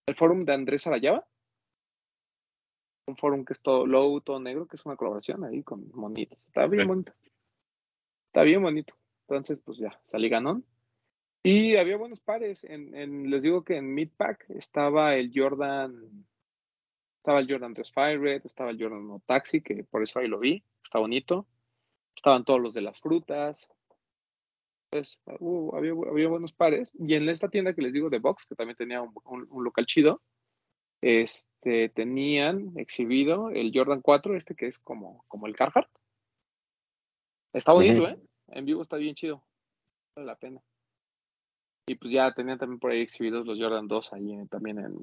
el 0.06 0.14
forum 0.16 0.44
de 0.44 0.52
Andrés 0.54 0.86
Arayaba. 0.88 1.24
un 3.06 3.16
forum 3.16 3.44
que 3.44 3.52
es 3.54 3.60
todo 3.60 3.86
low, 3.86 4.20
todo 4.20 4.38
negro, 4.38 4.66
que 4.66 4.76
es 4.76 4.84
una 4.86 4.94
colaboración 4.96 5.42
ahí 5.44 5.62
con 5.64 5.90
monitos. 5.94 6.38
Está 6.46 6.66
bien 6.66 6.82
Sí. 6.82 6.88
bonito. 6.88 7.12
Está 8.26 8.42
bien 8.42 8.62
bonito. 8.62 8.94
Entonces, 9.28 9.58
pues 9.64 9.78
ya, 9.78 9.98
salí 10.04 10.28
ganón. 10.28 10.64
Y 11.42 11.76
había 11.76 11.96
buenos 11.96 12.20
pares. 12.20 12.64
En, 12.64 12.94
en- 12.94 13.30
les 13.30 13.42
digo 13.42 13.64
que 13.64 13.76
en 13.76 13.94
Midpack 13.94 14.50
estaba 14.50 15.14
el 15.16 15.32
Jordan, 15.34 16.26
estaba 17.18 17.40
el 17.40 17.50
Jordan 17.50 17.74
3 17.74 17.92
Fire 17.92 18.20
Red, 18.20 18.42
estaba 18.44 18.70
el 18.70 18.78
Jordan 18.82 19.06
No 19.06 19.22
Taxi, 19.26 19.62
que 19.62 19.84
por 19.84 20.02
eso 20.02 20.18
ahí 20.18 20.28
lo 20.28 20.38
vi, 20.38 20.62
está 20.84 20.98
bonito. 20.98 21.46
Estaban 22.14 22.44
todos 22.44 22.60
los 22.60 22.74
de 22.74 22.82
las 22.82 23.00
frutas. 23.00 23.68
Entonces, 24.92 25.18
uh, 25.38 25.74
había, 25.76 25.92
había 25.92 26.28
buenos 26.28 26.52
pares. 26.52 26.92
Y 26.98 27.14
en 27.14 27.28
esta 27.28 27.48
tienda 27.48 27.72
que 27.74 27.82
les 27.82 27.92
digo 27.92 28.10
de 28.10 28.18
Box, 28.18 28.44
que 28.46 28.56
también 28.56 28.76
tenía 28.76 29.00
un, 29.00 29.12
un- 29.24 29.46
un 29.50 29.64
local 29.64 29.86
chido, 29.86 30.20
este, 31.00 31.88
tenían 31.88 32.72
exhibido 32.76 33.48
el 33.50 33.70
Jordan 33.74 34.02
4, 34.02 34.36
este 34.36 34.54
que 34.54 34.66
es 34.66 34.78
como, 34.78 35.24
como 35.28 35.46
el 35.46 35.56
Carhartt. 35.56 35.88
Está 37.54 37.72
bonito. 37.72 38.02
¿eh? 38.08 38.20
En 38.48 38.66
vivo 38.66 38.82
está 38.82 38.96
bien 38.96 39.14
chido. 39.14 39.42
Vale 40.14 40.26
la 40.26 40.36
pena. 40.36 40.60
Y 41.90 41.96
pues 41.96 42.12
ya 42.12 42.32
tenían 42.32 42.56
también 42.56 42.78
por 42.78 42.92
ahí 42.92 43.00
exhibidos 43.00 43.44
los 43.44 43.58
Jordan 43.58 43.88
2 43.88 44.12
ahí 44.12 44.46
también 44.48 44.78
en, 44.78 44.94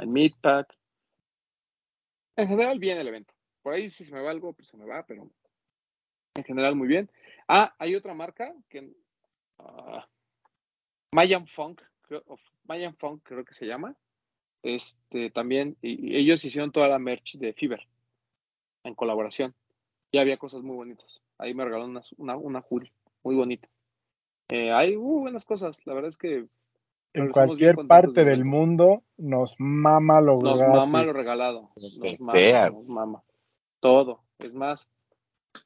en. 0.00 0.66
En 2.34 2.48
general, 2.48 2.80
bien 2.80 2.98
el 2.98 3.06
evento. 3.06 3.32
Por 3.62 3.74
ahí 3.74 3.88
si 3.88 4.04
se 4.04 4.12
me 4.12 4.20
va 4.20 4.32
algo, 4.32 4.52
pues 4.54 4.66
se 4.66 4.76
me 4.76 4.86
va, 4.86 5.06
pero 5.06 5.30
en 6.34 6.42
general 6.42 6.74
muy 6.74 6.88
bien. 6.88 7.08
Ah, 7.46 7.76
hay 7.78 7.94
otra 7.94 8.12
marca 8.12 8.52
que 8.68 8.92
ah, 9.60 10.08
Mayan 11.12 11.46
Funk, 11.46 11.80
creo, 12.02 12.24
Mayan 12.64 12.96
Funk 12.96 13.22
creo 13.22 13.44
que 13.44 13.54
se 13.54 13.66
llama. 13.66 13.94
Este 14.64 15.30
también, 15.30 15.76
y, 15.80 16.16
ellos 16.16 16.44
hicieron 16.44 16.72
toda 16.72 16.88
la 16.88 16.98
merch 16.98 17.36
de 17.36 17.52
Fiverr 17.52 17.86
en 18.82 18.96
colaboración. 18.96 19.54
Y 20.10 20.18
había 20.18 20.38
cosas 20.38 20.62
muy 20.62 20.74
bonitas. 20.74 21.22
Ahí 21.38 21.54
me 21.54 21.62
regalaron 21.64 21.90
una, 21.90 22.02
una, 22.16 22.36
una 22.36 22.64
muy 23.22 23.36
bonita. 23.36 23.68
Eh, 24.50 24.72
hay 24.72 24.96
uh, 24.96 25.20
buenas 25.20 25.44
cosas. 25.44 25.80
La 25.86 25.94
verdad 25.94 26.10
es 26.10 26.18
que 26.18 26.46
En 27.12 27.30
cualquier 27.30 27.76
parte 27.86 28.24
del 28.24 28.44
mundo 28.44 29.02
nos 29.16 29.54
mama 29.58 30.20
lo 30.20 30.38
Nos 30.38 30.58
gratis. 30.58 30.76
mama 30.76 31.02
lo 31.02 31.12
regalado. 31.12 31.70
Donde 31.76 32.10
Nos 32.12 32.20
mama, 32.20 32.32
sea. 32.32 32.70
nos 32.70 32.86
mama. 32.86 33.22
Todo. 33.80 34.20
Es 34.38 34.54
más, 34.54 34.88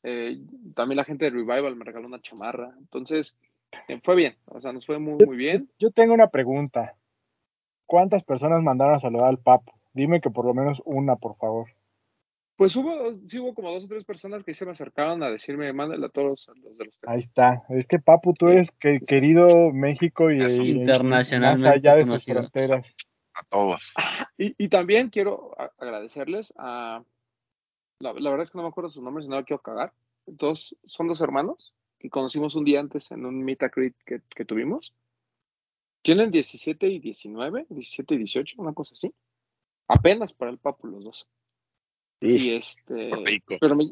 eh, 0.03 0.39
también 0.75 0.97
la 0.97 1.05
gente 1.05 1.25
de 1.25 1.31
Revival 1.31 1.77
me 1.77 1.85
regaló 1.85 2.07
una 2.07 2.21
chamarra. 2.21 2.75
Entonces, 2.79 3.35
eh, 3.89 4.01
fue 4.05 4.15
bien. 4.15 4.37
O 4.47 4.61
sea, 4.61 4.73
nos 4.73 4.87
fue 4.87 4.99
muy, 4.99 5.25
muy 5.25 5.37
bien. 5.37 5.71
Yo 5.79 5.91
tengo 5.91 6.15
una 6.15 6.29
pregunta. 6.29 6.95
¿Cuántas 7.87 8.23
personas 8.23 8.63
mandaron 8.63 8.95
a 8.95 8.99
saludar 8.99 9.29
al 9.29 9.39
Papo? 9.39 9.73
Dime 9.95 10.21
que 10.21 10.31
por 10.31 10.45
lo 10.45 10.55
menos 10.55 10.83
una, 10.85 11.17
por 11.17 11.37
favor. 11.37 11.69
Pues 12.59 12.75
hubo, 12.75 13.17
sí 13.29 13.39
hubo 13.39 13.55
como 13.55 13.71
dos 13.71 13.85
o 13.85 13.87
tres 13.87 14.05
personas 14.05 14.43
que 14.43 14.53
se 14.53 14.65
me 14.65 14.73
acercaron 14.73 15.23
a 15.23 15.31
decirme, 15.31 15.73
mándale 15.73 16.05
a 16.05 16.09
todos 16.09 16.51
los 16.57 16.77
de 16.77 16.87
los 16.87 16.99
Ahí 17.07 17.21
está. 17.21 17.63
Es 17.69 17.87
que 17.87 18.01
Papu, 18.01 18.35
tú 18.35 18.49
eres 18.49 18.73
que- 18.73 18.99
querido 18.99 19.71
México 19.73 20.29
y, 20.33 20.43
internacionalmente 20.43 21.69
más 21.69 21.77
allá 21.77 21.95
de 21.95 22.07
sus 22.07 22.25
fronteras. 22.25 22.85
A 23.35 23.45
todos. 23.45 23.95
Y, 24.37 24.57
y 24.59 24.69
también 24.71 25.11
quiero 25.11 25.53
agradecerles 25.79 26.53
a. 26.59 27.05
La, 28.01 28.13
la 28.15 28.31
verdad 28.31 28.43
es 28.43 28.51
que 28.51 28.59
no 28.59 28.65
me 28.65 28.71
acuerdo 28.71 28.91
sus 28.91 29.05
nombres 29.05 29.27
y 29.27 29.29
no 29.29 29.37
la 29.37 29.45
quiero 29.45 29.63
cagar. 29.63 29.93
Dos, 30.27 30.77
son 30.85 31.07
dos 31.07 31.21
hermanos 31.21 31.73
que 32.01 32.11
conocimos 32.11 32.57
un 32.57 32.65
día 32.65 32.81
antes 32.81 33.13
en 33.13 33.25
un 33.25 33.45
meet 33.45 33.61
que, 34.05 34.21
que 34.29 34.45
tuvimos. 34.45 34.93
Tienen 36.03 36.33
17 36.33 36.89
y 36.89 36.99
19, 36.99 37.67
17 37.69 38.15
y 38.15 38.19
18, 38.19 38.61
una 38.61 38.73
cosa 38.73 38.95
así. 38.95 39.15
Apenas 39.87 40.33
para 40.33 40.51
el 40.51 40.59
papu 40.59 40.89
los 40.89 41.05
dos. 41.05 41.29
Y 42.21 42.55
este. 42.55 43.11
Rico. 43.25 43.55
Pero 43.61 43.77
me, 43.77 43.85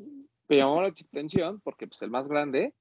me 0.49 0.57
llamó 0.57 0.83
la 0.83 0.89
atención 0.89 1.61
porque 1.61 1.87
pues 1.87 2.03
el 2.03 2.11
más 2.11 2.29
grande, 2.29 2.75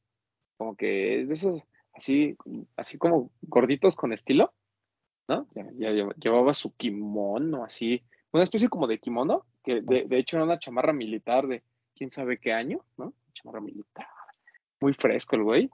como 0.58 0.76
que 0.76 1.22
es 1.22 1.28
de 1.28 1.34
esos 1.34 1.64
así, 1.94 2.36
así 2.76 2.98
como 2.98 3.32
gorditos 3.42 3.96
con 3.96 4.12
estilo, 4.14 4.54
¿no? 5.28 5.48
Ya, 5.56 5.66
ya 5.78 5.92
lleva- 5.92 6.16
llevaba 6.16 6.54
su 6.54 6.76
kimono 6.76 7.64
así, 7.64 8.04
una 8.32 8.44
especie 8.44 8.70
como 8.70 8.88
de 8.88 9.00
kimono, 9.00 9.46
que 9.64 9.82
de, 9.82 10.06
de 10.06 10.18
hecho 10.18 10.38
era 10.38 10.44
una 10.46 10.60
chamarra 10.60 10.94
militar 10.94 11.48
de 11.48 11.64
quién 11.96 12.12
sabe 12.12 12.38
qué 12.40 12.52
año, 12.54 12.84
¿no? 12.98 13.14
Chamarra 13.34 13.62
militar. 13.62 14.08
Muy 14.82 14.94
fresco 14.94 15.36
el 15.36 15.44
güey. 15.44 15.70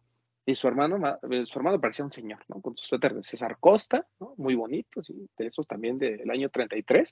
Y 0.45 0.55
su 0.55 0.67
hermano, 0.67 0.97
ma- 0.97 1.19
eh, 1.29 1.45
su 1.45 1.59
hermano 1.59 1.79
parecía 1.79 2.05
un 2.05 2.11
señor, 2.11 2.39
¿no? 2.47 2.61
Con 2.61 2.75
su 2.77 2.85
suéter 2.85 3.13
de 3.13 3.23
César 3.23 3.57
Costa, 3.59 4.07
¿no? 4.19 4.33
Muy 4.37 4.55
bonitos, 4.55 5.09
y 5.09 5.27
de 5.37 5.47
esos 5.47 5.67
también 5.67 5.97
del 5.97 6.29
año 6.29 6.49
33. 6.49 7.11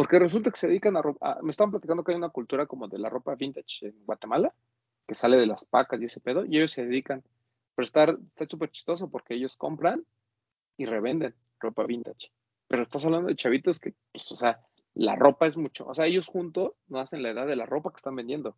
Porque 0.00 0.18
resulta 0.18 0.50
que 0.50 0.56
se 0.56 0.66
dedican 0.66 0.96
a 0.96 1.02
ropa. 1.02 1.38
Me 1.42 1.50
estaban 1.50 1.72
platicando 1.72 2.02
que 2.02 2.12
hay 2.12 2.16
una 2.16 2.30
cultura 2.30 2.64
como 2.64 2.88
de 2.88 2.98
la 2.98 3.10
ropa 3.10 3.34
vintage 3.34 3.88
en 3.88 4.06
Guatemala, 4.06 4.50
que 5.06 5.14
sale 5.14 5.36
de 5.36 5.46
las 5.46 5.66
pacas 5.66 6.00
y 6.00 6.06
ese 6.06 6.20
pedo, 6.20 6.46
y 6.46 6.56
ellos 6.56 6.72
se 6.72 6.86
dedican. 6.86 7.22
Pero 7.74 7.84
está 7.84 8.16
súper 8.48 8.70
chistoso 8.70 9.10
porque 9.10 9.34
ellos 9.34 9.58
compran 9.58 10.02
y 10.78 10.86
revenden 10.86 11.34
ropa 11.58 11.84
vintage. 11.84 12.32
Pero 12.66 12.84
estás 12.84 13.04
hablando 13.04 13.28
de 13.28 13.36
chavitos 13.36 13.78
que, 13.78 13.92
pues, 14.10 14.32
o 14.32 14.36
sea, 14.36 14.60
la 14.94 15.16
ropa 15.16 15.46
es 15.46 15.58
mucho. 15.58 15.86
O 15.86 15.92
sea, 15.92 16.06
ellos 16.06 16.28
juntos 16.28 16.72
no 16.88 16.98
hacen 16.98 17.22
la 17.22 17.32
edad 17.32 17.46
de 17.46 17.56
la 17.56 17.66
ropa 17.66 17.90
que 17.90 17.96
están 17.96 18.16
vendiendo. 18.16 18.56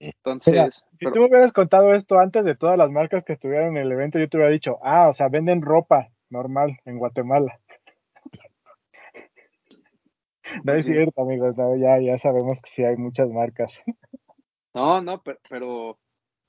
Entonces, 0.00 0.52
Mira, 0.52 0.70
Si 0.70 1.12
tú 1.14 1.20
me 1.20 1.28
hubieras 1.28 1.54
contado 1.54 1.94
esto 1.94 2.18
antes 2.18 2.44
de 2.44 2.56
todas 2.56 2.76
las 2.76 2.90
marcas 2.90 3.24
que 3.24 3.32
estuvieron 3.32 3.78
en 3.78 3.86
el 3.86 3.92
evento, 3.92 4.18
yo 4.18 4.28
te 4.28 4.36
hubiera 4.36 4.52
dicho, 4.52 4.76
ah, 4.82 5.08
o 5.08 5.14
sea, 5.14 5.30
venden 5.30 5.62
ropa 5.62 6.10
normal 6.28 6.78
en 6.84 6.98
Guatemala. 6.98 7.58
No 10.64 10.74
es 10.74 10.84
sí. 10.84 10.92
cierto, 10.92 11.22
amigos, 11.22 11.56
no, 11.56 11.76
ya, 11.76 12.00
ya 12.00 12.18
sabemos 12.18 12.60
que 12.62 12.70
sí 12.70 12.84
hay 12.84 12.96
muchas 12.96 13.28
marcas. 13.30 13.80
No, 14.74 15.02
no, 15.02 15.22
pero, 15.22 15.38
pero 15.50 15.98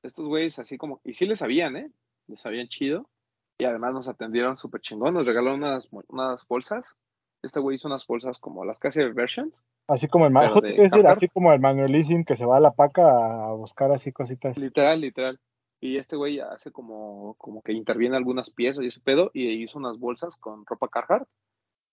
estos 0.01 0.25
güeyes 0.27 0.57
así 0.57 0.77
como, 0.77 1.01
y 1.03 1.11
sí 1.11 1.25
les 1.25 1.39
sabían, 1.39 1.75
¿eh? 1.75 1.91
Les 2.27 2.39
sabían 2.39 2.69
chido. 2.69 3.09
Y 3.57 3.65
además 3.65 3.93
nos 3.93 4.07
atendieron 4.07 4.55
súper 4.55 4.79
chingón, 4.79 5.13
nos 5.13 5.25
regalaron 5.25 5.61
unas, 5.61 5.89
unas 6.07 6.47
bolsas. 6.47 6.95
Este 7.43 7.59
güey 7.59 7.75
hizo 7.75 7.89
unas 7.89 8.07
bolsas 8.07 8.39
como 8.39 8.63
las 8.63 8.79
que 8.79 8.87
hace 8.87 9.09
Version. 9.09 9.53
Así 9.87 10.07
como 10.07 10.25
el 10.25 10.31
Manuel, 10.31 10.61
de 10.61 10.69
decir, 10.69 11.01
Carhartt. 11.01 11.17
así 11.17 11.27
como 11.27 11.51
el 11.51 12.25
que 12.25 12.35
se 12.37 12.45
va 12.45 12.57
a 12.57 12.61
la 12.61 12.71
paca 12.71 13.47
a 13.47 13.51
buscar 13.53 13.91
así 13.91 14.13
cositas. 14.13 14.57
Literal, 14.57 15.01
literal. 15.01 15.39
Y 15.81 15.97
este 15.97 16.15
güey 16.15 16.39
hace 16.39 16.71
como, 16.71 17.35
como 17.35 17.61
que 17.61 17.73
interviene 17.73 18.15
algunas 18.15 18.49
piezas 18.49 18.83
y 18.83 18.87
ese 18.87 19.01
pedo, 19.01 19.29
y 19.33 19.49
hizo 19.49 19.77
unas 19.77 19.99
bolsas 19.99 20.37
con 20.37 20.65
ropa 20.65 20.87
Carhartt. 20.87 21.27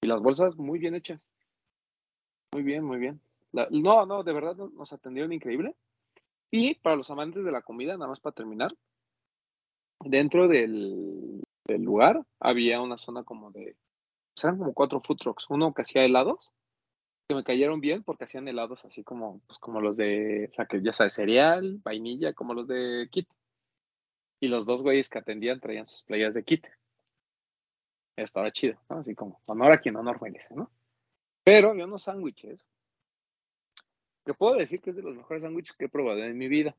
Y 0.02 0.06
las 0.06 0.22
bolsas 0.22 0.56
muy 0.56 0.78
bien 0.78 0.94
hechas. 0.94 1.20
Muy 2.52 2.62
bien, 2.64 2.84
muy 2.84 2.98
bien. 2.98 3.20
No, 3.52 4.06
no, 4.06 4.22
de 4.24 4.32
verdad 4.32 4.56
nos- 4.56 4.92
atendieron 4.92 5.32
increíble. 5.32 5.76
Y 6.50 6.74
para 6.76 6.96
los 6.96 7.10
amantes 7.10 7.44
de 7.44 7.52
la 7.52 7.62
comida, 7.62 7.94
nada 7.96 8.08
más 8.08 8.20
para 8.20 8.34
terminar, 8.34 8.74
dentro 10.00 10.48
del, 10.48 11.42
lugar 11.68 12.24
había 12.40 12.80
una 12.80 12.98
zona 12.98 13.22
como 13.22 13.52
de, 13.52 13.76
eran 14.42 14.58
como 14.58 14.74
cuatro 14.74 15.00
food 15.00 15.18
trucks, 15.18 15.46
uno 15.50 15.72
que 15.72 15.82
hacía 15.82 16.04
helados, 16.04 16.50
que 17.28 17.36
me 17.36 17.44
cayeron 17.44 17.80
bien 17.80 18.02
porque 18.02 18.24
hacían 18.24 18.48
helados 18.48 18.84
así 18.84 19.04
como, 19.04 19.40
pues 19.46 19.60
como 19.60 19.80
los 19.80 19.96
de, 19.96 20.48
o 20.50 20.54
sea, 20.54 20.66
que 20.66 20.82
ya 20.82 20.92
sabes, 20.92 21.14
cereal, 21.14 21.80
vainilla, 21.84 22.32
como 22.34 22.54
los 22.54 22.66
de 22.66 23.08
Kit. 23.12 23.28
Y 24.40 24.48
los 24.48 24.66
dos 24.66 24.82
güeyes 24.82 25.08
que 25.08 25.18
atendían 25.18 25.60
traían 25.60 25.86
sus 25.86 26.02
playas 26.02 26.34
de 26.34 26.44
Kit. 26.44 26.66
Estaba 28.16 28.50
chido, 28.50 28.80
¿no? 28.88 28.98
Así 28.98 29.14
como, 29.14 29.40
honor 29.46 29.72
a 29.72 29.80
quien 29.80 29.96
honor 29.96 30.20
merece, 30.20 30.54
¿no? 30.56 30.70
Pero 31.50 31.70
había 31.70 31.84
unos 31.84 32.04
sándwiches 32.04 32.70
que 34.24 34.34
puedo 34.34 34.54
decir 34.54 34.80
que 34.80 34.90
es 34.90 34.96
de 34.96 35.02
los 35.02 35.16
mejores 35.16 35.42
sándwiches 35.42 35.74
que 35.76 35.86
he 35.86 35.88
probado 35.88 36.22
en 36.22 36.38
mi 36.38 36.46
vida. 36.46 36.76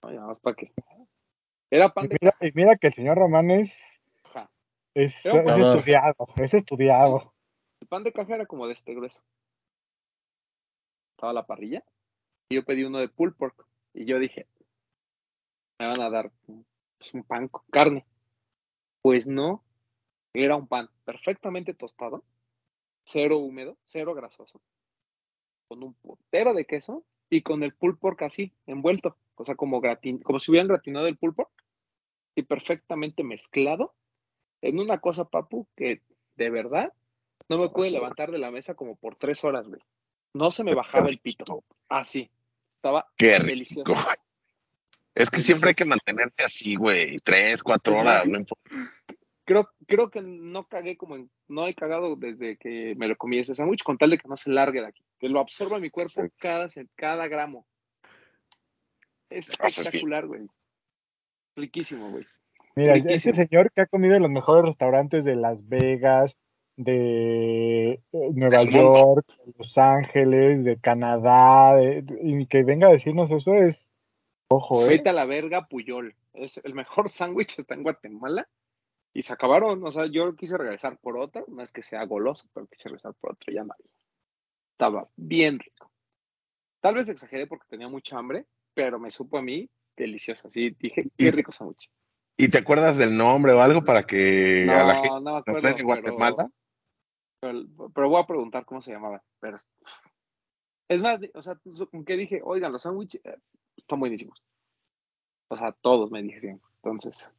No, 0.00 0.12
nada 0.12 0.28
más 0.28 0.38
para 0.38 0.54
que. 0.54 0.72
Era 1.68 1.92
pan 1.92 2.04
Y 2.04 2.08
de 2.08 2.18
mira, 2.20 2.34
y 2.40 2.52
mira 2.54 2.76
que 2.76 2.86
el 2.86 2.92
señor 2.92 3.18
Román 3.18 3.50
es, 3.50 3.76
es, 4.94 5.12
estudiado, 5.26 6.28
es 6.36 6.54
estudiado. 6.54 7.34
El 7.80 7.88
pan 7.88 8.04
de 8.04 8.12
caja 8.12 8.36
era 8.36 8.46
como 8.46 8.68
de 8.68 8.74
este 8.74 8.94
grueso. 8.94 9.24
Estaba 11.16 11.32
la 11.32 11.44
parrilla. 11.44 11.82
Y 12.50 12.54
yo 12.54 12.64
pedí 12.64 12.84
uno 12.84 12.98
de 12.98 13.08
pulled 13.08 13.34
pork. 13.34 13.66
Y 13.92 14.04
yo 14.04 14.20
dije, 14.20 14.46
me 15.80 15.88
van 15.88 16.00
a 16.00 16.10
dar 16.10 16.30
pues, 16.96 17.12
un 17.12 17.24
pan 17.24 17.48
con 17.48 17.62
carne. 17.72 18.06
Pues 19.02 19.26
no. 19.26 19.64
Era 20.32 20.54
un 20.54 20.68
pan 20.68 20.88
perfectamente 21.04 21.74
tostado, 21.74 22.22
cero 23.10 23.38
húmedo, 23.38 23.78
cero 23.86 24.14
grasoso, 24.14 24.60
con 25.68 25.82
un 25.82 25.94
putero 25.94 26.54
de 26.54 26.66
queso 26.66 27.04
y 27.30 27.42
con 27.42 27.62
el 27.62 27.74
pulled 27.74 27.98
pork 27.98 28.22
así, 28.22 28.52
envuelto. 28.66 29.16
O 29.34 29.44
sea, 29.44 29.54
como, 29.54 29.80
gratin 29.80 30.18
como 30.18 30.38
si 30.38 30.50
hubieran 30.50 30.68
gratinado 30.68 31.06
el 31.06 31.16
pulled 31.16 31.34
pork. 31.34 31.50
Y 32.34 32.42
perfectamente 32.42 33.24
mezclado 33.24 33.94
en 34.62 34.78
una 34.78 34.98
cosa, 35.00 35.24
papu, 35.24 35.66
que 35.76 36.02
de 36.36 36.50
verdad 36.50 36.92
no 37.48 37.58
me 37.58 37.68
pude 37.68 37.90
levantar 37.90 38.30
de 38.30 38.38
la 38.38 38.50
mesa 38.50 38.74
como 38.74 38.96
por 38.96 39.16
tres 39.16 39.42
horas, 39.44 39.66
güey. 39.66 39.80
No 40.34 40.50
se 40.50 40.62
me 40.62 40.74
bajaba 40.74 41.08
el 41.08 41.18
pito. 41.18 41.64
Así. 41.88 42.30
Estaba 42.76 43.08
Qué 43.16 43.38
delicioso. 43.40 43.92
Es 45.14 45.30
que 45.30 45.38
siempre 45.38 45.70
hay 45.70 45.74
que 45.74 45.84
mantenerse 45.84 46.44
así, 46.44 46.76
güey. 46.76 47.18
Tres, 47.20 47.62
cuatro 47.62 47.98
horas, 47.98 48.28
no 48.28 48.38
importa. 48.38 48.70
Creo, 49.48 49.68
creo 49.86 50.10
que 50.10 50.20
no 50.20 50.66
cagué 50.66 50.96
como 50.98 51.16
en, 51.16 51.30
no 51.48 51.66
he 51.66 51.74
cagado 51.74 52.16
desde 52.16 52.58
que 52.58 52.94
me 52.98 53.08
lo 53.08 53.16
comí 53.16 53.38
ese 53.38 53.54
sándwich, 53.54 53.82
con 53.82 53.96
tal 53.96 54.10
de 54.10 54.18
que 54.18 54.28
no 54.28 54.36
se 54.36 54.50
largue 54.50 54.80
de 54.82 54.88
aquí. 54.88 55.02
que 55.18 55.28
lo 55.30 55.40
absorba 55.40 55.78
mi 55.80 55.88
cuerpo 55.90 56.10
Sí. 56.10 56.22
cada, 56.38 56.68
cada 56.94 57.26
gramo. 57.28 57.66
Bien. 59.30 59.40
espectacular, 59.42 60.26
güey. 60.26 60.42
Riquísimo, 61.56 62.10
güey. 62.10 62.24
Mira, 62.76 62.94
Riquísimo. 62.94 63.34
señor 63.34 63.72
que 63.72 63.80
ha 63.80 63.86
comido 63.86 64.14
en 64.14 64.22
los 64.22 64.30
mejores 64.30 64.64
restaurantes 64.66 65.24
de 65.24 65.34
Las 65.36 65.66
Vegas, 65.68 66.36
de 66.76 67.92
eh, 68.12 68.30
Nueva. 68.34 68.62
York, 68.64 69.26
de 69.46 69.52
Los 69.58 69.76
Ángeles, 69.78 70.62
de 70.62 70.78
Canadá, 70.78 71.74
de- 71.76 72.04
y 72.22 72.46
que 72.46 72.62
venga 72.62 72.88
a 72.88 72.92
decirnos 72.92 73.30
eso 73.30 73.54
es, 73.54 73.84
ojo, 74.48 74.84
¿eh? 74.84 74.90
Vete 74.90 75.08
a 75.08 75.12
la 75.12 75.24
verga, 75.24 75.66
Puyol. 75.66 76.14
Es 76.34 76.60
el 76.62 76.74
mejor 76.74 77.08
sándwich 77.08 77.58
está 77.58 77.74
en 77.74 77.82
Guatemala. 77.82 78.46
Y 79.18 79.22
se 79.22 79.32
acabaron. 79.32 79.84
O 79.84 79.90
sea, 79.90 80.06
yo 80.06 80.36
quise 80.36 80.56
regresar 80.56 80.96
por 80.98 81.18
otro. 81.18 81.44
No 81.48 81.60
es 81.60 81.72
que 81.72 81.82
sea 81.82 82.04
goloso, 82.04 82.48
pero 82.54 82.68
quise 82.68 82.84
regresar 82.88 83.14
por 83.14 83.32
otro. 83.32 83.52
Ya 83.52 83.64
no 83.64 83.72
había. 83.72 83.90
Estaba 84.70 85.08
bien 85.16 85.58
rico. 85.58 85.90
Tal 86.80 86.94
vez 86.94 87.08
exageré 87.08 87.48
porque 87.48 87.66
tenía 87.68 87.88
mucha 87.88 88.16
hambre, 88.16 88.46
pero 88.74 89.00
me 89.00 89.10
supo 89.10 89.38
a 89.38 89.42
mí 89.42 89.68
delicioso. 89.96 90.46
Así 90.46 90.70
dije, 90.78 91.02
qué 91.16 91.32
rico 91.32 91.50
sándwich. 91.50 91.90
¿Y 92.36 92.48
te 92.48 92.58
acuerdas 92.58 92.96
del 92.96 93.16
nombre 93.16 93.54
o 93.54 93.60
algo 93.60 93.82
para 93.84 94.04
que 94.06 94.68
a 94.70 94.84
la 94.84 94.94
gente 94.94 95.08
No, 95.08 95.18
no 95.20 95.32
me 95.32 95.38
acuerdo. 95.38 95.62
de 95.62 95.74
pero- 95.74 95.84
Guatemala? 95.86 96.50
Pero, 97.40 97.64
pero 97.92 98.08
voy 98.10 98.22
a 98.22 98.26
preguntar 98.26 98.64
cómo 98.66 98.80
se 98.80 98.92
llamaba. 98.92 99.20
Pero 99.40 99.56
es 100.88 101.02
más, 101.02 101.18
o 101.34 101.42
sea, 101.42 101.56
con 101.90 102.04
que 102.04 102.16
dije, 102.16 102.40
oigan, 102.44 102.70
los 102.70 102.82
sándwiches 102.82 103.20
eh, 103.24 103.36
están 103.76 103.98
buenísimos. 103.98 104.44
O 105.48 105.56
sea, 105.56 105.72
todos 105.72 106.12
me 106.12 106.22
dijeron. 106.22 106.60
Entonces, 106.84 107.34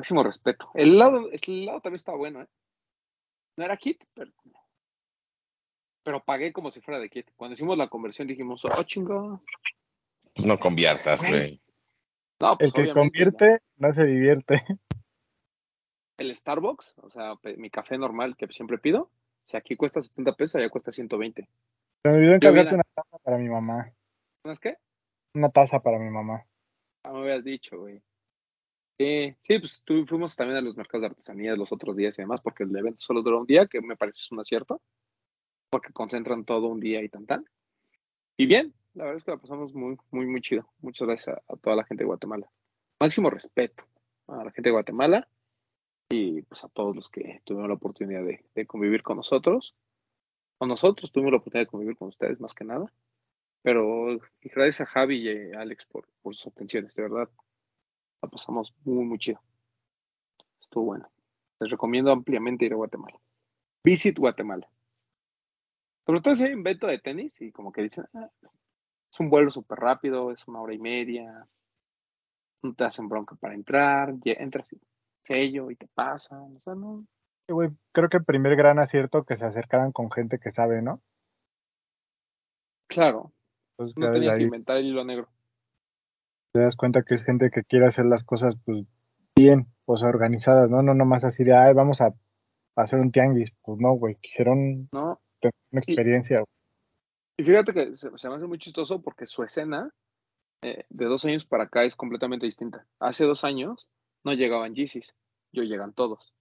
máximo 0.00 0.22
respeto. 0.22 0.70
El 0.74 0.94
helado, 0.94 1.30
el 1.30 1.40
helado 1.46 1.80
también 1.80 1.96
estaba 1.96 2.16
bueno, 2.16 2.40
¿eh? 2.40 2.48
No 3.56 3.64
era 3.64 3.76
kit, 3.76 4.02
pero, 4.14 4.32
pero 6.02 6.24
pagué 6.24 6.52
como 6.52 6.70
si 6.70 6.80
fuera 6.80 6.98
de 6.98 7.10
kit. 7.10 7.30
Cuando 7.36 7.52
hicimos 7.52 7.76
la 7.76 7.88
conversión 7.88 8.26
dijimos, 8.26 8.64
oh, 8.64 8.82
chingo. 8.84 9.42
Pues 10.34 10.46
no 10.46 10.58
conviertas, 10.58 11.20
güey. 11.20 11.60
No, 12.40 12.56
pues 12.56 12.72
El 12.74 12.86
que 12.86 12.92
convierte 12.94 13.60
no 13.76 13.92
se 13.92 14.04
divierte. 14.04 14.64
El 16.16 16.34
Starbucks, 16.34 16.94
o 17.02 17.10
sea, 17.10 17.34
mi 17.56 17.68
café 17.68 17.98
normal 17.98 18.36
que 18.36 18.46
siempre 18.48 18.78
pido, 18.78 19.10
si 19.46 19.56
aquí 19.56 19.76
cuesta 19.76 20.00
70 20.00 20.34
pesos, 20.34 20.56
allá 20.56 20.70
cuesta 20.70 20.92
120. 20.92 21.42
Se 21.42 22.08
me 22.08 22.16
olvidó 22.16 22.34
encargarte 22.34 22.74
una 22.74 22.84
taza 22.94 23.18
para 23.22 23.36
mi 23.36 23.48
mamá. 23.48 23.92
¿No 24.44 24.52
es 24.52 24.60
qué? 24.60 24.76
Una 25.34 25.50
taza 25.50 25.80
para 25.80 25.98
mi 25.98 26.08
mamá. 26.08 26.46
Ah, 27.04 27.12
me 27.12 27.20
habías 27.20 27.44
dicho, 27.44 27.78
güey. 27.78 28.02
Sí, 29.00 29.34
pues 29.58 29.82
tu- 29.82 30.04
fuimos 30.04 30.36
también 30.36 30.58
a 30.58 30.60
los 30.60 30.76
mercados 30.76 31.00
de 31.00 31.06
artesanías 31.06 31.56
los 31.56 31.72
otros 31.72 31.96
días 31.96 32.18
y 32.18 32.22
demás, 32.22 32.42
porque 32.42 32.64
el 32.64 32.76
evento 32.76 33.00
solo 33.00 33.22
dura 33.22 33.38
un 33.38 33.46
día, 33.46 33.66
que 33.66 33.80
me 33.80 33.96
parece 33.96 34.18
es 34.18 34.30
un 34.30 34.40
acierto, 34.40 34.82
porque 35.70 35.90
concentran 35.90 36.44
todo 36.44 36.66
un 36.66 36.80
día 36.80 37.02
y 37.02 37.08
tan 37.08 37.24
tan. 37.24 37.46
Y 38.36 38.44
bien, 38.44 38.74
la 38.92 39.04
verdad 39.04 39.16
es 39.16 39.24
que 39.24 39.30
la 39.30 39.38
pasamos 39.38 39.72
muy, 39.72 39.96
muy, 40.10 40.26
muy 40.26 40.42
chido. 40.42 40.68
Muchas 40.80 41.08
gracias 41.08 41.38
a, 41.48 41.56
toda 41.56 41.76
la 41.76 41.84
gente 41.84 42.02
de 42.02 42.08
Guatemala. 42.08 42.50
Máximo 43.00 43.30
respeto 43.30 43.84
a 44.26 44.44
la 44.44 44.50
gente 44.50 44.68
de 44.68 44.72
Guatemala 44.72 45.28
y 46.10 46.42
pues 46.42 46.62
a 46.64 46.68
todos 46.68 46.94
los 46.94 47.08
que 47.08 47.40
tuvieron 47.44 47.70
la 47.70 47.76
oportunidad 47.76 48.22
de, 48.22 48.66
convivir 48.66 49.02
con 49.02 49.16
nosotros. 49.16 49.74
O 50.58 50.66
nosotros 50.66 51.10
tuvimos 51.10 51.32
la 51.32 51.38
oportunidad 51.38 51.66
de 51.66 51.70
convivir 51.70 51.96
con 51.96 52.08
ustedes 52.08 52.38
más 52.38 52.52
que 52.52 52.64
nada. 52.64 52.92
Pero 53.62 54.20
gracias 54.42 54.82
a 54.82 54.86
Javi 54.86 55.26
y 55.26 55.54
a 55.54 55.60
Alex 55.62 55.86
por, 55.86 56.06
por 56.20 56.34
sus 56.34 56.48
atenciones, 56.48 56.94
de 56.94 57.02
verdad 57.02 57.30
la 58.22 58.28
pasamos 58.28 58.74
muy, 58.84 59.04
muy 59.04 59.18
chido. 59.18 59.40
Estuvo 60.60 60.84
bueno. 60.84 61.08
Les 61.58 61.70
recomiendo 61.70 62.12
ampliamente 62.12 62.64
ir 62.64 62.72
a 62.72 62.76
Guatemala. 62.76 63.18
Visit 63.84 64.18
Guatemala. 64.18 64.68
Sobre 66.06 66.20
todo 66.20 66.34
si 66.34 66.44
hay 66.44 66.52
un 66.54 66.60
evento 66.60 66.86
de 66.86 66.98
tenis 66.98 67.40
y 67.40 67.52
como 67.52 67.72
que 67.72 67.82
dicen, 67.82 68.04
"Ah, 68.14 68.30
es 68.42 69.20
un 69.20 69.30
vuelo 69.30 69.50
súper 69.50 69.78
rápido, 69.78 70.30
es 70.30 70.46
una 70.48 70.60
hora 70.60 70.74
y 70.74 70.78
media, 70.78 71.46
no 72.62 72.74
te 72.74 72.84
hacen 72.84 73.08
bronca 73.08 73.36
para 73.36 73.54
entrar, 73.54 74.14
ya 74.24 74.32
entras 74.34 74.68
sin 74.68 74.80
sello 75.22 75.70
y 75.70 75.76
te 75.76 75.86
pasan, 75.88 76.56
o 76.56 76.60
sea, 76.60 76.74
no. 76.74 77.06
Sí, 77.48 77.54
creo 77.92 78.08
que 78.08 78.18
el 78.18 78.24
primer 78.24 78.56
gran 78.56 78.78
acierto 78.78 79.24
que 79.24 79.36
se 79.36 79.44
acercaran 79.44 79.92
con 79.92 80.10
gente 80.10 80.38
que 80.38 80.50
sabe, 80.50 80.82
¿no? 80.82 81.00
Claro, 82.86 83.32
Entonces 83.72 83.96
no 83.96 84.12
tenía 84.12 84.36
que 84.36 84.42
inventar 84.42 84.76
el 84.76 84.86
hilo 84.86 85.04
negro. 85.04 85.28
Te 86.52 86.60
das 86.60 86.76
cuenta 86.76 87.02
que 87.02 87.14
es 87.14 87.24
gente 87.24 87.50
que 87.50 87.64
quiere 87.64 87.86
hacer 87.86 88.06
las 88.06 88.24
cosas 88.24 88.56
pues 88.64 88.84
bien, 89.36 89.66
pues 89.84 90.02
organizadas, 90.02 90.68
¿no? 90.70 90.82
No 90.82 90.94
nomás 90.94 91.24
así 91.24 91.44
de, 91.44 91.54
ay, 91.54 91.74
vamos 91.74 92.00
a, 92.00 92.14
hacer 92.76 92.98
un 92.98 93.12
tianguis. 93.12 93.52
Pues 93.62 93.78
no, 93.78 93.92
güey, 93.92 94.16
quisieron 94.16 94.88
¿no? 94.92 95.20
tener 95.40 95.54
una 95.70 95.80
experiencia. 95.80 96.44
Y 97.36 97.42
fíjate 97.42 97.72
que 97.72 97.96
se, 97.96 98.10
se 98.16 98.28
me 98.28 98.36
hace 98.36 98.46
muy 98.46 98.58
chistoso 98.58 99.02
porque 99.02 99.26
su 99.26 99.42
escena 99.42 99.92
eh, 100.62 100.84
de 100.90 101.06
dos 101.06 101.24
años 101.24 101.46
para 101.46 101.64
acá 101.64 101.84
es 101.84 101.96
completamente 101.96 102.46
distinta. 102.46 102.86
Hace 102.98 103.24
dos 103.24 103.44
años 103.44 103.88
no 104.24 104.34
llegaban 104.34 104.74
Yeezys, 104.74 105.14
yo 105.52 105.62
llegan 105.62 105.94
todos. 105.94 106.34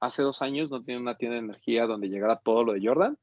Hace 0.00 0.22
dos 0.22 0.40
años 0.42 0.70
no 0.70 0.82
tenía 0.82 1.00
una 1.00 1.16
tienda 1.16 1.34
de 1.34 1.44
energía 1.44 1.86
donde 1.86 2.08
llegara 2.08 2.36
todo 2.36 2.64
lo 2.64 2.72
de 2.72 2.80
Jordan 2.82 3.18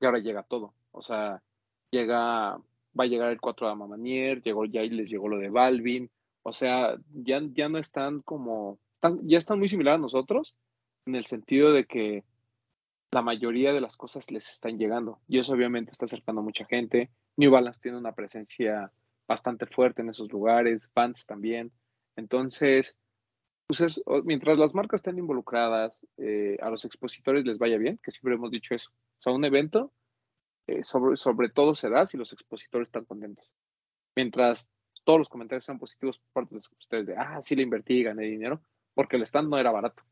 y 0.00 0.06
ahora 0.06 0.18
llega 0.18 0.42
todo. 0.42 0.74
O 0.90 1.00
sea, 1.00 1.42
llega, 1.90 2.58
va 2.98 3.04
a 3.04 3.08
llegar 3.08 3.30
el 3.30 3.40
4 3.40 3.68
de 3.68 3.74
Mamanier, 3.74 4.42
llegó 4.42 4.64
ya 4.64 4.82
les 4.82 5.08
llegó 5.08 5.28
lo 5.28 5.38
de 5.38 5.50
Balvin. 5.50 6.10
O 6.42 6.52
sea, 6.52 6.96
ya, 7.12 7.40
ya 7.54 7.68
no 7.68 7.78
están 7.78 8.20
como, 8.20 8.78
están, 8.96 9.20
ya 9.26 9.38
están 9.38 9.58
muy 9.58 9.68
similares 9.68 9.98
a 9.98 10.02
nosotros 10.02 10.56
en 11.06 11.14
el 11.14 11.26
sentido 11.26 11.72
de 11.72 11.86
que 11.86 12.24
la 13.12 13.22
mayoría 13.22 13.72
de 13.72 13.80
las 13.80 13.96
cosas 13.96 14.30
les 14.30 14.50
están 14.50 14.78
llegando. 14.78 15.20
Y 15.28 15.38
eso 15.38 15.52
obviamente 15.52 15.92
está 15.92 16.04
acercando 16.06 16.40
a 16.40 16.44
mucha 16.44 16.64
gente. 16.66 17.10
New 17.36 17.50
Balance 17.50 17.80
tiene 17.80 17.98
una 17.98 18.12
presencia 18.12 18.92
bastante 19.26 19.66
fuerte 19.66 20.02
en 20.02 20.10
esos 20.10 20.30
lugares, 20.30 20.90
Vans 20.94 21.24
también. 21.24 21.72
Entonces, 22.16 22.96
pues 23.66 24.02
mientras 24.24 24.58
las 24.58 24.74
marcas 24.74 24.98
estén 24.98 25.18
involucradas, 25.18 26.06
eh, 26.18 26.58
a 26.60 26.70
los 26.70 26.84
expositores 26.84 27.44
les 27.44 27.58
vaya 27.58 27.78
bien, 27.78 27.98
que 28.02 28.10
siempre 28.10 28.34
hemos 28.34 28.50
dicho 28.50 28.74
eso. 28.74 28.90
O 28.90 29.22
sea, 29.22 29.32
un 29.32 29.44
evento 29.44 29.92
eh, 30.66 30.82
sobre, 30.82 31.16
sobre 31.16 31.48
todo 31.50 31.74
se 31.74 31.90
da 31.90 32.06
si 32.06 32.16
los 32.16 32.32
expositores 32.32 32.88
están 32.88 33.04
contentos. 33.04 33.50
Mientras 34.16 34.70
todos 35.04 35.18
los 35.18 35.28
comentarios 35.28 35.64
sean 35.64 35.78
positivos 35.78 36.18
por 36.18 36.32
parte 36.32 36.50
de 36.50 36.56
los 36.56 36.66
expositores 36.66 37.06
de, 37.06 37.16
ah, 37.16 37.40
sí 37.42 37.54
le 37.56 37.62
invertí 37.62 37.94
y 37.98 38.02
gané 38.04 38.24
dinero, 38.24 38.60
porque 38.94 39.16
el 39.16 39.22
stand 39.22 39.48
no 39.50 39.58
era 39.58 39.70
barato. 39.72 40.02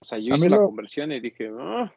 O 0.00 0.04
sea, 0.04 0.18
yo 0.18 0.34
A 0.34 0.36
hice 0.36 0.46
mí 0.46 0.50
la 0.50 0.56
lo- 0.58 0.66
conversión 0.66 1.12
y 1.12 1.20
dije, 1.20 1.50
ah, 1.58 1.92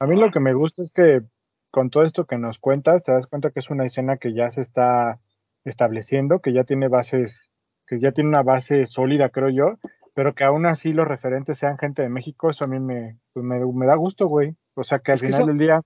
A 0.00 0.06
mí 0.06 0.16
lo 0.18 0.30
que 0.30 0.40
me 0.40 0.54
gusta 0.54 0.82
es 0.82 0.90
que 0.90 1.22
con 1.70 1.90
todo 1.90 2.04
esto 2.04 2.24
que 2.26 2.38
nos 2.38 2.58
cuentas, 2.58 3.02
te 3.02 3.12
das 3.12 3.26
cuenta 3.26 3.50
que 3.50 3.58
es 3.60 3.70
una 3.70 3.84
escena 3.84 4.16
que 4.16 4.32
ya 4.32 4.50
se 4.50 4.62
está 4.62 5.20
estableciendo, 5.64 6.40
que 6.40 6.52
ya 6.52 6.64
tiene 6.64 6.88
bases, 6.88 7.50
que 7.86 8.00
ya 8.00 8.12
tiene 8.12 8.30
una 8.30 8.42
base 8.42 8.86
sólida, 8.86 9.28
creo 9.30 9.50
yo, 9.50 9.78
pero 10.14 10.34
que 10.34 10.44
aún 10.44 10.66
así 10.66 10.92
los 10.92 11.06
referentes 11.06 11.58
sean 11.58 11.78
gente 11.78 12.02
de 12.02 12.08
México, 12.08 12.50
eso 12.50 12.64
a 12.64 12.68
mí 12.68 12.80
me, 12.80 13.18
pues 13.32 13.44
me, 13.44 13.64
me 13.64 13.86
da 13.86 13.96
gusto, 13.96 14.26
güey. 14.26 14.56
O 14.74 14.82
sea, 14.82 14.98
que 15.00 15.12
al 15.12 15.16
Es 15.16 15.20
que 15.20 15.26
final 15.28 15.40
eso- 15.42 15.48
del 15.48 15.58
día, 15.58 15.80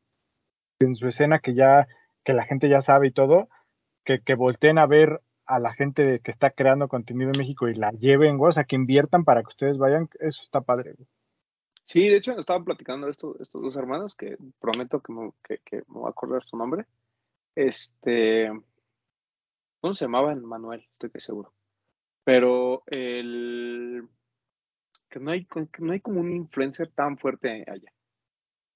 en 0.85 0.95
su 0.95 1.09
escena 1.09 1.41
que 1.41 1.55
ya, 1.55 1.87
que 2.25 2.33
la 2.33 2.45
gente 2.45 2.69
ya 2.69 2.81
sabe 2.81 3.09
y 3.09 3.13
todo, 3.13 3.49
que, 4.05 4.21
que 4.21 4.35
volteen 4.35 4.79
a 4.79 4.87
ver 4.87 5.21
a 5.47 5.59
la 5.59 5.73
gente 5.75 6.21
que 6.21 6.31
está 6.31 6.51
creando 6.51 6.89
contenido 6.89 7.31
en 7.33 7.39
México 7.39 7.69
y 7.69 7.75
la 7.75 7.91
lleven, 7.91 8.39
o 8.41 8.53
sea, 8.53 8.65
que 8.65 8.77
inviertan 8.77 9.25
para 9.25 9.43
que 9.43 9.49
ustedes 9.49 9.79
vayan, 9.79 10.09
eso 10.21 10.41
está 10.43 10.61
padre. 10.61 10.95
Sí, 11.85 12.09
de 12.09 12.17
hecho, 12.17 12.39
estaban 12.39 12.65
platicando 12.65 13.09
esto, 13.09 13.37
estos 13.41 13.61
dos 13.61 13.77
hermanos, 13.77 14.15
que 14.15 14.37
prometo 14.61 15.01
que 15.01 15.13
me, 15.13 15.33
que 15.43 15.77
me 15.89 16.01
voy 16.01 16.07
a 16.07 16.11
acordar 16.11 16.43
su 16.45 16.57
nombre. 16.57 16.87
Este, 17.55 18.51
¿cómo 19.81 19.95
se 19.95 20.05
llamaban? 20.05 20.45
Manuel, 20.45 20.87
estoy 20.93 21.11
que 21.11 21.21
seguro. 21.21 21.53
Pero 22.25 22.85
el 22.87 24.09
que 25.11 25.21
no 25.21 25.33
hay, 25.33 25.45
que 25.45 25.69
no 25.81 25.93
hay 25.93 26.01
como 26.01 26.21
un 26.21 26.33
influencer 26.33 26.89
tan 26.93 27.19
fuerte 27.19 27.65
allá. 27.69 27.93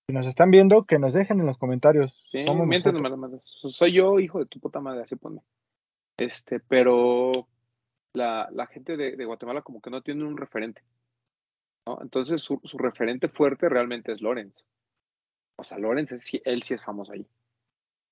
Si 0.09 0.15
nos 0.15 0.27
están 0.27 0.53
viendo, 0.53 0.85
que 0.85 0.99
nos 1.01 1.12
dejen 1.12 1.41
en 1.41 1.47
los 1.47 1.59
comentarios. 1.59 2.12
Sí, 2.31 2.45
nosotros. 2.45 3.03
mala 3.03 3.16
madre. 3.16 3.41
Soy 3.45 3.93
yo, 3.93 4.20
hijo 4.20 4.39
de 4.39 4.47
tu 4.47 4.61
puta 4.61 4.81
madre, 4.81 5.03
así 5.03 5.16
ponme. 5.16 5.41
Este, 6.16 6.61
pero 6.61 7.33
la, 8.12 8.49
la 8.53 8.66
gente 8.69 8.97
de, 8.97 9.16
de 9.16 9.24
Guatemala 9.24 9.62
como 9.62 9.81
que 9.81 9.91
no 9.91 10.03
tiene 10.03 10.24
un 10.24 10.37
referente. 10.37 10.83
¿no? 11.87 11.99
Entonces 12.01 12.41
su, 12.41 12.61
su 12.65 12.78
referente 12.78 13.28
fuerte 13.28 13.69
realmente 13.69 14.12
es 14.12 14.20
Lorenz. 14.23 14.55
O 15.59 15.65
sea, 15.65 15.77
Lorenz, 15.78 16.12
es- 16.12 16.41
él 16.45 16.62
sí 16.62 16.74
es 16.74 16.85
famoso 16.85 17.11
ahí. 17.12 17.27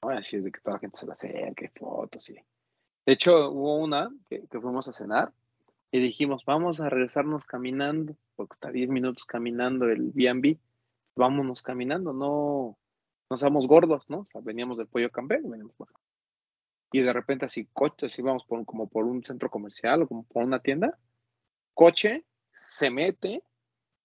¿no? 0.03 0.11
Así 0.11 0.37
es 0.37 0.43
de 0.45 0.51
que 0.51 0.61
toda 0.61 0.75
la 0.77 0.81
gente 0.81 0.99
se 0.99 1.07
la 1.07 1.12
acerca, 1.12 1.71
fotos 1.79 2.29
y... 2.29 2.35
De 2.35 3.12
hecho, 3.12 3.51
hubo 3.51 3.77
una 3.79 4.11
que, 4.29 4.47
que 4.49 4.61
fuimos 4.61 4.89
a 4.89 4.93
cenar 4.93 5.31
y 5.93 6.01
dijimos, 6.01 6.43
vamos 6.45 6.81
a 6.81 6.89
regresarnos 6.89 7.45
caminando, 7.47 8.16
porque 8.35 8.55
está 8.55 8.71
10 8.73 8.89
minutos 8.89 9.27
caminando 9.27 9.85
el 9.89 10.11
B&B, 10.12 10.59
vámonos 11.16 11.62
caminando, 11.62 12.12
no, 12.12 12.77
no 13.31 13.36
seamos 13.36 13.66
gordos, 13.66 14.09
¿no? 14.09 14.20
O 14.20 14.28
sea, 14.31 14.41
veníamos 14.43 14.78
del 14.78 14.86
pollo 14.89 15.11
campero, 15.11 15.49
veníamos 15.49 15.74
por- 15.77 15.89
y 16.93 17.01
de 17.01 17.12
repente 17.12 17.45
así 17.45 17.66
coche, 17.73 18.07
así 18.07 18.23
vamos 18.23 18.45
por, 18.45 18.65
como 18.65 18.89
por 18.89 19.05
un 19.05 19.24
centro 19.24 19.51
comercial 19.51 20.03
o 20.03 20.09
como 20.09 20.23
por 20.24 20.45
una 20.45 20.61
tienda, 20.61 20.97
coche, 21.74 22.24
se 22.53 22.89
mete 22.91 23.43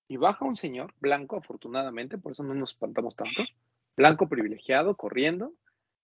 y 0.07 0.18
baja 0.18 0.44
un 0.45 0.56
señor 0.56 0.94
blanco, 0.99 1.38
afortunadamente, 1.38 2.18
por 2.18 2.31
eso 2.31 2.44
no 2.44 2.56
nos 2.56 2.72
espantamos 2.72 3.15
tanto, 3.15 3.44
blanco 3.95 4.27
privilegiado, 4.27 4.98
corriendo, 4.98 5.53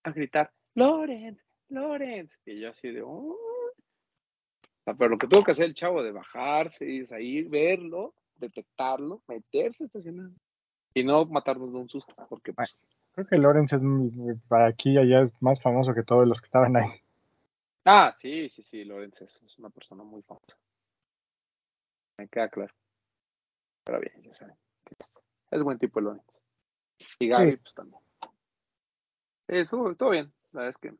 a 0.04 0.12
gritar, 0.12 0.52
Lorenz, 0.74 1.40
Lorenz. 1.70 2.38
Y 2.44 2.60
yo 2.60 2.70
así 2.70 2.90
de, 2.92 3.02
"Oh". 3.02 3.36
Pero 4.84 5.08
lo 5.08 5.18
que 5.18 5.26
tuvo 5.26 5.42
que 5.42 5.50
hacer 5.50 5.64
el 5.64 5.74
chavo 5.74 6.04
de 6.04 6.12
bajarse, 6.12 7.04
salir, 7.06 7.48
verlo, 7.48 8.14
detectarlo, 8.36 9.22
meterse, 9.26 9.84
estacionar. 9.86 10.30
Y 10.96 11.04
no 11.04 11.26
matarnos 11.26 11.70
de 11.72 11.78
un 11.78 11.88
susto, 11.90 12.14
porque 12.26 12.54
pues, 12.54 12.78
Creo 13.12 13.26
que 13.26 13.36
Lorenz 13.36 13.70
es 13.74 13.80
para 14.48 14.66
aquí 14.66 14.92
y 14.92 14.98
allá 14.98 15.16
es 15.22 15.34
más 15.42 15.60
famoso 15.60 15.92
que 15.92 16.02
todos 16.02 16.26
los 16.26 16.40
que 16.40 16.46
estaban 16.46 16.74
ahí. 16.74 16.88
Ah, 17.84 18.14
sí, 18.18 18.48
sí, 18.48 18.62
sí, 18.62 18.82
Lorenz 18.82 19.20
es, 19.20 19.42
es 19.42 19.58
una 19.58 19.68
persona 19.68 20.04
muy 20.04 20.22
famosa. 20.22 20.56
Me 22.16 22.26
queda 22.28 22.48
claro. 22.48 22.72
Pero 23.84 24.00
bien, 24.00 24.22
ya 24.22 24.32
saben. 24.34 24.56
que 24.86 24.94
Es, 24.98 25.12
es 25.50 25.62
buen 25.62 25.78
tipo 25.78 26.00
Lorenz. 26.00 26.24
Y 27.18 27.28
Gaby, 27.28 27.50
Sí. 27.52 27.56
pues 27.58 27.74
también. 27.74 28.00
Eso, 29.48 29.94
todo 29.98 30.10
bien. 30.10 30.32
La 30.52 30.62
verdad 30.62 30.70
es 30.70 30.78
que 30.78 30.94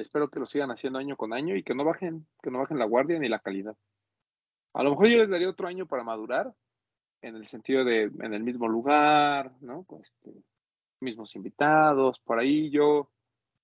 espero 0.00 0.28
que 0.28 0.40
lo 0.40 0.46
sigan 0.46 0.70
haciendo 0.70 0.98
año 0.98 1.16
con 1.16 1.32
año 1.32 1.56
y 1.56 1.62
que 1.62 1.74
no 1.74 1.84
bajen, 1.84 2.26
que 2.42 2.50
no 2.50 2.58
bajen 2.58 2.78
la 2.78 2.84
guardia 2.84 3.18
ni 3.18 3.28
la 3.30 3.38
calidad. 3.38 3.76
A 4.74 4.82
lo 4.82 4.90
mejor 4.90 5.08
yo 5.08 5.18
les 5.18 5.30
daría 5.30 5.48
otro 5.48 5.68
año 5.68 5.86
para 5.86 6.04
madurar, 6.04 6.52
en 7.26 7.36
el 7.36 7.46
sentido 7.46 7.84
de 7.84 8.02
en 8.04 8.34
el 8.34 8.42
mismo 8.42 8.68
lugar, 8.68 9.52
¿no? 9.60 9.84
Con 9.84 10.02
este, 10.02 10.30
mismos 11.00 11.34
invitados, 11.36 12.20
por 12.20 12.38
ahí 12.38 12.70
yo. 12.70 13.10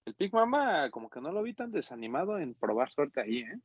El 0.07 0.15
Big 0.19 0.33
Mama, 0.33 0.91
como 0.91 1.11
que 1.11 1.21
no 1.21 1.31
lo 1.31 1.43
vi 1.43 1.53
tan 1.53 1.71
desanimado 1.71 2.39
en 2.39 2.55
probar 2.55 2.91
suerte 2.91 3.21
ahí, 3.21 3.41
¿eh? 3.41 3.61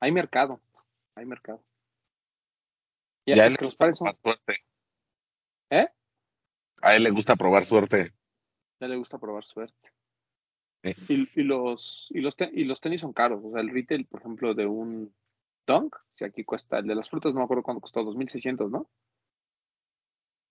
Hay 0.00 0.12
mercado, 0.12 0.60
hay 1.14 1.24
mercado. 1.24 1.62
Y 3.24 3.32
a 3.32 3.36
es 3.36 3.40
él 3.46 3.52
le 3.54 3.58
los 3.62 3.72
gusta 3.72 3.78
pares 3.78 3.98
son, 3.98 4.04
probar 4.04 4.16
suerte. 4.16 4.64
¿eh? 5.70 5.88
A 6.82 6.94
él 6.94 7.02
le 7.04 7.10
gusta 7.10 7.36
probar 7.36 7.64
suerte. 7.64 8.12
Ya 8.78 8.88
le 8.88 8.96
gusta 8.96 9.18
probar 9.18 9.44
suerte. 9.44 9.92
Y, 11.08 11.40
y 11.40 11.42
los, 11.42 12.08
y, 12.10 12.20
los 12.20 12.36
te- 12.36 12.50
y 12.52 12.64
los 12.64 12.80
tenis 12.80 13.00
son 13.00 13.12
caros. 13.14 13.40
O 13.42 13.50
sea, 13.50 13.62
el 13.62 13.70
retail, 13.70 14.04
por 14.04 14.20
ejemplo, 14.20 14.54
de 14.54 14.66
un 14.66 15.12
Dunk, 15.66 15.96
si 16.14 16.24
aquí 16.24 16.44
cuesta, 16.44 16.78
el 16.78 16.86
de 16.86 16.94
las 16.94 17.10
frutas 17.10 17.32
no 17.34 17.40
me 17.40 17.44
acuerdo 17.44 17.62
cuánto 17.62 17.80
costó, 17.80 18.02
2.600, 18.04 18.70
¿no? 18.70 18.88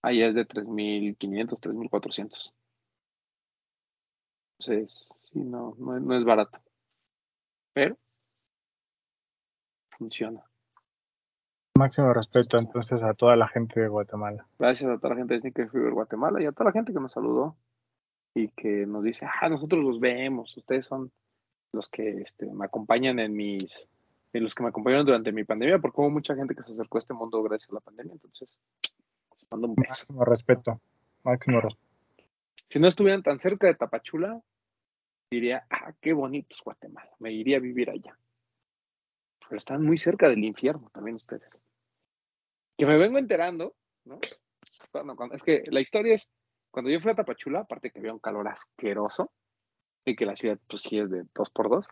Ahí 0.04 0.22
es 0.22 0.36
de 0.36 0.46
3.500, 0.46 1.60
3.400. 1.60 2.54
Entonces, 4.60 5.10
sí, 5.32 5.40
no, 5.40 5.76
no, 5.78 5.98
es- 5.98 6.04
no 6.04 6.18
es 6.18 6.24
barato. 6.26 6.60
Pero 7.74 7.98
funciona. 9.98 10.44
Máximo 11.78 12.14
respeto 12.14 12.58
entonces 12.58 13.04
a 13.04 13.14
toda 13.14 13.36
la 13.36 13.48
gente 13.50 13.82
de 13.82 13.88
Guatemala. 13.90 14.48
Gracias 14.60 14.90
a 14.90 14.98
toda 14.98 15.10
la 15.14 15.18
gente 15.20 15.34
de 15.34 15.40
Sneaker 15.42 15.70
Fever 15.70 15.92
Guatemala 15.94 16.42
y 16.42 16.46
a 16.46 16.52
toda 16.54 16.66
la 16.66 16.72
gente 16.72 16.94
que 16.94 17.00
nos 17.02 17.12
saludó 17.12 17.58
y 18.34 18.50
que 18.50 18.86
nos 18.86 19.04
dice, 19.04 19.26
ah, 19.42 19.50
nosotros 19.50 19.84
los 19.84 20.00
vemos, 20.00 20.56
ustedes 20.56 20.86
son 20.86 21.12
los 21.74 21.90
que 21.90 22.22
este, 22.22 22.46
me 22.54 22.66
acompañan 22.66 23.20
en 23.20 23.34
mis, 23.34 23.88
en 24.38 24.44
los 24.44 24.54
que 24.54 24.64
me 24.64 24.70
acompañaron 24.70 25.06
durante 25.06 25.32
mi 25.32 25.44
pandemia, 25.44 25.80
porque 25.80 26.02
hubo 26.02 26.10
mucha 26.10 26.36
gente 26.36 26.56
que 26.56 26.64
se 26.64 26.74
acercó 26.74 26.98
a 26.98 27.00
este 27.00 27.14
mundo 27.14 27.42
gracias 27.42 27.70
a 27.72 27.76
la 27.76 27.80
pandemia, 27.80 28.14
entonces, 28.14 28.58
les 29.32 29.52
mando 29.52 29.68
un 29.70 29.76
beso. 29.76 29.90
Máximo 29.90 30.26
respeto. 30.26 30.82
Máximo 31.24 31.62
respeto. 31.62 31.86
Si 32.68 32.80
no 32.80 32.88
estuvieran 32.88 33.24
tan 33.24 33.40
cerca 33.40 33.68
de 33.68 33.76
Tapachula, 33.76 34.42
diría, 35.32 35.66
ah, 35.70 35.94
qué 36.02 36.12
bonito 36.14 36.50
es 36.52 36.62
Guatemala, 36.62 37.12
me 37.20 37.32
iría 37.32 37.58
a 37.58 37.62
vivir 37.62 37.90
allá. 37.90 38.18
Pero 39.48 39.58
están 39.58 39.84
muy 39.84 39.98
cerca 39.98 40.28
del 40.28 40.44
infierno 40.44 40.90
también 40.92 41.16
ustedes. 41.16 41.50
Que 42.78 42.86
me 42.86 42.98
vengo 42.98 43.18
enterando, 43.18 43.76
¿no? 44.04 44.20
Cuando- 44.92 45.36
es 45.36 45.44
que 45.44 45.64
la 45.68 45.80
historia 45.80 46.16
es, 46.16 46.30
cuando 46.72 46.92
yo 46.92 47.00
fui 47.00 47.12
a 47.12 47.16
Tapachula, 47.16 47.62
aparte 47.62 47.90
que 47.92 48.00
había 48.00 48.12
un 48.12 48.20
calor 48.20 48.48
asqueroso, 48.48 49.32
y 50.04 50.16
que 50.16 50.26
la 50.26 50.36
ciudad, 50.36 50.60
pues 50.68 50.82
sí 50.82 51.00
es 51.00 51.10
de 51.10 51.26
dos 51.34 51.50
por 51.52 51.70
dos, 51.70 51.88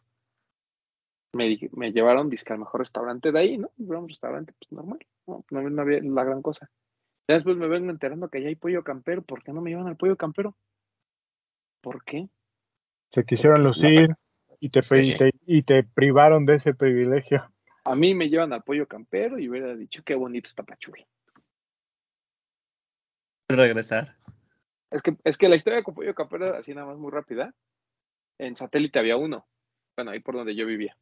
me, 1.34 1.48
dije- 1.48 1.70
me 1.74 1.92
llevaron, 1.92 2.30
disque 2.30 2.54
al 2.54 2.60
mejor 2.60 2.82
restaurante 2.82 3.32
de 3.32 3.40
ahí, 3.40 3.58
¿no? 3.58 3.72
Era 3.80 4.00
un 4.00 4.08
restaurante, 4.08 4.54
pues 4.60 4.72
normal, 4.72 5.00
¿no? 5.28 5.44
No, 5.50 5.70
no 5.70 5.82
había 5.82 6.00
la 6.02 6.24
gran 6.24 6.42
cosa. 6.42 6.70
Ya 7.28 7.36
después 7.36 7.58
me 7.58 7.68
vengo 7.68 7.90
enterando 7.90 8.30
que 8.30 8.38
allá 8.38 8.50
hay 8.50 8.56
pollo 8.56 8.84
campero, 8.84 9.22
¿por 9.22 9.44
qué 9.44 9.54
no 9.54 9.62
me 9.62 9.70
llevan 9.72 9.88
al 9.88 9.98
pollo 9.98 10.16
campero? 10.18 10.56
¿Por 11.82 12.04
qué? 12.04 12.30
Se 13.10 13.26
quisieron 13.26 13.62
lucir 13.64 14.16
y 14.60 14.70
te, 14.70 14.82
Sí. 14.82 15.14
y 15.14 15.18
te, 15.18 15.32
y 15.46 15.64
te 15.64 15.84
privaron 15.84 16.46
de 16.46 16.56
ese 16.56 16.74
privilegio. 16.74 17.50
A 17.86 17.96
mí 17.96 18.16
me 18.16 18.30
llevan 18.30 18.54
al 18.54 18.64
pollo 18.64 18.88
campero 18.88 19.38
y 19.40 19.50
hubiera 19.50 19.76
dicho 19.76 20.04
qué 20.06 20.16
bonito 20.16 20.48
está 20.48 20.64
Tapachula. 20.64 21.06
Regresar. 23.50 24.16
Es 24.90 25.02
que, 25.02 25.18
es 25.24 25.38
que 25.38 25.50
la 25.50 25.56
historia 25.56 25.84
con 25.84 25.96
pollo 25.96 26.14
campero, 26.16 26.56
así 26.56 26.74
nada 26.74 26.88
más 26.88 26.98
muy 26.98 27.12
rápida, 27.12 27.54
en 28.40 28.56
satélite 28.56 29.00
había 29.00 29.18
uno, 29.18 29.46
bueno, 29.98 30.12
ahí 30.12 30.20
por 30.20 30.36
donde 30.36 30.56
yo 30.56 30.66
vivía. 30.66 30.96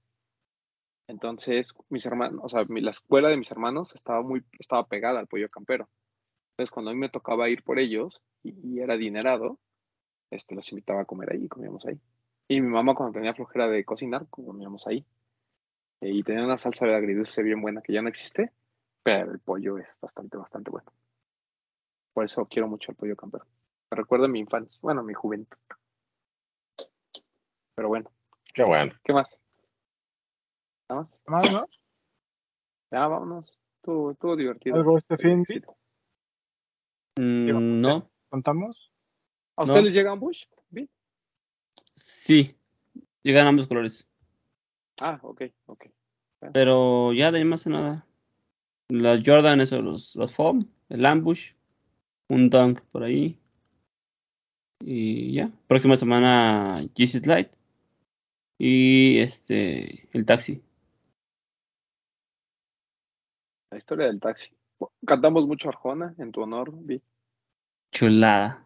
Entonces, 1.07 1.73
mis 1.89 2.05
hermanos, 2.05 2.41
o 2.43 2.49
sea, 2.49 2.63
mi- 2.69 2.81
la 2.81 2.91
escuela 2.91 3.29
de 3.29 3.37
mis 3.37 3.51
hermanos 3.51 3.93
estaba 3.95 4.21
muy, 4.21 4.43
estaba 4.59 4.87
pegada 4.87 5.19
al 5.19 5.27
pollo 5.27 5.49
campero. 5.49 5.89
Entonces, 6.51 6.71
cuando 6.71 6.91
a 6.91 6.93
mí 6.93 6.99
me 6.99 7.09
tocaba 7.09 7.49
ir 7.49 7.63
por 7.63 7.79
ellos 7.79 8.21
y, 8.43 8.53
y 8.63 8.79
era 8.81 8.93
adinerado, 8.95 9.59
este, 10.31 10.55
los 10.55 10.69
invitaba 10.71 11.01
a 11.01 11.05
comer 11.05 11.33
ahí, 11.33 11.47
comíamos 11.47 11.85
ahí. 11.85 11.99
Y 12.47 12.61
mi 12.61 12.67
mamá 12.69 12.95
cuando 12.95 13.13
tenía 13.13 13.33
flojera 13.33 13.67
de 13.67 13.85
cocinar, 13.85 14.27
comíamos 14.29 14.87
ahí. 14.87 15.05
Eh, 16.01 16.11
y 16.11 16.23
tenía 16.23 16.43
una 16.45 16.57
salsa 16.57 16.85
de 16.85 16.95
agridulce 16.95 17.43
bien 17.43 17.61
buena 17.61 17.81
que 17.81 17.93
ya 17.93 18.01
no 18.01 18.09
existe, 18.09 18.51
pero 19.03 19.31
el 19.31 19.39
pollo 19.39 19.77
es 19.77 19.97
bastante, 20.01 20.37
bastante 20.37 20.71
bueno. 20.71 20.91
Por 22.13 22.25
eso 22.25 22.45
quiero 22.45 22.67
mucho 22.67 22.91
el 22.91 22.97
pollo 22.97 23.15
campero. 23.15 23.45
Me 23.89 23.97
recuerda 23.97 24.25
a 24.25 24.29
mi 24.29 24.39
infancia, 24.39 24.79
bueno, 24.81 25.03
mi 25.03 25.13
juventud. 25.13 25.57
Pero 27.75 27.87
bueno, 27.87 28.11
Qué 28.53 28.63
bueno. 28.63 28.93
¿qué 29.03 29.13
más? 29.13 29.39
¿Nada 30.91 31.01
más? 31.03 31.15
Más, 31.25 31.51
¿no? 31.53 31.65
Ya, 32.91 33.07
vámonos. 33.07 33.57
Estuvo, 33.77 34.11
estuvo 34.11 34.35
divertido. 34.35 34.75
Algo 34.75 34.97
este 34.97 35.17
fin, 35.17 35.45
Sí. 35.45 35.61
Mm, 37.17 37.81
no, 37.81 38.09
contamos. 38.29 38.91
¿A 39.55 39.61
No. 39.61 39.63
ustedes 39.65 39.85
les 39.85 39.93
llega 39.93 40.13
un 40.13 40.19
Bush? 40.19 40.43
¿Vi? 40.69 40.89
sí. 41.93 42.55
Llegan 43.23 43.45
ambos 43.47 43.67
colores. 43.67 44.07
Ah, 44.99 45.19
ok, 45.21 45.43
ok. 45.67 45.85
Pero 46.53 47.13
ya 47.13 47.31
de 47.31 47.37
ahí 47.37 47.45
más 47.45 47.67
nada. 47.67 48.07
Las 48.89 49.21
Jordan, 49.23 49.61
eso, 49.61 49.79
los, 49.81 50.15
los 50.15 50.35
foam, 50.35 50.67
el 50.89 51.05
ambush, 51.05 51.53
un 52.29 52.49
dunk 52.49 52.81
por 52.91 53.03
ahí. 53.03 53.39
Y 54.79 55.33
ya. 55.33 55.51
Próxima 55.67 55.97
semana 55.97 56.81
GC 56.95 57.19
Slide. 57.23 57.51
Y 58.57 59.19
este, 59.19 60.09
el 60.17 60.25
taxi. 60.25 60.63
La 63.71 63.77
historia 63.77 64.07
del 64.07 64.19
taxi. 64.19 64.53
Cantamos 65.05 65.47
mucho 65.47 65.69
Arjona 65.69 66.13
en 66.17 66.31
tu 66.31 66.41
honor, 66.41 66.71
Vi. 66.73 67.01
Chulada. 67.91 68.65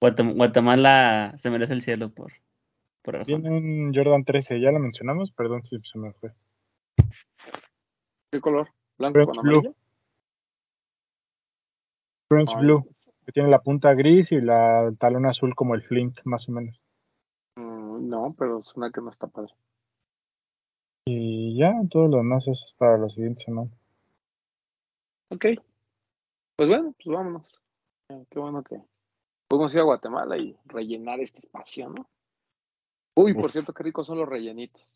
Guatem- 0.00 0.34
Guatemala 0.36 1.32
se 1.36 1.50
merece 1.50 1.72
el 1.74 1.82
cielo 1.82 2.10
por, 2.10 2.32
por 3.02 3.16
Arjona. 3.16 3.38
Viene 3.50 3.56
un 3.56 3.94
Jordan 3.94 4.24
13, 4.24 4.60
ya 4.60 4.70
lo 4.70 4.78
mencionamos, 4.78 5.30
perdón 5.32 5.64
si 5.64 5.78
se 5.82 5.98
me 5.98 6.12
fue. 6.14 6.32
¿Qué 8.30 8.40
color? 8.40 8.68
¿Blanco 8.98 9.14
French 9.14 9.34
con 9.34 9.42
blue. 9.42 9.52
amarillo? 9.58 9.74
French 12.28 12.50
Ay, 12.56 12.62
Blue, 12.62 12.88
que 13.26 13.32
tiene 13.32 13.48
la 13.50 13.60
punta 13.60 13.92
gris 13.94 14.32
y 14.32 14.40
la 14.40 14.84
el 14.88 14.98
talón 14.98 15.26
azul 15.26 15.54
como 15.54 15.74
el 15.74 15.82
Flint, 15.82 16.18
más 16.24 16.48
o 16.48 16.52
menos. 16.52 16.80
mm, 17.56 18.08
no, 18.08 18.34
pero 18.38 18.62
suena 18.64 18.90
que 18.90 19.00
no 19.00 19.10
está 19.10 19.26
padre. 19.26 19.52
Y 21.14 21.58
ya, 21.58 21.72
todo 21.90 22.08
lo 22.08 22.16
demás 22.18 22.46
eso 22.48 22.64
es 22.64 22.72
para 22.78 22.96
la 22.96 23.08
siguiente 23.10 23.44
semana. 23.44 23.70
Ok. 25.30 25.44
Pues 26.56 26.68
bueno, 26.68 26.94
pues 27.02 27.14
vámonos. 27.14 27.60
Eh, 28.08 28.24
Qué 28.30 28.38
bueno 28.38 28.62
que 28.62 28.80
podemos 29.48 29.74
ir 29.74 29.80
a 29.80 29.84
Guatemala 29.84 30.38
y 30.38 30.56
rellenar 30.64 31.20
este 31.20 31.40
espacio, 31.40 31.90
¿no? 31.90 32.08
Uy, 33.16 33.34
por 33.34 33.46
Uf. 33.46 33.52
cierto, 33.52 33.72
qué 33.74 33.82
ricos 33.82 34.06
son 34.06 34.18
los 34.18 34.28
rellenitos. 34.28 34.94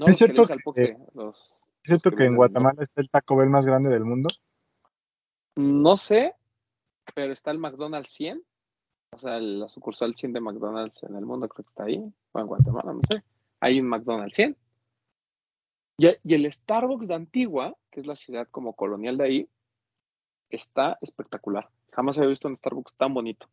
No 0.00 0.06
Es 0.06 0.10
los 0.10 0.18
cierto 0.18 0.42
que- 0.74 0.96
los, 1.14 1.60
¿Es 1.84 1.86
cierto 1.86 2.10
que 2.10 2.16
que 2.16 2.24
en 2.26 2.36
Guatemala 2.36 2.82
está 2.82 3.00
el 3.00 3.08
Taco 3.10 3.36
Bell 3.36 3.50
más 3.50 3.64
grande 3.66 3.90
del 3.90 4.04
mundo? 4.04 4.28
No 5.56 5.96
sé, 5.96 6.34
pero 7.14 7.32
está 7.32 7.50
el 7.50 7.58
McDonald's 7.58 8.10
100, 8.10 8.42
o 9.14 9.18
sea, 9.18 9.38
la 9.38 9.68
sucursal 9.68 10.14
100 10.16 10.32
de 10.32 10.40
McDonald's 10.40 11.02
en 11.04 11.14
el 11.16 11.24
mundo, 11.26 11.48
creo 11.48 11.64
que 11.64 11.70
está 11.70 11.84
ahí, 11.84 12.02
o 12.32 12.40
en 12.40 12.46
Guatemala, 12.46 12.92
no 12.92 13.00
sé. 13.08 13.22
Hay 13.62 13.78
un 13.78 13.86
McDonald's 13.86 14.34
100. 14.34 14.56
Y, 15.98 16.08
y 16.24 16.34
el 16.34 16.52
Starbucks 16.52 17.06
de 17.06 17.14
Antigua, 17.14 17.76
que 17.92 18.00
es 18.00 18.06
la 18.06 18.16
ciudad 18.16 18.48
como 18.50 18.74
colonial 18.74 19.16
de 19.18 19.24
ahí, 19.24 19.48
está 20.50 20.98
espectacular. 21.00 21.68
Jamás 21.92 22.18
había 22.18 22.30
visto 22.30 22.48
un 22.48 22.56
Starbucks 22.56 22.94
tan 22.96 23.14
bonito. 23.14 23.48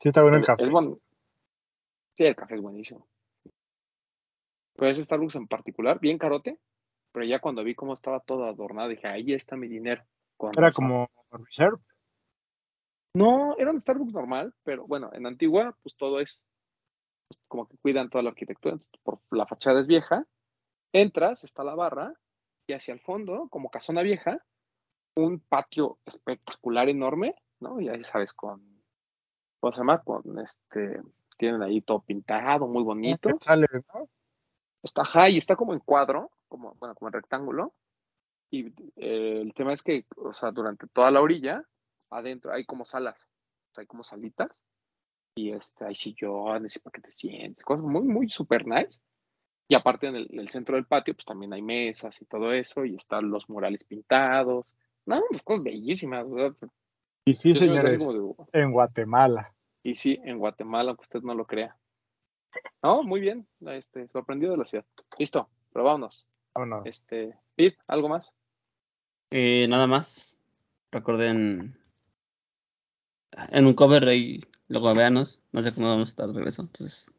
Sí, 0.00 0.08
está 0.08 0.22
bueno 0.22 0.38
el 0.38 0.46
café. 0.46 0.64
bon- 0.70 0.98
Sí, 2.16 2.24
el 2.24 2.34
café 2.34 2.54
es 2.54 2.62
buenísimo. 2.62 3.06
Pero 4.76 4.90
ese 4.90 5.04
Starbucks 5.04 5.34
en 5.34 5.46
particular, 5.46 6.00
bien 6.00 6.16
carote, 6.16 6.58
pero 7.12 7.26
ya 7.26 7.38
cuando 7.38 7.62
vi 7.62 7.74
cómo 7.74 7.92
estaba 7.92 8.20
todo 8.20 8.44
adornado, 8.46 8.88
dije, 8.88 9.08
ahí 9.08 9.34
está 9.34 9.56
mi 9.56 9.68
dinero. 9.68 10.02
Era 10.56 10.70
como 10.70 11.10
Reserve. 11.32 11.82
No, 13.14 13.56
era 13.58 13.72
un 13.72 13.82
Starbucks 13.82 14.12
normal, 14.14 14.54
pero 14.62 14.86
bueno, 14.86 15.10
en 15.12 15.26
Antigua, 15.26 15.76
pues 15.82 15.94
todo 15.96 16.18
es 16.20 16.42
pues, 17.28 17.40
como 17.48 17.68
que 17.68 17.76
cuidan 17.78 18.10
toda 18.10 18.22
la 18.22 18.30
arquitectura. 18.30 18.78
Por 19.02 19.20
la 19.30 19.46
fachada 19.46 19.80
es 19.80 19.86
vieja. 19.86 20.26
Entras, 20.92 21.44
está 21.44 21.64
la 21.64 21.74
barra, 21.74 22.14
y 22.66 22.72
hacia 22.72 22.94
el 22.94 23.00
fondo, 23.00 23.48
como 23.50 23.70
casona 23.70 24.02
vieja, 24.02 24.44
un 25.16 25.40
patio 25.40 25.98
espectacular, 26.06 26.88
enorme, 26.88 27.34
¿no? 27.60 27.80
Ya 27.80 28.00
sabes, 28.02 28.32
con, 28.32 28.82
¿cómo 29.60 29.72
se 29.72 29.78
llama? 29.78 30.02
Con 30.02 30.38
este, 30.38 31.02
tienen 31.36 31.62
ahí 31.62 31.80
todo 31.80 32.00
pintado, 32.00 32.68
muy 32.68 32.82
bonito. 32.82 33.30
Sale, 33.40 33.66
¿no? 33.72 34.08
Está 34.82 35.04
high, 35.04 35.36
está 35.36 35.56
como 35.56 35.72
en 35.72 35.80
cuadro, 35.80 36.30
como, 36.48 36.74
bueno, 36.74 36.94
como 36.94 37.08
en 37.08 37.14
rectángulo. 37.14 37.74
Y 38.50 38.68
eh, 38.96 39.40
el 39.42 39.52
tema 39.54 39.72
es 39.72 39.82
que, 39.82 40.06
o 40.16 40.32
sea, 40.32 40.50
durante 40.50 40.86
toda 40.88 41.10
la 41.10 41.20
orilla, 41.20 41.62
adentro 42.10 42.52
hay 42.52 42.64
como 42.64 42.84
salas, 42.84 43.28
o 43.70 43.74
sea, 43.74 43.82
hay 43.82 43.86
como 43.86 44.04
salitas. 44.04 44.62
Y 45.38 45.52
este, 45.52 45.84
hay 45.84 45.94
sillones 45.94 46.74
y 46.74 46.78
para 46.80 46.90
que 46.94 47.00
te 47.00 47.12
sientes, 47.12 47.62
cosas 47.64 47.84
muy, 47.84 48.02
muy 48.02 48.28
super 48.28 48.66
nice. 48.66 49.00
Y 49.68 49.76
aparte 49.76 50.08
en 50.08 50.16
el, 50.16 50.26
en 50.32 50.40
el 50.40 50.48
centro 50.48 50.74
del 50.74 50.86
patio, 50.86 51.14
pues 51.14 51.26
también 51.26 51.52
hay 51.52 51.62
mesas 51.62 52.20
y 52.20 52.24
todo 52.24 52.52
eso, 52.52 52.84
y 52.84 52.96
están 52.96 53.30
los 53.30 53.48
murales 53.48 53.84
pintados. 53.84 54.74
No, 55.06 55.22
unas 55.30 55.42
cosas 55.42 55.62
bellísimas. 55.62 56.28
¿verdad? 56.28 56.56
Y 57.24 57.34
sí, 57.34 57.54
Yo 57.54 57.60
señores, 57.60 58.00
de- 58.00 58.34
en 58.52 58.72
Guatemala. 58.72 59.54
y 59.84 59.94
sí, 59.94 60.18
en 60.24 60.38
Guatemala, 60.38 60.90
aunque 60.90 61.02
usted 61.02 61.20
no 61.22 61.34
lo 61.36 61.46
crea. 61.46 61.76
No, 62.82 63.04
muy 63.04 63.20
bien, 63.20 63.46
este, 63.60 64.08
sorprendido 64.08 64.52
de 64.52 64.58
la 64.58 64.66
ciudad. 64.66 64.84
Listo, 65.18 65.48
probámonos. 65.72 66.26
Vámonos. 66.54 66.84
Este, 66.86 67.32
Pip, 67.54 67.78
¿algo 67.86 68.08
más? 68.08 68.34
Eh, 69.30 69.66
nada 69.68 69.86
más. 69.86 70.36
Recuerden. 70.90 71.78
En 73.50 73.66
un 73.66 73.74
cover 73.74 74.08
ahí, 74.08 74.40
luego 74.68 74.94
véanos. 74.94 75.40
No 75.52 75.62
sé 75.62 75.72
cómo 75.72 75.88
vamos 75.88 76.08
a 76.08 76.10
estar 76.10 76.26
de 76.28 76.34
regreso. 76.34 76.62
Entonces, 76.62 77.10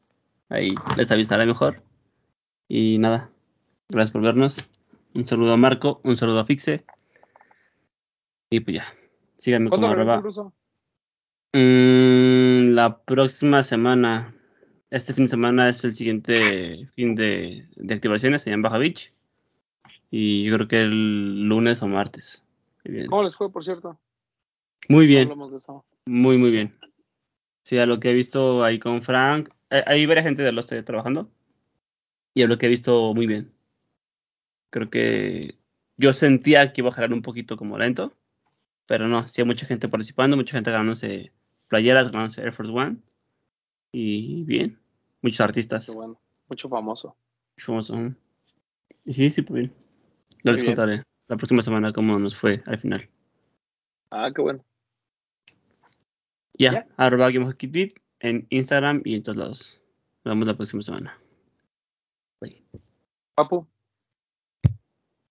ahí 0.49 0.75
les 0.97 1.11
avisaré 1.11 1.45
mejor. 1.45 1.81
Y 2.67 2.97
nada. 2.99 3.31
Gracias 3.89 4.11
por 4.11 4.21
vernos. 4.21 4.67
Un 5.15 5.27
saludo 5.27 5.53
a 5.53 5.57
Marco, 5.57 6.01
un 6.03 6.15
saludo 6.15 6.39
a 6.39 6.45
Fixe. 6.45 6.85
Y 8.49 8.59
pues 8.61 8.77
ya. 8.77 8.85
Síganme 9.37 9.69
como 9.69 9.87
¿Cuándo 9.87 9.95
regresa 9.95 10.41
arroba. 10.41 10.53
Mm, 11.53 12.73
la 12.75 12.99
próxima 13.03 13.63
semana. 13.63 14.35
Este 14.91 15.13
fin 15.13 15.25
de 15.25 15.29
semana 15.29 15.69
es 15.69 15.83
el 15.83 15.93
siguiente 15.93 16.89
fin 16.95 17.15
de, 17.15 17.67
de 17.75 17.93
activaciones 17.93 18.45
allá 18.45 18.55
en 18.55 18.61
Baja 18.61 18.77
Beach. 18.77 19.13
Y 20.11 20.43
yo 20.45 20.55
creo 20.55 20.67
que 20.67 20.81
el 20.81 21.47
lunes 21.47 21.81
o 21.81 21.87
martes. 21.87 22.43
¿Cómo 23.09 23.23
les 23.23 23.35
fue, 23.35 23.51
por 23.51 23.63
cierto? 23.63 23.99
Muy 24.87 25.05
bien. 25.05 25.31
Muy, 26.05 26.37
muy 26.37 26.51
bien. 26.51 26.75
Sí, 27.69 27.77
a 27.77 27.85
lo 27.85 27.99
que 27.99 28.09
he 28.09 28.13
visto 28.15 28.63
ahí 28.63 28.79
con 28.79 29.03
Frank, 29.03 29.49
eh, 29.69 29.83
hay 29.85 30.03
varias 30.07 30.25
gente 30.25 30.41
de 30.41 30.51
los 30.51 30.65
que 30.65 30.81
trabajando. 30.81 31.29
Y 32.33 32.41
a 32.41 32.47
lo 32.47 32.57
que 32.57 32.65
he 32.65 32.69
visto 32.69 33.13
muy 33.13 33.27
bien. 33.27 33.53
Creo 34.71 34.89
que 34.89 35.53
yo 35.95 36.11
sentía 36.11 36.73
que 36.73 36.81
iba 36.81 36.89
a 36.89 36.93
jalar 36.93 37.13
un 37.13 37.21
poquito 37.21 37.57
como 37.57 37.77
lento. 37.77 38.11
Pero 38.87 39.07
no, 39.07 39.27
sí 39.27 39.41
hay 39.41 39.45
mucha 39.45 39.67
gente 39.67 39.87
participando, 39.87 40.35
mucha 40.35 40.57
gente 40.57 40.71
ganándose 40.71 41.31
playeras, 41.67 42.09
ganándose 42.11 42.41
Air 42.41 42.53
Force 42.53 42.71
One. 42.71 42.97
Y 43.91 44.45
bien, 44.45 44.79
muchos 45.21 45.41
artistas. 45.41 45.85
Qué 45.85 45.91
bueno. 45.91 46.19
Mucho 46.47 46.69
famoso. 46.69 47.15
ujú. 47.67 48.15
Y 49.05 49.13
sí, 49.13 49.29
sí, 49.29 49.43
pues 49.43 49.59
bien. 49.59 49.73
Ya 50.43 50.53
les 50.53 50.63
contaré 50.63 51.03
la 51.27 51.37
próxima 51.37 51.61
semana 51.61 51.93
cómo 51.93 52.17
nos 52.17 52.35
fue 52.35 52.63
al 52.65 52.79
final. 52.79 53.07
Ah, 54.09 54.31
qué 54.35 54.41
bueno. 54.41 54.65
Ya, 56.59 56.85
arroba 56.97 57.31
Game 57.31 57.45
of 57.45 57.55
Kitbit 57.55 57.97
en 58.19 58.45
Instagram 58.49 59.01
y 59.05 59.15
en 59.15 59.23
todos 59.23 59.37
lados. 59.37 59.81
Nos 60.25 60.33
vemos 60.33 60.47
la 60.47 60.57
próxima 60.57 60.81
semana. 60.81 61.17
Bye. 62.41 62.61
Papu, 63.33 63.65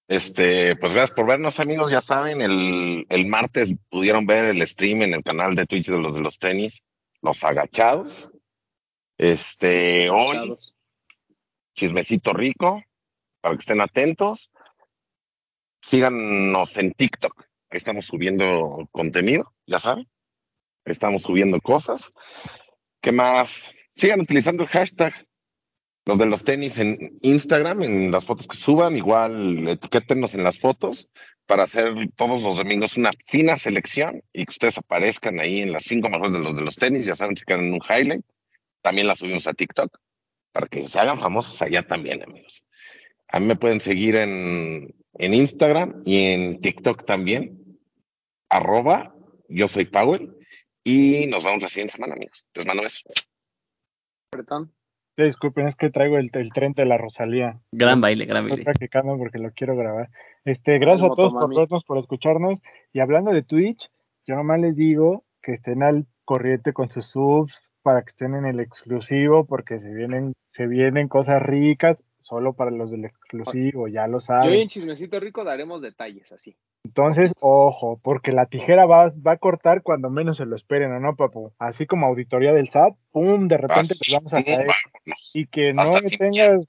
Este, 0.09 0.75
pues 0.77 0.95
gracias 0.95 1.15
por 1.15 1.27
vernos, 1.27 1.61
amigos. 1.61 1.91
Ya 1.91 2.01
saben, 2.01 2.41
el, 2.41 3.05
el 3.11 3.27
martes 3.27 3.75
pudieron 3.91 4.25
ver 4.25 4.47
el 4.47 4.67
stream 4.67 5.03
en 5.03 5.13
el 5.13 5.23
canal 5.23 5.55
de 5.55 5.67
Twitch 5.67 5.89
de 5.89 5.99
los 5.99 6.15
de 6.15 6.23
los 6.23 6.39
tenis, 6.39 6.83
los 7.21 7.45
agachados. 7.45 8.31
Este, 9.19 10.09
hoy, 10.09 10.57
chismecito 11.75 12.33
rico, 12.33 12.83
para 13.43 13.55
que 13.55 13.61
estén 13.61 13.83
atentos. 13.83 14.51
Síganos 15.83 16.75
en 16.79 16.95
TikTok, 16.95 17.43
ahí 17.69 17.77
estamos 17.77 18.07
subiendo 18.07 18.89
contenido, 18.93 19.53
ya 19.67 19.79
saben. 19.79 20.09
Estamos 20.85 21.23
subiendo 21.23 21.61
cosas. 21.61 22.11
¿Qué 23.01 23.13
más? 23.13 23.61
Sigan 23.97 24.21
utilizando 24.21 24.63
el 24.63 24.69
hashtag 24.69 25.15
los 26.09 26.17
de 26.17 26.25
los 26.25 26.43
tenis 26.43 26.79
en 26.79 27.19
Instagram, 27.21 27.83
en 27.83 28.11
las 28.11 28.25
fotos 28.25 28.47
que 28.49 28.57
suban, 28.57 28.97
igual 28.97 29.69
etiquétenos 29.69 30.33
en 30.35 30.43
las 30.43 30.59
fotos 30.59 31.07
para 31.45 31.65
hacer 31.65 31.93
todos 32.17 32.43
los 32.43 32.57
domingos 32.57 32.97
una 32.97 33.11
fina 33.27 33.57
selección 33.57 34.23
y 34.33 34.47
que 34.47 34.51
ustedes 34.51 34.79
aparezcan 34.79 35.39
ahí 35.39 35.61
en 35.61 35.71
las 35.71 35.83
cinco 35.85 36.09
mejores 36.09 36.33
de 36.33 36.39
los 36.39 36.57
de 36.57 36.63
los 36.63 36.77
tenis, 36.77 37.05
ya 37.05 37.15
saben, 37.15 37.35
quedan 37.35 37.67
en 37.67 37.73
un 37.75 37.81
highlight. 37.89 38.25
También 38.81 39.07
la 39.07 39.17
subimos 39.17 39.47
a 39.47 39.53
TikTok 39.53 39.99
para 40.51 40.67
que 40.67 40.89
se 40.89 40.99
hagan 40.99 41.21
famosos 41.21 41.61
allá 41.61 41.87
también, 41.87 42.23
amigos. 42.23 42.65
A 43.29 43.39
mí 43.39 43.47
me 43.47 43.57
pueden 43.57 43.83
seguir 43.83 44.17
en, 44.17 44.95
en 45.19 45.35
Instagram 45.35 46.03
y 46.07 46.25
en 46.25 46.61
TikTok 46.61 47.05
también, 47.05 47.79
arroba 48.49 49.15
yo 49.51 49.69
soy 49.69 49.85
Powell 49.85 50.38
y 50.89 51.27
nos 51.27 51.45
vemos 51.45 51.63
la 51.63 51.69
siguiente 51.69 51.93
semana, 51.93 52.15
amigos. 52.15 52.47
Les 52.55 52.67
mando 52.67 52.83
besos. 52.83 53.05
Sí, 55.17 55.25
disculpen, 55.25 55.67
es 55.67 55.75
que 55.77 55.91
traigo 55.91 56.17
el, 56.17 56.31
el 56.33 56.53
tren 56.53 56.73
de 56.75 56.87
la 56.87 56.97
Rosalía. 56.97 57.61
Gran 57.73 58.01
baile, 58.01 58.25
gran 58.25 58.45
Estoy 58.45 58.59
baile. 58.59 58.65
practicando 58.65 59.19
porque 59.19 59.39
lo 59.39 59.51
quiero 59.51 59.77
grabar. 59.77 60.11
Este, 60.45 60.79
gracias 60.79 61.11
a 61.11 61.15
todos 61.15 61.33
por 61.33 61.55
vernos, 61.55 61.85
por 61.85 61.99
escucharnos. 61.99 62.63
Y 62.93 63.01
hablando 63.01 63.33
de 63.33 63.43
Twitch, 63.43 63.91
yo 64.27 64.37
nomás 64.37 64.61
les 64.61 64.77
digo 64.77 65.25
que 65.43 65.53
estén 65.53 65.83
al 65.83 66.07
corriente 66.25 66.73
con 66.73 66.89
sus 66.89 67.07
subs 67.07 67.69
para 67.83 68.03
que 68.03 68.11
estén 68.11 68.35
en 68.35 68.45
el 68.45 68.61
exclusivo, 68.61 69.45
porque 69.45 69.79
se 69.81 69.93
vienen, 69.93 70.35
se 70.51 70.67
vienen 70.67 71.09
cosas 71.09 71.43
ricas 71.43 72.03
solo 72.21 72.53
para 72.53 72.71
los 72.71 72.91
del 72.93 73.07
exclusivo, 73.29 73.89
ya 73.89 74.07
lo 74.07 74.19
Yo 74.19 74.21
saben. 74.21 74.55
y 74.55 74.61
en 74.63 74.69
Chismecito 74.69 75.21
Rico 75.21 75.45
daremos 75.45 75.83
detalles 75.83 76.33
así. 76.33 76.57
Entonces, 76.85 77.33
ojo, 77.41 78.01
porque 78.03 78.33
la 78.33 78.47
tijera 78.47 78.87
va, 78.87 79.13
va 79.27 79.33
a 79.33 79.37
cortar 79.37 79.83
cuando 79.83 80.09
menos 80.11 80.39
se 80.39 80.47
lo 80.47 80.57
esperen, 80.57 80.93
¿o 80.93 81.01
no, 81.01 81.17
papu? 81.17 81.53
Así 81.59 81.87
como 81.87 82.07
auditoría 82.07 82.53
del 82.53 82.69
SAT, 82.71 82.95
¡pum! 83.13 83.49
De 83.49 83.59
repente 83.59 83.81
Así, 83.81 84.11
les 84.11 84.19
vamos 84.19 84.33
a 84.33 84.43
caer. 84.43 84.59
vámonos. 84.67 85.31
Y 85.35 85.47
que 85.47 85.73
no 85.75 85.83
Hasta 85.83 86.09
sin 86.09 86.19
tengas 86.19 86.67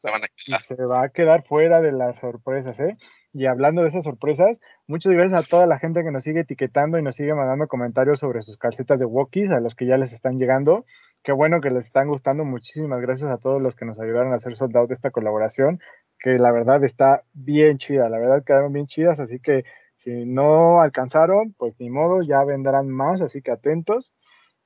se 0.67 0.85
va 0.85 1.03
a 1.03 1.09
quedar 1.09 1.43
fuera 1.45 1.79
de 1.81 1.91
las 1.93 2.19
sorpresas, 2.19 2.79
¿eh? 2.79 2.97
Y 3.31 3.45
hablando 3.45 3.83
de 3.83 3.89
esas 3.89 4.03
sorpresas, 4.03 4.59
muchas 4.87 5.13
gracias 5.13 5.45
a 5.45 5.47
toda 5.47 5.67
la 5.67 5.77
gente 5.77 6.03
que 6.03 6.11
nos 6.11 6.23
sigue 6.23 6.41
etiquetando 6.41 6.97
y 6.97 7.03
nos 7.03 7.15
sigue 7.15 7.35
mandando 7.35 7.67
comentarios 7.67 8.19
sobre 8.19 8.41
sus 8.41 8.57
calcetas 8.57 8.99
de 8.99 9.05
Wokis, 9.05 9.51
a 9.51 9.59
los 9.59 9.75
que 9.75 9.85
ya 9.85 9.97
les 9.97 10.13
están 10.13 10.39
llegando. 10.39 10.85
Qué 11.23 11.31
bueno 11.33 11.61
que 11.61 11.69
les 11.69 11.85
están 11.85 12.07
gustando. 12.07 12.45
Muchísimas 12.45 13.01
gracias 13.01 13.29
a 13.29 13.37
todos 13.37 13.61
los 13.61 13.75
que 13.75 13.85
nos 13.85 13.99
ayudaron 13.99 14.31
a 14.33 14.37
hacer 14.37 14.55
sold 14.55 14.75
out 14.77 14.87
de 14.87 14.95
esta 14.95 15.11
colaboración, 15.11 15.79
que 16.19 16.37
la 16.39 16.51
verdad 16.51 16.83
está 16.83 17.23
bien 17.33 17.77
chida, 17.77 18.09
la 18.09 18.19
verdad 18.19 18.43
quedaron 18.45 18.73
bien 18.73 18.87
chidas, 18.87 19.19
así 19.19 19.39
que 19.39 19.63
si 19.97 20.25
no 20.25 20.81
alcanzaron, 20.81 21.53
pues 21.57 21.75
ni 21.79 21.89
modo, 21.89 22.21
ya 22.21 22.43
vendrán 22.45 22.89
más, 22.89 23.21
así 23.21 23.41
que 23.41 23.51
atentos. 23.51 24.13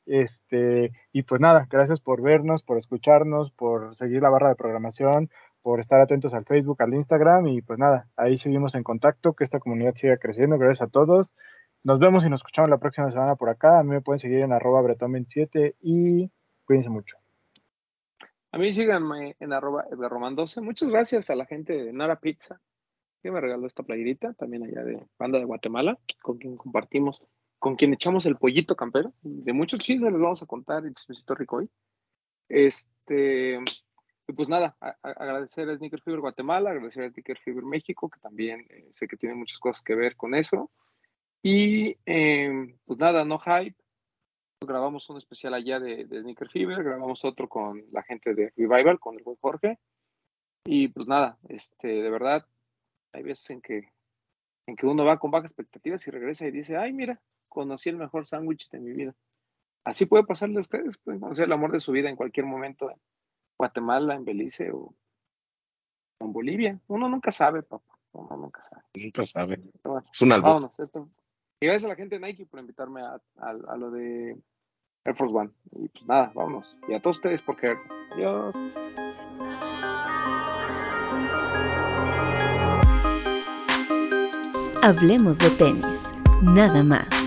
Este, 0.05 0.91
y 1.11 1.23
pues 1.23 1.41
nada, 1.41 1.67
gracias 1.69 1.99
por 2.01 2.21
vernos, 2.21 2.61
por 2.61 2.77
escucharnos, 2.77 3.51
por 3.51 3.95
seguir 3.95 4.21
la 4.21 4.29
barra 4.29 4.49
de 4.49 4.55
programación, 4.55 5.29
por 5.63 5.79
estar 5.79 6.01
atentos 6.01 6.33
al 6.33 6.45
Facebook, 6.45 6.81
al 6.81 6.93
Instagram 6.93 7.47
y 7.47 7.61
pues 7.61 7.79
nada, 7.79 8.07
ahí 8.17 8.37
seguimos 8.37 8.75
en 8.75 8.83
contacto, 8.83 9.33
que 9.33 9.43
esta 9.43 9.59
comunidad 9.59 9.95
siga 9.95 10.17
creciendo, 10.17 10.57
gracias 10.57 10.87
a 10.87 10.91
todos. 10.91 11.33
Nos 11.83 11.99
vemos 11.99 12.23
y 12.25 12.29
nos 12.29 12.39
escuchamos 12.39 12.69
la 12.69 12.77
próxima 12.77 13.09
semana 13.11 13.35
por 13.35 13.49
acá. 13.49 13.79
A 13.79 13.83
mí 13.83 13.89
me 13.89 14.01
pueden 14.01 14.19
seguir 14.19 14.43
en 14.43 14.53
arroba 14.53 14.81
bretón27 14.81 15.75
y 15.81 16.31
cuídense 16.73 16.89
mucho. 16.89 17.17
A 18.51 18.57
mí 18.57 18.73
síganme 18.73 19.35
en 19.39 19.53
arroba 19.53 19.85
Edgar 19.91 20.09
Román 20.09 20.35
12. 20.35 20.59
Muchas 20.61 20.89
gracias 20.89 21.29
a 21.29 21.35
la 21.35 21.45
gente 21.45 21.73
de 21.73 21.93
Nara 21.93 22.19
Pizza 22.19 22.59
que 23.21 23.29
me 23.31 23.39
regaló 23.39 23.67
esta 23.67 23.83
playerita, 23.83 24.33
también 24.33 24.63
allá 24.63 24.83
de 24.83 25.05
Banda 25.19 25.37
de 25.39 25.45
Guatemala, 25.45 25.97
con 26.23 26.39
quien 26.39 26.57
compartimos, 26.57 27.23
con 27.59 27.75
quien 27.75 27.93
echamos 27.93 28.25
el 28.25 28.37
pollito 28.37 28.75
campero. 28.75 29.13
De 29.21 29.53
muchos 29.53 29.79
chismes 29.81 30.11
les 30.11 30.19
vamos 30.21 30.41
a 30.41 30.45
contar 30.47 30.83
el 30.85 30.93
chismecito 30.95 31.35
rico 31.35 31.57
hoy. 31.57 31.69
Este, 32.49 33.59
y 34.27 34.33
pues 34.33 34.49
nada, 34.49 34.75
a- 34.81 34.97
a- 35.03 35.11
agradecer 35.11 35.69
a 35.69 35.77
Sneaker 35.77 36.01
Fever 36.01 36.19
Guatemala, 36.21 36.71
agradecer 36.71 37.03
a 37.03 37.09
Sneaker 37.11 37.37
Fever 37.37 37.63
México, 37.63 38.09
que 38.09 38.19
también 38.19 38.65
eh, 38.71 38.89
sé 38.95 39.07
que 39.07 39.15
tiene 39.17 39.35
muchas 39.35 39.59
cosas 39.59 39.83
que 39.83 39.93
ver 39.95 40.15
con 40.17 40.33
eso. 40.35 40.71
Y 41.43 41.97
eh, 42.07 42.75
pues 42.85 42.97
nada, 42.99 43.23
no 43.25 43.37
hype. 43.39 43.75
Grabamos 44.65 45.09
un 45.09 45.17
especial 45.17 45.53
allá 45.53 45.79
de, 45.79 46.05
de 46.05 46.21
Sneaker 46.21 46.49
Fever, 46.49 46.83
grabamos 46.83 47.23
otro 47.25 47.47
con 47.49 47.83
la 47.91 48.03
gente 48.03 48.33
de 48.33 48.51
Revival, 48.55 48.99
con 48.99 49.15
el 49.17 49.23
buen 49.23 49.37
Jorge. 49.37 49.79
Y 50.65 50.87
pues 50.89 51.07
nada, 51.07 51.37
este, 51.49 51.87
de 51.87 52.09
verdad, 52.09 52.45
hay 53.11 53.23
veces 53.23 53.49
en 53.49 53.61
que, 53.61 53.91
en 54.67 54.75
que 54.75 54.85
uno 54.85 55.03
va 55.05 55.19
con 55.19 55.31
bajas 55.31 55.51
expectativas 55.51 56.07
y 56.07 56.11
regresa 56.11 56.47
y 56.47 56.51
dice, 56.51 56.77
ay, 56.77 56.93
mira, 56.93 57.21
conocí 57.49 57.89
el 57.89 57.97
mejor 57.97 58.25
sándwich 58.27 58.69
de 58.69 58.79
mi 58.79 58.91
vida. 58.93 59.15
Así 59.83 60.05
puede 60.05 60.23
pasarle 60.23 60.59
a 60.59 60.61
ustedes, 60.61 60.97
pueden 60.97 61.19
conocer 61.19 61.45
el 61.45 61.51
amor 61.51 61.71
de 61.73 61.81
su 61.81 61.91
vida 61.91 62.09
en 62.09 62.15
cualquier 62.15 62.45
momento 62.45 62.89
en 62.89 62.97
Guatemala, 63.57 64.15
en 64.15 64.23
Belice 64.23 64.71
o 64.71 64.95
en 66.21 66.31
Bolivia. 66.31 66.79
Uno 66.87 67.09
nunca 67.09 67.31
sabe, 67.31 67.63
papá. 67.63 67.93
Uno 68.13 68.37
nunca 68.37 68.61
sabe. 68.63 68.83
Nunca 68.95 69.23
sabe. 69.25 69.59
Bueno, 69.83 70.01
Es 70.11 70.21
un 70.21 70.31
albur. 70.31 70.47
vámonos. 70.49 70.79
Esto. 70.79 71.09
Y 71.59 71.65
gracias 71.65 71.85
a 71.85 71.89
la 71.89 71.95
gente 71.95 72.17
de 72.17 72.25
Nike 72.25 72.45
por 72.45 72.59
invitarme 72.59 73.01
a, 73.01 73.15
a- 73.37 73.49
a 73.67 73.77
lo 73.77 73.91
de 73.91 74.37
Air 75.05 75.15
Force 75.15 75.33
One. 75.33 75.49
Y 75.71 75.87
pues 75.89 76.05
nada, 76.05 76.31
vámonos. 76.33 76.77
Y 76.87 76.93
a 76.93 77.01
todos 77.01 77.17
ustedes 77.17 77.41
por 77.41 77.57
querer. 77.57 77.77
Adiós. 78.13 78.55
Hablemos 84.83 85.39
de 85.39 85.49
tenis, 85.51 86.11
nada 86.43 86.83
más. 86.83 87.22